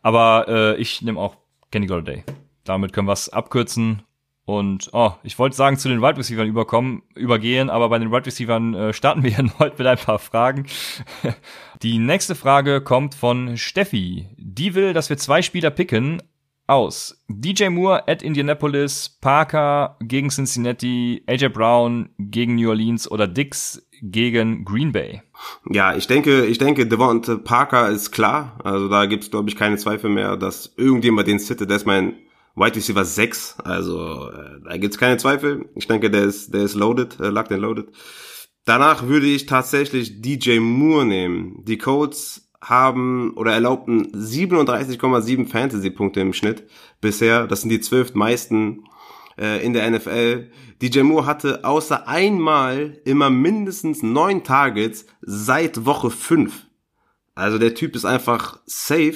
aber 0.01 0.45
äh, 0.47 0.75
ich 0.81 1.01
nehme 1.01 1.19
auch 1.19 1.35
Kenny 1.71 1.87
Golladay. 1.87 2.23
Damit 2.63 2.93
können 2.93 3.07
wir 3.07 3.13
es 3.13 3.29
abkürzen. 3.29 4.03
Und 4.45 4.89
oh, 4.91 5.13
ich 5.23 5.39
wollte 5.39 5.55
sagen, 5.55 5.77
zu 5.77 5.87
den 5.87 6.01
Wide 6.01 6.17
Receivers 6.17 6.47
überkommen, 6.47 7.03
übergehen, 7.15 7.69
aber 7.69 7.87
bei 7.87 7.97
den 7.97 8.11
Wide 8.11 8.25
Receivers 8.25 8.75
äh, 8.75 8.93
starten 8.93 9.23
wir 9.23 9.37
heute 9.59 9.77
mit 9.77 9.87
ein 9.87 9.97
paar 9.97 10.19
Fragen. 10.19 10.65
Die 11.81 11.97
nächste 11.97 12.35
Frage 12.35 12.81
kommt 12.81 13.15
von 13.15 13.55
Steffi. 13.55 14.27
Die 14.37 14.75
will, 14.75 14.91
dass 14.91 15.09
wir 15.09 15.17
zwei 15.17 15.41
Spieler 15.41 15.69
picken, 15.69 16.21
aus. 16.73 17.23
DJ 17.27 17.69
Moore 17.69 18.07
at 18.07 18.21
Indianapolis, 18.21 19.17
Parker 19.21 19.97
gegen 20.01 20.29
Cincinnati, 20.29 21.23
AJ 21.27 21.49
Brown 21.49 22.09
gegen 22.17 22.55
New 22.55 22.69
Orleans 22.69 23.09
oder 23.09 23.27
Dix 23.27 23.81
gegen 24.01 24.65
Green 24.65 24.91
Bay. 24.91 25.21
Ja, 25.69 25.95
ich 25.95 26.07
denke, 26.07 26.45
ich 26.45 26.57
denke, 26.57 26.85
Devonta 26.85 27.37
Parker 27.37 27.89
ist 27.89 28.11
klar. 28.11 28.59
Also 28.63 28.89
da 28.89 29.05
gibt's 29.05 29.31
glaube 29.31 29.49
ich 29.49 29.55
keine 29.55 29.77
Zweifel 29.77 30.09
mehr, 30.09 30.35
dass 30.35 30.73
irgendjemand 30.77 31.27
den 31.27 31.39
sittet. 31.39 31.69
Der 31.69 31.77
ist 31.77 31.85
mein 31.85 32.15
Wide 32.55 32.75
Receiver 32.75 33.05
6. 33.05 33.57
Also 33.63 34.29
äh, 34.29 34.61
da 34.67 34.77
gibt's 34.77 34.97
keine 34.97 35.17
Zweifel. 35.17 35.69
Ich 35.75 35.87
denke, 35.87 36.09
der 36.09 36.23
ist, 36.23 36.53
der 36.53 36.63
ist 36.63 36.75
loaded, 36.75 37.19
äh, 37.19 37.29
locked 37.29 37.51
and 37.51 37.61
loaded. 37.61 37.87
Danach 38.65 39.07
würde 39.07 39.25
ich 39.25 39.45
tatsächlich 39.45 40.21
DJ 40.21 40.59
Moore 40.59 41.05
nehmen. 41.05 41.63
Die 41.65 41.77
Codes 41.77 42.42
haben 42.63 43.33
oder 43.35 43.53
erlaubten 43.53 44.07
37,7 44.13 45.47
Fantasy-Punkte 45.47 46.21
im 46.21 46.33
Schnitt 46.33 46.63
bisher. 47.01 47.47
Das 47.47 47.61
sind 47.61 47.69
die 47.69 47.81
zwölf 47.81 48.13
meisten 48.15 48.83
äh, 49.37 49.63
in 49.63 49.73
der 49.73 49.89
NFL. 49.89 50.49
DJ 50.81 51.01
Moore 51.01 51.25
hatte 51.25 51.65
außer 51.65 52.07
einmal 52.07 52.99
immer 53.05 53.29
mindestens 53.29 54.01
neun 54.01 54.43
Targets 54.43 55.05
seit 55.21 55.85
Woche 55.85 56.09
fünf. 56.09 56.67
Also 57.35 57.57
der 57.57 57.75
Typ 57.75 57.95
ist 57.95 58.05
einfach 58.05 58.59
safe. 58.65 59.15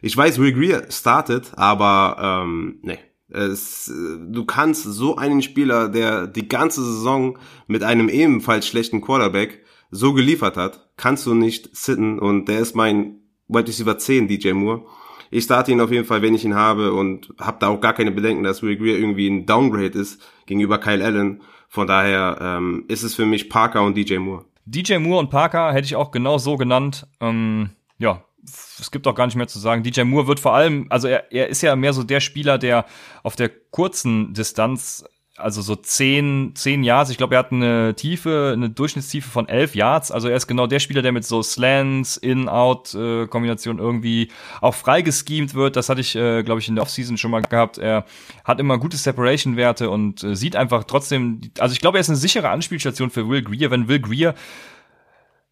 Ich 0.00 0.16
weiß, 0.16 0.38
Will 0.38 0.86
startet, 0.90 1.52
aber 1.56 2.42
ähm, 2.44 2.78
nee. 2.82 2.98
Es, 3.30 3.92
du 3.92 4.46
kannst 4.46 4.84
so 4.84 5.16
einen 5.16 5.42
Spieler, 5.42 5.90
der 5.90 6.26
die 6.26 6.48
ganze 6.48 6.82
Saison 6.82 7.38
mit 7.66 7.82
einem 7.82 8.08
ebenfalls 8.08 8.66
schlechten 8.66 9.02
Quarterback 9.02 9.62
so 9.90 10.12
geliefert 10.12 10.56
hat, 10.56 10.90
kannst 10.96 11.26
du 11.26 11.34
nicht 11.34 11.74
sitten 11.76 12.18
und 12.18 12.46
der 12.46 12.60
ist 12.60 12.74
mein 12.74 13.20
Wide 13.48 13.68
Receiver 13.68 13.96
10, 13.96 14.28
DJ 14.28 14.52
Moore. 14.52 14.84
Ich 15.30 15.44
starte 15.44 15.72
ihn 15.72 15.80
auf 15.80 15.90
jeden 15.90 16.04
Fall, 16.04 16.22
wenn 16.22 16.34
ich 16.34 16.44
ihn 16.44 16.54
habe 16.54 16.92
und 16.92 17.32
habe 17.38 17.58
da 17.60 17.68
auch 17.68 17.80
gar 17.80 17.92
keine 17.92 18.10
Bedenken, 18.10 18.44
dass 18.44 18.62
Will 18.62 18.76
Greer 18.76 18.98
irgendwie 18.98 19.28
ein 19.28 19.46
Downgrade 19.46 19.98
ist 19.98 20.22
gegenüber 20.46 20.78
Kyle 20.78 21.04
Allen. 21.04 21.42
Von 21.68 21.86
daher 21.86 22.38
ähm, 22.40 22.84
ist 22.88 23.02
es 23.02 23.14
für 23.14 23.26
mich 23.26 23.50
Parker 23.50 23.82
und 23.82 23.94
DJ 23.94 24.18
Moore. 24.18 24.44
DJ 24.64 24.96
Moore 24.98 25.20
und 25.20 25.30
Parker 25.30 25.72
hätte 25.72 25.86
ich 25.86 25.96
auch 25.96 26.10
genau 26.10 26.38
so 26.38 26.56
genannt. 26.56 27.06
Ähm, 27.20 27.70
ja, 27.98 28.24
es 28.42 28.90
gibt 28.90 29.06
auch 29.06 29.14
gar 29.14 29.26
nicht 29.26 29.36
mehr 29.36 29.48
zu 29.48 29.58
sagen. 29.58 29.82
DJ 29.82 30.02
Moore 30.02 30.26
wird 30.26 30.40
vor 30.40 30.54
allem, 30.54 30.86
also 30.88 31.08
er, 31.08 31.30
er 31.32 31.48
ist 31.48 31.62
ja 31.62 31.76
mehr 31.76 31.92
so 31.92 32.02
der 32.02 32.20
Spieler, 32.20 32.58
der 32.58 32.86
auf 33.22 33.36
der 33.36 33.50
kurzen 33.70 34.32
Distanz 34.32 35.04
also 35.38 35.62
so 35.62 35.76
zehn, 35.76 36.52
zehn 36.54 36.82
Yards. 36.82 37.10
Ich 37.10 37.16
glaube, 37.16 37.36
er 37.36 37.38
hat 37.38 37.52
eine 37.52 37.94
Tiefe, 37.94 38.52
eine 38.54 38.70
Durchschnittstiefe 38.70 39.30
von 39.30 39.48
elf 39.48 39.74
Yards. 39.74 40.10
Also 40.10 40.28
er 40.28 40.36
ist 40.36 40.46
genau 40.46 40.66
der 40.66 40.80
Spieler, 40.80 41.02
der 41.02 41.12
mit 41.12 41.24
so 41.24 41.42
Slants, 41.42 42.16
In-Out-Kombination 42.16 43.78
irgendwie 43.78 44.28
auch 44.60 44.74
frei 44.74 45.02
geschemt 45.02 45.54
wird. 45.54 45.76
Das 45.76 45.88
hatte 45.88 46.00
ich, 46.00 46.16
äh, 46.16 46.42
glaube 46.42 46.60
ich, 46.60 46.68
in 46.68 46.74
der 46.74 46.82
Offseason 46.82 47.16
schon 47.16 47.30
mal 47.30 47.42
gehabt. 47.42 47.78
Er 47.78 48.04
hat 48.44 48.60
immer 48.60 48.78
gute 48.78 48.96
Separation-Werte 48.96 49.90
und 49.90 50.22
äh, 50.24 50.34
sieht 50.34 50.56
einfach 50.56 50.84
trotzdem, 50.84 51.40
also 51.58 51.72
ich 51.72 51.80
glaube, 51.80 51.98
er 51.98 52.00
ist 52.00 52.08
eine 52.08 52.16
sichere 52.16 52.50
Anspielstation 52.50 53.10
für 53.10 53.28
Will 53.28 53.42
Greer. 53.42 53.70
Wenn 53.70 53.88
Will 53.88 54.00
Greer 54.00 54.34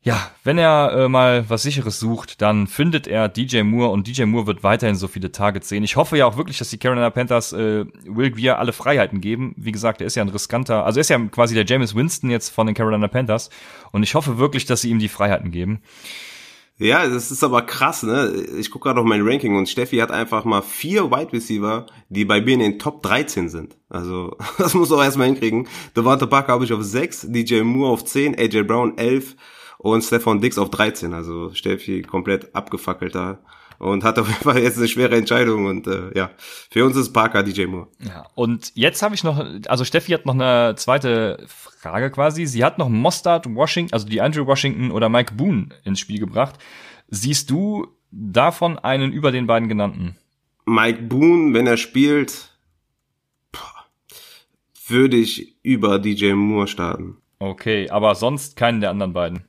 ja, 0.07 0.31
wenn 0.45 0.57
er 0.57 0.93
äh, 0.93 1.09
mal 1.09 1.51
was 1.51 1.65
sicheres 1.65 1.99
sucht, 1.99 2.41
dann 2.41 2.69
findet 2.69 3.09
er 3.09 3.29
DJ 3.29 3.63
Moore 3.63 3.91
und 3.91 4.07
DJ 4.07 4.23
Moore 4.23 4.47
wird 4.47 4.63
weiterhin 4.63 4.95
so 4.95 5.09
viele 5.09 5.33
Targets 5.33 5.69
sehen. 5.69 5.83
Ich 5.83 5.97
hoffe 5.97 6.17
ja 6.17 6.27
auch 6.27 6.37
wirklich, 6.37 6.59
dass 6.59 6.71
die 6.71 6.79
Carolina 6.79 7.11
Panthers 7.11 7.53
äh, 7.53 7.87
Will 8.05 8.31
Greer 8.31 8.61
alle 8.61 8.73
Freiheiten 8.73 9.21
geben. 9.21 9.53
Wie 9.57 9.73
gesagt, 9.73 10.01
er 10.01 10.07
ist 10.07 10.15
ja 10.15 10.23
ein 10.23 10.29
riskanter, 10.29 10.87
also 10.87 10.99
er 10.99 11.01
ist 11.01 11.11
ja 11.11 11.19
quasi 11.19 11.57
der 11.57 11.65
James 11.67 11.97
Winston 11.97 12.31
jetzt 12.31 12.51
von 12.51 12.69
den 12.69 12.77
Carolina 12.77 13.09
Panthers 13.09 13.51
und 13.91 14.05
ich 14.05 14.15
hoffe 14.15 14.39
wirklich, 14.39 14.65
dass 14.65 14.83
sie 14.83 14.91
ihm 14.91 15.01
die 15.01 15.09
Freiheiten 15.09 15.51
geben. 15.51 15.83
Ja, 16.79 17.09
das 17.09 17.33
ist 17.33 17.43
aber 17.43 17.63
krass, 17.63 18.05
ne? 18.05 18.33
Ich 18.59 18.71
gucke 18.71 18.85
gerade 18.85 19.01
auf 19.01 19.07
mein 19.07 19.27
Ranking 19.27 19.57
und 19.57 19.69
Steffi 19.69 19.97
hat 19.97 20.13
einfach 20.13 20.45
mal 20.45 20.63
vier 20.63 21.11
Wide 21.11 21.33
Receiver, 21.33 21.87
die 22.11 22.25
bei 22.25 22.41
mir 22.41 22.55
in 22.55 22.61
den 22.61 22.79
Top 22.79 23.03
13 23.03 23.49
sind. 23.49 23.77
Also, 23.89 24.37
das 24.59 24.75
muss 24.75 24.93
auch 24.93 25.03
erstmal 25.03 25.27
hinkriegen. 25.27 25.67
Devonta 25.97 26.27
Parker 26.27 26.53
habe 26.53 26.65
ich 26.65 26.73
auf 26.73 26.85
6, 26.85 27.27
DJ 27.31 27.63
Moore 27.63 27.91
auf 27.91 28.05
10, 28.05 28.39
AJ 28.39 28.63
Brown 28.63 28.99
11, 28.99 29.35
und 29.79 30.03
Stefan 30.03 30.41
Dix 30.41 30.59
auf 30.59 30.71
13. 30.71 31.13
Also 31.13 31.53
Steffi 31.55 32.03
komplett 32.03 32.55
abgefackelt 32.55 33.15
da 33.15 33.39
und 33.79 34.05
hat 34.05 34.19
auf 34.19 34.29
jeden 34.29 34.43
Fall 34.43 34.59
jetzt 34.59 34.79
eine 34.79 34.89
schwere 34.89 35.17
Entscheidung 35.17 35.67
und 35.67 35.87
äh, 35.87 36.17
ja, 36.17 36.31
für 36.71 36.85
uns 36.85 36.97
ist 36.97 37.13
Parker 37.13 37.43
DJ 37.43 37.67
Moore. 37.67 37.89
Ja, 38.01 38.27
und 38.35 38.73
jetzt 38.75 39.03
habe 39.03 39.15
ich 39.15 39.25
noch, 39.25 39.45
also 39.69 39.85
Steffi 39.85 40.13
hat 40.13 40.27
noch 40.27 40.35
eine 40.35 40.75
zweite 40.77 41.45
Frage 41.47 42.11
quasi. 42.11 42.47
Sie 42.47 42.65
hat 42.65 42.79
noch 42.79 42.89
Mostard, 42.89 43.55
Washington, 43.55 43.93
also 43.93 44.09
die 44.09 44.21
Andrew 44.21 44.47
Washington 44.47 44.91
oder 44.91 45.09
Mike 45.09 45.35
Boone 45.35 45.69
ins 45.85 46.01
Spiel 46.01 46.19
gebracht. 46.19 46.57
Siehst 47.09 47.51
du 47.51 47.89
davon 48.11 48.79
einen 48.79 49.13
über 49.13 49.31
den 49.31 49.47
beiden 49.47 49.69
genannten? 49.69 50.17
Mike 50.65 51.03
Boone, 51.03 51.55
wenn 51.55 51.67
er 51.67 51.77
spielt, 51.77 52.51
würde 54.89 55.17
ich 55.17 55.57
über 55.63 55.99
DJ 55.99 56.33
Moore 56.33 56.67
starten. 56.67 57.19
Okay, 57.39 57.91
aber 57.91 58.15
sonst 58.15 58.57
keinen 58.57 58.81
der 58.81 58.91
anderen 58.91 59.13
beiden. 59.13 59.45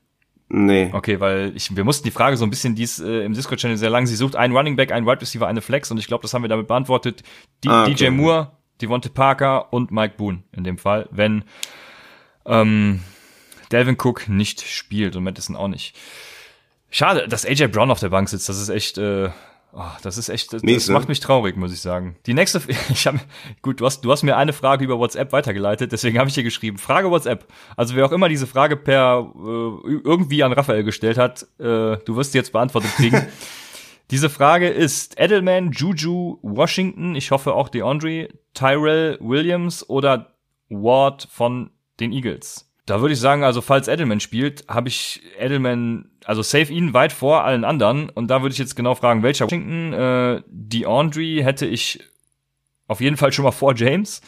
Nee. 0.49 0.89
Okay, 0.93 1.19
weil 1.19 1.51
ich, 1.55 1.75
wir 1.75 1.83
mussten 1.83 2.05
die 2.05 2.11
Frage 2.11 2.37
so 2.37 2.45
ein 2.45 2.49
bisschen, 2.49 2.75
die 2.75 2.83
ist 2.83 2.99
äh, 2.99 3.23
im 3.23 3.33
Discord-Channel 3.33 3.77
sehr 3.77 3.89
lang. 3.89 4.07
Sie 4.07 4.15
sucht 4.15 4.35
einen 4.35 4.55
Running 4.55 4.77
Back, 4.77 4.91
einen 4.91 5.05
Wide 5.05 5.21
Receiver, 5.21 5.45
eine 5.45 5.61
Flex 5.61 5.91
und 5.91 5.97
ich 5.97 6.07
glaube, 6.07 6.21
das 6.21 6.33
haben 6.33 6.41
wir 6.41 6.49
damit 6.49 6.67
beantwortet. 6.67 7.23
Die, 7.63 7.69
ah, 7.69 7.83
okay. 7.83 7.95
DJ 7.95 8.09
Moore, 8.09 8.51
Devonte 8.81 9.09
Parker 9.09 9.73
und 9.73 9.91
Mike 9.91 10.15
Boone 10.17 10.43
in 10.53 10.63
dem 10.63 10.77
Fall, 10.77 11.09
wenn 11.11 11.43
ähm, 12.45 13.01
Delvin 13.71 13.97
Cook 13.99 14.29
nicht 14.29 14.61
spielt 14.61 15.15
und 15.17 15.23
Madison 15.23 15.57
auch 15.57 15.67
nicht. 15.67 15.97
Schade, 16.89 17.27
dass 17.27 17.45
AJ 17.45 17.67
Brown 17.67 17.91
auf 17.91 17.99
der 17.99 18.09
Bank 18.09 18.29
sitzt. 18.29 18.47
Das 18.47 18.59
ist 18.61 18.69
echt, 18.69 18.97
äh, 18.97 19.29
Oh, 19.79 19.83
das 20.01 20.17
ist 20.17 20.29
echt, 20.29 20.53
das, 20.53 20.63
Mies, 20.63 20.87
das 20.87 20.93
macht 20.93 21.07
mich 21.07 21.19
traurig, 21.19 21.55
muss 21.55 21.71
ich 21.71 21.81
sagen. 21.81 22.15
Die 22.25 22.33
nächste, 22.33 22.59
ich 22.89 23.05
habe, 23.05 23.19
gut, 23.61 23.79
du 23.79 23.85
hast, 23.85 24.01
du 24.01 24.11
hast 24.11 24.23
mir 24.23 24.35
eine 24.35 24.51
Frage 24.51 24.83
über 24.83 24.97
WhatsApp 24.97 25.31
weitergeleitet, 25.31 25.91
deswegen 25.91 26.17
habe 26.17 26.29
ich 26.29 26.33
hier 26.33 26.43
geschrieben, 26.43 26.79
Frage 26.79 27.11
WhatsApp. 27.11 27.45
Also 27.75 27.95
wer 27.95 28.07
auch 28.07 28.11
immer 28.11 28.27
diese 28.27 28.47
Frage 28.47 28.75
per 28.75 29.31
äh, 29.35 29.91
irgendwie 30.03 30.41
an 30.41 30.51
Raphael 30.51 30.83
gestellt 30.83 31.19
hat, 31.19 31.43
äh, 31.59 31.97
du 31.97 32.15
wirst 32.15 32.31
sie 32.31 32.39
jetzt 32.39 32.53
beantwortet 32.53 32.89
kriegen. 32.95 33.27
diese 34.09 34.31
Frage 34.31 34.67
ist 34.67 35.19
Edelman, 35.19 35.71
Juju, 35.71 36.39
Washington, 36.41 37.13
ich 37.13 37.29
hoffe 37.29 37.53
auch 37.53 37.69
DeAndre, 37.69 38.29
Tyrell 38.55 39.19
Williams 39.21 39.87
oder 39.87 40.37
Ward 40.69 41.27
von 41.29 41.69
den 41.99 42.13
Eagles. 42.13 42.67
Da 42.87 43.01
würde 43.01 43.13
ich 43.13 43.19
sagen, 43.19 43.43
also 43.43 43.61
falls 43.61 43.87
Edelman 43.87 44.21
spielt, 44.21 44.65
habe 44.67 44.87
ich 44.87 45.21
Edelman, 45.37 46.09
also 46.27 46.41
save 46.41 46.73
ihn 46.73 46.93
weit 46.93 47.13
vor 47.13 47.45
allen 47.45 47.63
anderen. 47.63 48.09
Und 48.09 48.27
da 48.27 48.41
würde 48.41 48.51
ich 48.51 48.59
jetzt 48.59 48.75
genau 48.75 48.95
fragen, 48.95 49.23
welcher 49.23 49.45
Washington, 49.45 49.93
äh, 49.93 50.41
DeAndre 50.47 51.41
hätte 51.41 51.65
ich 51.65 52.01
auf 52.87 52.99
jeden 52.99 53.15
Fall 53.15 53.31
schon 53.31 53.45
mal 53.45 53.51
vor 53.51 53.73
James. 53.75 54.19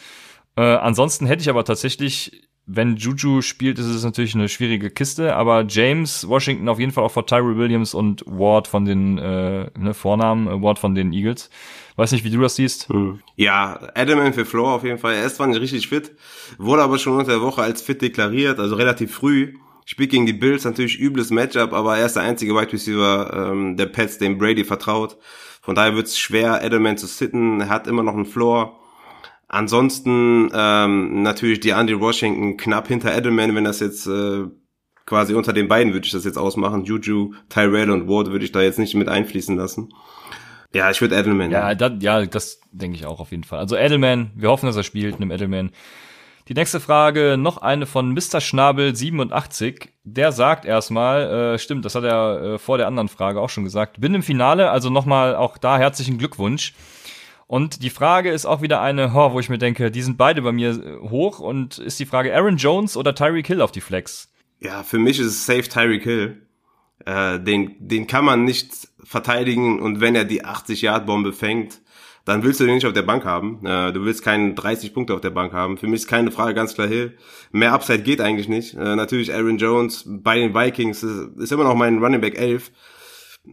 Äh, 0.56 0.62
ansonsten 0.62 1.26
hätte 1.26 1.42
ich 1.42 1.50
aber 1.50 1.62
tatsächlich, 1.62 2.48
wenn 2.64 2.96
Juju 2.96 3.42
spielt, 3.42 3.78
ist 3.78 3.84
es 3.84 4.02
natürlich 4.02 4.34
eine 4.34 4.48
schwierige 4.48 4.90
Kiste, 4.90 5.36
aber 5.36 5.66
James, 5.68 6.26
Washington 6.26 6.70
auf 6.70 6.78
jeden 6.78 6.90
Fall 6.90 7.04
auch 7.04 7.10
vor 7.10 7.26
Tyrell 7.26 7.58
Williams 7.58 7.92
und 7.92 8.24
Ward 8.26 8.66
von 8.66 8.86
den 8.86 9.18
äh, 9.18 9.70
ne, 9.78 9.92
Vornamen, 9.92 10.48
äh, 10.48 10.62
Ward 10.62 10.78
von 10.78 10.94
den 10.94 11.12
Eagles. 11.12 11.50
Weiß 11.96 12.12
nicht, 12.12 12.24
wie 12.24 12.30
du 12.30 12.40
das 12.40 12.56
siehst. 12.56 12.88
Hm. 12.88 13.20
Ja, 13.36 13.78
Adamant 13.94 14.34
für 14.34 14.46
Floor 14.46 14.72
auf 14.72 14.84
jeden 14.84 14.98
Fall. 14.98 15.16
Er 15.16 15.26
ist 15.26 15.36
zwar 15.36 15.48
nicht 15.48 15.60
richtig 15.60 15.88
fit, 15.88 16.12
wurde 16.56 16.82
aber 16.82 16.98
schon 16.98 17.18
unter 17.18 17.32
der 17.32 17.42
Woche 17.42 17.60
als 17.60 17.82
fit 17.82 18.00
deklariert, 18.00 18.58
also 18.58 18.74
relativ 18.74 19.12
früh. 19.12 19.52
Spielt 19.84 20.10
gegen 20.10 20.26
die 20.26 20.32
Bills 20.32 20.64
natürlich 20.64 21.00
übles 21.00 21.30
Matchup, 21.30 21.72
aber 21.72 21.98
er 21.98 22.06
ist 22.06 22.16
der 22.16 22.22
einzige 22.22 22.54
Wide 22.54 22.72
Receiver 22.72 23.50
ähm, 23.52 23.76
der 23.76 23.86
Pets, 23.86 24.18
dem 24.18 24.38
Brady 24.38 24.64
vertraut. 24.64 25.16
Von 25.62 25.74
daher 25.74 25.94
wird 25.94 26.06
es 26.06 26.18
schwer, 26.18 26.62
Edelman 26.62 26.96
zu 26.96 27.06
sitten. 27.06 27.60
Er 27.60 27.68
hat 27.68 27.86
immer 27.86 28.02
noch 28.02 28.14
einen 28.14 28.26
Floor. 28.26 28.78
Ansonsten 29.48 30.50
ähm, 30.54 31.22
natürlich 31.22 31.60
die 31.60 31.70
Andy 31.70 31.98
Washington 31.98 32.56
knapp 32.56 32.86
hinter 32.86 33.16
Edelman, 33.16 33.54
wenn 33.56 33.64
das 33.64 33.80
jetzt 33.80 34.06
äh, 34.06 34.44
quasi 35.06 35.34
unter 35.34 35.52
den 35.52 35.66
beiden 35.66 35.92
würde 35.92 36.06
ich 36.06 36.12
das 36.12 36.24
jetzt 36.24 36.38
ausmachen. 36.38 36.84
Juju, 36.84 37.34
Tyrell 37.48 37.90
und 37.90 38.06
Ward 38.08 38.30
würde 38.30 38.44
ich 38.44 38.52
da 38.52 38.62
jetzt 38.62 38.78
nicht 38.78 38.94
mit 38.94 39.08
einfließen 39.08 39.56
lassen. 39.56 39.92
Ja, 40.72 40.88
ich 40.88 41.00
würde 41.00 41.16
Edelman. 41.16 41.50
Ja, 41.50 41.74
das, 41.74 41.94
ja, 42.00 42.24
das 42.24 42.60
denke 42.70 42.96
ich 42.96 43.06
auch 43.06 43.18
auf 43.18 43.32
jeden 43.32 43.42
Fall. 43.42 43.58
Also 43.58 43.76
Edelman, 43.76 44.30
wir 44.36 44.50
hoffen, 44.50 44.66
dass 44.66 44.76
er 44.76 44.84
spielt, 44.84 45.18
nimm 45.18 45.32
Edelman. 45.32 45.72
Die 46.50 46.54
nächste 46.54 46.80
Frage, 46.80 47.36
noch 47.38 47.58
eine 47.58 47.86
von 47.86 48.12
Mr. 48.12 48.40
Schnabel 48.40 48.96
87. 48.96 49.88
Der 50.02 50.32
sagt 50.32 50.64
erstmal, 50.64 51.54
äh, 51.54 51.58
stimmt, 51.60 51.84
das 51.84 51.94
hat 51.94 52.02
er 52.02 52.42
äh, 52.42 52.58
vor 52.58 52.76
der 52.76 52.88
anderen 52.88 53.08
Frage 53.08 53.40
auch 53.40 53.50
schon 53.50 53.62
gesagt, 53.62 54.00
bin 54.00 54.16
im 54.16 54.24
Finale, 54.24 54.72
also 54.72 54.90
nochmal 54.90 55.36
auch 55.36 55.58
da 55.58 55.78
herzlichen 55.78 56.18
Glückwunsch. 56.18 56.74
Und 57.46 57.84
die 57.84 57.90
Frage 57.90 58.32
ist 58.32 58.46
auch 58.46 58.62
wieder 58.62 58.80
eine, 58.80 59.12
oh, 59.14 59.32
wo 59.32 59.38
ich 59.38 59.48
mir 59.48 59.58
denke, 59.58 59.92
die 59.92 60.02
sind 60.02 60.18
beide 60.18 60.42
bei 60.42 60.50
mir 60.50 60.70
äh, 60.70 61.08
hoch 61.08 61.38
und 61.38 61.78
ist 61.78 62.00
die 62.00 62.06
Frage 62.06 62.34
Aaron 62.34 62.56
Jones 62.56 62.96
oder 62.96 63.14
Tyreek 63.14 63.46
Hill 63.46 63.62
auf 63.62 63.70
die 63.70 63.80
Flex? 63.80 64.28
Ja, 64.58 64.82
für 64.82 64.98
mich 64.98 65.20
ist 65.20 65.26
es 65.26 65.46
safe 65.46 65.68
Tyreek 65.68 66.02
Hill. 66.02 66.42
Äh, 67.06 67.38
den, 67.38 67.76
den 67.78 68.08
kann 68.08 68.24
man 68.24 68.42
nicht 68.42 68.88
verteidigen 69.04 69.80
und 69.80 70.00
wenn 70.00 70.16
er 70.16 70.24
die 70.24 70.44
80-Yard-Bombe 70.44 71.32
fängt, 71.32 71.80
dann 72.24 72.42
willst 72.42 72.60
du 72.60 72.64
den 72.64 72.74
nicht 72.74 72.86
auf 72.86 72.92
der 72.92 73.02
Bank 73.02 73.24
haben. 73.24 73.64
Äh, 73.64 73.92
du 73.92 74.04
willst 74.04 74.22
keinen 74.22 74.54
30 74.54 74.94
Punkte 74.94 75.14
auf 75.14 75.20
der 75.20 75.30
Bank 75.30 75.52
haben. 75.52 75.78
Für 75.78 75.86
mich 75.86 76.02
ist 76.02 76.08
keine 76.08 76.30
Frage 76.30 76.54
ganz 76.54 76.74
klar 76.74 76.86
Hill. 76.86 77.16
Mehr 77.52 77.72
Upside 77.72 78.02
geht 78.02 78.20
eigentlich 78.20 78.48
nicht. 78.48 78.74
Äh, 78.74 78.96
natürlich 78.96 79.32
Aaron 79.34 79.58
Jones 79.58 80.04
bei 80.06 80.38
den 80.38 80.54
Vikings 80.54 81.02
ist, 81.02 81.38
ist 81.38 81.52
immer 81.52 81.64
noch 81.64 81.74
mein 81.74 81.98
Running 81.98 82.20
Back 82.20 82.38
11. 82.38 82.70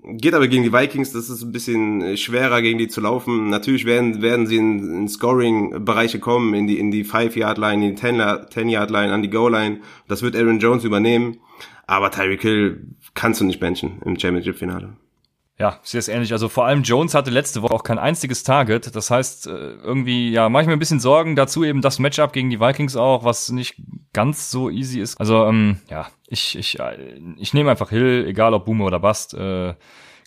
Geht 0.04 0.34
aber 0.34 0.50
gegen 0.50 0.64
die 0.64 0.74
Vikings, 0.74 1.14
das 1.14 1.30
ist 1.30 1.44
ein 1.44 1.54
bisschen 1.54 2.18
schwerer 2.18 2.62
gegen 2.62 2.78
die 2.78 2.90
zu 2.90 3.00
laufen. 3.00 3.50
Natürlich 3.50 3.86
werden, 3.86 4.22
werden 4.22 4.46
sie 4.46 4.58
in, 4.58 4.80
in 4.80 5.08
Scoring-Bereiche 5.08 6.20
kommen, 6.20 6.54
in 6.54 6.68
die, 6.68 6.78
in 6.78 6.92
die 6.92 7.06
5-Yard-Line, 7.06 7.88
in 7.88 7.96
die 7.96 8.02
10-Yard-Line, 8.02 9.14
an 9.14 9.22
die 9.22 9.30
Goal-Line. 9.30 9.80
Das 10.10 10.24
wird 10.24 10.36
Aaron 10.36 10.60
Jones 10.60 10.84
übernehmen. 10.84 11.38
Aber 11.86 12.12
Tyreek 12.12 12.42
Hill 12.42 12.96
kannst 13.14 13.40
du 13.40 13.46
nicht 13.46 13.62
benchen 13.62 14.02
im 14.04 14.20
Championship-Finale. 14.20 14.98
Ja, 15.60 15.80
sehr 15.82 16.00
ist 16.00 16.08
ähnlich. 16.08 16.34
Also 16.34 16.50
vor 16.50 16.66
allem 16.66 16.84
Jones 16.84 17.16
hatte 17.16 17.32
letzte 17.32 17.64
Woche 17.64 17.74
auch 17.74 17.84
kein 17.84 17.98
einziges 17.98 18.44
Target. 18.44 18.96
Das 18.96 19.10
heißt, 19.10 19.48
äh, 19.48 19.50
irgendwie, 19.50 20.32
ja, 20.32 20.50
mache 20.50 20.64
ich 20.64 20.68
mir 20.68 20.74
ein 20.74 20.80
bisschen 20.80 21.00
Sorgen. 21.00 21.36
Dazu 21.36 21.64
eben 21.64 21.82
das 21.82 21.98
Matchup 21.98 22.32
gegen 22.32 22.52
die 22.52 22.60
Vikings 22.60 22.96
auch, 22.96 23.24
was 23.24 23.50
nicht 23.50 23.82
ganz 24.14 24.52
so 24.52 24.70
easy 24.70 25.00
ist. 25.00 25.20
Also, 25.20 25.46
ähm, 25.46 25.80
ja, 25.90 26.08
ich, 26.28 26.56
ich, 26.58 26.80
äh, 26.80 27.20
ich 27.38 27.56
nehme 27.56 27.72
einfach 27.72 27.90
Hill, 27.90 28.26
egal 28.28 28.54
ob 28.54 28.66
Boomer 28.66 28.86
oder 28.86 29.00
Bast. 29.00 29.34
Äh, 29.34 29.74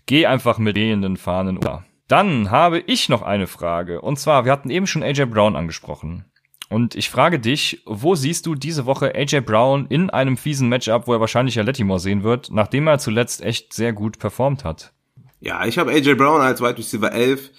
geh 0.06 0.26
einfach 0.26 0.58
mit 0.58 0.76
den 0.76 1.16
Fahnen. 1.16 1.58
Oder. 1.58 1.84
Dann 2.08 2.50
habe 2.50 2.80
ich 2.80 3.08
noch 3.08 3.22
eine 3.22 3.46
Frage. 3.46 4.00
Und 4.00 4.18
zwar, 4.18 4.44
wir 4.44 4.50
hatten 4.50 4.68
eben 4.68 4.88
schon 4.88 5.04
AJ 5.04 5.26
Brown 5.26 5.54
angesprochen. 5.54 6.24
Und 6.68 6.96
ich 6.96 7.08
frage 7.08 7.38
dich, 7.38 7.82
wo 7.86 8.16
siehst 8.16 8.46
du 8.46 8.56
diese 8.56 8.84
Woche 8.84 9.14
AJ 9.14 9.42
Brown 9.42 9.86
in 9.86 10.10
einem 10.10 10.36
fiesen 10.36 10.68
Matchup, 10.68 11.06
wo 11.06 11.12
er 11.12 11.20
wahrscheinlich 11.20 11.54
ja 11.54 11.62
Lettimore 11.62 12.00
sehen 12.00 12.24
wird, 12.24 12.50
nachdem 12.50 12.88
er 12.88 12.98
zuletzt 12.98 13.42
echt 13.42 13.72
sehr 13.72 13.92
gut 13.92 14.18
performt 14.18 14.64
hat? 14.64 14.92
Ja, 15.40 15.66
ich 15.66 15.78
habe 15.78 15.90
AJ 15.90 16.14
Brown 16.14 16.40
als 16.40 16.60
Wide 16.60 16.78
Receiver 16.78 17.12
11. 17.12 17.50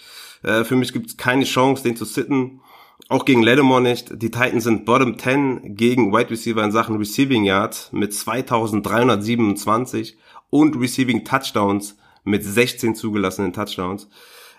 Äh, 0.43 0.63
für 0.63 0.75
mich 0.75 0.93
gibt 0.93 1.07
es 1.07 1.17
keine 1.17 1.45
Chance, 1.45 1.83
den 1.83 1.95
zu 1.95 2.05
sitten. 2.05 2.61
Auch 3.09 3.25
gegen 3.25 3.43
Lattimore 3.43 3.81
nicht. 3.81 4.21
Die 4.21 4.31
Titans 4.31 4.63
sind 4.63 4.85
Bottom 4.85 5.17
10 5.17 5.75
gegen 5.75 6.13
Wide 6.13 6.29
Receiver 6.29 6.63
in 6.63 6.71
Sachen 6.71 6.97
Receiving 6.97 7.43
Yards 7.43 7.89
mit 7.91 8.13
2327 8.13 10.17
und 10.49 10.79
Receiving 10.79 11.25
Touchdowns 11.25 11.97
mit 12.23 12.43
16 12.43 12.95
zugelassenen 12.95 13.53
Touchdowns. 13.53 14.07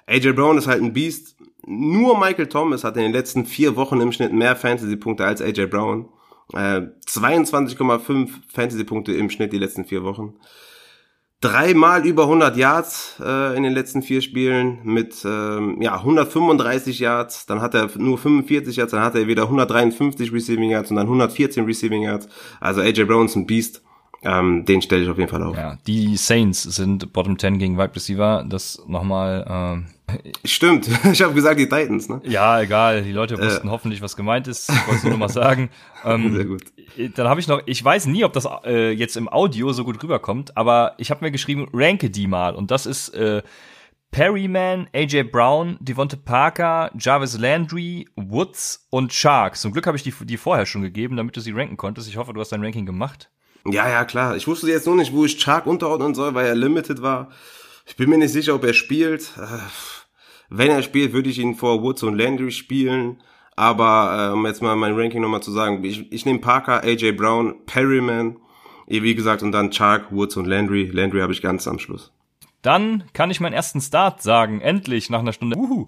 AJ 0.06 0.32
Brown 0.32 0.58
ist 0.58 0.66
halt 0.66 0.82
ein 0.82 0.92
Beast. 0.92 1.36
Nur 1.64 2.18
Michael 2.18 2.48
Thomas 2.48 2.82
hat 2.82 2.96
in 2.96 3.04
den 3.04 3.12
letzten 3.12 3.46
vier 3.46 3.76
Wochen 3.76 4.00
im 4.00 4.10
Schnitt 4.10 4.32
mehr 4.32 4.56
Fantasy-Punkte 4.56 5.24
als 5.24 5.40
AJ 5.40 5.66
Brown. 5.66 6.08
Äh, 6.52 6.88
22,5 7.06 8.30
Fantasy-Punkte 8.48 9.12
im 9.12 9.30
Schnitt 9.30 9.52
die 9.52 9.58
letzten 9.58 9.84
vier 9.84 10.02
Wochen. 10.02 10.34
Dreimal 11.42 12.06
über 12.06 12.22
100 12.22 12.56
Yards 12.56 13.16
äh, 13.20 13.56
in 13.56 13.64
den 13.64 13.72
letzten 13.72 14.02
vier 14.02 14.22
Spielen 14.22 14.78
mit 14.84 15.24
ähm, 15.24 15.82
ja 15.82 15.96
135 15.96 17.00
Yards. 17.00 17.46
Dann 17.46 17.60
hat 17.60 17.74
er 17.74 17.90
nur 17.96 18.16
45 18.16 18.76
Yards, 18.76 18.92
dann 18.92 19.02
hat 19.02 19.16
er 19.16 19.26
wieder 19.26 19.42
153 19.42 20.32
Receiving 20.32 20.70
Yards 20.70 20.90
und 20.90 20.96
dann 20.98 21.06
114 21.06 21.64
Receiving 21.64 22.02
Yards. 22.02 22.28
Also 22.60 22.80
AJ 22.80 23.06
Brown 23.06 23.26
ist 23.26 23.34
ein 23.34 23.46
Beast. 23.46 23.82
Ähm, 24.24 24.64
den 24.64 24.80
stelle 24.82 25.02
ich 25.02 25.10
auf 25.10 25.18
jeden 25.18 25.30
Fall 25.30 25.42
auf. 25.42 25.56
Ja, 25.56 25.78
die 25.86 26.16
Saints 26.16 26.62
sind 26.62 27.12
Bottom 27.12 27.38
10 27.38 27.58
gegen 27.58 27.76
Wide 27.76 27.94
Receiver. 27.94 28.44
Das 28.48 28.80
nochmal. 28.86 29.44
Ähm 29.48 29.86
Stimmt, 30.44 30.88
ich 31.10 31.22
habe 31.22 31.34
gesagt 31.34 31.58
die 31.58 31.68
Titans, 31.68 32.08
ne? 32.08 32.20
Ja, 32.24 32.60
egal. 32.60 33.02
Die 33.02 33.12
Leute 33.12 33.38
wussten 33.38 33.68
äh. 33.68 33.70
hoffentlich, 33.70 34.02
was 34.02 34.16
gemeint 34.16 34.46
ist. 34.46 34.70
Ich 34.70 34.88
wollte 34.88 35.02
nur 35.02 35.12
noch 35.12 35.18
mal 35.18 35.28
sagen. 35.28 35.70
Ähm, 36.04 36.34
Sehr 36.34 36.46
gut. 36.46 36.64
Dann 37.14 37.28
habe 37.28 37.38
ich 37.38 37.46
noch, 37.46 37.62
ich 37.64 37.84
weiß 37.84 38.06
nie, 38.06 38.24
ob 38.24 38.32
das 38.32 38.44
äh, 38.64 38.90
jetzt 38.90 39.16
im 39.16 39.28
Audio 39.28 39.72
so 39.72 39.84
gut 39.84 40.02
rüberkommt, 40.02 40.56
aber 40.56 40.94
ich 40.98 41.12
habe 41.12 41.24
mir 41.24 41.30
geschrieben, 41.30 41.68
ranke 41.72 42.10
die 42.10 42.26
mal. 42.26 42.56
Und 42.56 42.72
das 42.72 42.86
ist 42.86 43.10
äh, 43.10 43.40
Perryman, 44.10 44.88
AJ 44.92 45.22
Brown, 45.30 45.76
Devonte 45.78 46.16
Parker, 46.16 46.90
Jarvis 46.98 47.38
Landry, 47.38 48.08
Woods 48.16 48.84
und 48.90 49.12
Shark. 49.12 49.56
Zum 49.56 49.70
Glück 49.70 49.86
habe 49.86 49.96
ich 49.96 50.02
die, 50.02 50.12
die 50.24 50.36
vorher 50.36 50.66
schon 50.66 50.82
gegeben, 50.82 51.16
damit 51.16 51.36
du 51.36 51.40
sie 51.40 51.52
ranken 51.52 51.76
konntest. 51.76 52.08
Ich 52.08 52.16
hoffe, 52.16 52.32
du 52.32 52.40
hast 52.40 52.50
dein 52.50 52.64
Ranking 52.64 52.84
gemacht. 52.84 53.30
Ja, 53.64 53.88
ja, 53.88 54.04
klar. 54.04 54.36
Ich 54.36 54.46
wusste 54.46 54.68
jetzt 54.68 54.86
nur 54.86 54.96
nicht, 54.96 55.12
wo 55.12 55.24
ich 55.24 55.38
Chark 55.38 55.66
unterordnen 55.66 56.14
soll, 56.14 56.34
weil 56.34 56.46
er 56.46 56.54
limited 56.54 57.02
war. 57.02 57.30
Ich 57.86 57.96
bin 57.96 58.10
mir 58.10 58.18
nicht 58.18 58.32
sicher, 58.32 58.54
ob 58.54 58.64
er 58.64 58.74
spielt. 58.74 59.32
Äh, 59.36 59.58
wenn 60.48 60.70
er 60.70 60.82
spielt, 60.82 61.12
würde 61.12 61.30
ich 61.30 61.38
ihn 61.38 61.54
vor 61.54 61.82
Woods 61.82 62.02
und 62.02 62.16
Landry 62.16 62.50
spielen. 62.50 63.22
Aber 63.56 64.30
äh, 64.30 64.32
um 64.32 64.46
jetzt 64.46 64.62
mal 64.62 64.76
mein 64.76 64.94
Ranking 64.94 65.20
nochmal 65.20 65.42
zu 65.42 65.52
sagen, 65.52 65.84
ich, 65.84 66.10
ich 66.12 66.24
nehme 66.24 66.40
Parker, 66.40 66.82
AJ 66.82 67.12
Brown, 67.12 67.54
Perryman, 67.66 68.36
wie 68.86 69.14
gesagt, 69.14 69.42
und 69.42 69.52
dann 69.52 69.70
Chark, 69.70 70.10
Woods 70.10 70.36
und 70.36 70.46
Landry. 70.46 70.90
Landry 70.92 71.20
habe 71.20 71.32
ich 71.32 71.42
ganz 71.42 71.66
am 71.68 71.78
Schluss. 71.78 72.12
Dann 72.62 73.04
kann 73.12 73.30
ich 73.30 73.40
meinen 73.40 73.54
ersten 73.54 73.80
Start 73.80 74.22
sagen, 74.22 74.60
endlich 74.60 75.10
nach 75.10 75.20
einer 75.20 75.32
Stunde. 75.32 75.56
Uhu. 75.56 75.86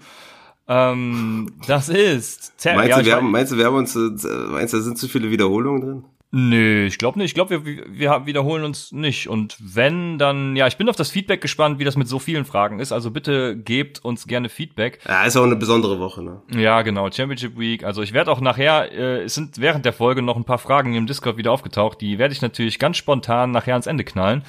Ähm, 0.66 1.52
das 1.66 1.88
ist. 1.88 2.54
Meinst, 2.64 2.88
ja, 2.88 2.98
du, 2.98 3.04
wir 3.04 3.16
haben, 3.16 3.30
meinst 3.30 3.52
du, 3.52 3.58
wir 3.58 3.66
haben 3.66 3.76
uns, 3.76 3.94
äh, 3.94 3.98
meinst 3.98 4.72
du, 4.72 4.78
da 4.78 4.82
sind 4.82 4.98
zu 4.98 5.08
viele 5.08 5.30
Wiederholungen 5.30 5.80
drin? 5.80 6.04
Nö, 6.36 6.86
ich 6.86 6.98
glaube 6.98 7.20
nicht. 7.20 7.28
Ich 7.28 7.34
glaube, 7.34 7.64
wir, 7.64 7.84
wir 7.88 8.26
wiederholen 8.26 8.64
uns 8.64 8.90
nicht. 8.90 9.28
Und 9.28 9.56
wenn, 9.60 10.18
dann, 10.18 10.56
ja, 10.56 10.66
ich 10.66 10.76
bin 10.76 10.88
auf 10.88 10.96
das 10.96 11.08
Feedback 11.08 11.40
gespannt, 11.40 11.78
wie 11.78 11.84
das 11.84 11.96
mit 11.96 12.08
so 12.08 12.18
vielen 12.18 12.44
Fragen 12.44 12.80
ist. 12.80 12.90
Also 12.90 13.12
bitte 13.12 13.56
gebt 13.56 14.04
uns 14.04 14.26
gerne 14.26 14.48
Feedback. 14.48 14.98
Ja, 15.06 15.22
ist 15.22 15.36
auch 15.36 15.44
eine 15.44 15.54
besondere 15.54 16.00
Woche, 16.00 16.24
ne? 16.24 16.42
Ja, 16.50 16.82
genau, 16.82 17.08
Championship 17.08 17.56
Week. 17.56 17.84
Also 17.84 18.02
ich 18.02 18.12
werde 18.14 18.32
auch 18.32 18.40
nachher, 18.40 18.90
äh, 18.90 19.22
es 19.22 19.36
sind 19.36 19.60
während 19.60 19.84
der 19.84 19.92
Folge 19.92 20.22
noch 20.22 20.36
ein 20.36 20.42
paar 20.42 20.58
Fragen 20.58 20.94
im 20.94 21.06
Discord 21.06 21.36
wieder 21.36 21.52
aufgetaucht. 21.52 22.00
Die 22.00 22.18
werde 22.18 22.34
ich 22.34 22.42
natürlich 22.42 22.80
ganz 22.80 22.96
spontan 22.96 23.52
nachher 23.52 23.74
ans 23.74 23.86
Ende 23.86 24.02
knallen. 24.02 24.42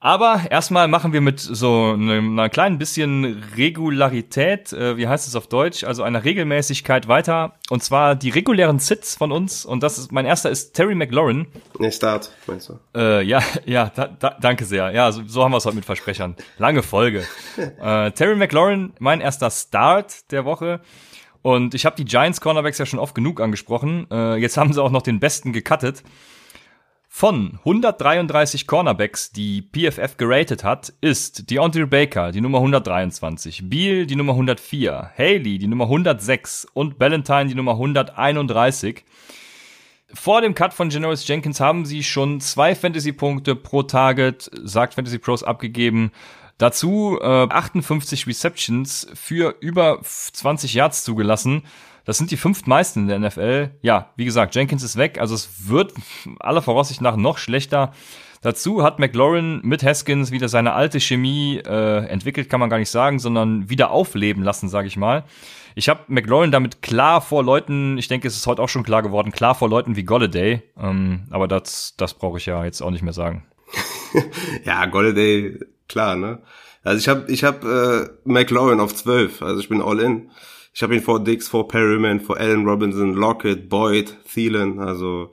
Aber 0.00 0.42
erstmal 0.48 0.86
machen 0.86 1.12
wir 1.12 1.20
mit 1.20 1.40
so 1.40 1.92
einem, 1.92 2.38
einer 2.38 2.48
kleinen 2.48 2.78
bisschen 2.78 3.42
Regularität, 3.56 4.72
äh, 4.72 4.96
wie 4.96 5.08
heißt 5.08 5.26
es 5.26 5.34
auf 5.34 5.48
Deutsch, 5.48 5.82
also 5.82 6.04
einer 6.04 6.22
Regelmäßigkeit 6.22 7.08
weiter. 7.08 7.54
Und 7.68 7.82
zwar 7.82 8.14
die 8.14 8.30
regulären 8.30 8.78
Sits 8.78 9.16
von 9.16 9.32
uns. 9.32 9.64
Und 9.64 9.82
das 9.82 9.98
ist, 9.98 10.12
mein 10.12 10.24
erster 10.24 10.50
ist 10.50 10.74
Terry 10.74 10.94
McLaurin. 10.94 11.48
Nee, 11.80 11.90
Start, 11.90 12.30
meinst 12.46 12.68
du? 12.68 12.78
Äh, 12.96 13.24
ja, 13.24 13.42
ja, 13.66 13.90
da, 13.92 14.06
da, 14.06 14.36
danke 14.40 14.66
sehr. 14.66 14.92
Ja, 14.92 15.10
so, 15.10 15.22
so 15.26 15.42
haben 15.42 15.50
wir 15.50 15.56
es 15.56 15.64
heute 15.64 15.74
mit 15.74 15.84
Versprechern. 15.84 16.36
Lange 16.58 16.84
Folge. 16.84 17.24
äh, 17.80 18.12
Terry 18.12 18.36
McLaurin, 18.36 18.92
mein 19.00 19.20
erster 19.20 19.50
Start 19.50 20.30
der 20.30 20.44
Woche. 20.44 20.80
Und 21.42 21.74
ich 21.74 21.84
habe 21.84 21.96
die 21.96 22.04
Giants 22.04 22.40
Cornerbacks 22.40 22.78
ja 22.78 22.86
schon 22.86 23.00
oft 23.00 23.16
genug 23.16 23.40
angesprochen. 23.40 24.06
Äh, 24.12 24.36
jetzt 24.36 24.56
haben 24.56 24.72
sie 24.72 24.80
auch 24.80 24.90
noch 24.92 25.02
den 25.02 25.18
besten 25.18 25.52
gecuttet. 25.52 26.04
Von 27.10 27.58
133 27.64 28.66
Cornerbacks, 28.66 29.32
die 29.32 29.62
PFF 29.62 30.18
geratet 30.18 30.62
hat, 30.62 30.92
ist 31.00 31.50
Deontay 31.50 31.86
Baker 31.86 32.30
die 32.32 32.40
Nummer 32.40 32.58
123, 32.58 33.68
Beal 33.68 34.06
die 34.06 34.14
Nummer 34.14 34.34
104, 34.34 35.12
Haley 35.16 35.58
die 35.58 35.66
Nummer 35.66 35.84
106 35.84 36.66
und 36.74 36.98
Ballantyne 36.98 37.46
die 37.46 37.54
Nummer 37.54 37.72
131. 37.72 39.04
Vor 40.12 40.42
dem 40.42 40.54
Cut 40.54 40.74
von 40.74 40.90
Generous 40.90 41.26
Jenkins 41.26 41.60
haben 41.60 41.86
sie 41.86 42.04
schon 42.04 42.40
zwei 42.40 42.74
Fantasy-Punkte 42.74 43.56
pro 43.56 43.82
Target, 43.82 44.50
sagt 44.62 44.94
Fantasy 44.94 45.18
Pros, 45.18 45.42
abgegeben. 45.42 46.12
Dazu 46.58 47.18
äh, 47.20 47.24
58 47.24 48.26
Receptions 48.26 49.08
für 49.14 49.56
über 49.60 50.00
20 50.02 50.74
Yards 50.74 51.04
zugelassen. 51.04 51.62
Das 52.08 52.16
sind 52.16 52.30
die 52.30 52.38
fünf 52.38 52.64
meisten 52.64 53.00
in 53.00 53.08
der 53.08 53.18
NFL. 53.18 53.68
Ja, 53.82 54.14
wie 54.16 54.24
gesagt, 54.24 54.54
Jenkins 54.54 54.82
ist 54.82 54.96
weg, 54.96 55.20
also 55.20 55.34
es 55.34 55.68
wird 55.68 55.92
aller 56.40 56.62
Voraussicht 56.62 57.02
nach 57.02 57.16
noch 57.16 57.36
schlechter. 57.36 57.92
Dazu 58.40 58.82
hat 58.82 58.98
McLaurin 58.98 59.60
mit 59.62 59.82
Haskins 59.82 60.30
wieder 60.30 60.48
seine 60.48 60.72
alte 60.72 61.00
Chemie 61.00 61.58
äh, 61.58 62.06
entwickelt, 62.06 62.48
kann 62.48 62.60
man 62.60 62.70
gar 62.70 62.78
nicht 62.78 62.88
sagen, 62.88 63.18
sondern 63.18 63.68
wieder 63.68 63.90
aufleben 63.90 64.42
lassen, 64.42 64.70
sage 64.70 64.88
ich 64.88 64.96
mal. 64.96 65.24
Ich 65.74 65.90
habe 65.90 66.00
McLaurin 66.06 66.50
damit 66.50 66.80
klar 66.80 67.20
vor 67.20 67.44
Leuten, 67.44 67.98
ich 67.98 68.08
denke, 68.08 68.26
es 68.26 68.36
ist 68.36 68.46
heute 68.46 68.62
auch 68.62 68.70
schon 68.70 68.84
klar 68.84 69.02
geworden, 69.02 69.30
klar 69.30 69.54
vor 69.54 69.68
Leuten 69.68 69.94
wie 69.94 70.04
Golladay. 70.04 70.62
Ähm, 70.80 71.24
aber 71.28 71.46
das, 71.46 71.92
das 71.98 72.14
brauche 72.14 72.38
ich 72.38 72.46
ja 72.46 72.64
jetzt 72.64 72.80
auch 72.80 72.90
nicht 72.90 73.02
mehr 73.02 73.12
sagen. 73.12 73.44
ja, 74.64 74.86
Golladay, 74.86 75.60
klar, 75.88 76.16
ne? 76.16 76.38
Also 76.84 77.00
ich 77.00 77.08
habe 77.08 77.30
ich 77.30 77.44
hab, 77.44 77.64
äh, 77.64 78.08
McLaurin 78.24 78.80
auf 78.80 78.94
12, 78.94 79.42
also 79.42 79.60
ich 79.60 79.68
bin 79.68 79.82
all 79.82 80.00
in. 80.00 80.30
Ich 80.78 80.82
habe 80.84 80.94
ihn 80.94 81.02
vor 81.02 81.18
Dix, 81.18 81.48
vor 81.48 81.66
Perryman, 81.66 82.20
vor 82.20 82.36
Allen 82.36 82.64
Robinson, 82.64 83.12
Lockett, 83.12 83.68
Boyd, 83.68 84.16
Thielen. 84.32 84.78
Also 84.78 85.32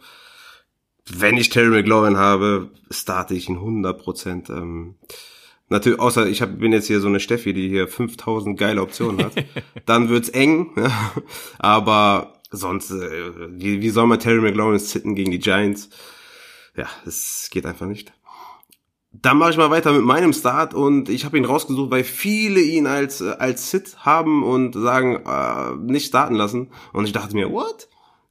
wenn 1.08 1.38
ich 1.38 1.50
Terry 1.50 1.70
McLaurin 1.70 2.18
habe, 2.18 2.72
starte 2.90 3.36
ich 3.36 3.48
ihn 3.48 3.58
100 3.58 3.96
Prozent. 4.02 4.50
Ähm, 4.50 4.96
natürlich, 5.70 6.00
außer 6.00 6.26
ich 6.26 6.42
hab, 6.42 6.58
bin 6.58 6.72
jetzt 6.74 6.88
hier 6.88 7.00
so 7.00 7.10
eine 7.10 7.20
Steffi, 7.20 7.54
die 7.54 7.70
hier 7.70 7.88
5000 7.88 8.58
geile 8.58 8.82
Optionen 8.82 9.24
hat. 9.24 9.34
Dann 9.86 10.10
wird's 10.10 10.30
eng. 10.30 10.72
Aber 11.60 12.42
sonst, 12.50 12.90
äh, 12.90 13.32
wie, 13.52 13.84
wie 13.84 13.90
soll 13.92 14.08
man 14.08 14.20
Terry 14.20 14.42
McLaurin 14.42 14.80
sitten 14.80 15.14
gegen 15.14 15.30
die 15.30 15.38
Giants? 15.38 15.92
Ja, 16.76 16.90
es 17.06 17.50
geht 17.52 17.68
einfach 17.68 17.86
nicht. 17.86 18.14
Dann 19.22 19.38
mache 19.38 19.52
ich 19.52 19.58
mal 19.58 19.70
weiter 19.70 19.94
mit 19.94 20.04
meinem 20.04 20.34
Start 20.34 20.74
und 20.74 21.10
ich 21.10 21.26
habe 21.26 21.38
ihn 21.38 21.46
rausgesucht, 21.46 21.92
weil 21.92 22.04
viele 22.04 22.60
ihn 22.60 22.88
als 22.88 23.22
äh, 23.22 23.36
als 23.40 23.72
Sit 23.72 23.98
haben 24.00 24.44
und 24.44 24.74
sagen 24.74 25.22
äh, 25.26 25.76
nicht 25.92 26.08
starten 26.08 26.36
lassen 26.36 26.72
und 26.92 27.06
ich 27.06 27.12
dachte 27.12 27.36
mir, 27.36 27.52
what? 27.52 27.88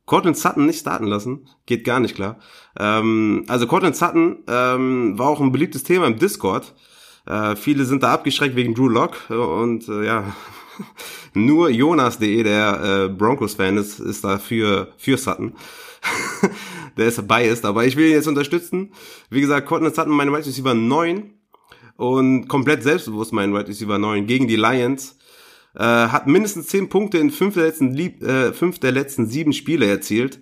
Cortland 0.07 0.37
Sutton 0.37 0.66
nicht 0.66 0.80
starten 0.80 1.07
lassen, 1.07 1.49
geht 1.64 1.85
gar 1.85 2.01
nicht 2.01 2.14
klar. 2.14 2.39
Ähm, 2.78 3.45
also 3.49 3.66
Cortland 3.66 3.97
Sutton 3.97 4.45
ähm, 4.47 5.18
war 5.18 5.28
auch 5.28 5.41
ein 5.41 5.53
beliebtes 5.53 5.82
Thema 5.82 6.07
im 6.07 6.18
Discord. 6.18 6.74
Äh, 7.26 7.57
viele 7.57 7.87
sind 7.87 8.03
da 8.03 8.12
abgeschreckt 8.12 8.55
wegen 8.55 8.74
Drew 8.74 8.89
Lock 8.89 9.30
und 9.30 9.89
äh, 9.89 10.05
ja, 10.05 10.24
nur 11.35 11.70
Jonas.de, 11.70 12.43
der 12.43 13.07
äh, 13.07 13.09
Broncos-Fan 13.09 13.78
ist, 13.78 14.01
ist 14.01 14.24
da 14.24 14.39
für, 14.39 14.93
für 14.99 15.16
Sutton. 15.16 15.55
der 16.97 17.09
ist 17.09 17.26
biased, 17.26 17.64
aber 17.64 17.84
ich 17.84 17.97
will 17.97 18.07
ihn 18.07 18.12
jetzt 18.12 18.28
unterstützen. 18.28 18.92
Wie 19.30 19.40
gesagt, 19.40 19.66
Cortland 19.66 19.95
Sutton, 19.95 20.12
meine 20.12 20.32
Wide 20.32 20.47
Receiver 20.47 20.74
9 20.74 21.30
und 21.97 22.48
komplett 22.48 22.82
selbstbewusst 22.82 23.32
mein 23.32 23.55
Wide 23.55 23.69
Receiver 23.69 23.98
9 23.98 24.27
gegen 24.27 24.48
die 24.48 24.56
Lions. 24.56 25.19
Äh, 25.74 25.82
hat 25.82 26.27
mindestens 26.27 26.69
10 26.69 26.89
Punkte 26.89 27.19
in 27.19 27.31
fünf 27.31 27.55
der 27.55 27.64
letzten, 27.64 27.97
äh, 27.97 28.52
fünf 28.52 28.78
der 28.78 28.93
letzten 28.93 29.27
sieben 29.27 29.52
Spiele 29.52 29.86
erzielt. 29.86 30.40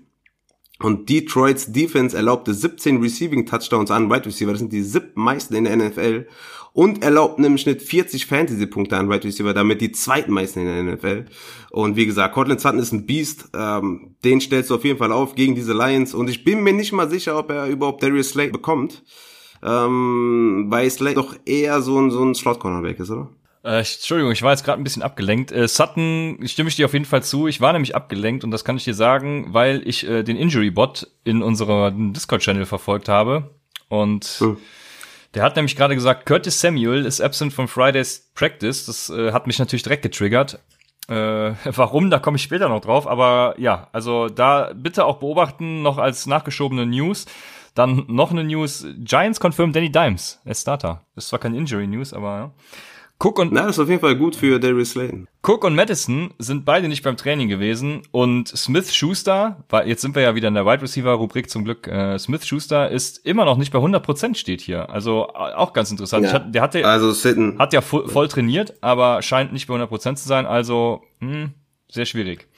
Und 0.78 1.08
Detroits 1.08 1.72
Defense 1.72 2.16
erlaubte 2.16 2.52
17 2.52 3.00
Receiving 3.00 3.46
Touchdowns 3.46 3.90
an 3.90 4.10
Wide 4.10 4.26
Receiver. 4.26 4.50
Das 4.50 4.58
sind 4.58 4.72
die 4.72 4.82
sieb 4.82 5.16
meisten 5.16 5.54
in 5.54 5.64
der 5.64 5.76
NFL 5.76 6.26
und 6.72 7.02
erlaubt 7.02 7.38
im 7.38 7.58
Schnitt 7.58 7.82
40 7.82 8.26
Fantasy-Punkte 8.26 8.96
an 8.96 9.10
Wide 9.10 9.24
Receiver, 9.24 9.52
damit 9.52 9.80
die 9.80 9.92
zweitmeisten 9.92 10.66
in 10.66 10.86
der 10.86 10.94
NFL. 10.94 11.26
Und 11.70 11.96
wie 11.96 12.06
gesagt, 12.06 12.34
Cortland 12.34 12.60
Sutton 12.60 12.78
ist 12.78 12.92
ein 12.92 13.06
Beast, 13.06 13.50
ähm, 13.54 14.16
den 14.24 14.40
stellst 14.40 14.70
du 14.70 14.76
auf 14.76 14.84
jeden 14.84 14.98
Fall 14.98 15.12
auf 15.12 15.34
gegen 15.34 15.54
diese 15.54 15.74
Lions 15.74 16.14
und 16.14 16.30
ich 16.30 16.44
bin 16.44 16.62
mir 16.62 16.72
nicht 16.72 16.92
mal 16.92 17.10
sicher, 17.10 17.38
ob 17.38 17.50
er 17.50 17.66
überhaupt 17.66 18.02
Darius 18.02 18.30
Slade 18.30 18.50
bekommt, 18.50 19.02
ähm, 19.62 20.66
weil 20.68 20.90
Slade 20.90 21.16
doch 21.16 21.36
eher 21.44 21.82
so 21.82 22.00
ein, 22.00 22.10
so 22.10 22.24
ein 22.24 22.34
Slot-Cornerback 22.34 23.00
ist, 23.00 23.10
oder? 23.10 23.28
Äh, 23.64 23.78
Entschuldigung, 23.78 24.32
ich 24.32 24.42
war 24.42 24.50
jetzt 24.50 24.64
gerade 24.64 24.80
ein 24.80 24.84
bisschen 24.84 25.02
abgelenkt. 25.02 25.52
Äh, 25.52 25.68
Sutton 25.68 26.38
stimme 26.46 26.68
ich 26.68 26.76
dir 26.76 26.86
auf 26.86 26.94
jeden 26.94 27.04
Fall 27.04 27.22
zu. 27.22 27.46
Ich 27.46 27.60
war 27.60 27.72
nämlich 27.72 27.94
abgelenkt 27.94 28.42
und 28.42 28.50
das 28.50 28.64
kann 28.64 28.76
ich 28.76 28.84
dir 28.84 28.94
sagen, 28.94 29.48
weil 29.50 29.86
ich 29.86 30.06
äh, 30.06 30.24
den 30.24 30.36
Injury-Bot 30.36 31.08
in 31.22 31.42
unserem 31.42 32.12
Discord-Channel 32.12 32.66
verfolgt 32.66 33.08
habe. 33.08 33.50
Und 33.88 34.24
hm. 34.24 34.56
Der 35.34 35.42
hat 35.42 35.56
nämlich 35.56 35.76
gerade 35.76 35.94
gesagt, 35.94 36.26
Curtis 36.26 36.60
Samuel 36.60 37.06
ist 37.06 37.20
absent 37.20 37.52
from 37.52 37.68
Friday's 37.68 38.30
Practice. 38.34 38.86
Das 38.86 39.10
äh, 39.10 39.32
hat 39.32 39.46
mich 39.46 39.58
natürlich 39.58 39.82
direkt 39.82 40.02
getriggert. 40.02 40.58
Äh, 41.08 41.14
warum, 41.64 42.10
da 42.10 42.18
komme 42.18 42.36
ich 42.36 42.42
später 42.42 42.68
noch 42.68 42.80
drauf. 42.80 43.06
Aber 43.06 43.54
ja, 43.58 43.88
also 43.92 44.28
da 44.28 44.72
bitte 44.74 45.04
auch 45.04 45.18
beobachten, 45.18 45.82
noch 45.82 45.98
als 45.98 46.26
nachgeschobene 46.26 46.86
News. 46.86 47.26
Dann 47.74 48.04
noch 48.08 48.30
eine 48.30 48.44
News. 48.44 48.86
Giants 48.98 49.40
confirm 49.40 49.72
Danny 49.72 49.90
Dimes 49.90 50.40
als 50.44 50.60
Starter. 50.60 51.04
Ist 51.16 51.28
zwar 51.28 51.38
kein 51.38 51.54
Injury 51.54 51.86
News, 51.86 52.12
aber 52.12 52.36
ja. 52.36 52.50
Cook 53.22 53.38
und 53.38 53.52
Na, 53.52 53.68
ist 53.68 53.78
auf 53.78 53.88
jeden 53.88 54.00
Fall 54.00 54.16
gut 54.16 54.34
für 54.34 54.58
Darius 54.58 54.90
Slayton. 54.90 55.28
Cook 55.44 55.62
und 55.62 55.76
Madison 55.76 56.34
sind 56.38 56.64
beide 56.64 56.88
nicht 56.88 57.04
beim 57.04 57.16
Training 57.16 57.48
gewesen 57.48 58.02
und 58.10 58.48
Smith 58.48 58.92
Schuster, 58.92 59.62
weil 59.68 59.86
jetzt 59.86 60.02
sind 60.02 60.16
wir 60.16 60.22
ja 60.22 60.34
wieder 60.34 60.48
in 60.48 60.54
der 60.54 60.66
Wide 60.66 60.82
Receiver 60.82 61.12
Rubrik 61.12 61.48
zum 61.48 61.64
Glück. 61.64 61.86
Äh, 61.86 62.18
Smith 62.18 62.44
Schuster 62.44 62.90
ist 62.90 63.24
immer 63.24 63.44
noch 63.44 63.58
nicht 63.58 63.72
bei 63.72 63.78
100% 63.78 64.34
steht 64.34 64.60
hier. 64.60 64.90
Also 64.90 65.28
auch 65.28 65.72
ganz 65.72 65.92
interessant. 65.92 66.24
Ja. 66.26 66.32
Hat, 66.32 66.52
der 66.52 66.62
hatte 66.62 66.84
also 66.84 67.12
Sitten. 67.12 67.60
hat 67.60 67.72
ja 67.72 67.80
voll, 67.80 68.08
voll, 68.08 68.26
trainiert, 68.26 68.74
aber 68.80 69.22
scheint 69.22 69.52
nicht 69.52 69.68
bei 69.68 69.74
100% 69.74 70.16
zu 70.16 70.26
sein. 70.26 70.44
Also 70.44 71.02
hm, 71.20 71.52
sehr 71.88 72.06
schwierig. 72.06 72.48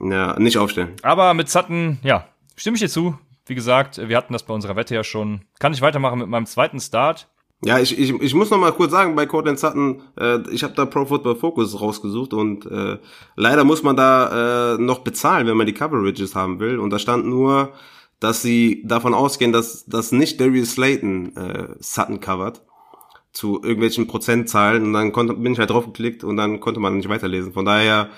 Ja, 0.00 0.38
nicht 0.38 0.56
aufstellen. 0.56 0.94
Aber 1.02 1.34
mit 1.34 1.50
Sutton, 1.50 1.98
ja, 2.02 2.26
stimme 2.56 2.76
ich 2.76 2.80
dir 2.80 2.88
zu. 2.88 3.18
Wie 3.44 3.54
gesagt, 3.54 3.98
wir 4.08 4.16
hatten 4.16 4.32
das 4.32 4.44
bei 4.44 4.54
unserer 4.54 4.76
Wette 4.76 4.94
ja 4.94 5.04
schon. 5.04 5.42
Kann 5.58 5.74
ich 5.74 5.82
weitermachen 5.82 6.20
mit 6.20 6.28
meinem 6.28 6.46
zweiten 6.46 6.80
Start? 6.80 7.28
Ja, 7.64 7.80
ich, 7.80 7.98
ich, 7.98 8.10
ich 8.10 8.34
muss 8.34 8.50
noch 8.50 8.58
mal 8.58 8.72
kurz 8.72 8.92
sagen, 8.92 9.16
bei 9.16 9.26
Cortland 9.26 9.58
Sutton, 9.58 10.02
äh, 10.16 10.38
ich 10.50 10.62
habe 10.62 10.74
da 10.74 10.84
Pro 10.84 11.06
Football 11.06 11.34
Focus 11.34 11.80
rausgesucht 11.80 12.32
und 12.32 12.66
äh, 12.66 12.98
leider 13.34 13.64
muss 13.64 13.82
man 13.82 13.96
da 13.96 14.74
äh, 14.74 14.78
noch 14.78 15.00
bezahlen, 15.00 15.48
wenn 15.48 15.56
man 15.56 15.66
die 15.66 15.74
Coverages 15.74 16.36
haben 16.36 16.60
will. 16.60 16.78
Und 16.78 16.90
da 16.90 17.00
stand 17.00 17.26
nur, 17.26 17.72
dass 18.20 18.42
sie 18.42 18.84
davon 18.86 19.12
ausgehen, 19.12 19.52
dass, 19.52 19.86
dass 19.86 20.12
nicht 20.12 20.40
Darius 20.40 20.72
Slayton 20.72 21.36
äh, 21.36 21.68
Sutton 21.80 22.20
covert 22.20 22.62
zu 23.32 23.60
irgendwelchen 23.62 24.06
Prozentzahlen 24.06 24.84
und 24.84 24.92
dann 24.92 25.12
konnte, 25.12 25.34
bin 25.34 25.52
ich 25.52 25.58
halt 25.58 25.70
draufgeklickt 25.70 26.22
und 26.22 26.36
dann 26.36 26.60
konnte 26.60 26.80
man 26.80 26.96
nicht 26.96 27.08
weiterlesen. 27.08 27.52
Von 27.52 27.64
daher 27.64 28.08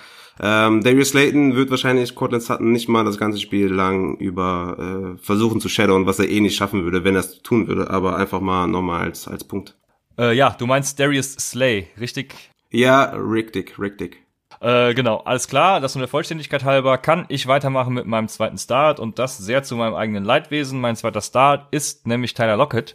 ähm, 0.42 0.82
Darius 0.82 1.10
Slayton 1.10 1.54
wird 1.54 1.70
wahrscheinlich 1.70 2.14
Cortland 2.14 2.42
Sutton 2.42 2.72
nicht 2.72 2.88
mal 2.88 3.04
das 3.04 3.18
ganze 3.18 3.38
Spiel 3.38 3.68
lang 3.68 4.16
über 4.16 5.14
äh, 5.16 5.22
versuchen 5.22 5.60
zu 5.60 5.68
shadowen, 5.68 6.06
was 6.06 6.18
er 6.18 6.28
eh 6.28 6.40
nicht 6.40 6.56
schaffen 6.56 6.84
würde, 6.84 7.04
wenn 7.04 7.14
er 7.14 7.20
es 7.20 7.42
tun 7.42 7.68
würde, 7.68 7.90
aber 7.90 8.16
einfach 8.16 8.40
mal 8.40 8.66
nochmal 8.66 9.02
als, 9.02 9.28
als 9.28 9.44
Punkt. 9.44 9.76
Äh, 10.18 10.34
ja, 10.34 10.56
du 10.58 10.66
meinst 10.66 10.98
Darius 10.98 11.32
Slay, 11.32 11.88
richtig? 11.98 12.34
Ja, 12.70 13.04
richtig, 13.14 13.78
richtig. 13.78 14.18
Äh, 14.60 14.94
genau, 14.94 15.18
alles 15.18 15.48
klar, 15.48 15.80
das 15.80 15.94
nur 15.94 16.02
der 16.02 16.08
Vollständigkeit 16.08 16.64
halber, 16.64 16.98
kann 16.98 17.26
ich 17.28 17.46
weitermachen 17.46 17.94
mit 17.94 18.06
meinem 18.06 18.28
zweiten 18.28 18.58
Start 18.58 19.00
und 19.00 19.18
das 19.18 19.38
sehr 19.38 19.62
zu 19.62 19.76
meinem 19.76 19.94
eigenen 19.94 20.24
Leidwesen. 20.24 20.80
Mein 20.80 20.96
zweiter 20.96 21.22
Start 21.22 21.68
ist 21.70 22.06
nämlich 22.06 22.34
Tyler 22.34 22.56
Lockett. 22.56 22.94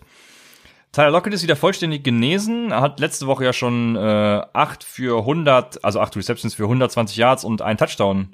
Tyler 0.95 1.11
Lockett 1.11 1.33
ist 1.33 1.43
wieder 1.43 1.57
vollständig 1.57 2.05
genesen. 2.05 2.71
Er 2.71 2.79
hat 2.79 3.01
letzte 3.01 3.27
Woche 3.27 3.43
ja 3.43 3.51
schon 3.51 3.97
äh, 3.97 4.41
8 4.53 4.81
für 4.81 5.19
100, 5.19 5.83
also 5.83 5.99
8 5.99 6.15
Receptions 6.15 6.53
für 6.53 6.63
120 6.63 7.17
Yards 7.17 7.43
und 7.43 7.61
einen 7.61 7.77
Touchdown 7.77 8.33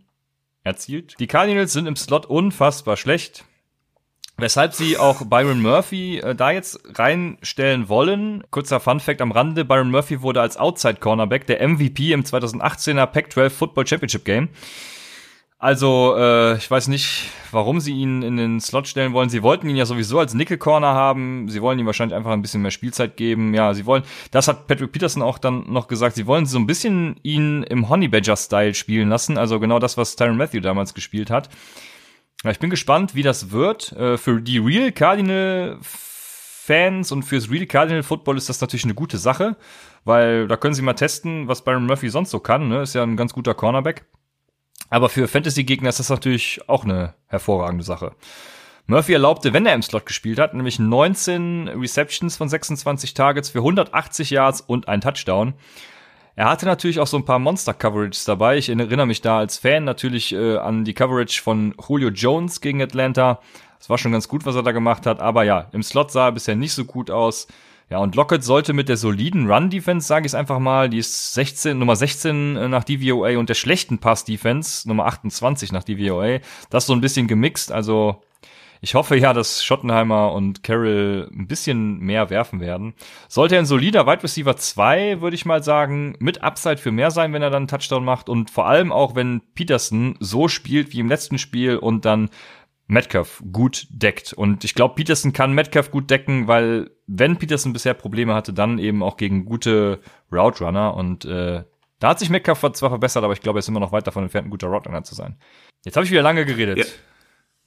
erzielt. 0.64 1.16
Die 1.20 1.26
Cardinals 1.26 1.74
sind 1.74 1.88
im 1.88 1.96
Slot 1.96 2.28
unfassbar 2.28 2.98
schlecht. 2.98 3.46
Weshalb 4.38 4.74
sie 4.74 5.00
auch 5.00 5.26
Byron 5.26 5.60
Murphy 5.60 6.20
äh, 6.20 6.36
da 6.36 6.52
jetzt 6.52 6.80
reinstellen 7.00 7.90
wollen. 7.90 8.44
Kurzer 8.52 8.80
Fun 8.80 9.00
Fact 9.00 9.22
am 9.22 9.32
Rande. 9.32 9.66
Byron 9.66 9.90
Murphy 9.90 10.22
wurde 10.22 10.42
als 10.42 10.58
Outside 10.58 10.98
Cornerback 11.00 11.48
der 11.48 11.68
MVP 11.68 12.12
im 12.12 12.24
2018er 12.24 13.08
Pac-12 13.08 13.50
Football 13.50 13.88
Championship 13.88 14.24
Game. 14.24 14.50
Also, 15.62 16.16
äh, 16.18 16.58
ich 16.58 16.72
weiß 16.72 16.88
nicht, 16.88 17.30
warum 17.52 17.80
sie 17.82 17.94
ihn 17.94 18.24
in 18.24 18.36
den 18.36 18.60
Slot 18.60 18.88
stellen 18.88 19.14
wollen. 19.14 19.30
Sie 19.30 19.44
wollten 19.44 19.70
ihn 19.70 19.76
ja 19.76 19.86
sowieso 19.86 20.18
als 20.18 20.34
Nickel 20.34 20.58
Corner 20.58 20.96
haben. 20.96 21.50
Sie 21.50 21.62
wollen 21.62 21.78
ihm 21.78 21.86
wahrscheinlich 21.86 22.16
einfach 22.16 22.32
ein 22.32 22.42
bisschen 22.42 22.64
mehr 22.64 22.72
Spielzeit 22.72 23.16
geben. 23.16 23.54
Ja, 23.54 23.76
sie 23.76 23.86
wollen, 23.86 24.02
das 24.32 24.48
hat 24.48 24.66
Patrick 24.66 24.92
Peterson 24.92 25.22
auch 25.22 25.38
dann 25.38 25.72
noch 25.72 25.88
gesagt, 25.88 26.16
sie 26.16 26.26
wollen 26.26 26.48
so 26.48 26.58
ein 26.58 26.66
bisschen 26.66 27.20
ihn 27.22 27.62
im 27.62 27.90
Honey 27.90 28.08
Badger 28.08 28.38
Style 28.38 28.74
spielen 28.74 29.10
lassen. 29.10 29.38
Also 29.38 29.60
genau 29.60 29.78
das, 29.78 29.98
was 29.98 30.16
Tyron 30.16 30.36
Matthew 30.36 30.62
damals 30.62 30.96
gespielt 30.96 31.30
hat. 31.30 31.50
Ja, 32.44 32.50
ich 32.50 32.58
bin 32.58 32.72
gespannt, 32.72 33.14
wie 33.14 33.22
das 33.22 33.52
wird. 33.52 33.92
Äh, 33.92 34.18
für 34.18 34.42
die 34.42 34.58
Real 34.58 34.92
Cardinal 34.92 35.78
Fans 35.84 37.12
und 37.12 37.22
fürs 37.22 37.52
Real 37.52 37.68
Cardinal 37.68 38.02
Football 38.02 38.38
ist 38.38 38.50
das 38.50 38.62
natürlich 38.62 38.86
eine 38.86 38.96
gute 38.96 39.20
Sache, 39.20 39.58
weil 40.06 40.48
da 40.48 40.58
können 40.58 40.74
sie 40.74 40.82
mal 40.82 40.94
testen, 40.94 41.48
was 41.48 41.64
Byron 41.64 41.86
Murphy 41.86 42.10
sonst 42.10 42.32
so 42.32 42.40
kann. 42.40 42.68
Ne? 42.68 42.82
Ist 42.82 42.96
ja 42.96 43.04
ein 43.04 43.16
ganz 43.16 43.32
guter 43.32 43.54
Cornerback. 43.54 44.08
Aber 44.90 45.10
für 45.10 45.28
Fantasy-Gegner 45.28 45.90
ist 45.90 46.00
das 46.00 46.10
natürlich 46.10 46.62
auch 46.68 46.84
eine 46.84 47.14
hervorragende 47.28 47.84
Sache. 47.84 48.16
Murphy 48.88 49.14
erlaubte, 49.14 49.54
wenn 49.54 49.66
er 49.66 49.76
im 49.76 49.84
Slot 49.84 50.06
gespielt 50.06 50.40
hat, 50.40 50.54
nämlich 50.54 50.80
19 50.80 51.70
Receptions 51.70 52.36
von 52.36 52.50
26 52.50 53.14
Targets 53.14 53.50
für 53.50 53.60
180 53.60 54.32
Yards 54.32 54.62
und 54.62 54.88
ein 54.88 55.02
Touchdown. 55.02 55.54
Er 56.36 56.50
hatte 56.50 56.66
natürlich 56.66 57.00
auch 57.00 57.08
so 57.08 57.18
ein 57.18 57.26
paar 57.26 57.40
Monster-Coverages 57.40 58.26
dabei. 58.26 58.58
Ich 58.58 58.70
erinnere 58.70 59.06
mich 59.06 59.22
da 59.22 59.38
als 59.38 59.58
Fan 59.58 59.84
natürlich 59.84 60.34
äh, 60.34 60.58
an 60.58 60.86
die 60.86 60.94
Coverage 60.94 61.42
von 61.42 61.76
Julio 61.88 62.10
Jones 62.10 62.62
gegen 62.62 62.82
Atlanta. 62.82 63.40
Das 63.80 63.90
war 63.90 63.98
schon 63.98 64.12
ganz 64.12 64.28
gut, 64.28 64.46
was 64.46 64.56
er 64.56 64.64
da 64.64 64.72
gemacht 64.72 65.06
hat. 65.06 65.20
Aber 65.20 65.44
ja, 65.44 65.68
im 65.72 65.84
Slot 65.84 66.12
sah 66.12 66.28
er 66.28 66.32
bisher 66.32 66.56
nicht 66.56 66.74
so 66.74 66.86
gut 66.86 67.12
aus. 67.12 67.48
Ja, 67.92 67.98
und 67.98 68.16
Lockett 68.16 68.42
sollte 68.42 68.72
mit 68.72 68.88
der 68.88 68.96
soliden 68.96 69.52
Run-Defense, 69.52 70.08
sage 70.08 70.26
ich 70.26 70.34
einfach 70.34 70.60
mal, 70.60 70.90
die 70.90 71.00
ist 71.00 71.34
16, 71.34 71.78
Nummer 71.78 71.98
16 71.98 72.56
äh, 72.56 72.68
nach 72.70 72.86
DVOA 72.86 73.38
und 73.38 73.50
der 73.50 73.54
schlechten 73.54 73.98
Pass-Defense, 73.98 74.88
Nummer 74.88 75.08
28 75.08 75.74
nach 75.74 75.84
DVOA, 75.84 76.40
das 76.70 76.86
so 76.86 76.94
ein 76.94 77.02
bisschen 77.02 77.28
gemixt. 77.28 77.70
Also 77.70 78.24
ich 78.80 78.96
hoffe 78.96 79.18
ja, 79.18 79.34
dass 79.34 79.66
Schottenheimer 79.66 80.32
und 80.32 80.64
Carroll 80.64 81.30
ein 81.34 81.48
bisschen 81.48 82.00
mehr 82.00 82.30
werfen 82.30 82.62
werden. 82.62 82.94
Sollte 83.28 83.58
ein 83.58 83.66
solider 83.66 84.08
Wide 84.08 84.24
Receiver 84.24 84.56
2, 84.56 85.20
würde 85.20 85.36
ich 85.36 85.46
mal 85.46 85.62
sagen, 85.62 86.16
mit 86.20 86.42
Upside 86.42 86.78
für 86.78 86.92
mehr 86.92 87.12
sein, 87.12 87.34
wenn 87.34 87.42
er 87.42 87.50
dann 87.50 87.64
einen 87.64 87.68
Touchdown 87.68 88.06
macht 88.06 88.30
und 88.30 88.50
vor 88.50 88.68
allem 88.68 88.94
auch, 88.94 89.16
wenn 89.16 89.42
Peterson 89.54 90.16
so 90.22 90.48
spielt 90.48 90.94
wie 90.94 91.02
im 91.02 91.10
letzten 91.10 91.38
Spiel 91.38 91.76
und 91.76 92.06
dann 92.06 92.30
Metcalf 92.92 93.42
gut 93.54 93.88
deckt. 93.90 94.34
Und 94.34 94.66
ich 94.66 94.76
glaube, 94.76 94.96
Peterson 94.96 95.32
kann 95.32 95.54
Metcalf 95.54 95.92
gut 95.92 96.10
decken, 96.10 96.50
weil 96.50 96.92
wenn 97.08 97.38
Peterson 97.38 97.72
bisher 97.72 97.94
Probleme 97.94 98.34
hatte, 98.34 98.52
dann 98.52 98.80
eben 98.80 99.02
auch 99.02 99.16
gegen 99.16 99.46
gute 99.46 100.02
Route 100.30 100.66
Runner. 100.66 100.94
Und 100.94 101.24
äh, 101.24 101.64
da 102.00 102.10
hat 102.10 102.20
sich 102.20 102.30
Metcalf 102.30 102.60
zwar 102.60 102.90
verbessert, 102.90 103.24
aber 103.24 103.32
ich 103.32 103.40
glaube, 103.40 103.60
er 103.60 103.62
ist 103.62 103.70
immer 103.70 103.80
noch 103.80 103.94
weit 103.94 104.08
davon 104.08 104.24
entfernt, 104.24 104.48
ein 104.48 104.52
guter 104.52 104.68
Route 104.68 104.90
Runner 104.90 105.04
zu 105.06 105.16
sein. 105.16 105.38
Jetzt 105.86 105.96
habe 105.96 106.06
ich 106.06 106.12
wieder 106.12 106.22
lange 106.22 106.46
geredet. 106.46 106.80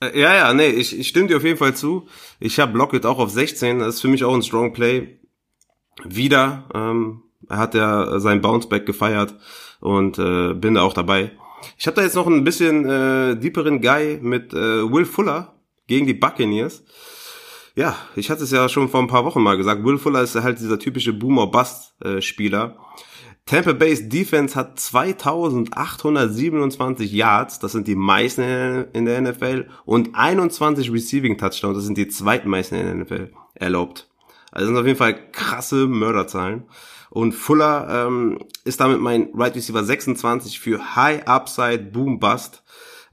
Ja. 0.03 0.09
Äh, 0.09 0.21
ja, 0.21 0.35
ja, 0.35 0.53
nee, 0.53 0.69
ich, 0.69 0.99
ich 0.99 1.09
stimme 1.09 1.29
dir 1.29 1.39
auf 1.39 1.45
jeden 1.45 1.57
Fall 1.57 1.75
zu. 1.75 2.07
Ich 2.39 2.61
habe 2.61 2.77
Lockett 2.77 3.07
auch 3.07 3.19
auf 3.19 3.31
16. 3.31 3.79
Das 3.79 3.95
ist 3.95 4.01
für 4.03 4.09
mich 4.09 4.25
auch 4.25 4.35
ein 4.35 4.43
Strong 4.43 4.75
Play. 4.75 5.21
Wieder 6.05 6.69
ähm, 6.75 7.23
hat 7.49 7.75
er 7.75 8.21
sein 8.21 8.43
Bounceback 8.43 8.85
gefeiert 8.85 9.35
und 9.81 10.19
äh, 10.19 10.53
bin 10.53 10.75
da 10.75 10.83
auch 10.83 10.93
dabei. 10.93 11.31
Ich 11.79 11.87
habe 11.87 11.97
da 11.97 12.03
jetzt 12.03 12.17
noch 12.17 12.27
ein 12.27 12.45
bisschen 12.45 12.89
äh, 12.89 13.37
deeperen 13.37 13.81
Guy 13.81 14.19
mit 14.21 14.53
äh, 14.53 14.91
Will 14.91 15.05
Fuller 15.05 15.55
gegen 15.87 16.07
die 16.07 16.15
Buccaneers. 16.15 16.83
Ja, 17.77 17.97
ich 18.15 18.31
hatte 18.31 18.45
es 18.45 18.53
ja 18.53 18.69
schon 18.69 18.89
vor 18.89 19.01
ein 19.01 19.09
paar 19.09 19.25
Wochen 19.25 19.43
mal 19.43 19.57
gesagt. 19.57 19.85
Will 19.85 19.99
Fuller 19.99 20.23
ist 20.23 20.37
halt 20.37 20.61
dieser 20.61 20.79
typische 20.79 21.13
Boomer-Bust-Spieler. 21.13 22.77
Tampa 23.47 23.73
Bay's 23.75 24.09
Defense 24.09 24.55
hat 24.55 24.81
2827 24.81 27.13
Yards, 27.13 27.59
das 27.59 27.73
sind 27.73 27.87
die 27.87 27.95
meisten 27.95 28.87
in 28.95 29.05
der 29.05 29.21
NFL, 29.21 29.69
und 29.85 30.15
21 30.15 30.91
Receiving 30.91 31.37
Touchdowns, 31.37 31.77
das 31.77 31.85
sind 31.85 31.99
die 31.99 32.09
zweitmeisten 32.09 32.79
in 32.79 32.87
der 32.87 32.95
NFL 32.95 33.33
erlaubt. 33.55 34.09
Also 34.51 34.67
das 34.67 34.69
sind 34.69 34.79
auf 34.79 34.87
jeden 34.87 34.97
Fall 34.97 35.31
krasse 35.33 35.87
Mörderzahlen. 35.87 36.63
Und 37.15 37.31
Fuller 37.33 38.07
ähm, 38.09 38.41
ist 38.65 38.81
damit 38.81 38.99
mein 38.99 39.29
Right 39.35 39.55
Receiver 39.55 39.85
26 39.85 40.59
für 40.59 40.97
High 40.97 41.29
Upside 41.29 41.91
Boom 41.93 42.19
Bust. 42.19 42.65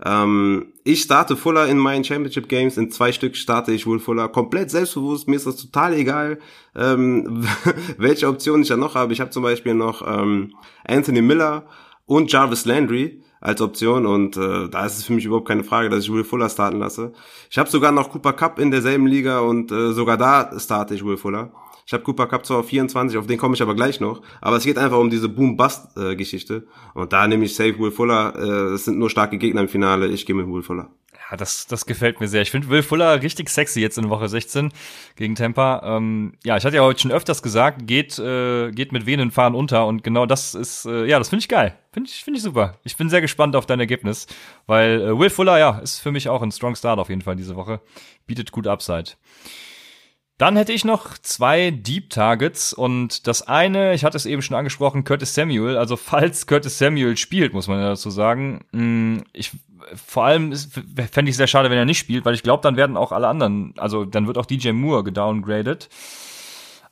Ähm, 0.03 0.73
ich 0.83 1.03
starte 1.03 1.37
Fuller 1.37 1.67
in 1.67 1.77
meinen 1.77 2.03
Championship 2.03 2.49
Games. 2.49 2.77
In 2.77 2.89
zwei 2.89 3.11
Stück 3.11 3.35
starte 3.35 3.71
ich 3.71 3.85
wohl 3.85 3.99
Fuller. 3.99 4.27
Komplett 4.27 4.71
selbstbewusst. 4.71 5.27
Mir 5.27 5.35
ist 5.35 5.45
das 5.45 5.57
total 5.57 5.93
egal, 5.93 6.39
ähm, 6.75 7.47
welche 7.99 8.27
Optionen 8.27 8.63
ich 8.63 8.69
da 8.69 8.75
noch 8.75 8.95
habe. 8.95 9.13
Ich 9.13 9.21
habe 9.21 9.29
zum 9.29 9.43
Beispiel 9.43 9.75
noch 9.75 10.01
ähm, 10.01 10.55
Anthony 10.83 11.21
Miller 11.21 11.67
und 12.07 12.31
Jarvis 12.31 12.65
Landry 12.65 13.21
als 13.39 13.61
Option 13.61 14.07
und 14.07 14.35
äh, 14.35 14.67
da 14.67 14.83
ist 14.83 14.97
es 14.97 15.05
für 15.05 15.13
mich 15.13 15.25
überhaupt 15.25 15.47
keine 15.47 15.63
Frage, 15.63 15.89
dass 15.89 16.03
ich 16.03 16.11
Will 16.11 16.23
Fuller 16.23 16.49
starten 16.49 16.79
lasse. 16.79 17.13
Ich 17.51 17.59
habe 17.59 17.69
sogar 17.69 17.91
noch 17.91 18.09
Cooper 18.09 18.33
Cup 18.33 18.57
in 18.57 18.71
derselben 18.71 19.05
Liga 19.05 19.39
und 19.41 19.71
äh, 19.71 19.93
sogar 19.93 20.17
da 20.17 20.59
starte 20.59 20.95
ich 20.95 21.05
Will 21.05 21.17
Fuller. 21.17 21.51
Ich 21.91 21.93
habe 21.93 22.05
Cooper 22.05 22.25
Cup 22.25 22.45
zwar 22.45 22.59
auf 22.59 22.69
24, 22.69 23.17
auf 23.17 23.27
den 23.27 23.37
komme 23.37 23.53
ich 23.53 23.61
aber 23.61 23.75
gleich 23.75 23.99
noch. 23.99 24.21
Aber 24.39 24.55
es 24.55 24.63
geht 24.63 24.77
einfach 24.77 24.97
um 24.97 25.09
diese 25.09 25.27
Boom-Bust-Geschichte. 25.27 26.65
Und 26.93 27.11
da 27.11 27.27
nehme 27.27 27.43
ich 27.43 27.53
safe 27.53 27.77
Will 27.79 27.91
Fuller. 27.91 28.33
Äh, 28.33 28.75
es 28.75 28.85
sind 28.85 28.97
nur 28.97 29.09
starke 29.09 29.37
Gegner 29.37 29.59
im 29.59 29.67
Finale. 29.67 30.07
Ich 30.07 30.25
gehe 30.25 30.33
mit 30.33 30.47
Will 30.47 30.61
Fuller. 30.61 30.87
das, 31.35 31.67
das 31.67 31.85
gefällt 31.85 32.21
mir 32.21 32.29
sehr. 32.29 32.43
Ich 32.43 32.51
finde 32.51 32.69
Will 32.69 32.81
Fuller 32.81 33.21
richtig 33.21 33.49
sexy 33.49 33.81
jetzt 33.81 33.97
in 33.97 34.09
Woche 34.09 34.29
16 34.29 34.71
gegen 35.17 35.35
Tampa. 35.35 35.81
Ähm, 35.83 36.31
ja, 36.45 36.55
ich 36.55 36.63
hatte 36.63 36.77
ja 36.77 36.83
heute 36.83 37.01
schon 37.01 37.11
öfters 37.11 37.43
gesagt, 37.43 37.85
geht, 37.87 38.17
äh, 38.19 38.71
geht 38.71 38.93
mit 38.93 39.05
Venen 39.05 39.29
fahren 39.29 39.53
unter 39.53 39.85
und 39.85 40.01
genau 40.01 40.25
das 40.25 40.55
ist, 40.55 40.85
äh, 40.85 41.03
ja, 41.07 41.17
das 41.19 41.27
finde 41.27 41.41
ich 41.41 41.49
geil. 41.49 41.77
Finde 41.91 42.09
ich, 42.09 42.23
finde 42.23 42.37
ich 42.37 42.43
super. 42.43 42.77
Ich 42.85 42.95
bin 42.95 43.09
sehr 43.09 43.19
gespannt 43.19 43.53
auf 43.57 43.65
dein 43.65 43.81
Ergebnis, 43.81 44.27
weil 44.65 45.01
äh, 45.01 45.19
Will 45.19 45.29
Fuller, 45.29 45.59
ja, 45.59 45.79
ist 45.79 45.99
für 45.99 46.13
mich 46.13 46.29
auch 46.29 46.41
ein 46.41 46.53
Strong 46.53 46.77
Start 46.77 46.99
auf 46.99 47.09
jeden 47.09 47.21
Fall 47.21 47.35
diese 47.35 47.57
Woche. 47.57 47.81
Bietet 48.27 48.53
gut 48.53 48.65
Upside. 48.65 49.11
Dann 50.41 50.55
hätte 50.55 50.73
ich 50.73 50.85
noch 50.85 51.19
zwei 51.19 51.69
Deep 51.69 52.09
Targets 52.09 52.73
und 52.73 53.27
das 53.27 53.43
eine, 53.43 53.93
ich 53.93 54.03
hatte 54.03 54.17
es 54.17 54.25
eben 54.25 54.41
schon 54.41 54.57
angesprochen, 54.57 55.03
Curtis 55.03 55.35
Samuel. 55.35 55.77
Also 55.77 55.97
falls 55.97 56.47
Curtis 56.47 56.79
Samuel 56.79 57.15
spielt, 57.15 57.53
muss 57.53 57.67
man 57.67 57.79
ja 57.79 57.89
dazu 57.89 58.09
sagen. 58.09 58.65
Mm, 58.71 59.17
ich 59.33 59.51
vor 59.93 60.25
allem 60.25 60.51
fände 61.11 61.29
ich 61.29 61.37
sehr 61.37 61.45
schade, 61.45 61.69
wenn 61.69 61.77
er 61.77 61.85
nicht 61.85 61.99
spielt, 61.99 62.25
weil 62.25 62.33
ich 62.33 62.41
glaube, 62.41 62.63
dann 62.63 62.75
werden 62.75 62.97
auch 62.97 63.11
alle 63.11 63.27
anderen, 63.27 63.75
also 63.77 64.03
dann 64.03 64.25
wird 64.25 64.39
auch 64.39 64.47
DJ 64.47 64.71
Moore 64.71 65.03
gedowngraded. 65.03 65.89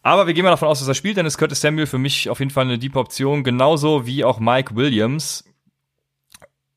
Aber 0.03 0.27
wir 0.27 0.35
gehen 0.35 0.43
mal 0.43 0.51
davon 0.51 0.67
aus, 0.67 0.77
dass 0.77 0.87
er 0.87 0.93
spielt, 0.93 1.17
dann 1.17 1.25
ist 1.25 1.39
Curtis 1.39 1.61
Samuel 1.61 1.87
für 1.87 1.97
mich 1.97 2.29
auf 2.29 2.37
jeden 2.37 2.51
Fall 2.51 2.65
eine 2.65 2.77
Deep 2.77 2.95
Option, 2.95 3.43
genauso 3.43 4.05
wie 4.05 4.23
auch 4.23 4.39
Mike 4.39 4.75
Williams. 4.75 5.43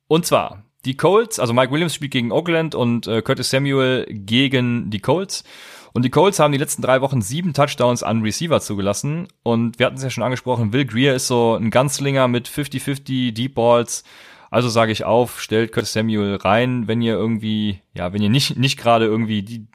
Und 0.08 0.24
zwar 0.24 0.64
die 0.86 0.96
Colts, 0.96 1.38
also 1.38 1.52
Mike 1.52 1.70
Williams 1.70 1.94
spielt 1.94 2.12
gegen 2.12 2.32
Oakland 2.32 2.74
und 2.74 3.06
äh, 3.08 3.20
Curtis 3.20 3.50
Samuel 3.50 4.06
gegen 4.08 4.88
die 4.88 5.00
Colts. 5.00 5.44
Und 5.92 6.04
die 6.04 6.10
Colts 6.10 6.38
haben 6.38 6.52
die 6.52 6.58
letzten 6.58 6.82
drei 6.82 7.00
Wochen 7.00 7.20
sieben 7.20 7.52
Touchdowns 7.52 8.02
an 8.02 8.22
Receiver 8.22 8.60
zugelassen. 8.60 9.28
Und 9.42 9.78
wir 9.78 9.86
hatten 9.86 9.96
es 9.96 10.02
ja 10.02 10.10
schon 10.10 10.24
angesprochen, 10.24 10.72
Will 10.72 10.86
Greer 10.86 11.14
ist 11.14 11.26
so 11.26 11.54
ein 11.54 11.70
Ganzlinger 11.70 12.28
mit 12.28 12.48
50-50 12.48 13.32
Deep 13.32 13.54
Balls. 13.54 14.04
Also 14.50 14.68
sage 14.68 14.92
ich 14.92 15.04
auf, 15.04 15.40
stellt 15.40 15.72
Curtis 15.72 15.92
Samuel 15.92 16.36
rein, 16.36 16.86
wenn 16.86 17.00
ihr 17.00 17.14
irgendwie, 17.14 17.80
ja, 17.94 18.12
wenn 18.12 18.22
ihr 18.22 18.30
nicht, 18.30 18.58
nicht 18.58 18.78
gerade 18.78 19.06
irgendwie 19.06 19.42
die, 19.42 19.66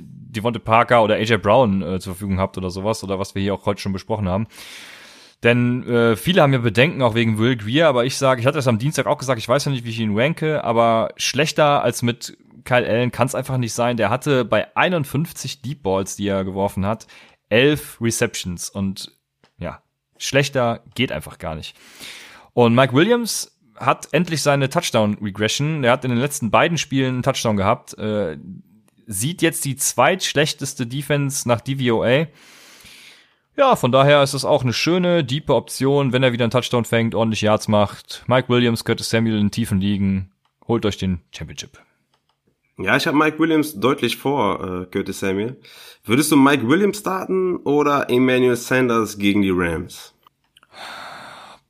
Devonte 0.00 0.60
Parker 0.60 1.02
oder 1.02 1.16
AJ 1.16 1.38
Brown 1.38 1.82
äh, 1.82 2.00
zur 2.00 2.14
Verfügung 2.14 2.38
habt 2.38 2.56
oder 2.56 2.70
sowas, 2.70 3.04
oder 3.04 3.18
was 3.18 3.34
wir 3.34 3.42
hier 3.42 3.54
auch 3.54 3.66
heute 3.66 3.80
schon 3.80 3.92
besprochen 3.92 4.28
haben. 4.28 4.46
Denn 5.42 5.86
äh, 5.88 6.16
viele 6.16 6.40
haben 6.40 6.52
ja 6.52 6.60
Bedenken 6.60 7.02
auch 7.02 7.14
wegen 7.14 7.38
Will 7.38 7.56
Greer, 7.56 7.88
aber 7.88 8.04
ich 8.04 8.16
sage, 8.16 8.40
ich 8.40 8.46
hatte 8.46 8.58
das 8.58 8.68
am 8.68 8.78
Dienstag 8.78 9.06
auch 9.06 9.18
gesagt, 9.18 9.38
ich 9.38 9.48
weiß 9.48 9.64
ja 9.64 9.72
nicht, 9.72 9.84
wie 9.84 9.90
ich 9.90 9.98
ihn 9.98 10.16
ranke, 10.16 10.62
aber 10.62 11.10
schlechter 11.16 11.82
als 11.82 12.02
mit 12.02 12.36
Kyle 12.64 12.86
Allen 12.86 13.12
kann 13.12 13.26
es 13.26 13.34
einfach 13.34 13.56
nicht 13.56 13.72
sein. 13.72 13.96
Der 13.96 14.10
hatte 14.10 14.44
bei 14.44 14.74
51 14.76 15.62
Deep 15.62 15.82
Balls, 15.82 16.16
die 16.16 16.28
er 16.28 16.44
geworfen 16.44 16.86
hat, 16.86 17.06
11 17.48 18.00
Receptions 18.00 18.70
und 18.70 19.12
ja, 19.58 19.82
schlechter 20.16 20.82
geht 20.94 21.12
einfach 21.12 21.38
gar 21.38 21.54
nicht. 21.54 21.76
Und 22.54 22.74
Mike 22.74 22.94
Williams 22.94 23.58
hat 23.76 24.08
endlich 24.12 24.42
seine 24.42 24.68
Touchdown 24.68 25.18
Regression. 25.20 25.84
Er 25.84 25.92
hat 25.92 26.04
in 26.04 26.10
den 26.10 26.20
letzten 26.20 26.50
beiden 26.50 26.78
Spielen 26.78 27.14
einen 27.14 27.22
Touchdown 27.22 27.56
gehabt. 27.56 27.96
Äh, 27.98 28.38
sieht 29.06 29.42
jetzt 29.42 29.64
die 29.64 29.76
zweitschlechteste 29.76 30.86
Defense 30.86 31.48
nach 31.48 31.60
DVOA. 31.60 32.26
Ja, 33.56 33.76
von 33.76 33.92
daher 33.92 34.22
ist 34.22 34.32
es 34.32 34.46
auch 34.46 34.62
eine 34.62 34.72
schöne, 34.72 35.24
diepe 35.24 35.54
Option, 35.54 36.12
wenn 36.12 36.22
er 36.22 36.32
wieder 36.32 36.44
einen 36.44 36.50
Touchdown 36.50 36.84
fängt, 36.84 37.14
ordentlich 37.14 37.42
Yards 37.42 37.68
macht. 37.68 38.24
Mike 38.26 38.48
Williams, 38.48 38.84
Curtis 38.84 39.10
Samuel 39.10 39.38
in 39.38 39.50
tiefen 39.50 39.80
Ligen. 39.80 40.30
Holt 40.66 40.86
euch 40.86 40.96
den 40.96 41.20
Championship. 41.32 41.78
Ja, 42.78 42.96
ich 42.96 43.06
habe 43.06 43.16
Mike 43.16 43.38
Williams 43.38 43.78
deutlich 43.78 44.16
vor 44.16 44.82
äh, 44.82 44.86
Curtis 44.86 45.20
Samuel. 45.20 45.60
Würdest 46.04 46.32
du 46.32 46.36
Mike 46.36 46.66
Williams 46.66 46.98
starten 46.98 47.56
oder 47.58 48.08
Emmanuel 48.08 48.56
Sanders 48.56 49.18
gegen 49.18 49.42
die 49.42 49.52
Rams? 49.52 50.14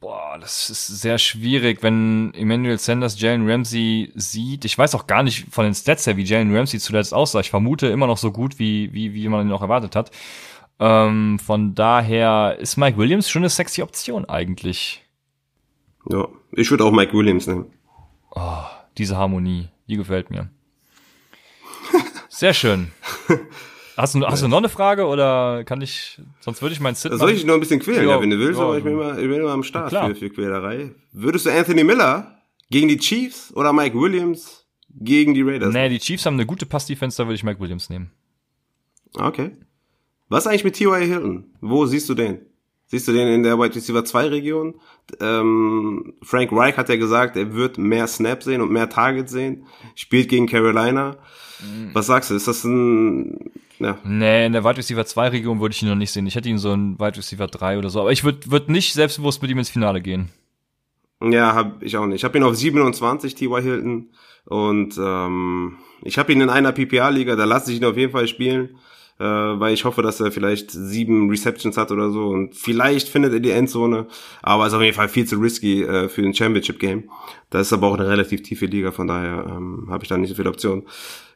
Boah, 0.00 0.36
das 0.40 0.70
ist 0.70 0.86
sehr 0.86 1.18
schwierig, 1.18 1.82
wenn 1.82 2.34
Emmanuel 2.34 2.78
Sanders 2.78 3.20
Jalen 3.20 3.48
Ramsey 3.48 4.10
sieht. 4.14 4.64
Ich 4.64 4.76
weiß 4.76 4.94
auch 4.94 5.06
gar 5.06 5.22
nicht 5.22 5.46
von 5.50 5.64
den 5.64 5.74
Stats 5.74 6.06
her, 6.06 6.16
wie 6.16 6.24
Jalen 6.24 6.54
Ramsey 6.54 6.80
zuletzt 6.80 7.14
aussah. 7.14 7.40
Ich 7.40 7.50
vermute 7.50 7.86
immer 7.88 8.06
noch 8.06 8.18
so 8.18 8.32
gut, 8.32 8.58
wie, 8.58 8.92
wie, 8.92 9.14
wie 9.14 9.28
man 9.28 9.46
ihn 9.46 9.52
auch 9.52 9.62
erwartet 9.62 9.94
hat. 9.94 10.10
Ähm, 10.80 11.38
von 11.38 11.76
daher 11.76 12.56
ist 12.58 12.76
Mike 12.76 12.98
Williams 12.98 13.30
schon 13.30 13.42
eine 13.42 13.50
sexy 13.50 13.82
Option 13.82 14.24
eigentlich. 14.24 15.04
Ja, 16.10 16.26
ich 16.50 16.70
würde 16.70 16.84
auch 16.84 16.92
Mike 16.92 17.12
Williams 17.12 17.46
nehmen. 17.46 17.66
Oh, 18.34 18.64
diese 18.98 19.16
Harmonie, 19.16 19.68
die 19.88 19.96
gefällt 19.96 20.30
mir. 20.30 20.50
Sehr 22.42 22.54
schön. 22.54 22.88
Hast 23.96 24.16
du, 24.16 24.26
hast 24.26 24.42
du 24.42 24.48
noch 24.48 24.56
eine 24.56 24.70
Frage 24.70 25.06
oder 25.06 25.64
kann 25.64 25.82
ich, 25.82 26.18
sonst 26.40 26.62
würde 26.62 26.72
ich 26.72 26.80
meinen 26.80 26.94
Sit 26.94 27.12
Soll 27.12 27.30
ich 27.30 27.36
dich 27.36 27.44
noch 27.44 27.54
ein 27.54 27.60
bisschen 27.60 27.78
quälen, 27.78 28.08
ja, 28.08 28.20
wenn 28.20 28.30
du 28.30 28.38
willst, 28.38 28.58
ja, 28.58 28.64
aber 28.64 28.78
ich 28.78 28.82
bin 28.82 28.94
immer, 28.94 29.18
ich 29.18 29.28
bin 29.28 29.34
immer 29.34 29.50
am 29.50 29.62
Start 29.62 29.90
für, 29.90 30.14
für 30.14 30.30
Quälerei. 30.30 30.92
Würdest 31.12 31.44
du 31.44 31.50
Anthony 31.50 31.84
Miller 31.84 32.38
gegen 32.70 32.88
die 32.88 32.96
Chiefs 32.96 33.52
oder 33.54 33.74
Mike 33.74 34.00
Williams 34.00 34.66
gegen 34.88 35.34
die 35.34 35.42
Raiders? 35.42 35.74
Nee, 35.74 35.90
die 35.90 35.98
Chiefs 35.98 36.24
haben 36.24 36.34
eine 36.34 36.46
gute 36.46 36.64
Pass-Defense, 36.64 37.18
da 37.18 37.26
würde 37.26 37.34
ich 37.34 37.44
Mike 37.44 37.60
Williams 37.60 37.90
nehmen. 37.90 38.10
Okay. 39.14 39.52
Was 40.30 40.46
eigentlich 40.46 40.64
mit 40.64 40.74
T.Y. 40.74 41.00
Hilton? 41.02 41.44
Wo 41.60 41.84
siehst 41.84 42.08
du 42.08 42.14
den? 42.14 42.40
Siehst 42.86 43.06
du 43.08 43.12
den 43.12 43.28
in 43.28 43.42
der 43.42 43.58
Wide 43.58 43.74
Receiver 43.74 44.04
2 44.04 44.26
Region? 44.28 44.74
Ähm, 45.20 46.14
Frank 46.22 46.50
Reich 46.50 46.76
hat 46.76 46.88
ja 46.88 46.96
gesagt, 46.96 47.36
er 47.36 47.54
wird 47.54 47.78
mehr 47.78 48.06
Snaps 48.06 48.46
sehen 48.46 48.62
und 48.62 48.72
mehr 48.72 48.88
Targets 48.88 49.32
sehen. 49.32 49.66
Spielt 49.94 50.28
gegen 50.28 50.46
Carolina. 50.46 51.18
Mhm. 51.62 51.90
Was 51.92 52.06
sagst 52.06 52.30
du? 52.30 52.34
Ist 52.34 52.48
das 52.48 52.64
ein 52.64 53.50
ja. 53.82 53.98
Nee, 54.04 54.46
in 54.46 54.52
der 54.52 54.64
Wide 54.64 54.76
Receiver 54.76 55.04
2 55.04 55.28
Region 55.28 55.60
würde 55.60 55.74
ich 55.74 55.82
ihn 55.82 55.88
noch 55.88 55.96
nicht 55.96 56.12
sehen. 56.12 56.26
Ich 56.26 56.36
hätte 56.36 56.48
ihn 56.48 56.58
so 56.58 56.72
in 56.72 56.98
Wide 57.00 57.16
Receiver 57.16 57.48
3 57.48 57.78
oder 57.78 57.90
so. 57.90 58.00
Aber 58.00 58.12
ich 58.12 58.22
würde 58.22 58.50
würd 58.50 58.68
nicht 58.68 58.94
selbstbewusst 58.94 59.42
mit 59.42 59.50
ihm 59.50 59.58
ins 59.58 59.70
Finale 59.70 60.00
gehen. 60.00 60.28
Ja, 61.20 61.54
hab 61.54 61.82
ich 61.82 61.96
auch 61.96 62.06
nicht. 62.06 62.16
Ich 62.16 62.24
habe 62.24 62.38
ihn 62.38 62.44
auf 62.44 62.54
27, 62.54 63.34
T.Y. 63.34 63.62
Hilton. 63.62 64.10
Und 64.44 64.96
ähm, 64.98 65.78
ich 66.02 66.18
habe 66.18 66.32
ihn 66.32 66.40
in 66.40 66.50
einer 66.50 66.72
PPA-Liga, 66.72 67.36
da 67.36 67.44
lasse 67.44 67.72
ich 67.72 67.78
ihn 67.78 67.84
auf 67.84 67.96
jeden 67.96 68.12
Fall 68.12 68.28
spielen 68.28 68.76
äh, 69.18 69.24
weil 69.24 69.72
ich 69.72 69.84
hoffe, 69.84 70.02
dass 70.02 70.20
er 70.20 70.32
vielleicht 70.32 70.72
sieben 70.72 71.30
Receptions 71.30 71.76
hat 71.76 71.92
oder 71.92 72.10
so 72.10 72.28
und 72.28 72.56
vielleicht 72.56 73.08
findet 73.08 73.32
er 73.32 73.40
die 73.40 73.50
Endzone, 73.50 74.06
aber 74.42 74.66
ist 74.66 74.72
auf 74.74 74.82
jeden 74.82 74.96
Fall 74.96 75.08
viel 75.08 75.26
zu 75.26 75.36
risky 75.36 75.84
äh, 75.84 76.08
für 76.08 76.22
ein 76.22 76.34
Championship 76.34 76.80
Game. 76.80 77.04
Das 77.50 77.68
ist 77.68 77.72
aber 77.72 77.86
auch 77.86 77.94
eine 77.94 78.08
relativ 78.08 78.42
tiefe 78.42 78.66
Liga, 78.66 78.90
von 78.90 79.06
daher 79.06 79.46
ähm, 79.48 79.86
habe 79.90 80.02
ich 80.02 80.08
da 80.08 80.16
nicht 80.16 80.30
so 80.30 80.34
viele 80.34 80.48
Optionen. 80.48 80.84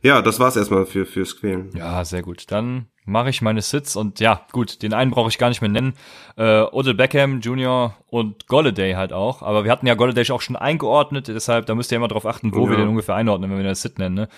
Ja, 0.03 0.23
das 0.23 0.39
war's 0.41 0.57
erstmal 0.57 0.87
für 0.87 1.07
fürs 1.07 1.39
Quälen. 1.39 1.71
Ja, 1.75 2.05
sehr 2.05 2.23
gut. 2.23 2.51
Dann 2.51 2.87
mache 3.07 3.31
ich 3.31 3.41
meine 3.41 3.63
Sits 3.63 3.97
und 3.97 4.21
ja, 4.21 4.43
gut, 4.53 4.83
den 4.83 4.93
einen 4.93 5.11
brauche 5.11 5.29
ich 5.29 5.39
gar 5.39 5.49
nicht 5.49 5.63
mehr 5.63 5.71
nennen. 5.71 5.95
Äh, 6.37 6.63
Odell 6.63 6.95
Beckham 6.95 7.41
Jr. 7.41 7.97
und 8.09 8.49
Golladay 8.49 8.95
halt 8.95 9.13
auch. 9.13 9.43
Aber 9.43 9.65
wir 9.65 9.71
hatten 9.71 9.87
ja 9.87 9.95
Golladay 9.95 10.31
auch 10.31 10.43
schon 10.43 10.57
eingeordnet, 10.57 11.29
deshalb, 11.29 11.67
da 11.67 11.75
müsst 11.75 11.93
ihr 11.93 11.97
immer 11.97 12.09
drauf 12.09 12.27
achten, 12.27 12.55
wo 12.55 12.65
ja. 12.65 12.71
wir 12.71 12.77
den 12.77 12.89
ungefähr 12.89 13.15
einordnen, 13.15 13.51
wenn 13.51 13.59
wir 13.59 13.65
den 13.65 13.75
Sit 13.75 13.99
nennen. 13.99 14.15
Ne? 14.15 14.29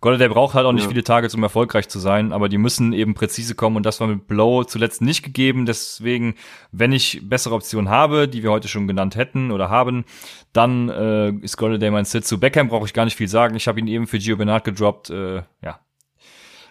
Golladay 0.00 0.28
braucht 0.28 0.54
halt 0.54 0.66
auch 0.66 0.72
nicht 0.72 0.84
ja. 0.84 0.88
viele 0.88 1.02
Targets, 1.02 1.34
um 1.34 1.42
erfolgreich 1.42 1.88
zu 1.88 1.98
sein, 1.98 2.32
aber 2.32 2.48
die 2.48 2.58
müssen 2.58 2.92
eben 2.92 3.14
präzise 3.14 3.54
kommen 3.54 3.76
und 3.76 3.84
das 3.84 4.00
war 4.00 4.06
mit 4.06 4.26
Blow 4.26 4.64
zuletzt 4.64 5.02
nicht 5.02 5.24
gegeben. 5.24 5.66
Deswegen, 5.66 6.34
wenn 6.70 6.92
ich 6.92 7.28
bessere 7.28 7.54
Optionen 7.54 7.90
habe, 7.90 8.28
die 8.28 8.42
wir 8.42 8.50
heute 8.50 8.68
schon 8.68 8.86
genannt 8.86 9.16
hätten 9.16 9.50
oder 9.50 9.70
haben, 9.70 10.04
dann 10.52 10.88
äh, 10.88 11.30
ist 11.30 11.56
Golladay 11.56 11.90
mein 11.90 12.04
Sit. 12.04 12.26
Zu 12.26 12.38
Beckham 12.38 12.68
brauche 12.68 12.86
ich 12.86 12.94
gar 12.94 13.04
nicht 13.04 13.16
viel 13.16 13.28
sagen. 13.28 13.56
Ich 13.56 13.66
habe 13.66 13.80
ihn 13.80 13.88
eben 13.88 14.06
für 14.06 14.18
Gio 14.18 14.36
Bernard 14.36 14.64
gedroppt. 14.64 15.10
Äh, 15.10 15.42
ja, 15.62 15.80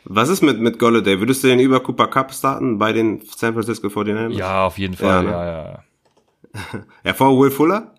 was 0.09 0.29
ist 0.29 0.41
mit, 0.41 0.59
mit 0.59 0.79
Golladay? 0.79 1.19
Würdest 1.19 1.43
du 1.43 1.47
den 1.47 1.59
über 1.59 1.81
Cooper 1.81 2.07
Cup 2.07 2.33
starten 2.33 2.77
bei 2.77 2.93
den 2.93 3.21
San 3.35 3.53
Francisco 3.53 3.87
49ers? 3.87 4.31
Ja, 4.31 4.65
auf 4.65 4.77
jeden 4.77 4.95
Fall, 4.95 5.25
ja, 5.25 5.31
ne? 5.31 5.31
ja, 5.31 5.63
ja. 5.63 6.83
ja, 7.03 7.13
vor 7.13 7.37
Will 7.37 7.51
Fuller? 7.51 7.93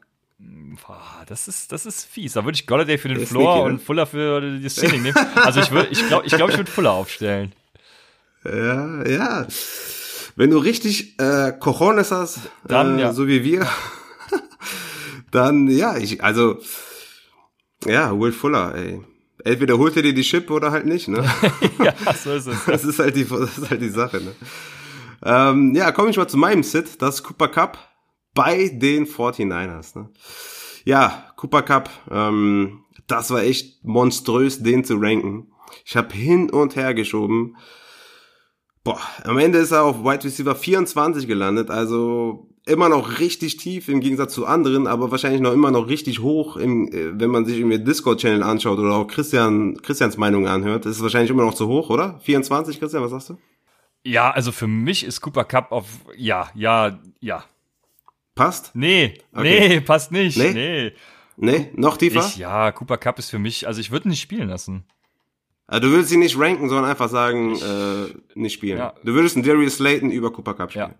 Das 1.28 1.46
ist, 1.46 1.72
das 1.72 1.86
ist 1.86 2.04
fies. 2.04 2.32
Da 2.32 2.44
würde 2.44 2.56
ich 2.56 2.66
Golladay 2.66 2.98
für 2.98 3.08
den 3.08 3.24
Floor 3.26 3.52
sneaky, 3.52 3.68
ne? 3.68 3.74
und 3.74 3.82
Fuller 3.82 4.06
für 4.06 4.58
das 4.60 4.76
Ceiling 4.76 5.02
nehmen. 5.02 5.16
Also 5.36 5.60
ich 5.60 5.70
würde, 5.70 5.88
ich 5.90 6.06
glaube, 6.06 6.26
ich, 6.26 6.32
glaub, 6.34 6.50
ich 6.50 6.56
würde 6.56 6.70
Fuller 6.70 6.92
aufstellen. 6.92 7.52
Ja, 8.44 9.06
ja. 9.06 9.46
Wenn 10.36 10.50
du 10.50 10.58
richtig 10.58 11.18
äh, 11.20 11.52
Cojones 11.52 12.12
hast, 12.12 12.38
dann, 12.66 12.98
äh, 12.98 13.02
ja. 13.02 13.12
so 13.12 13.26
wie 13.26 13.44
wir, 13.44 13.68
dann 15.30 15.68
ja, 15.68 15.96
ich, 15.96 16.24
also 16.24 16.58
ja, 17.84 18.18
Will 18.18 18.32
Fuller, 18.32 18.74
ey 18.74 19.00
entweder 19.44 19.78
holt 19.78 19.96
er 19.96 20.02
dir 20.02 20.14
die 20.14 20.22
Chip 20.22 20.50
oder 20.50 20.70
halt 20.70 20.86
nicht, 20.86 21.08
ne? 21.08 21.24
ja, 21.84 21.94
so 22.14 22.32
ist 22.32 22.46
es. 22.46 22.64
Das 22.66 22.84
ist 22.84 22.98
halt 22.98 23.16
die, 23.16 23.24
das 23.24 23.58
ist 23.58 23.70
halt 23.70 23.80
die 23.80 23.88
Sache, 23.88 24.18
ne? 24.18 24.32
Ähm, 25.24 25.74
ja, 25.74 25.90
komme 25.92 26.10
ich 26.10 26.16
mal 26.16 26.28
zu 26.28 26.36
meinem 26.36 26.62
Sit, 26.62 27.02
das 27.02 27.16
ist 27.16 27.22
Cooper 27.24 27.48
Cup 27.48 27.78
bei 28.34 28.68
den 28.68 29.06
49ers, 29.06 29.98
ne? 29.98 30.10
Ja, 30.84 31.32
Cooper 31.36 31.62
Cup, 31.62 31.90
ähm, 32.10 32.84
das 33.06 33.30
war 33.30 33.42
echt 33.42 33.84
monströs, 33.84 34.62
den 34.62 34.84
zu 34.84 34.96
ranken. 34.96 35.52
Ich 35.84 35.96
habe 35.96 36.14
hin 36.14 36.50
und 36.50 36.76
her 36.76 36.94
geschoben. 36.94 37.56
Boah, 38.84 39.00
am 39.24 39.38
Ende 39.38 39.58
ist 39.58 39.72
er 39.72 39.84
auf 39.84 40.02
Wide 40.02 40.24
Receiver 40.24 40.54
24 40.54 41.26
gelandet, 41.26 41.70
also 41.70 42.48
immer 42.68 42.88
noch 42.88 43.18
richtig 43.18 43.56
tief 43.56 43.88
im 43.88 44.00
Gegensatz 44.00 44.34
zu 44.34 44.46
anderen, 44.46 44.86
aber 44.86 45.10
wahrscheinlich 45.10 45.40
noch 45.40 45.52
immer 45.52 45.70
noch 45.70 45.88
richtig 45.88 46.20
hoch, 46.20 46.56
im, 46.56 46.88
äh, 46.92 47.18
wenn 47.18 47.30
man 47.30 47.46
sich 47.46 47.58
irgendwie 47.58 47.78
Discord-Channel 47.78 48.42
anschaut 48.42 48.78
oder 48.78 48.94
auch 48.94 49.06
Christian, 49.06 49.80
Christians 49.82 50.16
Meinung 50.16 50.46
anhört. 50.46 50.86
ist 50.86 50.96
es 50.96 51.02
wahrscheinlich 51.02 51.30
immer 51.30 51.44
noch 51.44 51.54
zu 51.54 51.66
hoch, 51.66 51.90
oder? 51.90 52.18
24, 52.20 52.78
Christian, 52.78 53.02
was 53.02 53.10
sagst 53.10 53.30
du? 53.30 53.38
Ja, 54.04 54.30
also 54.30 54.52
für 54.52 54.68
mich 54.68 55.04
ist 55.04 55.20
Cooper 55.20 55.44
Cup 55.44 55.72
auf, 55.72 55.86
ja, 56.16 56.48
ja, 56.54 56.98
ja. 57.20 57.44
Passt? 58.38 58.70
Nee, 58.74 59.14
okay. 59.32 59.68
nee, 59.68 59.80
passt 59.80 60.12
nicht, 60.12 60.38
nee. 60.38 60.52
nee. 60.52 60.92
Nee, 61.40 61.70
noch 61.74 61.96
tiefer? 61.96 62.20
Ich, 62.20 62.36
ja, 62.36 62.72
Cooper 62.72 62.96
Cup 62.96 63.18
ist 63.18 63.30
für 63.30 63.38
mich, 63.38 63.66
also 63.66 63.80
ich 63.80 63.90
würde 63.90 64.08
ihn 64.08 64.10
nicht 64.10 64.20
spielen 64.20 64.48
lassen. 64.48 64.84
Also 65.66 65.88
du 65.88 65.92
würdest 65.92 66.12
ihn 66.12 66.20
nicht 66.20 66.38
ranken, 66.38 66.68
sondern 66.68 66.88
einfach 66.88 67.08
sagen, 67.08 67.56
äh, 67.56 68.14
nicht 68.34 68.54
spielen. 68.54 68.78
Ja. 68.78 68.94
Du 69.04 69.14
würdest 69.14 69.36
einen 69.36 69.44
Darius 69.44 69.76
Slayton 69.76 70.10
über 70.10 70.32
Cooper 70.32 70.54
Cup 70.54 70.70
spielen. 70.70 70.90
Ja. 70.90 70.98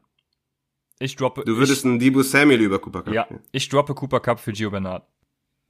Ich 0.99 1.17
droppe. 1.17 1.45
Du 1.45 1.57
würdest 1.57 1.85
einen 1.85 1.99
Debo 1.99 2.23
Samuel 2.23 2.61
über 2.61 2.79
Cooper 2.81 3.03
Cup 3.03 3.09
ich, 3.09 3.15
ja, 3.15 3.25
spielen. 3.25 3.41
ich 3.53 3.69
droppe 3.69 3.95
Cooper 3.95 4.21
Cup 4.21 4.41
für 4.41 4.53
Gio 4.53 4.71
Bernard. 4.71 5.07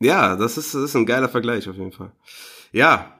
Ja, 0.00 0.36
das 0.36 0.56
ist, 0.56 0.74
das 0.74 0.82
ist 0.82 0.96
ein 0.96 1.06
geiler 1.06 1.28
Vergleich 1.28 1.68
auf 1.68 1.76
jeden 1.76 1.92
Fall. 1.92 2.12
Ja. 2.72 3.17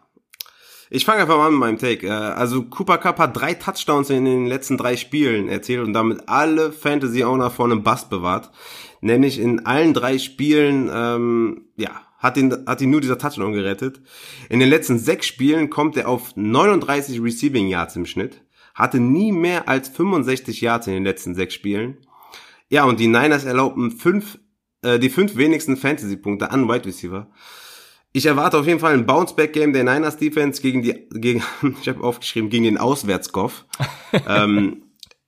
Ich 0.90 1.04
fange 1.04 1.22
einfach 1.22 1.36
mal 1.36 1.50
mit 1.50 1.60
meinem 1.60 1.78
Take. 1.78 2.06
Äh, 2.06 2.10
Also 2.10 2.62
Cooper 2.62 2.98
Cup 2.98 3.18
hat 3.18 3.36
drei 3.36 3.54
Touchdowns 3.54 4.10
in 4.10 4.24
den 4.24 4.46
letzten 4.46 4.76
drei 4.76 4.96
Spielen 4.96 5.48
erzielt 5.48 5.86
und 5.86 5.92
damit 5.92 6.28
alle 6.28 6.72
Fantasy-Owner 6.72 7.50
vor 7.50 7.66
einem 7.66 7.82
Bust 7.82 8.10
bewahrt. 8.10 8.50
Nämlich 9.00 9.38
in 9.38 9.66
allen 9.66 9.94
drei 9.94 10.18
Spielen, 10.18 10.90
ähm, 10.92 11.66
ja, 11.76 11.90
hat 12.18 12.36
ihn, 12.36 12.64
hat 12.66 12.80
ihn 12.80 12.90
nur 12.90 13.00
dieser 13.00 13.18
Touchdown 13.18 13.52
gerettet. 13.52 14.00
In 14.48 14.58
den 14.60 14.68
letzten 14.68 14.98
sechs 14.98 15.26
Spielen 15.26 15.70
kommt 15.70 15.96
er 15.96 16.08
auf 16.08 16.34
39 16.34 17.22
Receiving 17.22 17.68
Yards 17.68 17.94
im 17.96 18.06
Schnitt. 18.06 18.42
Hatte 18.74 18.98
nie 18.98 19.30
mehr 19.30 19.68
als 19.68 19.88
65 19.88 20.60
Yards 20.60 20.86
in 20.86 20.94
den 20.94 21.04
letzten 21.04 21.34
sechs 21.34 21.54
Spielen. 21.54 21.98
Ja, 22.68 22.84
und 22.84 22.98
die 22.98 23.08
Niners 23.08 23.44
erlaubten 23.44 23.90
fünf, 23.92 24.38
äh, 24.82 24.98
die 24.98 25.10
fünf 25.10 25.36
wenigsten 25.36 25.76
Fantasy-Punkte 25.76 26.50
an 26.50 26.68
Wide 26.68 26.86
Receiver. 26.86 27.28
Ich 28.12 28.26
erwarte 28.26 28.58
auf 28.58 28.66
jeden 28.66 28.80
Fall 28.80 28.94
ein 28.94 29.06
Bounce-Back-Game 29.06 29.72
der 29.72 29.84
Niners 29.84 30.16
Defense 30.16 30.62
gegen 30.62 30.82
die, 30.82 31.08
gegen, 31.10 31.42
ich 31.80 31.88
habe 31.88 32.02
aufgeschrieben, 32.02 32.50
gegen 32.50 32.64
den 32.64 32.78
Auswärtsgoff. 32.78 33.66
ähm, 34.28 34.82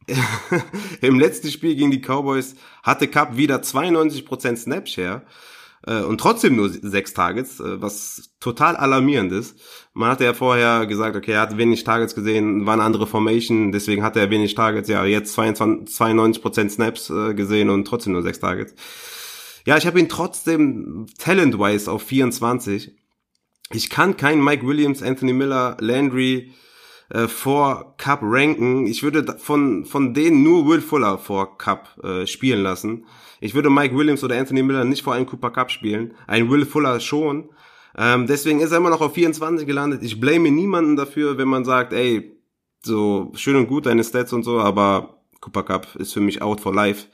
Im 1.00 1.20
letzten 1.20 1.50
Spiel 1.50 1.76
gegen 1.76 1.90
die 1.90 2.00
Cowboys 2.00 2.56
hatte 2.82 3.08
Cup 3.08 3.36
wieder 3.36 3.58
92% 3.60 4.56
Snapshare 4.56 5.22
äh, 5.86 6.00
und 6.00 6.18
trotzdem 6.18 6.56
nur 6.56 6.68
sechs 6.68 7.14
Targets, 7.14 7.60
äh, 7.60 7.80
was 7.80 8.30
total 8.40 8.76
alarmierend 8.76 9.32
ist. 9.32 9.58
Man 9.92 10.10
hatte 10.10 10.24
ja 10.24 10.34
vorher 10.34 10.86
gesagt, 10.86 11.16
okay, 11.16 11.32
er 11.32 11.42
hat 11.42 11.56
wenig 11.56 11.84
Targets 11.84 12.14
gesehen, 12.14 12.66
war 12.66 12.74
eine 12.74 12.82
andere 12.82 13.06
Formation, 13.06 13.72
deswegen 13.72 14.02
hatte 14.02 14.20
er 14.20 14.30
wenig 14.30 14.54
Targets. 14.54 14.88
Ja, 14.88 15.04
jetzt 15.04 15.32
22, 15.34 15.94
92% 15.96 16.70
Snaps 16.70 17.10
äh, 17.10 17.34
gesehen 17.34 17.70
und 17.70 17.84
trotzdem 17.86 18.12
nur 18.12 18.22
sechs 18.22 18.40
Targets. 18.40 18.74
Ja, 19.66 19.76
ich 19.76 19.86
habe 19.86 20.00
ihn 20.00 20.08
trotzdem 20.08 21.06
talent-wise 21.18 21.90
auf 21.90 22.02
24. 22.02 22.96
Ich 23.72 23.90
kann 23.90 24.16
keinen 24.16 24.42
Mike 24.42 24.66
Williams, 24.66 25.02
Anthony 25.02 25.32
Miller, 25.32 25.76
Landry 25.80 26.52
äh, 27.10 27.28
vor 27.28 27.94
Cup 27.98 28.20
ranken. 28.22 28.86
Ich 28.86 29.02
würde 29.02 29.36
von, 29.38 29.84
von 29.84 30.14
denen 30.14 30.42
nur 30.42 30.66
Will 30.66 30.80
Fuller 30.80 31.18
vor 31.18 31.58
Cup 31.58 31.98
äh, 32.02 32.26
spielen 32.26 32.62
lassen. 32.62 33.06
Ich 33.40 33.54
würde 33.54 33.70
Mike 33.70 33.96
Williams 33.96 34.22
oder 34.22 34.38
Anthony 34.38 34.62
Miller 34.62 34.84
nicht 34.84 35.02
vor 35.02 35.14
einem 35.14 35.26
Cooper 35.26 35.50
Cup 35.50 35.70
spielen. 35.70 36.14
Ein 36.26 36.50
Will 36.50 36.66
Fuller 36.66 37.00
schon. 37.00 37.50
Ähm, 37.96 38.26
deswegen 38.26 38.60
ist 38.60 38.70
er 38.70 38.78
immer 38.78 38.90
noch 38.90 39.00
auf 39.00 39.14
24 39.14 39.66
gelandet. 39.66 40.02
Ich 40.02 40.20
blame 40.20 40.50
niemanden 40.50 40.96
dafür, 40.96 41.38
wenn 41.38 41.48
man 41.48 41.64
sagt, 41.64 41.92
ey, 41.92 42.38
so 42.82 43.32
schön 43.34 43.56
und 43.56 43.66
gut 43.66 43.86
deine 43.86 44.04
Stats 44.04 44.32
und 44.32 44.42
so, 44.42 44.60
aber 44.60 45.20
Cooper 45.40 45.62
Cup 45.64 45.96
ist 45.96 46.12
für 46.12 46.20
mich 46.20 46.42
out 46.42 46.60
for 46.60 46.74
life. 46.74 47.06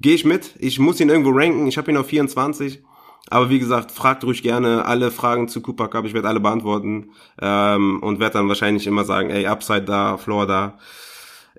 Gehe 0.00 0.14
ich 0.14 0.24
mit. 0.24 0.54
Ich 0.58 0.78
muss 0.78 1.00
ihn 1.00 1.10
irgendwo 1.10 1.30
ranken. 1.30 1.66
Ich 1.66 1.76
habe 1.76 1.90
ihn 1.90 1.96
auf 1.96 2.06
24. 2.06 2.82
Aber 3.28 3.50
wie 3.50 3.58
gesagt, 3.58 3.92
fragt 3.92 4.24
ruhig 4.24 4.42
gerne 4.42 4.86
alle 4.86 5.10
Fragen 5.10 5.48
zu 5.48 5.60
Cooper 5.60 5.88
Cup. 5.88 6.06
Ich 6.06 6.14
werde 6.14 6.28
alle 6.28 6.40
beantworten 6.40 7.10
ähm, 7.40 8.02
und 8.02 8.18
werde 8.18 8.38
dann 8.38 8.48
wahrscheinlich 8.48 8.86
immer 8.86 9.04
sagen, 9.04 9.30
ey, 9.30 9.46
Upside 9.46 9.82
da, 9.82 10.16
Floor 10.16 10.46
da. 10.46 10.78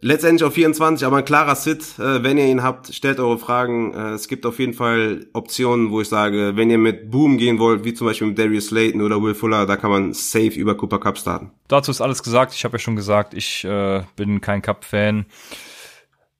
Letztendlich 0.03 0.43
auf 0.43 0.55
24, 0.55 1.05
aber 1.05 1.17
ein 1.17 1.25
klarer 1.25 1.53
Sit. 1.53 1.99
Äh, 1.99 2.23
wenn 2.23 2.39
ihr 2.39 2.47
ihn 2.47 2.63
habt, 2.63 2.91
stellt 2.93 3.19
eure 3.19 3.37
Fragen. 3.37 3.93
Äh, 3.93 4.13
es 4.13 4.27
gibt 4.27 4.47
auf 4.47 4.57
jeden 4.57 4.73
Fall 4.73 5.27
Optionen, 5.33 5.91
wo 5.91 6.01
ich 6.01 6.09
sage, 6.09 6.53
wenn 6.55 6.71
ihr 6.71 6.79
mit 6.79 7.11
Boom 7.11 7.37
gehen 7.37 7.59
wollt, 7.59 7.83
wie 7.85 7.93
zum 7.93 8.07
Beispiel 8.07 8.27
mit 8.27 8.39
Darius 8.39 8.67
Slayton 8.67 9.03
oder 9.03 9.21
Will 9.21 9.35
Fuller, 9.35 9.67
da 9.67 9.77
kann 9.77 9.91
man 9.91 10.13
safe 10.13 10.55
über 10.59 10.75
Cooper 10.75 10.97
Cup 10.99 11.19
starten. 11.19 11.51
Dazu 11.67 11.91
ist 11.91 12.01
alles 12.01 12.23
gesagt. 12.23 12.55
Ich 12.55 12.65
habe 12.65 12.75
ja 12.75 12.79
schon 12.79 12.95
gesagt, 12.95 13.35
ich 13.35 13.63
äh, 13.63 14.01
bin 14.15 14.41
kein 14.41 14.63
Cup-Fan. 14.63 15.27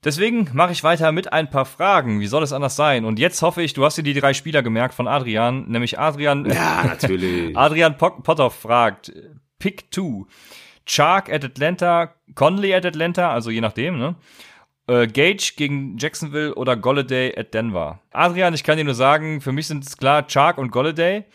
Deswegen 0.04 0.50
mache 0.54 0.72
ich 0.72 0.84
weiter 0.84 1.12
mit 1.12 1.32
ein 1.32 1.50
paar 1.50 1.66
Fragen. 1.66 2.22
Wie 2.22 2.28
soll 2.28 2.42
es 2.42 2.54
anders 2.54 2.76
sein? 2.76 3.06
Und 3.06 3.20
jetzt 3.20 3.42
hoffe 3.44 3.62
ich, 3.62 3.74
du 3.74 3.86
hast 3.86 4.00
dir 4.00 4.04
die 4.04 4.16
drei 4.16 4.34
Spieler 4.34 4.64
gemerkt 4.64 4.96
von 4.96 5.08
Adrian, 5.08 5.70
nämlich 5.70 6.00
Adrian. 6.00 6.46
Ja, 6.46 6.84
natürlich. 6.88 7.56
Adrian 7.56 7.98
Potter 7.98 8.50
fragt, 8.50 9.12
Pick 9.60 9.94
2. 9.94 10.26
Chark 10.88 11.32
at 11.32 11.46
Atlanta, 11.46 12.16
Conley 12.34 12.74
at 12.74 12.86
Atlanta, 12.86 13.32
also 13.32 13.52
je 13.52 13.62
nachdem, 13.62 14.00
ne? 14.00 14.16
Äh, 14.88 15.06
Gage 15.06 15.54
gegen 15.56 15.98
Jacksonville 15.98 16.56
oder 16.56 16.76
Golladay 16.76 17.38
at 17.38 17.54
Denver. 17.54 18.02
Adrian, 18.12 18.56
ich 18.56 18.64
kann 18.64 18.78
dir 18.78 18.84
nur 18.84 18.96
sagen, 18.96 19.40
für 19.40 19.52
mich 19.52 19.68
sind 19.68 19.86
es 19.86 19.98
klar 19.98 20.26
Chark 20.28 20.58
und 20.58 20.72
Golladay. 20.72 21.26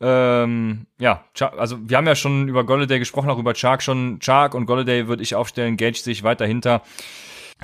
Ähm, 0.00 0.86
ja, 0.98 1.24
also 1.58 1.78
wir 1.80 1.96
haben 1.96 2.06
ja 2.06 2.14
schon 2.14 2.48
über 2.48 2.64
Golladay 2.64 3.00
gesprochen, 3.00 3.28
auch 3.30 3.38
über 3.38 3.54
Chark 3.54 3.82
schon. 3.82 4.20
Chark 4.20 4.54
und 4.54 4.66
Golladay 4.66 5.08
würde 5.08 5.24
ich 5.24 5.34
aufstellen, 5.34 5.76
Gage 5.76 5.98
sehe 5.98 6.12
ich 6.12 6.22
weiter 6.22 6.46
hinter. 6.46 6.82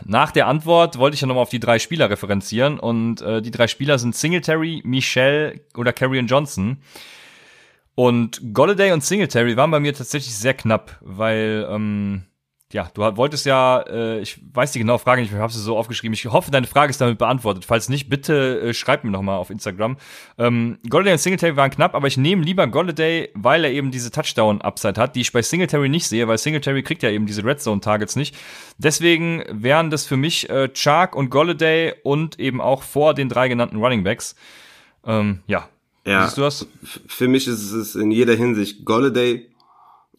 Nach 0.04 0.30
der 0.30 0.46
Antwort 0.46 0.98
wollte 0.98 1.14
ich 1.14 1.20
ja 1.20 1.26
nochmal 1.26 1.42
auf 1.42 1.50
die 1.50 1.60
drei 1.60 1.78
Spieler 1.78 2.10
referenzieren 2.10 2.78
und 2.78 3.20
äh, 3.22 3.42
die 3.42 3.50
drei 3.50 3.66
Spieler 3.66 3.98
sind 3.98 4.14
Singletary, 4.14 4.82
Michelle 4.84 5.60
oder 5.76 5.92
Carrion 5.92 6.26
Johnson. 6.26 6.78
Und 7.94 8.54
Golladay 8.54 8.92
und 8.92 9.02
Singletary 9.02 9.56
waren 9.56 9.70
bei 9.70 9.80
mir 9.80 9.92
tatsächlich 9.92 10.36
sehr 10.36 10.54
knapp, 10.54 10.98
weil 11.00 11.66
ähm, 11.68 12.22
ja, 12.70 12.90
du 12.92 13.00
wolltest 13.16 13.46
ja, 13.46 13.80
äh, 13.80 14.20
ich 14.20 14.38
weiß 14.52 14.72
die 14.72 14.78
genaue 14.78 14.98
Frage 14.98 15.22
nicht, 15.22 15.32
ich 15.32 15.38
habe 15.38 15.50
sie 15.50 15.60
so 15.60 15.78
aufgeschrieben. 15.78 16.12
Ich 16.12 16.26
hoffe, 16.26 16.50
deine 16.50 16.66
Frage 16.66 16.90
ist 16.90 17.00
damit 17.00 17.16
beantwortet. 17.16 17.64
Falls 17.64 17.88
nicht, 17.88 18.10
bitte 18.10 18.60
äh, 18.60 18.74
schreib 18.74 19.04
mir 19.04 19.10
nochmal 19.10 19.38
auf 19.38 19.48
Instagram. 19.48 19.96
Ähm, 20.36 20.78
Golladay 20.88 21.12
und 21.12 21.18
Singletary 21.18 21.56
waren 21.56 21.70
knapp, 21.70 21.94
aber 21.94 22.08
ich 22.08 22.18
nehme 22.18 22.44
lieber 22.44 22.66
Golladay, 22.66 23.30
weil 23.34 23.64
er 23.64 23.72
eben 23.72 23.90
diese 23.90 24.10
Touchdown-Upside 24.10 25.00
hat, 25.00 25.16
die 25.16 25.22
ich 25.22 25.32
bei 25.32 25.40
Singletary 25.40 25.88
nicht 25.88 26.08
sehe, 26.08 26.28
weil 26.28 26.36
Singletary 26.36 26.82
kriegt 26.82 27.02
ja 27.02 27.08
eben 27.08 27.24
diese 27.24 27.42
Red 27.42 27.62
Zone-Targets 27.62 28.16
nicht. 28.16 28.36
Deswegen 28.76 29.44
wären 29.48 29.88
das 29.88 30.04
für 30.04 30.18
mich 30.18 30.50
äh, 30.50 30.68
Chark 30.68 31.16
und 31.16 31.30
Golladay 31.30 31.94
und 32.02 32.38
eben 32.38 32.60
auch 32.60 32.82
vor 32.82 33.14
den 33.14 33.30
drei 33.30 33.48
genannten 33.48 33.78
Running 33.78 34.04
Backs. 34.04 34.36
Ähm, 35.06 35.40
ja. 35.46 35.70
Ja. 36.04 36.24
Siehst 36.24 36.36
du 36.36 36.42
das? 36.42 36.66
Für 37.06 37.28
mich 37.28 37.48
ist 37.48 37.72
es 37.72 37.94
in 37.94 38.10
jeder 38.10 38.34
Hinsicht 38.34 38.84
Golladay. 38.84 39.48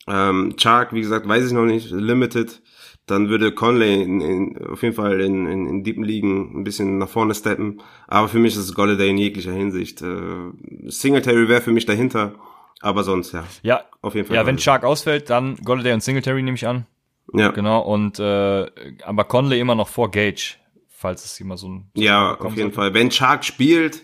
Ähm, 0.09 0.55
Chark, 0.57 0.93
wie 0.93 1.01
gesagt, 1.01 1.27
weiß 1.27 1.45
ich 1.47 1.51
noch 1.53 1.65
nicht, 1.65 1.91
limited. 1.91 2.61
Dann 3.05 3.29
würde 3.29 3.51
Conley 3.51 4.01
in, 4.03 4.21
in, 4.21 4.67
auf 4.67 4.83
jeden 4.83 4.93
Fall 4.95 5.19
in, 5.21 5.47
in, 5.47 5.65
in 5.67 5.83
deepen 5.83 6.03
Ligen 6.03 6.59
ein 6.59 6.63
bisschen 6.63 6.97
nach 6.99 7.09
vorne 7.09 7.33
steppen. 7.33 7.81
Aber 8.07 8.27
für 8.27 8.37
mich 8.37 8.53
ist 8.53 8.59
es 8.59 8.73
Golladay 8.75 9.09
in 9.09 9.17
jeglicher 9.17 9.51
Hinsicht. 9.51 10.01
Äh, 10.01 10.51
Singletary 10.85 11.47
wäre 11.49 11.61
für 11.61 11.71
mich 11.71 11.85
dahinter. 11.85 12.33
Aber 12.81 13.03
sonst, 13.03 13.33
ja, 13.33 13.43
Ja, 13.63 13.81
auf 14.01 14.15
jeden 14.15 14.27
Fall. 14.27 14.35
ja 14.37 14.45
wenn. 14.45 14.57
Chark 14.57 14.83
ausfällt, 14.83 15.29
dann 15.29 15.57
Golladay 15.65 15.93
und 15.93 16.01
Singletary 16.03 16.41
nehme 16.43 16.55
ich 16.55 16.65
an. 16.67 16.85
ja. 17.33 17.49
Genau, 17.49 17.81
und 17.81 18.19
äh, 18.19 18.67
aber 19.03 19.23
Conley 19.25 19.59
immer 19.59 19.75
noch 19.75 19.89
vor 19.89 20.11
Gage, 20.11 20.55
falls 20.87 21.25
es 21.25 21.39
immer 21.41 21.57
so 21.57 21.67
ein 21.67 21.91
so 21.95 22.01
Ja, 22.01 22.35
auf 22.35 22.55
jeden 22.55 22.71
sollte. 22.71 22.75
Fall. 22.75 22.93
Wenn 22.93 23.09
Chark 23.09 23.43
spielt, 23.43 24.03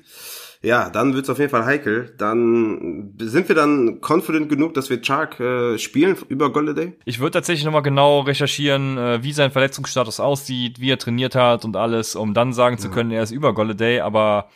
ja, 0.62 0.90
dann 0.90 1.14
wird's 1.14 1.30
auf 1.30 1.40
jeden 1.40 1.52
Fall 1.52 1.66
heikel. 1.66 2.14
Dann 2.18 3.14
sind 3.20 3.48
wir 3.48 3.56
dann 3.56 4.00
confident 4.02 4.50
genug, 4.50 4.74
dass 4.74 4.90
wir 4.90 5.02
Chark 5.02 5.40
äh, 5.40 5.78
spielen 5.78 6.18
über 6.30 6.52
Golladay? 6.52 6.94
Ich 7.06 7.20
würde 7.20 7.32
tatsächlich 7.32 7.66
nochmal 7.66 7.82
genau 7.84 8.22
recherchieren, 8.22 8.98
äh, 8.98 9.24
wie 9.24 9.32
sein 9.32 9.52
Verletzungsstatus 9.52 10.20
aussieht, 10.20 10.80
wie 10.80 10.92
er 10.92 10.98
trainiert 10.98 11.36
hat 11.36 11.66
und 11.66 11.76
alles, 11.76 12.16
um 12.16 12.34
dann 12.34 12.54
sagen 12.54 12.78
zu 12.78 12.90
können, 12.90 13.12
er 13.12 13.24
ist 13.24 13.32
über 13.32 13.54
Golladay, 13.54 14.00
aber 14.00 14.50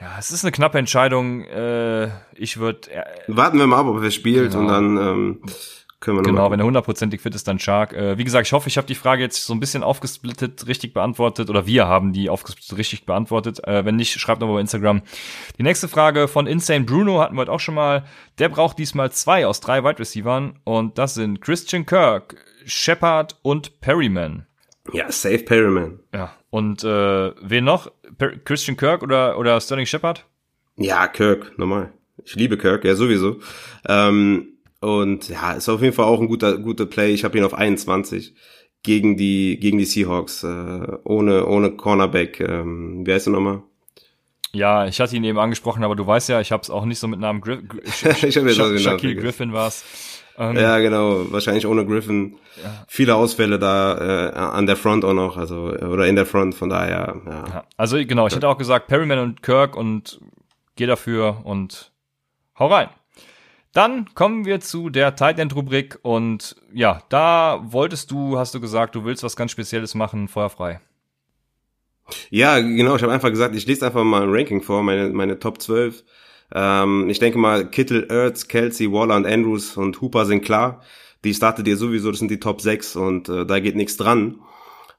ja, 0.00 0.16
es 0.18 0.30
ist 0.30 0.44
eine 0.44 0.52
knappe 0.52 0.78
Entscheidung. 0.78 1.42
Äh, 1.44 2.08
ich 2.34 2.58
würde 2.58 2.90
äh, 2.90 3.02
Warten 3.28 3.58
wir 3.58 3.66
mal 3.66 3.80
ab, 3.80 3.86
ob 3.86 4.02
er 4.02 4.10
spielt 4.10 4.52
Genau. 4.52 4.60
und 4.62 4.68
dann 4.68 4.96
ähm, 4.98 5.40
können 6.06 6.18
wir 6.18 6.22
Genau, 6.22 6.50
wenn 6.50 6.60
er 6.60 6.66
hundertprozentig 6.66 7.20
fit 7.20 7.34
ist, 7.34 7.48
dann 7.48 7.58
Shark. 7.58 7.92
Äh, 7.92 8.16
wie 8.16 8.24
gesagt, 8.24 8.46
ich 8.46 8.52
hoffe, 8.52 8.68
ich 8.68 8.76
habe 8.76 8.86
die 8.86 8.94
Frage 8.94 9.22
jetzt 9.22 9.44
so 9.44 9.52
ein 9.52 9.60
bisschen 9.60 9.82
aufgesplittet 9.82 10.66
richtig 10.66 10.94
beantwortet 10.94 11.50
oder 11.50 11.66
wir 11.66 11.88
haben 11.88 12.12
die 12.12 12.30
aufgesplittet 12.30 12.78
richtig 12.78 13.06
beantwortet. 13.06 13.66
Äh, 13.66 13.84
wenn 13.84 13.96
nicht, 13.96 14.12
schreibt 14.18 14.40
nochmal 14.40 14.56
bei 14.56 14.60
Instagram. 14.60 15.02
Die 15.58 15.64
nächste 15.64 15.88
Frage 15.88 16.28
von 16.28 16.46
Insane 16.46 16.84
Bruno 16.84 17.20
hatten 17.20 17.34
wir 17.34 17.40
heute 17.40 17.52
auch 17.52 17.60
schon 17.60 17.74
mal. 17.74 18.04
Der 18.38 18.48
braucht 18.48 18.78
diesmal 18.78 19.10
zwei 19.10 19.46
aus 19.46 19.60
drei 19.60 19.82
Wide 19.82 19.98
Receivern 19.98 20.60
und 20.64 20.96
das 20.96 21.14
sind 21.14 21.40
Christian 21.40 21.84
Kirk, 21.84 22.36
Shepard 22.64 23.36
und 23.42 23.80
Perryman. 23.80 24.46
Ja, 24.92 25.10
safe 25.10 25.40
Perryman. 25.40 25.98
Ja, 26.14 26.32
und 26.50 26.84
äh, 26.84 27.32
wen 27.40 27.64
noch? 27.64 27.90
Per 28.18 28.36
Christian 28.38 28.76
Kirk 28.76 29.02
oder, 29.02 29.38
oder 29.38 29.60
Sterling 29.60 29.86
Shepard? 29.86 30.24
Ja, 30.76 31.08
Kirk, 31.08 31.58
normal. 31.58 31.92
Ich 32.24 32.34
liebe 32.36 32.56
Kirk, 32.56 32.84
ja 32.84 32.94
sowieso. 32.94 33.40
Ähm, 33.88 34.55
und 34.86 35.28
ja, 35.28 35.52
ist 35.52 35.68
auf 35.68 35.82
jeden 35.82 35.94
Fall 35.94 36.04
auch 36.04 36.20
ein 36.20 36.28
guter 36.28 36.58
guter 36.58 36.86
Play. 36.86 37.12
Ich 37.12 37.24
habe 37.24 37.36
ihn 37.36 37.42
auf 37.44 37.54
21 37.54 38.34
gegen 38.84 39.16
die 39.16 39.58
gegen 39.58 39.78
die 39.78 39.84
Seahawks 39.84 40.44
äh, 40.44 40.86
ohne 41.02 41.46
ohne 41.46 41.72
Cornerback. 41.72 42.38
Ähm, 42.40 43.04
wie 43.04 43.12
heißt 43.12 43.26
er 43.26 43.32
nochmal? 43.32 43.62
Ja, 44.52 44.86
ich 44.86 45.00
hatte 45.00 45.16
ihn 45.16 45.24
eben 45.24 45.38
angesprochen, 45.40 45.82
aber 45.82 45.96
du 45.96 46.06
weißt 46.06 46.28
ja, 46.28 46.40
ich 46.40 46.52
habe 46.52 46.62
es 46.62 46.70
auch 46.70 46.84
nicht 46.84 47.00
so 47.00 47.08
mit 47.08 47.18
Namen 47.18 47.40
Griff. 47.40 47.62
Ich 48.22 48.36
hab 48.36 48.44
jetzt 48.46 48.58
Namen 48.58 48.78
Shaquille. 48.78 49.16
Griffin 49.16 49.52
war's. 49.52 49.84
Ähm, 50.38 50.56
Ja, 50.56 50.78
genau. 50.78 51.32
Wahrscheinlich 51.32 51.66
ohne 51.66 51.84
Griffin. 51.84 52.36
Viele 52.86 53.16
Ausfälle 53.16 53.58
da 53.58 54.28
äh, 54.28 54.32
an 54.34 54.66
der 54.66 54.76
Front 54.76 55.04
auch 55.04 55.14
noch, 55.14 55.36
also 55.36 55.72
oder 55.72 56.06
in 56.06 56.14
der 56.14 56.26
Front. 56.26 56.54
Von 56.54 56.68
daher, 56.68 57.20
ja. 57.26 57.44
Ja, 57.48 57.64
also 57.76 57.96
genau, 57.96 58.28
ich 58.28 58.36
hätte 58.36 58.48
auch 58.48 58.56
gesagt 58.56 58.86
Perryman 58.86 59.18
und 59.18 59.42
Kirk 59.42 59.76
und 59.76 60.20
geh 60.76 60.86
dafür 60.86 61.40
und 61.44 61.90
hau 62.58 62.68
rein. 62.68 62.88
Dann 63.76 64.06
kommen 64.14 64.46
wir 64.46 64.60
zu 64.60 64.88
der 64.88 65.16
Tight 65.16 65.38
End 65.38 65.54
Rubrik 65.54 65.98
und 66.00 66.56
ja, 66.72 67.02
da 67.10 67.60
wolltest 67.62 68.10
du, 68.10 68.38
hast 68.38 68.54
du 68.54 68.60
gesagt, 68.60 68.94
du 68.94 69.04
willst 69.04 69.22
was 69.22 69.36
ganz 69.36 69.50
Spezielles 69.50 69.94
machen, 69.94 70.28
feuerfrei. 70.28 70.80
Ja, 72.30 72.58
genau, 72.58 72.96
ich 72.96 73.02
habe 73.02 73.12
einfach 73.12 73.28
gesagt, 73.28 73.54
ich 73.54 73.66
lese 73.66 73.84
einfach 73.84 74.02
mal 74.02 74.22
ein 74.22 74.30
Ranking 74.30 74.62
vor, 74.62 74.82
meine, 74.82 75.10
meine 75.10 75.38
Top 75.38 75.60
12. 75.60 76.04
Ähm, 76.54 77.10
ich 77.10 77.18
denke 77.18 77.36
mal, 77.36 77.68
Kittel, 77.68 78.06
Ertz, 78.08 78.48
Kelsey, 78.48 78.90
Waller 78.90 79.16
und 79.16 79.26
Andrews 79.26 79.76
und 79.76 80.00
Hooper 80.00 80.24
sind 80.24 80.42
klar. 80.42 80.80
Die 81.24 81.34
startet 81.34 81.68
ihr 81.68 81.76
sowieso, 81.76 82.10
das 82.10 82.20
sind 82.20 82.30
die 82.30 82.40
Top 82.40 82.62
6 82.62 82.96
und 82.96 83.28
äh, 83.28 83.44
da 83.44 83.60
geht 83.60 83.76
nichts 83.76 83.98
dran. 83.98 84.40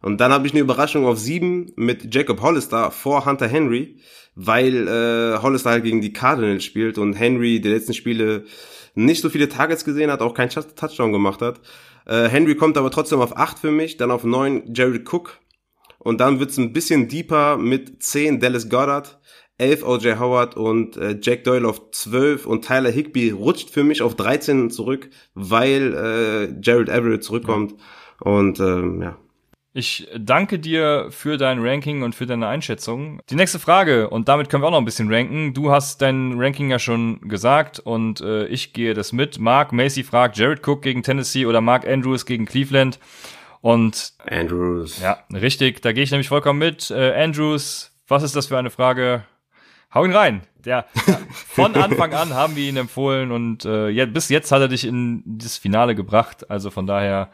Und 0.03 0.21
dann 0.21 0.31
habe 0.31 0.45
ich 0.45 0.53
eine 0.53 0.61
Überraschung 0.61 1.07
auf 1.07 1.17
7 1.17 1.73
mit 1.77 2.13
Jacob 2.13 2.41
Hollister 2.43 2.91
vor 2.91 3.25
Hunter 3.25 3.47
Henry 3.47 3.97
weil 4.39 4.87
äh, 4.87 5.41
Hollister 5.41 5.71
halt 5.71 5.83
gegen 5.83 5.99
die 5.99 6.13
Cardinals 6.13 6.63
spielt 6.63 6.99
und 6.99 7.13
Henry 7.13 7.59
die 7.59 7.69
letzten 7.69 7.95
Spiele 7.95 8.45
nicht 8.93 9.21
so 9.21 9.29
viele 9.29 9.49
Targets 9.49 9.83
gesehen 9.83 10.11
hat, 10.11 10.21
auch 10.21 10.35
keinen 10.35 10.49
Touchdown 10.49 11.11
gemacht 11.11 11.41
hat. 11.41 11.59
Äh, 12.05 12.27
Henry 12.27 12.55
kommt 12.55 12.77
aber 12.77 12.91
trotzdem 12.91 13.19
auf 13.19 13.35
8 13.35 13.57
für 13.57 13.71
mich, 13.71 13.97
dann 13.97 14.11
auf 14.11 14.23
9 14.23 14.73
Jared 14.75 15.11
Cook 15.11 15.39
und 15.97 16.21
dann 16.21 16.39
wird's 16.39 16.57
ein 16.57 16.71
bisschen 16.71 17.07
deeper 17.07 17.57
mit 17.57 18.03
10 18.03 18.39
Dallas 18.39 18.69
Goddard, 18.69 19.19
11 19.57 19.83
OJ 19.83 20.19
Howard 20.19 20.55
und 20.55 20.97
äh, 20.97 21.17
Jack 21.19 21.43
Doyle 21.43 21.67
auf 21.67 21.89
12 21.89 22.45
und 22.45 22.63
Tyler 22.63 22.91
Higby 22.91 23.31
rutscht 23.31 23.71
für 23.71 23.83
mich 23.83 24.03
auf 24.03 24.15
13 24.15 24.69
zurück, 24.69 25.09
weil 25.33 25.95
äh, 25.95 26.61
Jared 26.61 26.89
Everett 26.89 27.23
zurückkommt 27.23 27.73
und 28.19 28.59
ähm, 28.59 29.01
ja. 29.01 29.17
Ich 29.77 30.07
danke 30.17 30.57
dir 30.57 31.09
für 31.11 31.37
dein 31.37 31.59
Ranking 31.63 32.01
und 32.01 32.15
für 32.15 32.25
deine 32.25 32.47
Einschätzung. 32.47 33.21
Die 33.29 33.35
nächste 33.35 33.59
Frage, 33.59 34.09
und 34.09 34.27
damit 34.27 34.49
können 34.49 34.63
wir 34.63 34.67
auch 34.69 34.71
noch 34.71 34.79
ein 34.79 34.85
bisschen 34.85 35.13
ranken. 35.13 35.53
Du 35.53 35.69
hast 35.69 36.01
dein 36.01 36.33
Ranking 36.35 36.71
ja 36.71 36.79
schon 36.79 37.21
gesagt 37.21 37.77
und 37.77 38.19
äh, 38.21 38.47
ich 38.47 38.73
gehe 38.73 38.95
das 38.95 39.13
mit. 39.13 39.37
Mark 39.37 39.73
Macy 39.73 40.03
fragt 40.03 40.35
Jared 40.35 40.67
Cook 40.67 40.81
gegen 40.81 41.03
Tennessee 41.03 41.45
oder 41.45 41.61
Mark 41.61 41.87
Andrews 41.87 42.25
gegen 42.25 42.47
Cleveland. 42.47 42.97
Und 43.61 44.13
Andrews. 44.27 44.99
Ja, 44.99 45.19
richtig. 45.31 45.83
Da 45.83 45.91
gehe 45.91 46.03
ich 46.03 46.09
nämlich 46.09 46.29
vollkommen 46.29 46.57
mit. 46.57 46.89
Äh, 46.89 47.13
Andrews, 47.13 47.91
was 48.07 48.23
ist 48.23 48.35
das 48.35 48.47
für 48.47 48.57
eine 48.57 48.71
Frage? 48.71 49.25
Hau 49.93 50.03
ihn 50.05 50.11
rein. 50.11 50.41
Der, 50.65 50.87
ja, 51.05 51.19
von 51.49 51.75
Anfang 51.75 52.15
an 52.15 52.33
haben 52.33 52.55
wir 52.55 52.67
ihn 52.67 52.77
empfohlen 52.77 53.31
und 53.31 53.63
äh, 53.63 53.89
ja, 53.89 54.07
bis 54.07 54.29
jetzt 54.29 54.51
hat 54.51 54.61
er 54.61 54.69
dich 54.69 54.85
in 54.85 55.21
das 55.23 55.55
Finale 55.55 55.93
gebracht. 55.93 56.49
Also 56.49 56.71
von 56.71 56.87
daher 56.87 57.29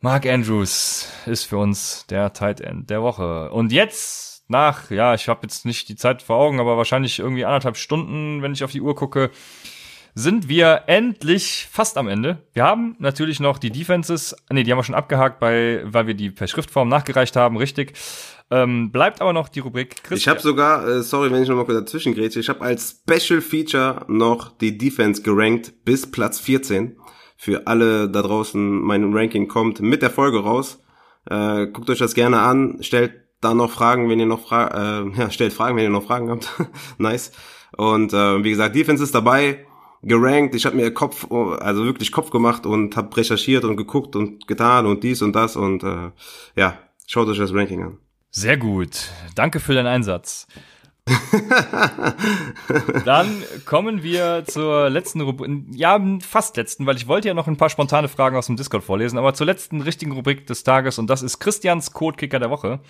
Mark 0.00 0.26
Andrews 0.26 1.08
ist 1.24 1.44
für 1.44 1.56
uns 1.56 2.06
der 2.08 2.32
Tight 2.32 2.60
End 2.60 2.90
der 2.90 3.02
Woche. 3.02 3.50
Und 3.50 3.72
jetzt 3.72 4.44
nach, 4.48 4.90
ja, 4.90 5.14
ich 5.14 5.28
habe 5.28 5.40
jetzt 5.42 5.64
nicht 5.64 5.88
die 5.88 5.96
Zeit 5.96 6.22
vor 6.22 6.36
Augen, 6.36 6.60
aber 6.60 6.76
wahrscheinlich 6.76 7.18
irgendwie 7.18 7.44
anderthalb 7.44 7.76
Stunden, 7.76 8.42
wenn 8.42 8.52
ich 8.52 8.62
auf 8.62 8.72
die 8.72 8.80
Uhr 8.80 8.94
gucke, 8.94 9.30
sind 10.14 10.48
wir 10.48 10.84
endlich 10.86 11.68
fast 11.70 11.98
am 11.98 12.08
Ende. 12.08 12.38
Wir 12.52 12.64
haben 12.64 12.96
natürlich 12.98 13.40
noch 13.40 13.58
die 13.58 13.70
Defenses, 13.70 14.36
nee, 14.50 14.62
die 14.62 14.70
haben 14.70 14.78
wir 14.78 14.84
schon 14.84 14.94
abgehakt, 14.94 15.40
bei, 15.40 15.82
weil 15.84 16.06
wir 16.06 16.14
die 16.14 16.30
per 16.30 16.46
Schriftform 16.46 16.88
nachgereicht 16.88 17.36
haben, 17.36 17.56
richtig. 17.56 17.94
Ähm, 18.50 18.92
bleibt 18.92 19.20
aber 19.20 19.32
noch 19.32 19.48
die 19.48 19.60
Rubrik 19.60 20.02
Christian. 20.02 20.16
Ich 20.16 20.28
habe 20.28 20.40
sogar, 20.40 20.86
äh, 20.86 21.02
sorry, 21.02 21.30
wenn 21.32 21.42
ich 21.42 21.48
noch 21.48 21.56
mal 21.56 21.64
kurz 21.64 21.80
dazwischen 21.80 22.14
grätsche, 22.14 22.40
ich 22.40 22.48
habe 22.48 22.60
als 22.60 23.02
Special 23.02 23.40
Feature 23.40 24.04
noch 24.08 24.56
die 24.56 24.78
Defense 24.78 25.22
gerankt 25.22 25.72
bis 25.84 26.10
Platz 26.10 26.38
14 26.38 26.96
für 27.36 27.66
alle 27.66 28.08
da 28.08 28.22
draußen 28.22 28.80
mein 28.80 29.12
Ranking 29.12 29.48
kommt 29.48 29.80
mit 29.80 30.02
der 30.02 30.10
Folge 30.10 30.40
raus. 30.40 30.82
Äh, 31.28 31.66
guckt 31.66 31.90
euch 31.90 31.98
das 31.98 32.14
gerne 32.14 32.40
an, 32.40 32.78
stellt 32.80 33.12
da 33.40 33.54
noch 33.54 33.70
Fragen, 33.70 34.08
wenn 34.08 34.20
ihr 34.20 34.26
noch 34.26 34.46
Fragen, 34.46 35.14
äh, 35.16 35.18
ja, 35.20 35.30
stellt 35.30 35.52
Fragen, 35.52 35.76
wenn 35.76 35.84
ihr 35.84 35.90
noch 35.90 36.04
Fragen 36.04 36.30
habt. 36.30 36.50
nice. 36.98 37.32
Und 37.76 38.12
äh, 38.12 38.42
wie 38.44 38.50
gesagt, 38.50 38.74
Defense 38.74 39.02
ist 39.02 39.14
dabei, 39.14 39.66
gerankt. 40.02 40.54
Ich 40.54 40.64
habe 40.66 40.76
mir 40.76 40.92
Kopf, 40.92 41.30
also 41.30 41.84
wirklich 41.84 42.12
Kopf 42.12 42.30
gemacht 42.30 42.64
und 42.64 42.96
habe 42.96 43.14
recherchiert 43.16 43.64
und 43.64 43.76
geguckt 43.76 44.16
und 44.16 44.46
getan 44.46 44.86
und 44.86 45.02
dies 45.02 45.22
und 45.22 45.34
das 45.34 45.56
und 45.56 45.82
äh, 45.82 46.10
ja, 46.54 46.78
schaut 47.06 47.28
euch 47.28 47.38
das 47.38 47.52
Ranking 47.52 47.82
an. 47.82 47.98
Sehr 48.30 48.56
gut. 48.56 49.10
Danke 49.34 49.60
für 49.60 49.74
deinen 49.74 49.86
Einsatz. 49.86 50.46
Dann 53.04 53.42
kommen 53.64 54.02
wir 54.02 54.44
zur 54.46 54.90
letzten 54.90 55.20
Rubrik, 55.20 55.50
ja, 55.72 56.00
fast 56.20 56.56
letzten, 56.56 56.86
weil 56.86 56.96
ich 56.96 57.06
wollte 57.06 57.28
ja 57.28 57.34
noch 57.34 57.46
ein 57.46 57.56
paar 57.56 57.70
spontane 57.70 58.08
Fragen 58.08 58.36
aus 58.36 58.46
dem 58.46 58.56
Discord 58.56 58.82
vorlesen, 58.82 59.16
aber 59.18 59.34
zur 59.34 59.46
letzten 59.46 59.80
richtigen 59.82 60.12
Rubrik 60.12 60.46
des 60.46 60.64
Tages 60.64 60.98
und 60.98 61.08
das 61.08 61.22
ist 61.22 61.38
Christians 61.38 61.92
Codekicker 61.92 62.40
der 62.40 62.50
Woche. 62.50 62.80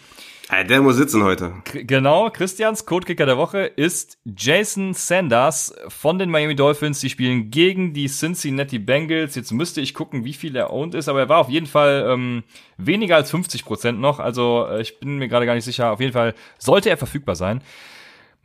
Der 0.69 0.81
muss 0.81 0.95
sitzen 0.95 1.25
heute. 1.25 1.55
Genau, 1.73 2.31
Christians 2.31 2.87
Codekicker 2.87 3.27
der 3.27 3.37
Woche 3.37 3.65
ist 3.65 4.19
Jason 4.25 4.95
Sanders 4.95 5.75
von 5.89 6.21
den 6.21 6.31
Miami 6.31 6.55
Dolphins. 6.55 7.01
Die 7.01 7.11
spielen 7.11 7.51
gegen 7.51 7.93
die 7.95 8.07
Cincinnati 8.07 8.79
Bengals. 8.79 9.35
Jetzt 9.35 9.51
müsste 9.51 9.81
ich 9.81 9.93
gucken, 9.93 10.25
wie 10.25 10.35
viel 10.35 10.55
er 10.55 10.73
owned 10.73 10.95
ist, 10.95 11.09
aber 11.09 11.19
er 11.19 11.29
war 11.29 11.39
auf 11.39 11.49
jeden 11.49 11.67
Fall 11.67 12.07
ähm, 12.09 12.45
weniger 12.77 13.17
als 13.17 13.33
50 13.33 13.65
Prozent 13.65 14.01
noch. 14.01 14.21
Also 14.21 14.69
äh, 14.71 14.83
ich 14.83 15.01
bin 15.01 15.19
mir 15.19 15.27
gerade 15.27 15.47
gar 15.47 15.57
nicht 15.57 15.65
sicher. 15.65 15.91
Auf 15.91 15.99
jeden 16.01 16.13
Fall 16.13 16.35
sollte 16.59 16.91
er 16.91 16.97
verfügbar 16.97 17.35
sein. 17.35 17.61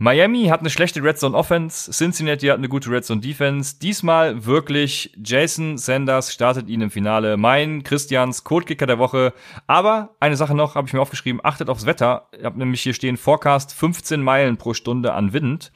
Miami 0.04 0.48
hat 0.48 0.62
eine 0.62 0.72
schlechte 0.72 1.04
Red 1.04 1.20
Zone 1.20 1.38
Offense, 1.38 1.92
Cincinnati 1.92 2.48
hat 2.48 2.58
eine 2.58 2.70
gute 2.70 2.90
Red 2.90 3.06
Zone 3.06 3.22
Defense. 3.22 3.76
Diesmal 3.80 4.48
wirklich 4.48 5.16
Jason 5.24 5.78
Sanders 5.78 6.34
startet 6.34 6.70
ihn 6.70 6.82
im 6.82 6.90
Finale. 6.90 7.38
Mein 7.38 7.84
Christians 7.84 8.44
Codekicker 8.44 8.88
der 8.88 8.98
Woche. 8.98 9.32
Aber 9.68 10.16
eine 10.20 10.36
Sache 10.38 10.56
noch, 10.56 10.74
habe 10.74 10.88
ich 10.88 10.94
mir 10.96 11.02
aufgeschrieben, 11.02 11.40
achtet 11.44 11.70
aufs 11.70 11.86
Wetter. 11.86 12.30
Ich 12.36 12.44
habe 12.44 12.58
nämlich 12.58 12.82
hier 12.82 12.96
stehen 12.96 13.16
Forecast 13.16 13.76
15 13.76 14.24
Meilen 14.24 14.58
pro 14.58 14.74
Stunde 14.74 15.14
an 15.14 15.34
Wind. 15.34 15.72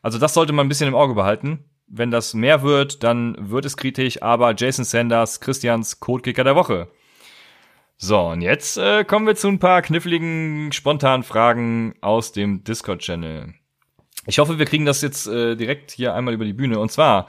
Also 0.00 0.18
das 0.18 0.32
sollte 0.32 0.52
man 0.52 0.66
ein 0.66 0.68
bisschen 0.68 0.86
im 0.86 0.94
Auge 0.94 1.14
behalten. 1.14 1.64
Wenn 1.88 2.12
das 2.12 2.34
mehr 2.34 2.62
wird, 2.62 3.02
dann 3.02 3.36
wird 3.50 3.64
es 3.64 3.76
kritisch, 3.76 4.22
aber 4.22 4.54
Jason 4.56 4.84
Sanders, 4.84 5.40
Christians 5.40 5.98
Codekicker 5.98 6.44
der 6.44 6.54
Woche. 6.54 6.86
So, 7.98 8.20
und 8.20 8.42
jetzt 8.42 8.76
äh, 8.76 9.04
kommen 9.04 9.26
wir 9.26 9.36
zu 9.36 9.48
ein 9.48 9.58
paar 9.58 9.80
kniffligen, 9.82 10.70
spontanen 10.72 11.22
Fragen 11.22 11.94
aus 12.02 12.32
dem 12.32 12.62
Discord-Channel. 12.62 13.54
Ich 14.26 14.38
hoffe, 14.38 14.58
wir 14.58 14.66
kriegen 14.66 14.84
das 14.84 15.00
jetzt 15.02 15.26
äh, 15.26 15.56
direkt 15.56 15.92
hier 15.92 16.14
einmal 16.14 16.34
über 16.34 16.44
die 16.44 16.52
Bühne. 16.52 16.78
Und 16.78 16.92
zwar, 16.92 17.28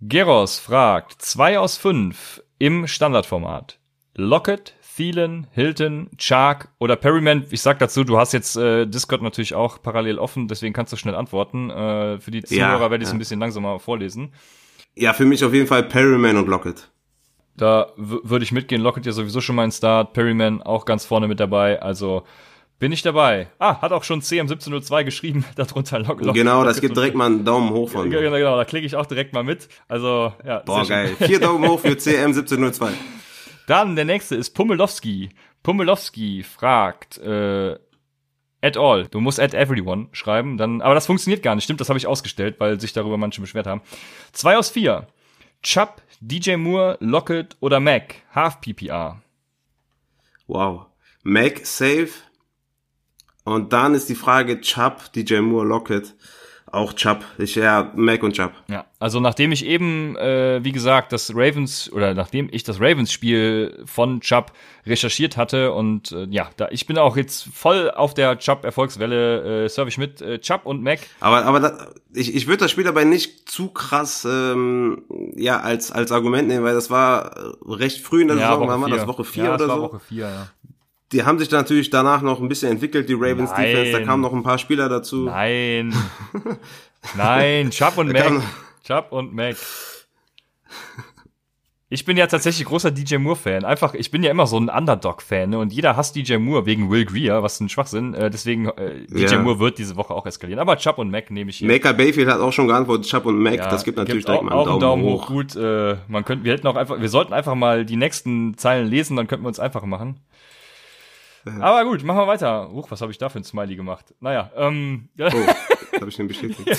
Geros 0.00 0.58
fragt, 0.58 1.22
zwei 1.22 1.58
aus 1.58 1.76
fünf 1.76 2.42
im 2.58 2.86
Standardformat. 2.86 3.78
Lockett, 4.14 4.74
Thielen, 4.98 5.46
Hilton, 5.52 6.10
Chark 6.18 6.70
oder 6.80 6.96
Perryman. 6.96 7.46
Ich 7.50 7.62
sag 7.62 7.78
dazu, 7.78 8.02
du 8.02 8.18
hast 8.18 8.32
jetzt 8.32 8.56
äh, 8.56 8.84
Discord 8.84 9.22
natürlich 9.22 9.54
auch 9.54 9.80
parallel 9.80 10.18
offen, 10.18 10.48
deswegen 10.48 10.74
kannst 10.74 10.92
du 10.92 10.96
schnell 10.96 11.14
antworten. 11.14 11.70
Äh, 11.70 12.18
für 12.18 12.32
die 12.32 12.42
Zuhörer 12.42 12.80
ja, 12.80 12.90
werde 12.90 12.96
ich 12.96 13.02
es 13.04 13.10
ja. 13.10 13.14
ein 13.14 13.20
bisschen 13.20 13.38
langsamer 13.38 13.78
vorlesen. 13.78 14.32
Ja, 14.96 15.12
für 15.12 15.24
mich 15.24 15.44
auf 15.44 15.54
jeden 15.54 15.68
Fall 15.68 15.84
Perryman 15.84 16.36
und 16.36 16.48
Lockett. 16.48 16.90
Da 17.58 17.92
würde 17.96 18.44
ich 18.44 18.52
mitgehen. 18.52 18.80
Lockett 18.80 19.04
ja 19.04 19.12
sowieso 19.12 19.40
schon 19.40 19.56
mal 19.56 19.64
ein 19.64 19.72
Start. 19.72 20.14
Perryman 20.14 20.62
auch 20.62 20.84
ganz 20.84 21.04
vorne 21.04 21.28
mit 21.28 21.40
dabei. 21.40 21.82
Also 21.82 22.22
bin 22.78 22.92
ich 22.92 23.02
dabei. 23.02 23.48
Ah, 23.58 23.80
hat 23.80 23.92
auch 23.92 24.04
schon 24.04 24.22
CM1702 24.22 25.04
geschrieben, 25.04 25.44
darunter 25.56 25.98
Lock, 25.98 26.20
Lock 26.22 26.34
Genau, 26.34 26.64
das 26.64 26.80
gibt 26.80 26.96
direkt 26.96 27.16
mal 27.16 27.26
einen 27.26 27.44
Daumen 27.44 27.70
hoch 27.70 27.90
von 27.90 28.08
mir. 28.08 28.20
Genau, 28.20 28.36
genau, 28.36 28.56
da 28.56 28.64
klicke 28.64 28.86
ich 28.86 28.94
auch 28.94 29.06
direkt 29.06 29.32
mal 29.32 29.42
mit. 29.42 29.68
Also, 29.88 30.32
ja. 30.46 30.60
Boah, 30.60 30.86
geil. 30.86 31.16
Vier 31.18 31.40
Daumen 31.40 31.68
hoch 31.68 31.80
für 31.80 31.88
CM1702. 31.94 32.90
Dann 33.66 33.96
der 33.96 34.04
nächste 34.04 34.36
ist 34.36 34.50
Pummelowski. 34.50 35.30
Pummelowski 35.64 36.44
fragt, 36.44 37.18
äh, 37.18 37.76
at 38.62 38.76
all. 38.76 39.06
Du 39.08 39.20
musst 39.20 39.40
at 39.40 39.54
everyone 39.54 40.08
schreiben, 40.12 40.56
dann, 40.56 40.80
aber 40.80 40.94
das 40.94 41.06
funktioniert 41.06 41.42
gar 41.42 41.54
nicht. 41.54 41.64
Stimmt, 41.64 41.80
das 41.80 41.88
habe 41.88 41.98
ich 41.98 42.06
ausgestellt, 42.06 42.56
weil 42.58 42.80
sich 42.80 42.92
darüber 42.92 43.16
manche 43.16 43.40
beschwert 43.40 43.66
haben. 43.66 43.82
Zwei 44.32 44.56
aus 44.56 44.70
vier. 44.70 45.08
Chubb, 45.62 46.00
DJ 46.20 46.56
Moore, 46.56 46.96
Lockett 47.00 47.56
oder 47.60 47.78
Mac? 47.78 48.16
Half 48.34 48.60
PPR. 48.60 49.22
Wow. 50.48 50.86
Mac 51.22 51.64
safe. 51.64 52.10
Und 53.44 53.72
dann 53.72 53.94
ist 53.94 54.08
die 54.08 54.16
Frage 54.16 54.60
Chubb, 54.60 55.12
DJ 55.12 55.38
Moore, 55.38 55.66
Lockett 55.66 56.16
auch 56.72 56.92
Chubb. 56.92 57.24
Ich 57.38 57.54
ja 57.54 57.92
Mac 57.94 58.22
und 58.22 58.32
Chubb. 58.32 58.52
Ja, 58.68 58.86
also 58.98 59.20
nachdem 59.20 59.52
ich 59.52 59.64
eben, 59.64 60.16
äh, 60.16 60.60
wie 60.62 60.72
gesagt, 60.72 61.12
das 61.12 61.32
Ravens 61.34 61.90
oder 61.92 62.14
nachdem 62.14 62.48
ich 62.50 62.64
das 62.64 62.80
Ravens-Spiel 62.80 63.82
von 63.86 64.20
Chubb 64.20 64.52
recherchiert 64.86 65.36
hatte 65.36 65.72
und 65.72 66.12
äh, 66.12 66.26
ja, 66.30 66.50
da 66.56 66.68
ich 66.70 66.86
bin 66.86 66.98
auch 66.98 67.16
jetzt 67.16 67.48
voll 67.52 67.90
auf 67.90 68.14
der 68.14 68.38
Chubb-Erfolgswelle, 68.38 69.64
äh, 69.64 69.68
serve 69.68 69.88
ich 69.88 69.98
mit 69.98 70.20
äh, 70.20 70.38
Chubb 70.40 70.62
und 70.64 70.82
Mac. 70.82 71.00
Aber 71.20 71.44
aber 71.44 71.60
da, 71.60 71.88
ich 72.12 72.34
ich 72.34 72.46
würde 72.46 72.64
das 72.64 72.70
Spiel 72.70 72.84
dabei 72.84 73.04
nicht 73.04 73.48
zu 73.48 73.68
krass 73.68 74.26
ähm, 74.28 75.02
ja 75.36 75.60
als 75.60 75.92
als 75.92 76.12
Argument 76.12 76.48
nehmen, 76.48 76.64
weil 76.64 76.74
das 76.74 76.90
war 76.90 77.54
recht 77.66 78.00
früh 78.00 78.22
in 78.22 78.28
der 78.28 78.36
ja, 78.36 78.52
Saison, 78.52 78.68
war 78.68 78.88
das 78.88 79.06
Woche 79.06 79.24
4 79.24 79.44
ja, 79.44 79.48
oder 79.50 79.58
das 79.58 79.68
war 79.68 79.76
so. 79.76 79.82
Woche 79.82 80.00
4, 80.00 80.18
ja 80.18 80.48
die 81.12 81.24
haben 81.24 81.38
sich 81.38 81.50
natürlich 81.50 81.90
danach 81.90 82.22
noch 82.22 82.40
ein 82.40 82.48
bisschen 82.48 82.70
entwickelt, 82.70 83.08
die 83.08 83.14
Ravens 83.14 83.50
Nein. 83.50 83.64
Defense. 83.64 83.92
Da 83.92 84.00
kamen 84.04 84.22
noch 84.22 84.32
ein 84.32 84.42
paar 84.42 84.58
Spieler 84.58 84.88
dazu. 84.88 85.24
Nein. 85.24 85.94
Nein, 87.16 87.70
Chubb 87.70 87.96
und 87.98 88.12
Mac. 88.12 88.42
Chubb 88.84 89.12
und 89.12 89.34
Mac. 89.34 89.56
Ich 91.90 92.04
bin 92.04 92.18
ja 92.18 92.26
tatsächlich 92.26 92.66
großer 92.66 92.90
DJ 92.90 93.16
Moore-Fan. 93.16 93.64
Einfach, 93.64 93.94
ich 93.94 94.10
bin 94.10 94.22
ja 94.22 94.30
immer 94.30 94.46
so 94.46 94.58
ein 94.58 94.68
Underdog-Fan 94.68 95.48
ne? 95.48 95.58
und 95.58 95.72
jeder 95.72 95.96
hasst 95.96 96.14
DJ 96.16 96.36
Moore 96.36 96.66
wegen 96.66 96.90
Will 96.90 97.06
Greer, 97.06 97.42
was 97.42 97.58
ein 97.60 97.70
Schwachsinn. 97.70 98.12
Äh, 98.12 98.30
deswegen, 98.30 98.66
äh, 98.68 99.06
DJ 99.06 99.32
ja. 99.32 99.38
Moore 99.38 99.58
wird 99.58 99.78
diese 99.78 99.96
Woche 99.96 100.12
auch 100.12 100.26
eskalieren. 100.26 100.60
Aber 100.60 100.76
Chubb 100.76 100.98
und 100.98 101.10
Mac 101.10 101.30
nehme 101.30 101.48
ich 101.48 101.56
hier. 101.56 101.68
Maker 101.68 101.94
Bayfield 101.94 102.28
hat 102.28 102.40
auch 102.40 102.52
schon 102.52 102.68
geantwortet, 102.68 103.06
Chubb 103.06 103.24
und 103.24 103.38
Mac, 103.38 103.54
ja, 103.54 103.70
das 103.70 103.84
gibt 103.84 103.96
natürlich 103.96 104.26
gibt 104.26 104.28
direkt 104.28 104.52
auch, 104.52 104.66
mal 104.66 104.70
einen, 104.70 104.80
Daumen, 104.80 104.80
Daumen 104.80 105.02
hoch. 105.04 105.22
hoch. 105.22 105.28
Gut, 105.28 105.56
äh, 105.56 105.96
man 106.08 106.26
könnte, 106.26 106.44
wir 106.44 106.52
hätten 106.52 106.66
auch 106.66 106.76
einfach, 106.76 107.00
wir 107.00 107.08
sollten 107.08 107.32
einfach 107.32 107.54
mal 107.54 107.86
die 107.86 107.96
nächsten 107.96 108.58
Zeilen 108.58 108.86
lesen, 108.86 109.16
dann 109.16 109.26
könnten 109.26 109.44
wir 109.44 109.48
uns 109.48 109.58
einfach 109.58 109.84
machen. 109.84 110.20
Aber 111.60 111.84
gut, 111.84 112.02
machen 112.04 112.18
wir 112.18 112.26
weiter. 112.26 112.70
Huch, 112.70 112.90
was 112.90 113.00
habe 113.00 113.12
ich 113.12 113.18
da 113.18 113.28
für 113.28 113.38
ein 113.38 113.44
Smiley 113.44 113.76
gemacht? 113.76 114.14
Naja, 114.20 114.50
ähm. 114.56 115.08
Oh. 115.18 116.00
habe 116.00 116.10
ich 116.10 116.16
den 116.16 116.28
bestätigt. 116.28 116.60
ja. 116.66 116.74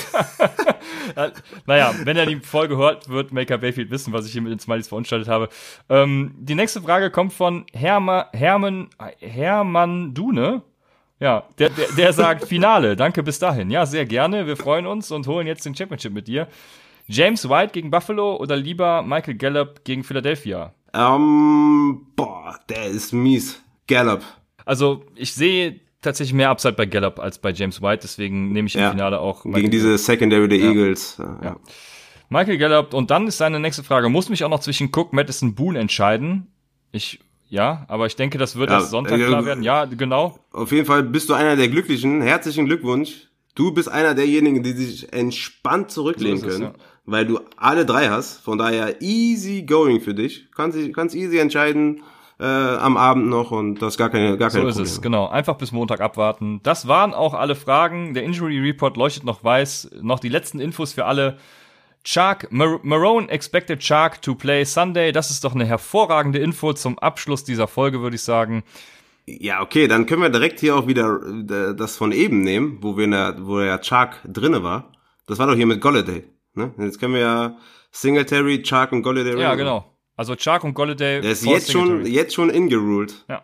Naja, 1.66 1.94
wenn 2.04 2.16
er 2.16 2.26
die 2.26 2.38
Folge 2.38 2.78
hört, 2.78 3.10
wird 3.10 3.34
Maker 3.34 3.58
Bayfield 3.58 3.90
wissen, 3.90 4.14
was 4.14 4.26
ich 4.26 4.32
hier 4.32 4.42
mit 4.42 4.52
den 4.52 4.60
Smileys 4.60 4.88
verunstaltet 4.88 5.28
habe. 5.28 5.50
Ähm, 5.90 6.36
die 6.38 6.56
nächste 6.56 6.82
Frage 6.82 7.10
kommt 7.10 7.34
von 7.34 7.66
Herma, 7.74 8.28
Hermann, 8.32 8.90
Hermann 9.20 10.14
Dune. 10.14 10.62
Ja, 11.20 11.44
der, 11.58 11.70
der, 11.70 11.88
der 11.98 12.14
sagt 12.14 12.46
Finale. 12.46 12.96
Danke 12.96 13.24
bis 13.24 13.40
dahin. 13.40 13.70
Ja, 13.70 13.86
sehr 13.86 14.06
gerne. 14.06 14.48
Wir 14.48 14.56
freuen 14.56 14.86
uns 14.86 15.12
und 15.12 15.28
holen 15.28 15.48
jetzt 15.48 15.66
den 15.66 15.76
Championship 15.76 16.14
mit 16.14 16.28
dir. 16.28 16.48
James 17.08 17.50
White 17.50 17.74
gegen 17.74 17.92
Buffalo 17.92 18.38
oder 18.38 18.56
lieber 18.56 19.02
Michael 19.02 19.36
Gallup 19.36 19.84
gegen 19.84 20.04
Philadelphia? 20.04 20.74
Ähm, 20.94 22.06
boah, 22.16 22.58
der 22.70 22.86
ist 22.86 23.12
mies. 23.12 23.62
Gallup. 23.88 24.24
Also, 24.70 25.04
ich 25.16 25.34
sehe 25.34 25.80
tatsächlich 26.00 26.36
mehr 26.36 26.52
Upside 26.52 26.76
bei 26.76 26.86
Gallup 26.86 27.18
als 27.18 27.40
bei 27.40 27.50
James 27.50 27.82
White, 27.82 28.02
deswegen 28.04 28.52
nehme 28.52 28.68
ich 28.68 28.76
im 28.76 28.82
ja. 28.82 28.92
Finale 28.92 29.20
auch. 29.20 29.44
Michael 29.44 29.64
Gegen 29.64 29.72
diese 29.72 29.98
Secondary 29.98 30.48
der 30.48 30.60
ja. 30.60 30.66
Eagles. 30.68 31.16
Ja. 31.18 31.40
ja. 31.44 31.56
Michael 32.30 32.60
Gallup, 32.60 32.94
und 32.94 33.10
dann 33.10 33.26
ist 33.26 33.40
seine 33.40 33.60
nächste 33.60 33.84
Frage, 33.84 34.10
muss 34.10 34.30
mich 34.30 34.44
auch 34.44 34.50
noch 34.50 34.60
zwischen 34.60 34.92
Cook, 34.96 35.12
Madison, 35.12 35.56
Boone 35.56 35.80
entscheiden? 35.80 36.46
Ich, 36.92 37.20
ja, 37.48 37.84
aber 37.88 38.06
ich 38.06 38.16
denke, 38.16 38.38
das 38.38 38.58
wird 38.58 38.70
ja, 38.70 38.78
erst 38.78 38.92
Sonntag 38.92 39.18
klar 39.18 39.44
werden. 39.44 39.64
Ja, 39.64 39.86
genau. 39.86 40.38
Auf 40.52 40.72
jeden 40.72 40.86
Fall 40.86 41.02
bist 41.02 41.30
du 41.30 41.34
einer 41.34 41.56
der 41.56 41.68
Glücklichen. 41.68 42.22
Herzlichen 42.22 42.68
Glückwunsch. 42.68 43.28
Du 43.56 43.72
bist 43.72 43.90
einer 43.90 44.14
derjenigen, 44.14 44.62
die 44.62 44.74
sich 44.74 45.12
entspannt 45.12 45.90
zurücklehnen 45.90 46.38
so 46.38 46.46
können, 46.46 46.76
es, 46.76 46.82
weil 47.06 47.26
du 47.26 47.40
alle 47.58 47.88
drei 47.88 48.10
hast. 48.10 48.38
Von 48.44 48.60
daher 48.60 49.02
easy 49.02 49.64
going 49.64 50.00
für 50.00 50.14
dich. 50.14 50.52
Kannst, 50.56 50.78
kannst 50.94 51.16
easy 51.16 51.40
entscheiden, 51.40 52.04
äh, 52.40 52.44
am 52.44 52.98
Abend 52.98 53.28
noch 53.28 53.52
und 53.52 53.82
das 53.82 53.98
gar 53.98 54.10
keine 54.10 54.38
gar 54.38 54.50
keine 54.50 54.64
So 54.64 54.68
ist 54.70 54.76
Probleme. 54.76 54.90
es, 54.90 55.02
genau. 55.02 55.28
Einfach 55.28 55.56
bis 55.56 55.72
Montag 55.72 56.00
abwarten. 56.02 56.62
Das 56.64 56.88
waren 56.88 57.14
auch 57.14 57.34
alle 57.34 57.56
Fragen. 57.56 58.14
Der 58.14 58.24
Injury 58.24 58.60
Report 58.60 58.96
leuchtet 58.98 59.26
noch 59.26 59.44
weiß. 59.44 59.92
Noch 60.02 60.20
die 60.20 60.30
letzten 60.30 60.60
Infos 60.60 60.94
für 60.94 61.06
alle. 61.06 61.38
Chark, 62.06 62.50
Mar 62.52 62.80
Marone 62.84 63.28
expected 63.30 63.82
Chark 63.82 64.22
to 64.22 64.36
play 64.36 64.64
Sunday. 64.64 65.12
Das 65.12 65.32
ist 65.32 65.44
doch 65.44 65.54
eine 65.54 65.66
hervorragende 65.66 66.40
Info 66.40 66.72
zum 66.74 66.98
Abschluss 66.98 67.44
dieser 67.44 67.68
Folge, 67.68 68.02
würde 68.02 68.16
ich 68.16 68.24
sagen. 68.24 68.64
Ja, 69.26 69.62
okay, 69.62 69.88
dann 69.88 70.06
können 70.06 70.22
wir 70.22 70.30
direkt 70.30 70.60
hier 70.62 70.76
auch 70.76 70.88
wieder 70.88 71.20
äh, 71.22 71.76
das 71.76 71.98
von 71.98 72.12
eben 72.14 72.42
nehmen, 72.42 72.78
wo 72.82 72.98
wir 72.98 73.04
in 73.04 73.12
der, 73.12 73.36
wo 73.42 73.60
ja 73.60 73.78
Chark 73.78 74.22
drinne 74.26 74.64
war. 74.64 74.92
Das 75.28 75.38
war 75.40 75.46
doch 75.46 75.56
hier 75.56 75.68
mit 75.68 75.82
Golladay. 75.82 76.24
Ne? 76.56 76.74
Jetzt 76.80 77.00
können 77.00 77.14
wir 77.14 77.22
ja 77.22 77.58
Singletary, 77.92 78.64
Chark 78.64 78.92
und 78.94 79.04
Golladay. 79.04 79.40
Ja, 79.40 79.54
genau. 79.56 79.86
Also 80.20 80.36
Chark 80.36 80.66
und 80.66 80.74
Golladay. 80.74 81.22
Der 81.22 81.32
ist 81.32 81.46
jetzt 81.46 81.72
schon, 81.72 82.06
jetzt 82.06 82.34
schon 82.34 82.50
ingeruled. 82.50 83.24
Ja. 83.30 83.42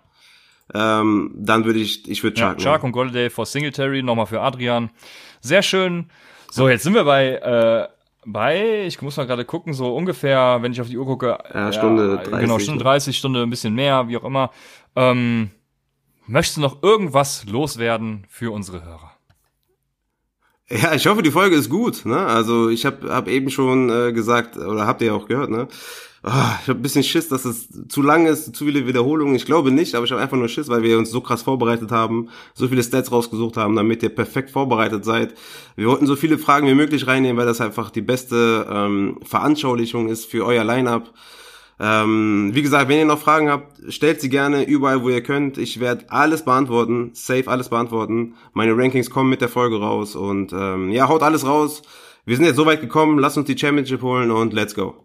Ähm, 0.73 1.31
dann 1.33 1.63
würde 1.63 1.79
ich, 1.79 2.05
ich 2.09 2.21
würde 2.21 2.37
Chark. 2.37 2.59
Ja, 2.59 2.65
Chark 2.65 2.83
und 2.83 2.91
Golladay 2.91 3.29
for 3.29 3.45
Singletary, 3.45 4.03
nochmal 4.03 4.25
für 4.25 4.41
Adrian. 4.41 4.89
Sehr 5.39 5.61
schön. 5.61 6.09
So, 6.51 6.67
jetzt 6.67 6.83
sind 6.83 6.93
wir 6.93 7.05
bei, 7.05 7.29
äh, 7.29 7.87
bei, 8.25 8.83
ich 8.87 9.01
muss 9.01 9.15
mal 9.15 9.25
gerade 9.25 9.45
gucken, 9.45 9.71
so 9.71 9.95
ungefähr, 9.95 10.57
wenn 10.59 10.73
ich 10.73 10.81
auf 10.81 10.89
die 10.89 10.97
Uhr 10.97 11.05
gucke. 11.05 11.37
Ja, 11.53 11.71
Stunde 11.71 12.15
ja, 12.17 12.29
30. 12.29 12.39
Genau, 12.41 12.59
Stunde 12.59 12.83
30, 12.83 13.17
Stunde 13.17 13.43
ein 13.43 13.49
bisschen 13.49 13.73
mehr, 13.73 14.09
wie 14.09 14.17
auch 14.17 14.25
immer. 14.25 14.51
Ähm, 14.97 15.51
möchtest 16.27 16.57
du 16.57 16.61
noch 16.61 16.83
irgendwas 16.83 17.45
loswerden 17.45 18.25
für 18.27 18.51
unsere 18.51 18.83
Hörer? 18.83 19.14
Ja, 20.69 20.95
ich 20.95 21.05
hoffe, 21.05 21.21
die 21.21 21.31
Folge 21.31 21.55
ist 21.55 21.69
gut. 21.69 22.05
Ne? 22.05 22.17
Also 22.17 22.69
ich 22.69 22.85
habe 22.85 23.13
hab 23.13 23.27
eben 23.27 23.51
schon 23.51 23.89
äh, 23.89 24.13
gesagt, 24.13 24.57
oder 24.57 24.87
habt 24.87 25.01
ihr 25.01 25.07
ja 25.07 25.13
auch 25.13 25.27
gehört, 25.27 25.51
ne? 25.51 25.67
Ah, 26.27 26.57
ich 26.59 26.69
habe 26.69 26.79
ein 26.79 26.81
bisschen 26.81 27.03
Schiss, 27.03 27.27
dass 27.27 27.45
es 27.45 27.69
zu 27.87 28.01
lang 28.01 28.25
ist, 28.25 28.55
zu 28.55 28.65
viele 28.65 28.87
Wiederholungen. 28.87 29.35
Ich 29.35 29.45
glaube 29.45 29.69
nicht, 29.69 29.93
aber 29.93 30.05
ich 30.05 30.11
habe 30.11 30.23
einfach 30.23 30.37
nur 30.37 30.47
Schiss, 30.49 30.69
weil 30.69 30.81
wir 30.81 30.97
uns 30.97 31.11
so 31.11 31.21
krass 31.21 31.43
vorbereitet 31.43 31.91
haben, 31.91 32.29
so 32.55 32.67
viele 32.67 32.81
Stats 32.81 33.11
rausgesucht 33.11 33.57
haben, 33.57 33.75
damit 33.75 34.01
ihr 34.01 34.09
perfekt 34.09 34.49
vorbereitet 34.49 35.05
seid. 35.05 35.35
Wir 35.75 35.85
wollten 35.85 36.07
so 36.07 36.15
viele 36.15 36.39
Fragen 36.39 36.67
wie 36.67 36.73
möglich 36.73 37.05
reinnehmen, 37.05 37.37
weil 37.37 37.45
das 37.45 37.61
einfach 37.61 37.91
die 37.91 38.01
beste 38.01 38.65
ähm, 38.67 39.19
Veranschaulichung 39.23 40.09
ist 40.09 40.25
für 40.25 40.47
euer 40.47 40.63
Lineup. 40.63 41.13
Ähm, 41.79 42.51
wie 42.53 42.61
gesagt, 42.61 42.87
wenn 42.87 42.99
ihr 42.99 43.05
noch 43.05 43.19
Fragen 43.19 43.49
habt, 43.49 43.73
stellt 43.89 44.21
sie 44.21 44.29
gerne 44.29 44.63
überall, 44.63 45.03
wo 45.03 45.09
ihr 45.09 45.21
könnt. 45.21 45.57
Ich 45.57 45.79
werde 45.79 46.05
alles 46.09 46.45
beantworten, 46.45 47.11
safe 47.13 47.47
alles 47.47 47.69
beantworten. 47.69 48.35
Meine 48.53 48.77
Rankings 48.77 49.09
kommen 49.09 49.29
mit 49.29 49.41
der 49.41 49.49
Folge 49.49 49.79
raus 49.79 50.15
und 50.15 50.53
ähm, 50.53 50.91
ja, 50.91 51.07
haut 51.09 51.21
alles 51.21 51.45
raus. 51.45 51.81
Wir 52.25 52.37
sind 52.37 52.45
jetzt 52.45 52.55
so 52.55 52.65
weit 52.65 52.81
gekommen, 52.81 53.19
lasst 53.19 53.37
uns 53.37 53.47
die 53.47 53.57
Championship 53.57 54.01
holen 54.01 54.31
und 54.31 54.53
let's 54.53 54.73
go. 54.73 54.95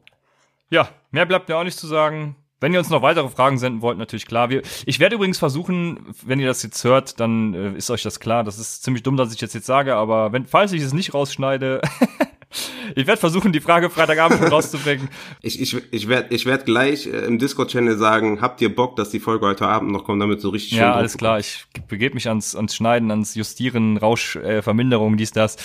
Ja, 0.71 0.89
mehr 1.11 1.27
bleibt 1.27 1.49
mir 1.49 1.57
auch 1.57 1.65
nicht 1.65 1.79
zu 1.79 1.87
sagen. 1.87 2.37
Wenn 2.61 2.75
ihr 2.75 2.79
uns 2.79 2.91
noch 2.91 3.03
weitere 3.03 3.29
Fragen 3.31 3.59
senden 3.59 3.81
wollt, 3.81 3.99
natürlich 3.99 4.27
klar. 4.27 4.51
Wir, 4.51 4.63
ich 4.85 5.01
werde 5.01 5.17
übrigens 5.17 5.39
versuchen, 5.39 6.15
wenn 6.25 6.39
ihr 6.39 6.47
das 6.47 6.63
jetzt 6.63 6.85
hört, 6.85 7.19
dann 7.19 7.55
äh, 7.55 7.73
ist 7.73 7.91
euch 7.91 8.03
das 8.03 8.21
klar. 8.21 8.45
Das 8.45 8.59
ist 8.59 8.83
ziemlich 8.83 9.03
dumm, 9.03 9.17
dass 9.17 9.33
ich 9.33 9.39
das 9.39 9.55
jetzt 9.55 9.67
sage, 9.67 9.97
aber 9.97 10.33
wenn, 10.33 10.47
falls 10.47 10.73
ich 10.73 10.83
es 10.83 10.93
nicht 10.93 11.15
rausschneide, 11.15 11.81
ich 12.95 13.07
werde 13.07 13.21
versuchen, 13.21 13.53
die 13.53 13.61
Frage 13.61 13.91
Freitagabend 13.91 14.41
schon 14.41 14.49
rauszubringen. 14.49 15.09
Ich, 15.43 15.61
ich, 15.61 15.77
ich 15.91 16.09
werde 16.09 16.35
ich 16.35 16.45
werd 16.45 16.67
gleich 16.67 17.07
äh, 17.07 17.25
im 17.25 17.39
Discord-Channel 17.39 17.97
sagen, 17.97 18.41
habt 18.41 18.61
ihr 18.61 18.75
Bock, 18.75 18.97
dass 18.97 19.11
die 19.11 19.21
Folge 19.21 19.47
heute 19.47 19.67
Abend 19.67 19.91
noch 19.91 20.05
kommt, 20.05 20.21
damit 20.21 20.41
so 20.41 20.51
richtig 20.51 20.71
schön 20.71 20.81
Ja, 20.81 20.95
alles 20.95 21.17
klar. 21.17 21.39
Ich 21.39 21.65
begebe 21.89 22.15
mich 22.15 22.29
ans, 22.29 22.55
ans 22.55 22.75
Schneiden, 22.75 23.11
ans 23.11 23.35
Justieren, 23.35 23.97
Rausch, 23.97 24.37
äh, 24.37 24.63
dies, 25.17 25.31
das. 25.33 25.57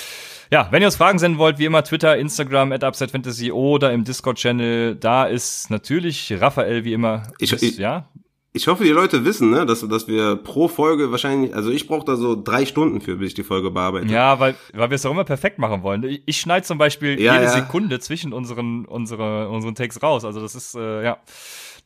Ja, 0.51 0.67
wenn 0.71 0.81
ihr 0.81 0.87
uns 0.87 0.95
Fragen 0.95 1.19
senden 1.19 1.39
wollt, 1.39 1.59
wie 1.59 1.65
immer 1.65 1.83
Twitter, 1.83 2.17
Instagram, 2.17 2.71
at 2.71 2.83
Upside 2.83 3.09
Fantasy 3.09 3.51
oder 3.51 3.91
im 3.91 4.03
Discord-Channel, 4.03 4.95
da 4.95 5.25
ist 5.25 5.69
natürlich 5.69 6.33
Raphael 6.39 6.83
wie 6.83 6.93
immer. 6.93 7.23
Ich, 7.39 7.51
ist, 7.51 7.63
ich, 7.63 7.77
ja? 7.77 8.07
Ich 8.55 8.67
hoffe, 8.67 8.85
die 8.85 8.89
Leute 8.91 9.25
wissen, 9.25 9.51
ne, 9.51 9.65
dass, 9.65 9.85
dass 9.85 10.07
wir 10.07 10.37
pro 10.37 10.69
Folge 10.69 11.11
wahrscheinlich, 11.11 11.53
also 11.53 11.71
ich 11.71 11.87
brauche 11.87 12.05
da 12.05 12.15
so 12.15 12.41
drei 12.41 12.65
Stunden 12.65 13.01
für, 13.01 13.17
bis 13.17 13.29
ich 13.29 13.33
die 13.33 13.43
Folge 13.43 13.69
bearbeite. 13.69 14.07
Ja, 14.07 14.39
weil, 14.39 14.55
weil 14.73 14.89
wir 14.89 14.95
es 14.95 15.05
auch 15.05 15.11
immer 15.11 15.25
perfekt 15.25 15.59
machen 15.59 15.83
wollen. 15.83 16.03
Ich, 16.03 16.23
ich 16.25 16.39
schneide 16.39 16.65
zum 16.65 16.77
Beispiel 16.77 17.19
ja, 17.19 17.33
jede 17.33 17.45
ja. 17.45 17.51
Sekunde 17.51 17.99
zwischen 17.99 18.31
unseren, 18.31 18.85
unsere, 18.85 19.49
unseren 19.49 19.75
Takes 19.75 20.01
raus. 20.01 20.23
Also 20.23 20.39
das 20.39 20.55
ist, 20.55 20.73
äh, 20.73 21.03
ja. 21.03 21.17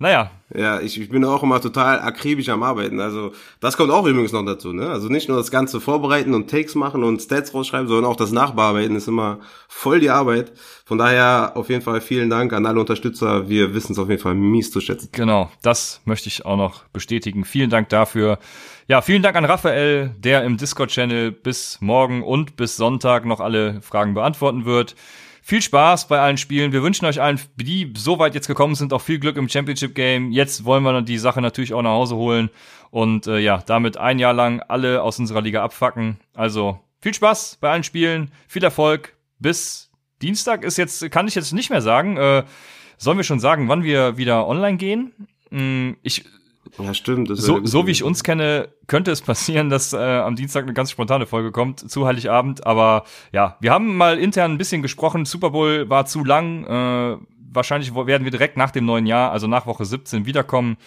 Naja. 0.02 0.32
Ja, 0.56 0.80
ich, 0.80 1.00
ich 1.00 1.10
bin 1.10 1.26
auch 1.26 1.44
immer 1.44 1.60
total 1.60 2.00
akribisch 2.00 2.48
am 2.48 2.64
Arbeiten. 2.64 3.02
Also 3.02 3.34
das 3.60 3.76
kommt 3.76 3.92
auch 3.92 4.06
übrigens 4.06 4.32
noch 4.32 4.46
dazu. 4.46 4.72
Ne? 4.72 4.90
Also 4.90 5.10
nicht 5.10 5.28
nur 5.28 5.38
das 5.38 5.52
ganze 5.52 5.82
Vorbereiten 5.82 6.34
und 6.34 6.50
Takes 6.50 6.74
machen 6.74 7.04
und 7.04 7.22
Stats 7.22 7.54
rausschreiben, 7.54 7.88
sondern 7.88 8.10
auch 8.10 8.16
das 8.16 8.32
Nachbearbeiten 8.32 8.96
ist 8.96 9.10
immer 9.10 9.40
voll 9.68 10.00
die 10.00 10.10
Arbeit. 10.10 10.54
Von 10.86 10.98
daher 10.98 11.52
auf 11.56 11.70
jeden 11.70 11.82
Fall 11.82 12.00
vielen 12.00 12.30
Dank 12.30 12.54
an 12.54 12.66
alle 12.66 12.80
Unterstützer. 12.80 13.50
Wir 13.50 13.76
wissen 13.76 13.92
es 13.92 14.00
auf 14.00 14.10
jeden 14.10 14.22
Fall 14.22 14.36
mies 14.36 14.72
zu 14.72 14.80
schätzen. 14.80 15.10
Genau, 15.12 15.52
das 15.62 16.02
möchte 16.06 16.30
ich 16.30 16.46
auch 16.46 16.58
noch 16.58 16.86
bestätigen. 16.94 17.44
Vielen 17.44 17.70
Dank 17.70 17.90
dafür. 17.90 18.40
Ja, 18.88 19.02
vielen 19.02 19.22
Dank 19.22 19.36
an 19.36 19.46
Raphael, 19.46 20.16
der 20.18 20.46
im 20.46 20.56
Discord-Channel 20.56 21.34
bis 21.34 21.78
morgen 21.82 22.24
und 22.24 22.56
bis 22.56 22.78
Sonntag 22.78 23.26
noch 23.26 23.42
alle 23.42 23.82
Fragen 23.82 24.14
beantworten 24.14 24.64
wird. 24.66 24.96
Viel 25.50 25.64
Spaß 25.64 26.08
bei 26.08 26.20
allen 26.20 26.38
Spielen. 26.38 26.74
Wir 26.74 26.84
wünschen 26.84 27.08
euch 27.08 27.20
allen, 27.20 27.40
die 27.56 27.92
so 27.98 28.20
weit 28.20 28.36
jetzt 28.36 28.46
gekommen 28.46 28.76
sind, 28.76 28.94
auch 28.94 29.02
viel 29.02 29.18
Glück 29.18 29.36
im 29.36 29.50
Championship 29.50 29.96
Game. 29.96 30.32
Jetzt 30.32 30.64
wollen 30.64 30.84
wir 30.84 31.02
die 31.02 31.18
Sache 31.18 31.42
natürlich 31.42 31.74
auch 31.74 31.82
nach 31.82 31.90
Hause 31.90 32.18
holen 32.18 32.52
und 32.92 33.26
äh, 33.26 33.40
ja, 33.40 33.64
damit 33.66 33.98
ein 33.98 34.20
Jahr 34.20 34.34
lang 34.34 34.60
alle 34.68 35.02
aus 35.02 35.18
unserer 35.18 35.42
Liga 35.42 35.64
abfacken. 35.64 36.20
Also 36.36 36.80
viel 37.02 37.16
Spaß 37.16 37.58
bei 37.60 37.72
allen 37.72 37.84
Spielen, 37.84 38.30
viel 38.48 38.64
Erfolg. 38.64 39.18
Bis 39.40 39.90
Dienstag 40.22 40.64
ist 40.64 40.78
jetzt, 40.78 41.10
kann 41.10 41.28
ich 41.28 41.34
jetzt 41.34 41.52
nicht 41.52 41.72
mehr 41.72 41.82
sagen. 41.82 42.18
Äh, 42.18 42.44
sollen 43.00 43.18
wir 43.18 43.24
schon 43.24 43.40
sagen, 43.40 43.70
wann 43.70 43.82
wir 43.82 44.18
wieder 44.18 44.48
online 44.48 44.78
gehen? 44.78 45.14
Hm, 45.50 45.98
ich 46.04 46.26
ja, 46.78 46.94
stimmt. 46.94 47.30
so, 47.34 47.66
so 47.66 47.88
wie 47.88 47.92
ich 47.92 48.04
uns 48.04 48.24
kenne, 48.24 48.70
könnte 48.88 49.12
es 49.12 49.22
passieren, 49.22 49.70
dass 49.70 49.94
äh, 49.94 49.98
am 49.98 50.36
Dienstag 50.36 50.64
eine 50.64 50.74
ganz 50.74 50.92
spontane 50.92 51.26
Folge 51.26 51.52
kommt 51.52 51.90
zu 51.90 52.06
Heiligabend. 52.06 52.66
Aber 52.66 53.04
ja, 53.32 53.58
wir 53.60 53.72
haben 53.72 53.96
mal 53.96 54.20
intern 54.20 54.54
ein 54.54 54.58
bisschen 54.58 54.82
gesprochen. 54.82 55.26
Super 55.26 55.52
Bowl 55.52 55.90
war 55.90 56.06
zu 56.06 56.24
lang. 56.24 56.66
Äh, 56.66 57.18
wahrscheinlich 57.52 57.94
werden 57.96 58.24
wir 58.24 58.32
direkt 58.32 58.58
nach 58.58 58.72
dem 58.72 58.86
neuen 58.86 59.06
Jahr, 59.06 59.32
also 59.32 59.48
nach 59.48 59.66
Woche 59.66 59.86
17, 59.86 60.26
wiederkommen. 60.26 60.78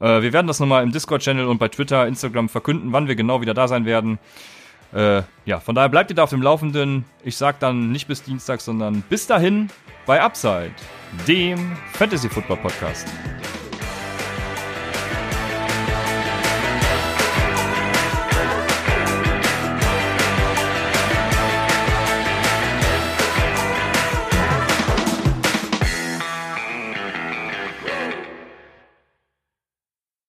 Äh, 0.00 0.22
wir 0.22 0.32
werden 0.32 0.46
das 0.46 0.60
nochmal 0.60 0.82
im 0.82 0.92
Discord-Channel 0.92 1.46
und 1.46 1.58
bei 1.58 1.68
Twitter, 1.68 2.06
Instagram 2.06 2.48
verkünden, 2.48 2.92
wann 2.92 3.08
wir 3.08 3.16
genau 3.16 3.40
wieder 3.40 3.54
da 3.54 3.68
sein 3.68 3.84
werden. 3.84 4.18
Äh, 4.92 5.22
ja, 5.44 5.60
von 5.60 5.74
daher 5.74 5.88
bleibt 5.88 6.10
ihr 6.10 6.16
da 6.16 6.22
auf 6.22 6.30
dem 6.30 6.42
Laufenden. 6.42 7.04
Ich 7.24 7.36
sag 7.36 7.58
dann 7.58 7.90
nicht 7.90 8.06
bis 8.06 8.22
Dienstag, 8.22 8.60
sondern 8.60 9.02
bis 9.08 9.26
dahin 9.26 9.68
bei 10.06 10.20
Upside, 10.20 10.72
dem 11.26 11.72
Fantasy 11.92 12.28
Football 12.28 12.58
Podcast. 12.58 13.08